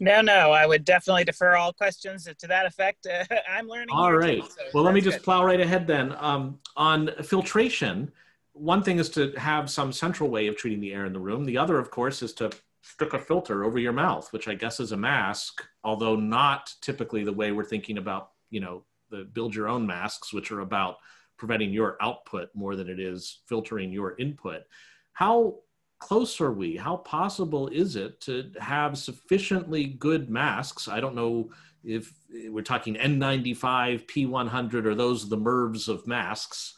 No, 0.00 0.20
no, 0.20 0.50
I 0.50 0.66
would 0.66 0.84
definitely 0.84 1.24
defer 1.24 1.54
all 1.54 1.72
questions 1.72 2.28
to 2.36 2.46
that 2.48 2.66
effect. 2.66 3.06
Uh, 3.06 3.24
I'm 3.48 3.68
learning. 3.68 3.94
All 3.94 4.12
right. 4.12 4.42
Too, 4.42 4.50
so 4.50 4.62
well, 4.74 4.84
let 4.84 4.92
me 4.92 5.00
just 5.00 5.18
good. 5.18 5.24
plow 5.24 5.44
right 5.44 5.60
ahead 5.60 5.86
then. 5.86 6.14
Um, 6.18 6.58
on 6.76 7.10
filtration, 7.22 8.10
one 8.54 8.82
thing 8.82 8.98
is 8.98 9.10
to 9.10 9.32
have 9.32 9.68
some 9.68 9.92
central 9.92 10.30
way 10.30 10.46
of 10.46 10.56
treating 10.56 10.80
the 10.80 10.94
air 10.94 11.04
in 11.04 11.12
the 11.12 11.20
room. 11.20 11.44
The 11.44 11.58
other, 11.58 11.78
of 11.78 11.90
course, 11.90 12.22
is 12.22 12.32
to 12.34 12.50
stick 12.82 13.12
a 13.12 13.18
filter 13.18 13.64
over 13.64 13.78
your 13.78 13.92
mouth, 13.92 14.32
which 14.32 14.46
I 14.46 14.54
guess 14.54 14.78
is 14.78 14.92
a 14.92 14.96
mask, 14.96 15.62
although 15.82 16.16
not 16.16 16.72
typically 16.80 17.24
the 17.24 17.32
way 17.32 17.50
we're 17.50 17.64
thinking 17.64 17.98
about, 17.98 18.30
you 18.50 18.60
know, 18.60 18.84
the 19.10 19.24
build 19.24 19.54
your 19.54 19.68
own 19.68 19.86
masks, 19.86 20.32
which 20.32 20.52
are 20.52 20.60
about 20.60 20.96
preventing 21.36 21.72
your 21.72 21.96
output 22.00 22.50
more 22.54 22.76
than 22.76 22.88
it 22.88 23.00
is 23.00 23.40
filtering 23.48 23.92
your 23.92 24.16
input. 24.18 24.62
How 25.12 25.56
close 25.98 26.40
are 26.40 26.52
we? 26.52 26.76
How 26.76 26.96
possible 26.96 27.68
is 27.68 27.96
it 27.96 28.20
to 28.22 28.52
have 28.60 28.96
sufficiently 28.98 29.86
good 29.86 30.30
masks? 30.30 30.86
I 30.86 31.00
don't 31.00 31.14
know 31.16 31.50
if 31.82 32.12
we're 32.48 32.62
talking 32.62 32.94
N95, 32.94 34.06
P100, 34.06 34.86
or 34.86 34.94
those 34.94 35.28
the 35.28 35.36
MERVs 35.36 35.88
of 35.88 36.06
masks. 36.06 36.74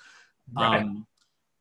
Right. 0.53 0.82
Um, 0.82 1.07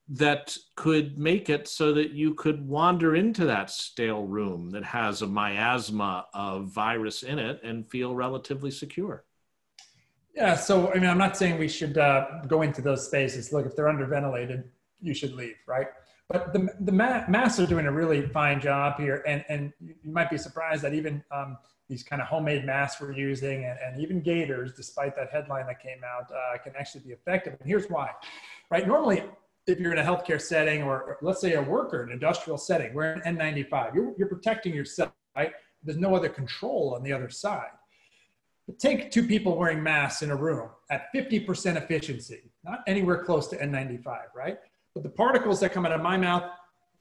that 0.08 0.56
could 0.76 1.18
make 1.18 1.50
it 1.50 1.68
so 1.68 1.94
that 1.94 2.12
you 2.12 2.36
could 2.36 2.68
wander 2.68 3.16
into 3.16 3.46
that 3.46 3.72
stale 3.72 4.26
room 4.26 4.70
that 4.70 4.84
has 4.84 5.22
a 5.22 5.28
miasma 5.28 6.26
of 6.34 6.68
virus 6.68 7.24
in 7.24 7.40
it 7.40 7.60
and 7.64 7.90
feel 7.90 8.14
relatively 8.14 8.70
secure. 8.70 9.24
Yeah, 10.36 10.56
so 10.56 10.92
I 10.92 10.96
mean, 10.96 11.10
I'm 11.10 11.18
not 11.18 11.38
saying 11.38 11.58
we 11.58 11.70
should 11.70 11.98
uh, 11.98 12.44
go 12.48 12.62
into 12.62 12.82
those 12.82 13.06
spaces. 13.06 13.52
Look, 13.54 13.66
if 13.66 13.76
they're 13.76 13.88
underventilated, 13.88 14.66
you 15.02 15.14
should 15.14 15.34
leave, 15.34 15.56
right? 15.66 15.88
But 16.28 16.54
the 16.54 16.70
the 16.82 16.92
ma- 16.92 17.24
masks 17.28 17.60
are 17.60 17.66
doing 17.66 17.86
a 17.86 17.92
really 17.92 18.28
fine 18.28 18.60
job 18.60 19.00
here, 19.00 19.24
and 19.26 19.46
and 19.48 19.72
you 19.80 20.12
might 20.12 20.30
be 20.30 20.38
surprised 20.38 20.82
that 20.82 20.94
even 20.94 21.24
um, 21.32 21.58
these 21.88 22.04
kind 22.04 22.22
of 22.22 22.28
homemade 22.28 22.66
masks 22.66 23.00
we're 23.00 23.14
using, 23.14 23.64
and, 23.64 23.78
and 23.80 24.02
even 24.02 24.20
gaiters, 24.22 24.74
despite 24.74 25.16
that 25.16 25.30
headline 25.32 25.68
that 25.68 25.82
came 25.82 26.02
out, 26.04 26.30
uh, 26.32 26.58
can 26.64 26.74
actually 26.78 27.02
be 27.02 27.12
effective. 27.12 27.56
And 27.60 27.70
here's 27.70 27.88
why, 27.90 28.10
right? 28.70 28.86
Normally, 28.86 29.24
if 29.68 29.80
you're 29.80 29.92
in 29.92 29.98
a 29.98 30.04
healthcare 30.04 30.40
setting 30.40 30.84
or 30.84 31.18
let's 31.22 31.42
say 31.42 31.54
a 31.54 31.62
worker 31.62 32.04
in 32.04 32.10
an 32.10 32.14
industrial 32.14 32.58
setting, 32.58 32.94
we're 32.94 33.14
an 33.14 33.38
N95, 33.38 33.96
you're, 33.96 34.14
you're 34.18 34.28
protecting 34.28 34.74
yourself, 34.74 35.12
right? 35.36 35.52
There's 35.84 35.98
no 35.98 36.16
other 36.16 36.30
control 36.30 36.94
on 36.96 37.04
the 37.04 37.14
other 37.14 37.30
side. 37.30 37.72
But 38.68 38.80
take 38.80 39.12
two 39.12 39.28
people 39.28 39.56
wearing 39.56 39.82
masks 39.82 40.24
in 40.24 40.32
a 40.32 40.36
room 40.36 40.70
at 40.90 41.14
50% 41.14 41.76
efficiency, 41.76 42.52
not 42.64 42.80
anywhere 42.88 43.24
close 43.24 43.48
to 43.48 43.58
N95, 43.58 44.06
right? 44.36 44.58
But 44.94 45.04
the 45.04 45.10
particles 45.10 45.60
that 45.60 45.72
come 45.72 45.86
out 45.86 45.92
of 45.92 46.02
my 46.02 46.18
mouth, 46.18 46.50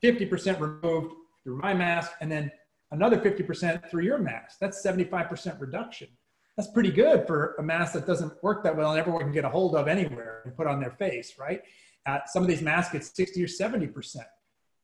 50% 0.03 0.61
removed 0.61 1.15
through 1.43 1.59
my 1.59 1.73
mask, 1.73 2.13
and 2.21 2.31
then 2.31 2.51
another 2.91 3.19
50% 3.19 3.91
through 3.91 4.05
your 4.05 4.19
mask. 4.19 4.59
That's 4.61 4.85
75% 4.85 5.61
reduction. 5.61 6.09
That's 6.57 6.71
pretty 6.71 6.91
good 6.91 7.27
for 7.27 7.57
a 7.59 7.63
mask 7.63 7.95
that 7.95 8.07
doesn't 8.07 8.43
work 8.43 8.63
that 8.65 8.77
well 8.77 8.91
and 8.91 9.01
everyone 9.01 9.23
can 9.23 9.33
get 9.33 9.45
a 9.45 9.49
hold 9.49 9.75
of 9.75 9.89
anywhere 9.89 10.43
and 10.45 10.57
put 10.57 10.67
on 10.67 10.81
their 10.81 10.93
face, 10.93 11.35
right? 11.39 11.63
At 12.07 12.29
some 12.31 12.43
of 12.43 12.49
these 12.49 12.63
masks 12.63 12.93
get 12.93 13.05
60 13.05 13.43
or 13.43 13.47
70%. 13.47 14.17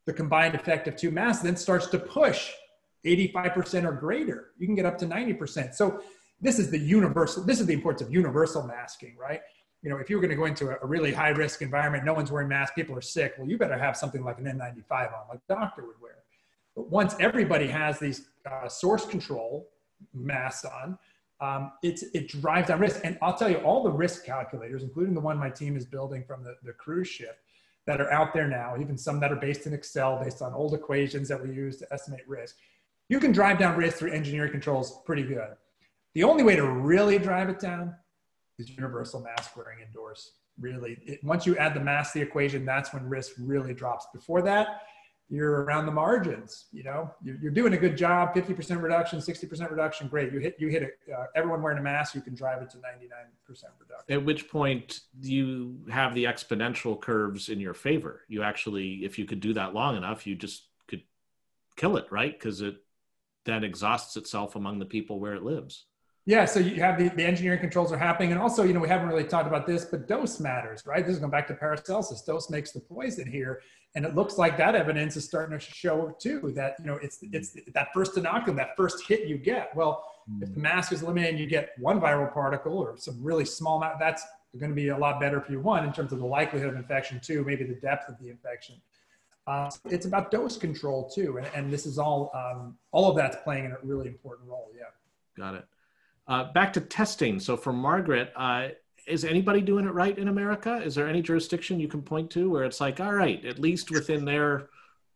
The 0.07 0.13
combined 0.13 0.55
effect 0.55 0.89
of 0.89 0.97
two 0.97 1.11
masks 1.11 1.43
then 1.43 1.57
starts 1.57 1.87
to 1.89 1.99
push 1.99 2.51
85% 3.05 3.85
or 3.85 3.93
greater. 3.93 4.53
You 4.59 4.67
can 4.67 4.75
get 4.75 4.87
up 4.87 4.99
to 4.99 5.07
90%. 5.07 5.75
So 5.75 6.03
this 6.41 6.59
is 6.59 6.71
the 6.71 6.79
universal, 6.79 7.45
this 7.45 7.61
is 7.61 7.67
the 7.67 7.75
importance 7.75 8.03
of 8.03 8.13
universal 8.13 8.63
masking, 8.67 9.17
right? 9.17 9.41
You 9.83 9.91
know, 9.91 9.97
if 9.97 10.11
you're 10.11 10.21
going 10.21 10.31
to 10.31 10.37
go 10.37 10.45
into 10.45 10.71
a, 10.71 10.87
really 10.87 11.13
high 11.13 11.31
risk 11.31 11.63
environment, 11.63 12.05
no 12.05 12.13
one's 12.13 12.31
wearing 12.31 12.49
masks, 12.49 12.75
people 12.75 12.97
are 12.97 13.03
sick, 13.03 13.35
well, 13.39 13.49
you 13.49 13.57
better 13.57 13.79
have 13.79 13.97
something 13.97 14.23
like 14.23 14.39
an 14.39 14.45
N95 14.45 14.91
on, 14.91 15.29
like 15.29 15.41
a 15.49 15.55
doctor 15.55 15.87
would 15.87 16.01
wear. 16.01 16.17
But 16.77 16.91
once 16.91 17.15
everybody 17.19 17.69
has 17.69 17.99
these 17.99 18.29
uh, 18.51 18.69
source 18.69 19.07
control 19.07 19.69
masks 20.15 20.65
on, 20.65 20.99
um, 21.41 21.73
it 21.83 22.29
drives 22.29 22.69
down 22.69 22.81
risk. 22.81 23.01
And 23.05 23.19
I'll 23.23 23.37
tell 23.37 23.51
you, 23.51 23.59
all 23.59 23.83
the 23.83 23.91
risk 23.91 24.25
calculators, 24.25 24.83
including 24.83 25.15
the 25.15 25.21
one 25.21 25.39
my 25.39 25.51
team 25.51 25.77
is 25.77 25.87
building 25.87 26.25
from 26.25 26.45
the, 26.45 26.57
the 26.63 26.73
cruise 26.73 27.09
ship, 27.09 27.39
that 27.87 28.01
are 28.01 28.13
out 28.13 28.33
there 28.35 28.47
now, 28.47 28.77
even 28.79 28.97
some 28.97 29.19
that 29.21 29.33
are 29.33 29.37
based 29.37 29.67
in 29.67 29.73
Excel, 29.73 30.23
based 30.23 30.43
on 30.43 30.53
old 30.53 30.75
equations 30.75 31.29
that 31.29 31.43
we 31.43 31.53
use 31.53 31.77
to 31.79 31.87
estimate 31.93 32.21
risk, 32.29 32.57
you 33.09 33.19
can 33.19 33.33
drive 33.33 33.59
down 33.59 33.77
risk 33.77 33.97
through 33.97 34.13
engineering 34.13 34.53
controls 34.53 35.01
pretty 35.05 35.23
good. 35.23 35.57
The 36.15 36.23
only 36.25 36.45
way 36.45 36.57
to 36.57 36.67
really 36.67 37.19
drive 37.19 37.49
it 37.49 37.59
down 37.59 37.95
is 38.59 38.71
universal 38.71 39.21
mask 39.21 39.57
wearing 39.57 39.79
indoors. 39.85 40.33
Really, 40.61 40.99
it, 41.07 41.25
once 41.25 41.47
you 41.47 41.57
add 41.57 41.75
the 41.75 41.81
mask 41.81 42.13
to 42.13 42.19
the 42.19 42.25
equation, 42.27 42.67
that's 42.67 42.93
when 42.93 43.09
risk 43.09 43.33
really 43.41 43.73
drops. 43.73 44.07
Before 44.13 44.43
that, 44.43 44.83
you're 45.31 45.63
around 45.63 45.87
the 45.87 45.93
margins. 45.93 46.67
You 46.73 46.83
know, 46.83 47.15
you're, 47.23 47.53
doing 47.53 47.73
a 47.73 47.79
good 47.79 47.97
job. 47.97 48.35
50% 48.35 48.83
reduction, 48.83 49.21
60% 49.21 49.71
reduction, 49.71 50.09
great. 50.09 50.33
You 50.33 50.41
hit 50.41 50.57
you 50.59 50.69
hit 50.69 50.83
it. 50.83 50.99
Uh, 51.11 51.27
everyone 51.37 51.63
wearing 51.63 51.79
a 51.79 51.83
mask, 51.83 52.17
you 52.17 52.21
can 52.21 52.35
drive 52.35 52.61
it 52.63 52.71
to 52.71 52.79
99% 52.79 52.83
reduction. 53.49 53.69
At 54.09 54.25
which 54.25 54.49
point 54.49 55.01
you 55.23 55.79
have 55.89 56.15
the 56.15 56.25
exponential 56.25 57.01
curves 57.01 57.49
in 57.49 57.61
your 57.61 57.75
favor. 57.75 58.23
You 58.29 58.43
actually, 58.43 59.05
if 59.05 59.19
you 59.19 59.25
could 59.25 59.41
do 59.41 59.55
that 59.55 59.73
long 59.73 59.97
enough, 59.97 60.27
you 60.27 60.35
just 60.35 60.65
could 60.89 61.03
kill 61.77 61.97
it, 61.97 62.07
right? 62.11 62.33
Because 62.33 62.61
it 62.61 62.77
then 63.45 63.63
exhausts 63.63 64.17
itself 64.17 64.57
among 64.57 64.81
the 64.81 64.85
people 64.85 65.21
where 65.21 65.35
it 65.35 65.45
lives. 65.45 65.87
Yeah, 66.27 66.45
so 66.45 66.61
you 66.61 66.81
have 66.83 66.99
the, 66.99 67.09
the 67.09 67.25
engineering 67.25 67.61
controls 67.61 67.91
are 67.93 67.99
happening. 67.99 68.31
And 68.31 68.41
also, 68.41 68.63
you 68.63 68.73
know, 68.73 68.81
we 68.81 68.89
haven't 68.89 69.09
really 69.09 69.25
talked 69.25 69.49
about 69.49 69.67
this, 69.67 69.85
but 69.85 70.07
dose 70.07 70.39
matters, 70.39 70.83
right? 70.87 71.05
This 71.05 71.15
is 71.15 71.19
going 71.19 71.31
back 71.31 71.49
to 71.49 71.55
Paracelsus. 71.55 72.23
Dose 72.23 72.51
makes 72.51 72.73
the 72.73 72.81
poison 72.81 73.31
here. 73.31 73.63
And 73.97 74.05
it 74.05 74.15
looks 74.15 74.39
like 74.39 74.57
that 74.59 74.77
evidence 74.77 75.17
is 75.17 75.25
starting 75.25 75.59
to 75.59 75.65
show 75.65 76.15
too 76.21 76.53
that, 76.55 76.77
you 76.79 76.87
know, 76.87 76.99
it's, 77.03 77.19
it's 77.23 77.57
that 77.75 77.89
first 77.93 78.15
inoculum, 78.15 78.55
that 78.57 78.77
first 78.77 79.05
hit 79.09 79.27
you 79.27 79.39
get. 79.39 79.75
Well, 79.75 80.05
mm. 80.31 80.43
if 80.43 80.55
the 80.55 80.61
mask 80.61 80.93
is 80.93 81.03
eliminated 81.03 81.35
and 81.35 81.41
you 81.41 81.47
get 81.47 81.71
one 81.79 82.01
viral 82.01 82.33
particle 82.33 82.79
or 82.79 82.97
some 82.97 83.19
really 83.21 83.45
small 83.45 83.79
amount, 83.79 83.99
that's 83.99 84.25
going 84.59 84.71
to 84.71 84.77
be 84.77 84.89
a 84.89 84.97
lot 84.97 85.21
better 85.21 85.41
for 85.41 85.51
you, 85.51 85.61
one, 85.61 85.85
in 85.85 85.93
terms 85.93 86.13
of 86.13 86.19
the 86.21 86.27
likelihood 86.27 86.69
of 86.69 86.77
infection, 86.77 87.19
two, 87.21 87.45
maybe 87.45 87.65
the 87.65 87.75
depth 87.75 88.09
of 88.09 88.17
the 88.21 88.29
infection. 88.29 88.77
Uh, 89.47 89.71
it's 89.87 90.07
about 90.07 90.31
dose 90.31 90.57
control 90.57 91.09
too. 91.09 91.39
And, 91.39 91.49
and 91.55 91.73
this 91.73 91.87
is 91.87 91.99
all, 91.99 92.31
um, 92.35 92.77
all 92.93 93.11
of 93.11 93.17
that's 93.17 93.39
playing 93.43 93.67
a 93.67 93.77
really 93.83 94.07
important 94.07 94.49
role. 94.49 94.71
Yeah. 94.77 94.85
Got 95.37 95.55
it. 95.57 95.65
Uh, 96.31 96.45
back 96.53 96.73
to 96.73 96.81
testing. 96.81 97.41
So 97.41 97.57
for 97.57 97.73
Margaret, 97.73 98.33
uh, 98.37 98.69
is 99.09 99.25
anybody 99.25 99.61
doing 99.61 99.85
it 99.85 99.93
right 99.93 100.17
in 100.17 100.29
America? 100.29 100.81
Is 100.81 100.95
there 100.95 101.09
any 101.09 101.23
jurisdiction 101.23 101.81
you 101.81 101.89
can 101.89 102.03
point 102.03 102.31
to 102.31 102.49
where 102.49 102.63
it's 102.63 102.81
like, 102.81 103.01
all 103.01 103.13
right, 103.13 103.45
at 103.45 103.59
least 103.59 103.91
within 103.91 104.25
their 104.25 104.69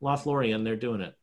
Lothlorien, 0.03 0.65
they're 0.65 0.75
doing 0.75 1.01
it? 1.01 1.15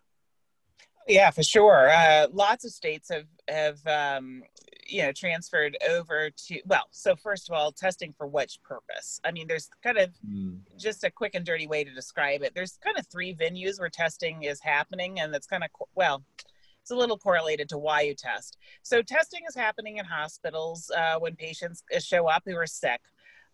Yeah, 1.10 1.30
for 1.32 1.44
sure. 1.44 1.90
Uh, 1.90 2.28
lots 2.32 2.64
of 2.64 2.72
states 2.72 3.10
have 3.10 3.26
have 3.50 3.86
um, 3.86 4.44
you 4.88 5.02
know 5.02 5.12
transferred 5.12 5.78
over 5.90 6.30
to 6.30 6.62
well. 6.66 6.88
So 6.92 7.18
first 7.18 7.50
of 7.50 7.56
all, 7.56 7.74
testing 7.74 8.14
for 8.18 8.28
which 8.28 8.60
purpose? 8.64 9.20
I 9.26 9.32
mean, 9.32 9.46
there's 9.48 9.68
kind 9.84 9.98
of 9.98 10.12
mm. 10.26 10.60
just 10.78 11.04
a 11.04 11.12
quick 11.12 11.36
and 11.36 11.46
dirty 11.46 11.68
way 11.68 11.84
to 11.84 11.94
describe 11.94 12.44
it. 12.44 12.54
There's 12.56 12.78
kind 12.82 12.98
of 12.98 13.08
three 13.08 13.36
venues 13.36 13.78
where 13.78 13.90
testing 13.90 14.44
is 14.44 14.62
happening, 14.62 15.20
and 15.20 15.34
that's 15.34 15.48
kind 15.48 15.66
of 15.66 15.70
well 15.96 16.24
it's 16.82 16.92
a 16.92 16.96
little 16.96 17.18
correlated 17.18 17.70
to 17.70 17.78
why 17.78 18.02
you 18.02 18.16
test. 18.16 18.58
So 18.84 19.02
testing 19.02 19.42
is 19.48 19.56
happening 19.56 19.98
in 19.98 20.06
hospitals 20.06 20.92
uh, 20.96 21.20
when 21.20 21.36
patients 21.36 21.84
uh, 21.96 22.00
show 22.00 22.28
up 22.28 22.44
who 22.46 22.56
are 22.56 22.68
sick. 22.68 23.02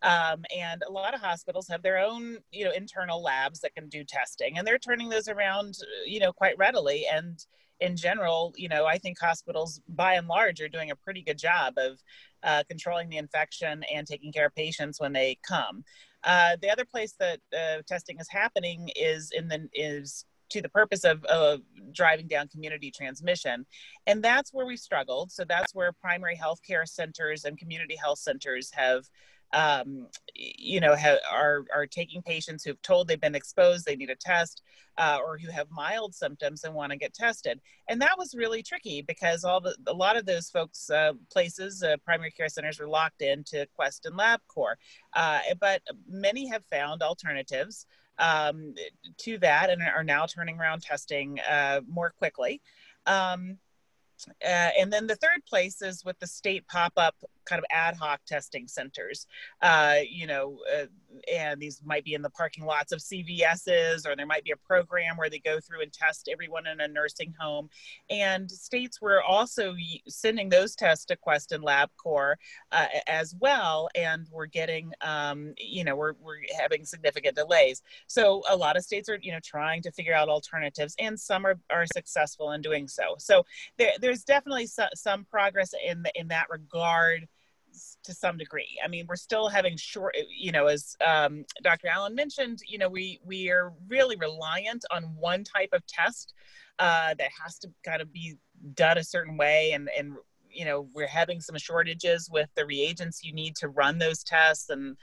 Um, 0.03 0.45
and 0.55 0.83
a 0.87 0.91
lot 0.91 1.15
of 1.15 1.21
hospitals 1.21 1.67
have 1.69 1.81
their 1.81 1.97
own, 1.97 2.37
you 2.51 2.65
know, 2.65 2.71
internal 2.71 3.21
labs 3.21 3.59
that 3.61 3.73
can 3.73 3.89
do 3.89 4.03
testing, 4.03 4.57
and 4.57 4.65
they're 4.65 4.77
turning 4.77 5.09
those 5.09 5.27
around, 5.27 5.75
uh, 5.81 6.03
you 6.05 6.19
know, 6.19 6.31
quite 6.31 6.57
readily. 6.57 7.05
And 7.11 7.43
in 7.79 7.95
general, 7.95 8.53
you 8.55 8.69
know, 8.69 8.85
I 8.85 8.99
think 8.99 9.19
hospitals, 9.19 9.81
by 9.87 10.13
and 10.13 10.27
large, 10.27 10.61
are 10.61 10.69
doing 10.69 10.91
a 10.91 10.95
pretty 10.95 11.23
good 11.23 11.37
job 11.37 11.73
of 11.77 11.99
uh, 12.43 12.63
controlling 12.67 13.09
the 13.09 13.17
infection 13.17 13.83
and 13.93 14.05
taking 14.05 14.31
care 14.31 14.45
of 14.45 14.55
patients 14.55 14.99
when 14.99 15.13
they 15.13 15.39
come. 15.47 15.83
Uh, 16.23 16.57
the 16.61 16.69
other 16.69 16.85
place 16.85 17.15
that 17.19 17.39
uh, 17.57 17.81
testing 17.87 18.19
is 18.19 18.29
happening 18.29 18.89
is 18.95 19.31
in 19.31 19.47
the 19.47 19.67
is 19.73 20.25
to 20.49 20.61
the 20.61 20.69
purpose 20.69 21.03
of, 21.03 21.23
of 21.25 21.61
driving 21.91 22.27
down 22.27 22.47
community 22.47 22.91
transmission. 22.91 23.65
And 24.05 24.23
that's 24.23 24.53
where 24.53 24.65
we 24.65 24.77
struggled. 24.77 25.31
So 25.31 25.43
that's 25.43 25.73
where 25.73 25.91
primary 25.91 26.35
health 26.35 26.59
care 26.65 26.85
centers 26.85 27.45
and 27.45 27.57
community 27.57 27.95
health 27.95 28.19
centers 28.19 28.71
have 28.73 29.05
um, 29.53 30.07
you 30.35 30.79
know, 30.79 30.95
ha- 30.95 31.19
are 31.31 31.65
are 31.73 31.85
taking 31.85 32.21
patients 32.21 32.63
who've 32.63 32.81
told 32.81 33.07
they've 33.07 33.19
been 33.19 33.35
exposed, 33.35 33.85
they 33.85 33.95
need 33.95 34.09
a 34.09 34.15
test, 34.15 34.61
uh, 34.97 35.19
or 35.23 35.37
who 35.37 35.49
have 35.51 35.67
mild 35.71 36.13
symptoms 36.13 36.63
and 36.63 36.73
want 36.73 36.91
to 36.91 36.97
get 36.97 37.13
tested. 37.13 37.59
And 37.87 38.01
that 38.01 38.17
was 38.17 38.35
really 38.35 38.61
tricky 38.61 39.01
because 39.01 39.43
all 39.43 39.61
the 39.61 39.75
a 39.87 39.93
lot 39.93 40.17
of 40.17 40.25
those 40.25 40.49
folks 40.49 40.89
uh, 40.89 41.13
places, 41.31 41.81
uh, 41.81 41.95
primary 42.03 42.31
care 42.31 42.49
centers, 42.49 42.79
were 42.79 42.89
locked 42.89 43.21
into 43.21 43.65
Quest 43.75 44.05
and 44.05 44.19
LabCorp. 44.19 44.75
Uh, 45.13 45.39
but 45.59 45.81
many 46.07 46.47
have 46.47 46.65
found 46.65 47.01
alternatives 47.01 47.85
um, 48.19 48.73
to 49.17 49.37
that 49.39 49.69
and 49.69 49.81
are 49.81 50.03
now 50.03 50.25
turning 50.25 50.59
around 50.59 50.81
testing 50.81 51.39
uh, 51.49 51.81
more 51.87 52.11
quickly. 52.17 52.61
Um, 53.05 53.57
uh, 54.43 54.69
and 54.79 54.91
then 54.91 55.07
the 55.07 55.15
third 55.15 55.45
place 55.47 55.81
is 55.81 56.03
with 56.03 56.19
the 56.19 56.27
state 56.27 56.67
pop-up 56.67 57.15
kind 57.47 57.59
of 57.59 57.65
ad 57.71 57.95
hoc 57.95 58.21
testing 58.25 58.67
centers. 58.67 59.25
Uh, 59.61 59.97
you 60.09 60.27
know, 60.27 60.59
uh, 60.75 60.85
and 61.31 61.59
these 61.59 61.81
might 61.83 62.03
be 62.03 62.13
in 62.13 62.21
the 62.21 62.29
parking 62.29 62.65
lots 62.65 62.91
of 62.91 62.99
CVS's, 62.99 64.05
or 64.05 64.15
there 64.15 64.25
might 64.25 64.43
be 64.43 64.51
a 64.51 64.57
program 64.57 65.17
where 65.17 65.29
they 65.29 65.39
go 65.39 65.59
through 65.59 65.81
and 65.81 65.91
test 65.91 66.29
everyone 66.31 66.67
in 66.67 66.79
a 66.81 66.87
nursing 66.87 67.33
home. 67.39 67.69
And 68.09 68.49
states 68.49 69.01
were 69.01 69.23
also 69.23 69.75
sending 70.07 70.49
those 70.49 70.75
tests 70.75 71.05
to 71.05 71.15
Quest 71.15 71.51
and 71.51 71.63
LabCorp 71.63 72.35
uh, 72.71 72.85
as 73.07 73.35
well, 73.39 73.89
and 73.95 74.27
we're 74.31 74.45
getting, 74.45 74.91
um, 75.01 75.53
you 75.57 75.83
know, 75.83 75.95
we're, 75.95 76.13
we're 76.21 76.41
having 76.59 76.85
significant 76.85 77.35
delays. 77.35 77.81
So 78.07 78.43
a 78.49 78.55
lot 78.55 78.77
of 78.77 78.83
states 78.83 79.09
are, 79.09 79.19
you 79.21 79.31
know, 79.31 79.39
trying 79.43 79.81
to 79.83 79.91
figure 79.91 80.13
out 80.13 80.29
alternatives, 80.29 80.95
and 80.99 81.19
some 81.19 81.45
are, 81.45 81.59
are 81.69 81.85
successful 81.87 82.51
in 82.51 82.61
doing 82.61 82.87
so. 82.87 83.15
So 83.17 83.45
there, 83.77 83.91
there's 83.99 84.23
definitely 84.23 84.67
so, 84.67 84.85
some 84.95 85.25
progress 85.25 85.73
in 85.85 86.03
the, 86.03 86.11
in 86.15 86.27
that 86.29 86.49
regard 86.49 87.27
to 88.03 88.13
some 88.13 88.37
degree. 88.37 88.77
I 88.83 88.87
mean, 88.87 89.05
we're 89.07 89.15
still 89.15 89.47
having 89.47 89.77
short, 89.77 90.15
you 90.29 90.51
know, 90.51 90.67
as 90.67 90.95
um, 91.05 91.45
Dr. 91.63 91.87
Allen 91.87 92.15
mentioned, 92.15 92.59
you 92.67 92.77
know, 92.77 92.89
we 92.89 93.19
we 93.25 93.49
are 93.49 93.73
really 93.87 94.15
reliant 94.15 94.85
on 94.91 95.03
one 95.17 95.43
type 95.43 95.69
of 95.73 95.85
test 95.87 96.33
uh, 96.79 97.13
that 97.17 97.29
has 97.43 97.57
to 97.59 97.69
kind 97.85 98.01
of 98.01 98.11
be 98.11 98.35
done 98.73 98.97
a 98.97 99.03
certain 99.03 99.37
way, 99.37 99.71
and 99.73 99.89
and 99.97 100.13
you 100.49 100.65
know, 100.65 100.87
we're 100.93 101.07
having 101.07 101.39
some 101.39 101.57
shortages 101.57 102.29
with 102.31 102.49
the 102.55 102.65
reagents 102.65 103.23
you 103.23 103.33
need 103.33 103.55
to 103.57 103.67
run 103.67 103.99
those 103.99 104.23
tests 104.23 104.69
and 104.69 104.97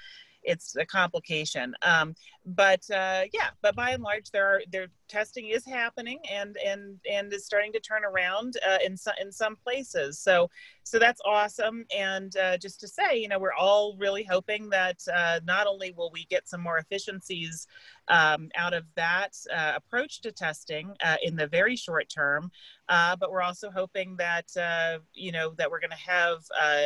it's 0.44 0.76
a 0.76 0.86
complication. 0.86 1.74
Um, 1.82 2.14
but 2.46 2.88
uh, 2.90 3.22
yeah, 3.32 3.50
but 3.62 3.74
by 3.74 3.90
and 3.90 4.02
large, 4.02 4.30
there 4.30 4.46
are 4.46 4.60
their 4.70 4.88
testing 5.08 5.48
is 5.48 5.64
happening 5.64 6.18
and 6.30 6.56
and 6.64 6.98
and 7.10 7.32
is 7.32 7.46
starting 7.46 7.72
to 7.72 7.80
turn 7.80 8.04
around 8.04 8.56
uh, 8.66 8.78
in 8.84 8.96
some 8.96 9.14
in 9.20 9.32
some 9.32 9.56
places. 9.56 10.18
So 10.18 10.50
so 10.82 10.98
that's 10.98 11.20
awesome. 11.24 11.86
And 11.96 12.36
uh, 12.36 12.58
just 12.58 12.80
to 12.80 12.88
say, 12.88 13.16
you 13.16 13.28
know, 13.28 13.38
we're 13.38 13.54
all 13.54 13.96
really 13.98 14.24
hoping 14.24 14.68
that 14.70 14.98
uh, 15.12 15.40
not 15.44 15.66
only 15.66 15.94
will 15.96 16.10
we 16.12 16.26
get 16.26 16.46
some 16.48 16.60
more 16.60 16.78
efficiencies 16.78 17.66
um, 18.08 18.50
out 18.56 18.74
of 18.74 18.84
that 18.96 19.34
uh, 19.54 19.72
approach 19.76 20.20
to 20.22 20.32
testing 20.32 20.94
uh, 21.02 21.16
in 21.22 21.36
the 21.36 21.46
very 21.46 21.76
short 21.76 22.10
term, 22.10 22.50
but 22.88 23.30
we're 23.30 23.42
also 23.42 23.70
hoping 23.70 24.16
that 24.16 24.46
you 25.14 25.32
know 25.32 25.54
that 25.56 25.70
we're 25.70 25.80
going 25.80 25.90
to 25.90 25.96
have 25.96 26.40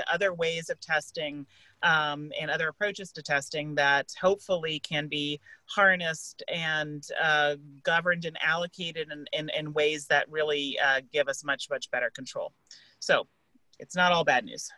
other 0.08 0.32
ways 0.32 0.70
of 0.70 0.78
testing 0.80 1.46
um, 1.82 2.30
and 2.40 2.50
other 2.50 2.68
approaches 2.68 3.12
to 3.12 3.22
testing 3.22 3.74
that 3.76 4.12
hopefully 4.20 4.80
can 4.80 5.06
be 5.08 5.40
harnessed 5.66 6.42
and 6.48 7.06
uh, 7.22 7.56
governed 7.82 8.24
and 8.24 8.36
allocated 8.42 9.10
in, 9.12 9.26
in, 9.32 9.50
in 9.50 9.72
ways 9.72 10.06
that 10.06 10.30
really 10.30 10.78
uh, 10.84 11.00
give 11.12 11.28
us 11.28 11.44
much, 11.44 11.68
much 11.70 11.90
better 11.90 12.10
control. 12.10 12.52
So 12.98 13.26
it's 13.78 13.96
not 13.96 14.12
all 14.12 14.24
bad 14.24 14.44
news. 14.44 14.70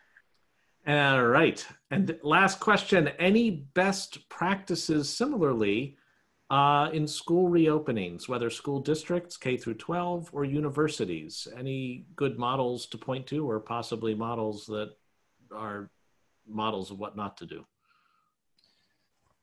All 0.86 1.26
right. 1.26 1.64
And 1.90 2.18
last 2.22 2.60
question 2.60 3.08
Any 3.18 3.50
best 3.50 4.28
practices 4.28 5.14
similarly 5.14 5.96
uh, 6.48 6.90
in 6.92 7.06
school 7.06 7.50
reopenings, 7.50 8.28
whether 8.28 8.50
school 8.50 8.80
districts, 8.80 9.36
K 9.36 9.56
through 9.56 9.74
12, 9.74 10.30
or 10.32 10.44
universities? 10.44 11.46
Any 11.56 12.06
good 12.16 12.38
models 12.38 12.86
to 12.86 12.98
point 12.98 13.26
to, 13.28 13.48
or 13.48 13.60
possibly 13.60 14.14
models 14.14 14.66
that 14.66 14.92
are 15.54 15.90
models 16.50 16.90
of 16.90 16.98
what 16.98 17.16
not 17.16 17.36
to 17.38 17.46
do? 17.46 17.64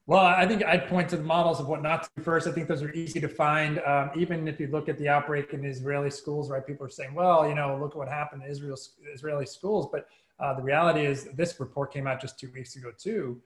Well, 0.05 0.25
I 0.25 0.47
think 0.47 0.63
I'd 0.63 0.87
point 0.87 1.09
to 1.09 1.17
the 1.17 1.23
models 1.23 1.59
of 1.59 1.67
what 1.67 1.81
not 1.83 2.03
to 2.03 2.09
do 2.15 2.23
first. 2.23 2.47
I 2.47 2.51
think 2.53 2.69
those 2.69 2.81
are 2.81 2.93
easy 2.93 3.19
to 3.19 3.27
find. 3.27 3.79
Um, 3.79 4.09
even 4.15 4.47
if 4.47 4.57
you 4.57 4.67
look 4.67 4.87
at 4.87 4.97
the 4.97 5.09
outbreak 5.09 5.51
in 5.51 5.65
Israeli 5.65 6.09
schools, 6.09 6.49
right? 6.49 6.65
People 6.65 6.85
are 6.85 6.89
saying, 6.89 7.13
well, 7.13 7.47
you 7.47 7.55
know, 7.55 7.77
look 7.77 7.91
at 7.91 7.97
what 7.97 8.07
happened 8.07 8.43
in 8.43 8.49
Israel, 8.49 8.77
Israeli 9.13 9.45
schools. 9.45 9.89
But 9.91 10.07
uh, 10.39 10.53
the 10.53 10.61
reality 10.63 11.05
is, 11.05 11.25
this 11.35 11.59
report 11.59 11.91
came 11.91 12.07
out 12.07 12.21
just 12.21 12.39
two 12.39 12.49
weeks 12.53 12.77
ago, 12.77 12.91
too. 12.97 13.41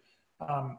Um, 0.47 0.77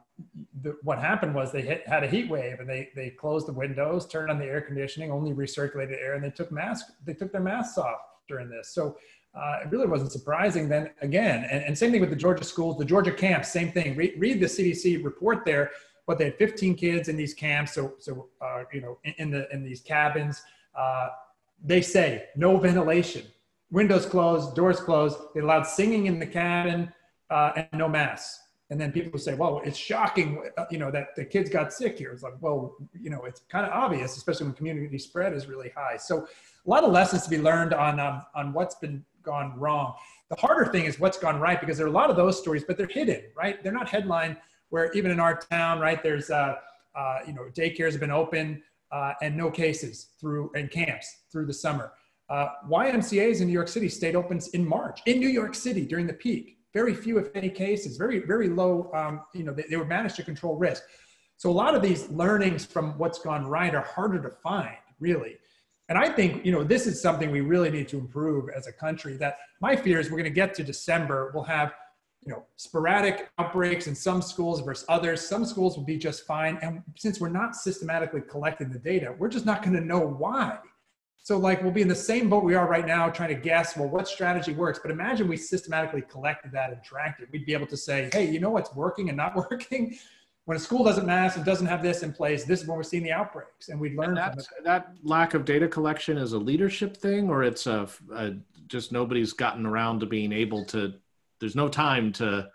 the, 0.62 0.76
what 0.82 0.98
happened 0.98 1.34
was 1.34 1.50
they 1.50 1.62
hit, 1.62 1.86
had 1.88 2.04
a 2.04 2.08
heat 2.08 2.28
wave 2.28 2.60
and 2.60 2.68
they, 2.68 2.90
they 2.94 3.10
closed 3.10 3.46
the 3.46 3.52
windows, 3.52 4.06
turned 4.06 4.30
on 4.30 4.38
the 4.38 4.44
air 4.44 4.60
conditioning, 4.60 5.10
only 5.10 5.32
recirculated 5.32 6.00
air, 6.00 6.14
and 6.14 6.22
they 6.22 6.30
took 6.30 6.50
masks, 6.52 6.92
they 7.04 7.14
took 7.14 7.32
their 7.32 7.40
masks 7.40 7.78
off 7.78 8.00
during 8.28 8.48
this. 8.48 8.70
So 8.70 8.96
uh, 9.34 9.60
it 9.62 9.70
really 9.70 9.86
wasn't 9.86 10.12
surprising 10.12 10.68
then 10.68 10.90
again. 11.00 11.44
And, 11.50 11.64
and, 11.64 11.78
same 11.78 11.90
thing 11.90 12.00
with 12.02 12.10
the 12.10 12.16
Georgia 12.16 12.44
schools, 12.44 12.76
the 12.76 12.84
Georgia 12.84 13.12
camps, 13.12 13.50
same 13.50 13.72
thing. 13.72 13.96
Read, 13.96 14.14
read 14.18 14.40
the 14.40 14.46
CDC 14.46 15.02
report 15.02 15.44
there, 15.46 15.70
but 16.06 16.18
they 16.18 16.26
had 16.26 16.36
15 16.36 16.74
kids 16.74 17.08
in 17.08 17.16
these 17.16 17.32
camps. 17.32 17.72
So, 17.72 17.94
so 17.98 18.28
uh, 18.42 18.64
you 18.72 18.82
know, 18.82 18.98
in, 19.04 19.14
in, 19.18 19.30
the, 19.30 19.48
in 19.50 19.64
these 19.64 19.80
cabins, 19.80 20.42
uh, 20.74 21.08
they 21.64 21.80
say 21.80 22.28
no 22.36 22.58
ventilation, 22.58 23.24
windows 23.70 24.04
closed, 24.04 24.54
doors 24.54 24.80
closed. 24.80 25.16
They 25.34 25.40
allowed 25.40 25.66
singing 25.66 26.06
in 26.06 26.18
the 26.18 26.26
cabin 26.26 26.92
uh, 27.30 27.52
and 27.56 27.68
no 27.72 27.88
masks. 27.88 28.40
And 28.68 28.80
then 28.80 28.90
people 28.90 29.18
say, 29.18 29.34
well, 29.34 29.60
it's 29.64 29.76
shocking, 29.76 30.42
uh, 30.56 30.64
you 30.70 30.78
know, 30.78 30.90
that 30.90 31.14
the 31.14 31.24
kids 31.24 31.50
got 31.50 31.72
sick 31.72 31.98
here. 31.98 32.10
It's 32.12 32.22
like, 32.22 32.34
well, 32.40 32.74
you 32.98 33.10
know, 33.10 33.24
it's 33.24 33.40
kind 33.50 33.66
of 33.66 33.72
obvious, 33.72 34.16
especially 34.16 34.46
when 34.46 34.54
community 34.54 34.98
spread 34.98 35.34
is 35.34 35.46
really 35.46 35.70
high. 35.76 35.98
So 35.98 36.26
a 36.66 36.70
lot 36.70 36.84
of 36.84 36.92
lessons 36.92 37.22
to 37.24 37.30
be 37.30 37.38
learned 37.38 37.74
on, 37.74 37.98
um, 37.98 38.22
on 38.34 38.52
what's 38.52 38.76
been 38.76 39.04
gone 39.22 39.58
wrong. 39.58 39.94
The 40.30 40.36
harder 40.36 40.70
thing 40.70 40.84
is 40.84 40.98
what's 40.98 41.18
gone 41.18 41.40
right 41.40 41.60
because 41.60 41.76
there 41.76 41.86
are 41.86 41.90
a 41.90 41.92
lot 41.92 42.10
of 42.10 42.16
those 42.16 42.38
stories, 42.38 42.64
but 42.64 42.76
they're 42.76 42.86
hidden, 42.86 43.22
right? 43.36 43.62
They're 43.62 43.72
not 43.72 43.88
headline 43.88 44.36
where 44.70 44.90
even 44.92 45.10
in 45.10 45.20
our 45.20 45.36
town, 45.36 45.80
right, 45.80 46.02
there's, 46.02 46.30
uh, 46.30 46.54
uh, 46.94 47.18
you 47.26 47.32
know, 47.34 47.42
daycares 47.52 47.92
have 47.92 48.00
been 48.00 48.10
open 48.10 48.62
uh, 48.90 49.12
and 49.22 49.36
no 49.36 49.50
cases 49.50 50.08
through, 50.20 50.50
and 50.54 50.70
camps 50.70 51.24
through 51.30 51.46
the 51.46 51.52
summer. 51.52 51.92
Uh, 52.30 52.48
YMCA's 52.70 53.40
in 53.40 53.48
New 53.48 53.52
York 53.52 53.68
City 53.68 53.88
stayed 53.88 54.16
open 54.16 54.40
in 54.54 54.66
March 54.66 55.00
in 55.06 55.18
New 55.18 55.28
York 55.28 55.54
City 55.54 55.84
during 55.84 56.06
the 56.06 56.12
peak. 56.12 56.58
Very 56.72 56.94
few, 56.94 57.18
if 57.18 57.28
any, 57.34 57.50
cases. 57.50 57.98
Very, 57.98 58.20
very 58.20 58.48
low. 58.48 58.90
Um, 58.94 59.20
you 59.34 59.44
know, 59.44 59.52
they, 59.52 59.64
they 59.68 59.76
were 59.76 59.84
managed 59.84 60.16
to 60.16 60.22
control 60.22 60.56
risk. 60.56 60.82
So 61.36 61.50
a 61.50 61.52
lot 61.52 61.74
of 61.74 61.82
these 61.82 62.08
learnings 62.08 62.64
from 62.64 62.96
what's 62.98 63.18
gone 63.18 63.46
right 63.46 63.74
are 63.74 63.82
harder 63.82 64.22
to 64.22 64.30
find, 64.30 64.76
really. 65.00 65.36
And 65.92 65.98
I 65.98 66.08
think, 66.08 66.42
you 66.42 66.52
know, 66.52 66.64
this 66.64 66.86
is 66.86 67.02
something 67.02 67.30
we 67.30 67.42
really 67.42 67.70
need 67.70 67.86
to 67.88 67.98
improve 67.98 68.48
as 68.48 68.66
a 68.66 68.72
country. 68.72 69.18
That 69.18 69.36
my 69.60 69.76
fear 69.76 70.00
is 70.00 70.06
we're 70.10 70.16
going 70.16 70.24
to 70.24 70.30
get 70.30 70.54
to 70.54 70.64
December, 70.64 71.30
we'll 71.34 71.42
have, 71.44 71.74
you 72.24 72.32
know, 72.32 72.46
sporadic 72.56 73.28
outbreaks 73.38 73.88
in 73.88 73.94
some 73.94 74.22
schools 74.22 74.62
versus 74.62 74.86
others. 74.88 75.20
Some 75.20 75.44
schools 75.44 75.76
will 75.76 75.84
be 75.84 75.98
just 75.98 76.24
fine. 76.24 76.58
And 76.62 76.82
since 76.96 77.20
we're 77.20 77.28
not 77.28 77.54
systematically 77.54 78.22
collecting 78.22 78.70
the 78.70 78.78
data, 78.78 79.14
we're 79.18 79.28
just 79.28 79.44
not 79.44 79.62
going 79.62 79.74
to 79.74 79.84
know 79.84 79.98
why. 80.00 80.60
So 81.18 81.36
like 81.36 81.62
we'll 81.62 81.72
be 81.72 81.82
in 81.82 81.88
the 81.88 81.94
same 81.94 82.30
boat 82.30 82.42
we 82.42 82.54
are 82.54 82.66
right 82.66 82.86
now, 82.86 83.10
trying 83.10 83.34
to 83.34 83.42
guess, 83.42 83.76
well, 83.76 83.90
what 83.90 84.08
strategy 84.08 84.54
works. 84.54 84.80
But 84.82 84.92
imagine 84.92 85.28
we 85.28 85.36
systematically 85.36 86.04
collected 86.08 86.52
that 86.52 86.72
and 86.72 86.82
tracked 86.82 87.20
it. 87.20 87.28
We'd 87.30 87.44
be 87.44 87.52
able 87.52 87.66
to 87.66 87.76
say, 87.76 88.08
hey, 88.14 88.30
you 88.30 88.40
know 88.40 88.48
what's 88.48 88.74
working 88.74 89.10
and 89.10 89.16
not 89.18 89.36
working? 89.50 89.98
When 90.44 90.56
a 90.56 90.60
school 90.60 90.82
doesn't 90.82 91.06
mask 91.06 91.36
and 91.36 91.44
doesn't 91.44 91.66
have 91.66 91.82
this 91.82 92.02
in 92.02 92.12
place, 92.12 92.44
this 92.44 92.62
is 92.62 92.66
when 92.66 92.76
we're 92.76 92.82
seeing 92.82 93.04
the 93.04 93.12
outbreaks, 93.12 93.68
and 93.68 93.78
we 93.78 93.96
learn 93.96 94.14
that, 94.14 94.36
That 94.64 94.94
lack 95.02 95.34
of 95.34 95.44
data 95.44 95.68
collection 95.68 96.18
is 96.18 96.32
a 96.32 96.38
leadership 96.38 96.96
thing, 96.96 97.30
or 97.30 97.44
it's 97.44 97.66
a, 97.66 97.88
a, 98.14 98.34
just 98.66 98.90
nobody's 98.90 99.32
gotten 99.32 99.66
around 99.66 100.00
to 100.00 100.06
being 100.06 100.32
able 100.32 100.64
to. 100.66 100.94
There's 101.38 101.54
no 101.54 101.68
time 101.68 102.12
to 102.14 102.48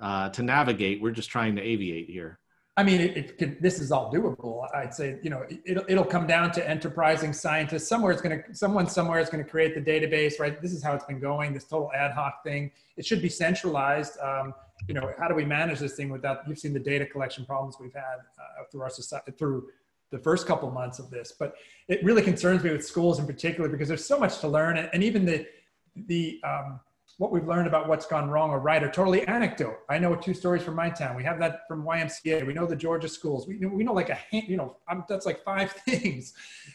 uh, 0.00 0.28
to 0.30 0.42
navigate. 0.42 1.02
We're 1.02 1.10
just 1.10 1.30
trying 1.30 1.56
to 1.56 1.62
aviate 1.62 2.08
here. 2.08 2.38
I 2.78 2.84
mean, 2.84 3.00
it, 3.00 3.16
it 3.16 3.38
could, 3.38 3.60
this 3.60 3.80
is 3.80 3.90
all 3.90 4.06
doable. 4.12 4.72
I'd 4.72 4.94
say, 4.94 5.18
you 5.24 5.30
know, 5.30 5.42
it, 5.50 5.84
it'll 5.88 6.04
come 6.16 6.28
down 6.28 6.52
to 6.52 6.70
enterprising 6.76 7.32
scientists. 7.32 7.88
Somewhere 7.88 8.12
it's 8.12 8.22
going 8.22 8.40
to, 8.40 8.54
someone 8.54 8.86
somewhere 8.86 9.18
is 9.18 9.28
going 9.28 9.42
to 9.44 9.50
create 9.50 9.74
the 9.74 9.80
database, 9.80 10.38
right? 10.38 10.62
This 10.62 10.72
is 10.72 10.80
how 10.80 10.94
it's 10.94 11.04
been 11.04 11.18
going. 11.18 11.52
This 11.52 11.64
total 11.64 11.90
ad 11.92 12.12
hoc 12.12 12.44
thing. 12.44 12.70
It 12.96 13.04
should 13.04 13.20
be 13.20 13.28
centralized. 13.28 14.14
Um, 14.20 14.54
you 14.86 14.94
know, 14.94 15.12
how 15.18 15.26
do 15.26 15.34
we 15.34 15.44
manage 15.44 15.80
this 15.80 15.94
thing 15.96 16.08
without, 16.08 16.46
you've 16.46 16.60
seen 16.60 16.72
the 16.72 16.78
data 16.92 17.04
collection 17.04 17.44
problems 17.44 17.74
we've 17.80 17.92
had 17.92 18.18
uh, 18.38 18.64
through 18.70 18.82
our 18.82 18.90
society, 18.90 19.32
through 19.32 19.66
the 20.12 20.18
first 20.18 20.46
couple 20.46 20.70
months 20.70 21.00
of 21.00 21.10
this, 21.10 21.32
but 21.36 21.56
it 21.88 22.02
really 22.04 22.22
concerns 22.22 22.62
me 22.62 22.70
with 22.70 22.86
schools 22.86 23.18
in 23.18 23.26
particular 23.26 23.68
because 23.68 23.88
there's 23.88 24.04
so 24.04 24.20
much 24.20 24.38
to 24.38 24.46
learn. 24.46 24.78
And, 24.78 24.88
and 24.92 25.02
even 25.02 25.26
the, 25.26 25.46
the, 26.06 26.40
um, 26.44 26.78
what 27.18 27.32
we've 27.32 27.46
learned 27.46 27.66
about 27.66 27.88
what's 27.88 28.06
gone 28.06 28.30
wrong 28.30 28.50
or 28.50 28.60
right 28.60 28.82
are 28.82 28.90
totally 28.90 29.26
anecdote. 29.26 29.78
I 29.88 29.98
know 29.98 30.14
two 30.14 30.34
stories 30.34 30.62
from 30.62 30.76
my 30.76 30.88
town. 30.88 31.16
We 31.16 31.24
have 31.24 31.38
that 31.40 31.60
from 31.68 31.84
YMCA. 31.84 32.46
We 32.46 32.54
know 32.54 32.66
the 32.66 32.76
Georgia 32.76 33.08
schools. 33.08 33.46
We, 33.46 33.58
we 33.66 33.84
know 33.84 33.92
like 33.92 34.08
a, 34.08 34.18
you 34.30 34.56
know, 34.56 34.76
I'm, 34.88 35.04
that's 35.08 35.26
like 35.26 35.44
five 35.44 35.72
things, 35.86 36.32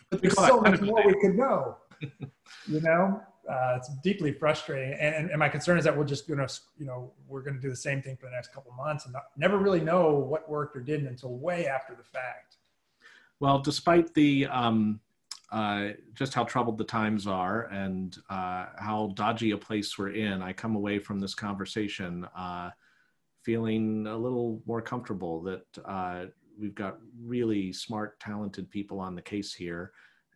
but 0.10 0.22
there's 0.22 0.36
so 0.36 0.62
much 0.62 0.82
more 0.82 1.02
we 1.06 1.20
could 1.20 1.36
know, 1.36 1.78
you 2.68 2.82
know? 2.82 3.22
uh, 3.50 3.74
it's 3.78 3.90
deeply 4.02 4.32
frustrating. 4.32 4.94
And, 5.00 5.30
and, 5.30 5.38
my 5.38 5.50
concern 5.50 5.78
is 5.78 5.84
that 5.84 5.98
we're 5.98 6.06
just 6.06 6.28
going 6.28 6.46
to, 6.46 6.60
you 6.78 6.86
know, 6.86 7.12
we're 7.28 7.42
going 7.42 7.56
to 7.56 7.60
do 7.60 7.70
the 7.70 7.76
same 7.76 8.02
thing 8.02 8.16
for 8.16 8.28
the 8.28 8.32
next 8.32 8.54
couple 8.54 8.72
months 8.74 9.06
and 9.06 9.14
not, 9.14 9.24
never 9.36 9.58
really 9.58 9.82
know 9.82 10.16
what 10.16 10.50
worked 10.50 10.78
or 10.78 10.80
didn't 10.80 11.08
until 11.08 11.36
way 11.36 11.68
after 11.68 11.94
the 11.94 12.04
fact. 12.04 12.58
Well, 13.40 13.60
despite 13.60 14.14
the 14.14 14.48
um, 14.48 15.02
uh, 15.54 15.90
just 16.16 16.34
how 16.34 16.44
troubled 16.44 16.80
the 16.80 16.84
times 16.84 17.28
are 17.28 17.68
and 17.68 18.18
uh, 18.32 18.66
how 18.80 19.12
dodgy 19.14 19.52
a 19.52 19.58
place 19.58 20.00
we're 20.00 20.10
in, 20.10 20.42
I 20.42 20.52
come 20.52 20.76
away 20.76 20.98
from 20.98 21.20
this 21.20 21.36
conversation 21.36 22.26
uh, 22.36 22.72
feeling 23.44 24.08
a 24.08 24.18
little 24.18 24.64
more 24.66 24.82
comfortable 24.82 25.44
that 25.44 25.66
uh, 25.86 26.26
we've 26.60 26.74
got 26.74 26.98
really 27.24 27.72
smart, 27.72 28.20
talented 28.20 28.72
people 28.72 29.00
on 29.00 29.14
the 29.14 29.22
case 29.22 29.54
here 29.54 29.92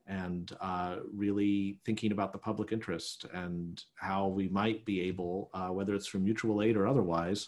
and 0.05 0.55
uh, 0.61 0.97
really 1.11 1.79
thinking 1.83 2.11
about 2.11 2.31
the 2.31 2.37
public 2.37 2.71
interest 2.71 3.25
and 3.33 3.85
how 3.95 4.27
we 4.27 4.47
might 4.49 4.85
be 4.85 5.01
able, 5.01 5.49
uh, 5.55 5.69
whether 5.69 5.95
it's 5.95 6.07
through 6.07 6.21
mutual 6.21 6.61
aid 6.61 6.77
or 6.77 6.85
otherwise, 6.85 7.47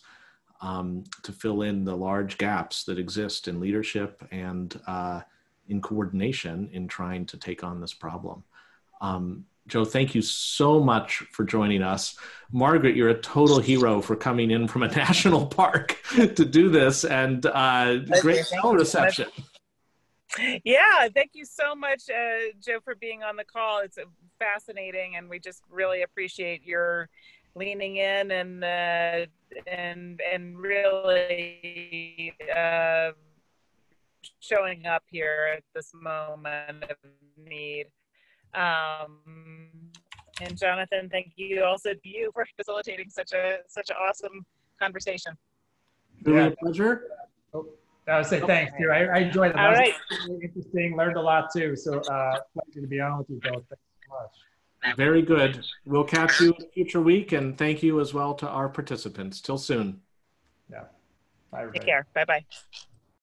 um, 0.61 1.03
to 1.21 1.31
fill 1.31 1.61
in 1.61 1.85
the 1.85 1.95
large 1.95 2.39
gaps 2.39 2.83
that 2.83 2.97
exist 2.97 3.47
in 3.47 3.59
leadership 3.59 4.27
and 4.31 4.81
in 5.69 5.81
coordination 5.81 6.69
in 6.73 6.87
trying 6.87 7.25
to 7.27 7.37
take 7.37 7.63
on 7.63 7.79
this 7.79 7.93
problem. 7.93 8.43
Um, 9.01 9.45
Joe, 9.67 9.85
thank 9.85 10.15
you 10.15 10.21
so 10.21 10.79
much 10.79 11.19
for 11.31 11.43
joining 11.43 11.83
us. 11.83 12.17
Margaret, 12.51 12.95
you're 12.95 13.09
a 13.09 13.21
total 13.21 13.59
hero 13.59 14.01
for 14.01 14.15
coming 14.15 14.51
in 14.51 14.67
from 14.67 14.83
a 14.83 14.87
national 14.95 15.45
park 15.45 15.97
to 16.15 16.27
do 16.45 16.69
this 16.69 17.05
and 17.05 17.45
uh, 17.45 17.99
great 18.21 18.45
reception. 18.63 19.27
Yeah, 20.63 21.07
thank 21.13 21.31
you 21.33 21.45
so 21.45 21.75
much, 21.75 22.03
uh, 22.09 22.53
Joe, 22.59 22.79
for 22.83 22.95
being 22.95 23.23
on 23.23 23.35
the 23.35 23.43
call. 23.43 23.79
It's 23.79 23.97
fascinating, 24.37 25.15
and 25.15 25.29
we 25.29 25.39
just 25.39 25.63
really 25.69 26.03
appreciate 26.03 26.63
your 26.65 27.09
leaning 27.55 27.97
in 27.97 28.31
and 28.31 28.63
uh, 28.63 29.25
and 29.67 30.21
and 30.31 30.57
really 30.57 32.33
uh, 32.55 33.11
showing 34.49 34.85
up 34.85 35.03
here 35.07 35.55
at 35.57 35.63
this 35.73 35.91
moment 35.93 36.83
of 36.83 36.97
need. 37.37 37.87
Um, 38.53 39.19
and 40.41 40.57
Jonathan, 40.57 41.09
thank 41.11 41.33
you 41.35 41.63
also 41.63 41.93
to 41.93 42.09
you 42.09 42.31
for 42.33 42.45
facilitating 42.55 43.09
such 43.09 43.33
a 43.33 43.59
such 43.67 43.89
an 43.89 43.95
awesome 44.01 44.45
conversation. 44.79 45.33
Really 46.23 46.39
yeah. 46.39 46.47
a 46.47 46.55
pleasure. 46.55 47.03
Oh. 47.53 47.67
I 48.07 48.17
would 48.17 48.25
say 48.25 48.39
thanks 48.39 48.73
too. 48.79 48.89
I, 48.89 49.03
I 49.03 49.17
enjoyed 49.19 49.51
it. 49.51 49.57
All 49.57 49.71
right. 49.71 49.93
Really 50.27 50.45
interesting. 50.45 50.97
Learned 50.97 51.17
a 51.17 51.21
lot 51.21 51.53
too. 51.53 51.75
So 51.75 51.99
uh, 51.99 52.39
pleasure 52.53 52.81
to 52.81 52.87
be 52.87 52.99
on 52.99 53.19
with 53.19 53.29
you 53.29 53.39
both. 53.43 53.63
Thanks 53.69 53.83
so 54.07 54.15
much. 54.15 54.95
Very 54.97 55.21
good. 55.21 55.63
We'll 55.85 56.05
catch 56.05 56.39
you 56.39 56.53
in 56.57 56.65
a 56.65 56.69
future 56.69 57.01
week, 57.01 57.33
and 57.33 57.57
thank 57.57 57.83
you 57.83 57.99
as 57.99 58.13
well 58.13 58.33
to 58.35 58.47
our 58.47 58.69
participants. 58.69 59.41
Till 59.41 59.57
soon. 59.57 60.01
Yeah. 60.71 60.85
Bye. 61.51 61.67
Take 61.73 61.85
care. 61.85 62.07
Bye 62.15 62.25
bye. 62.25 62.45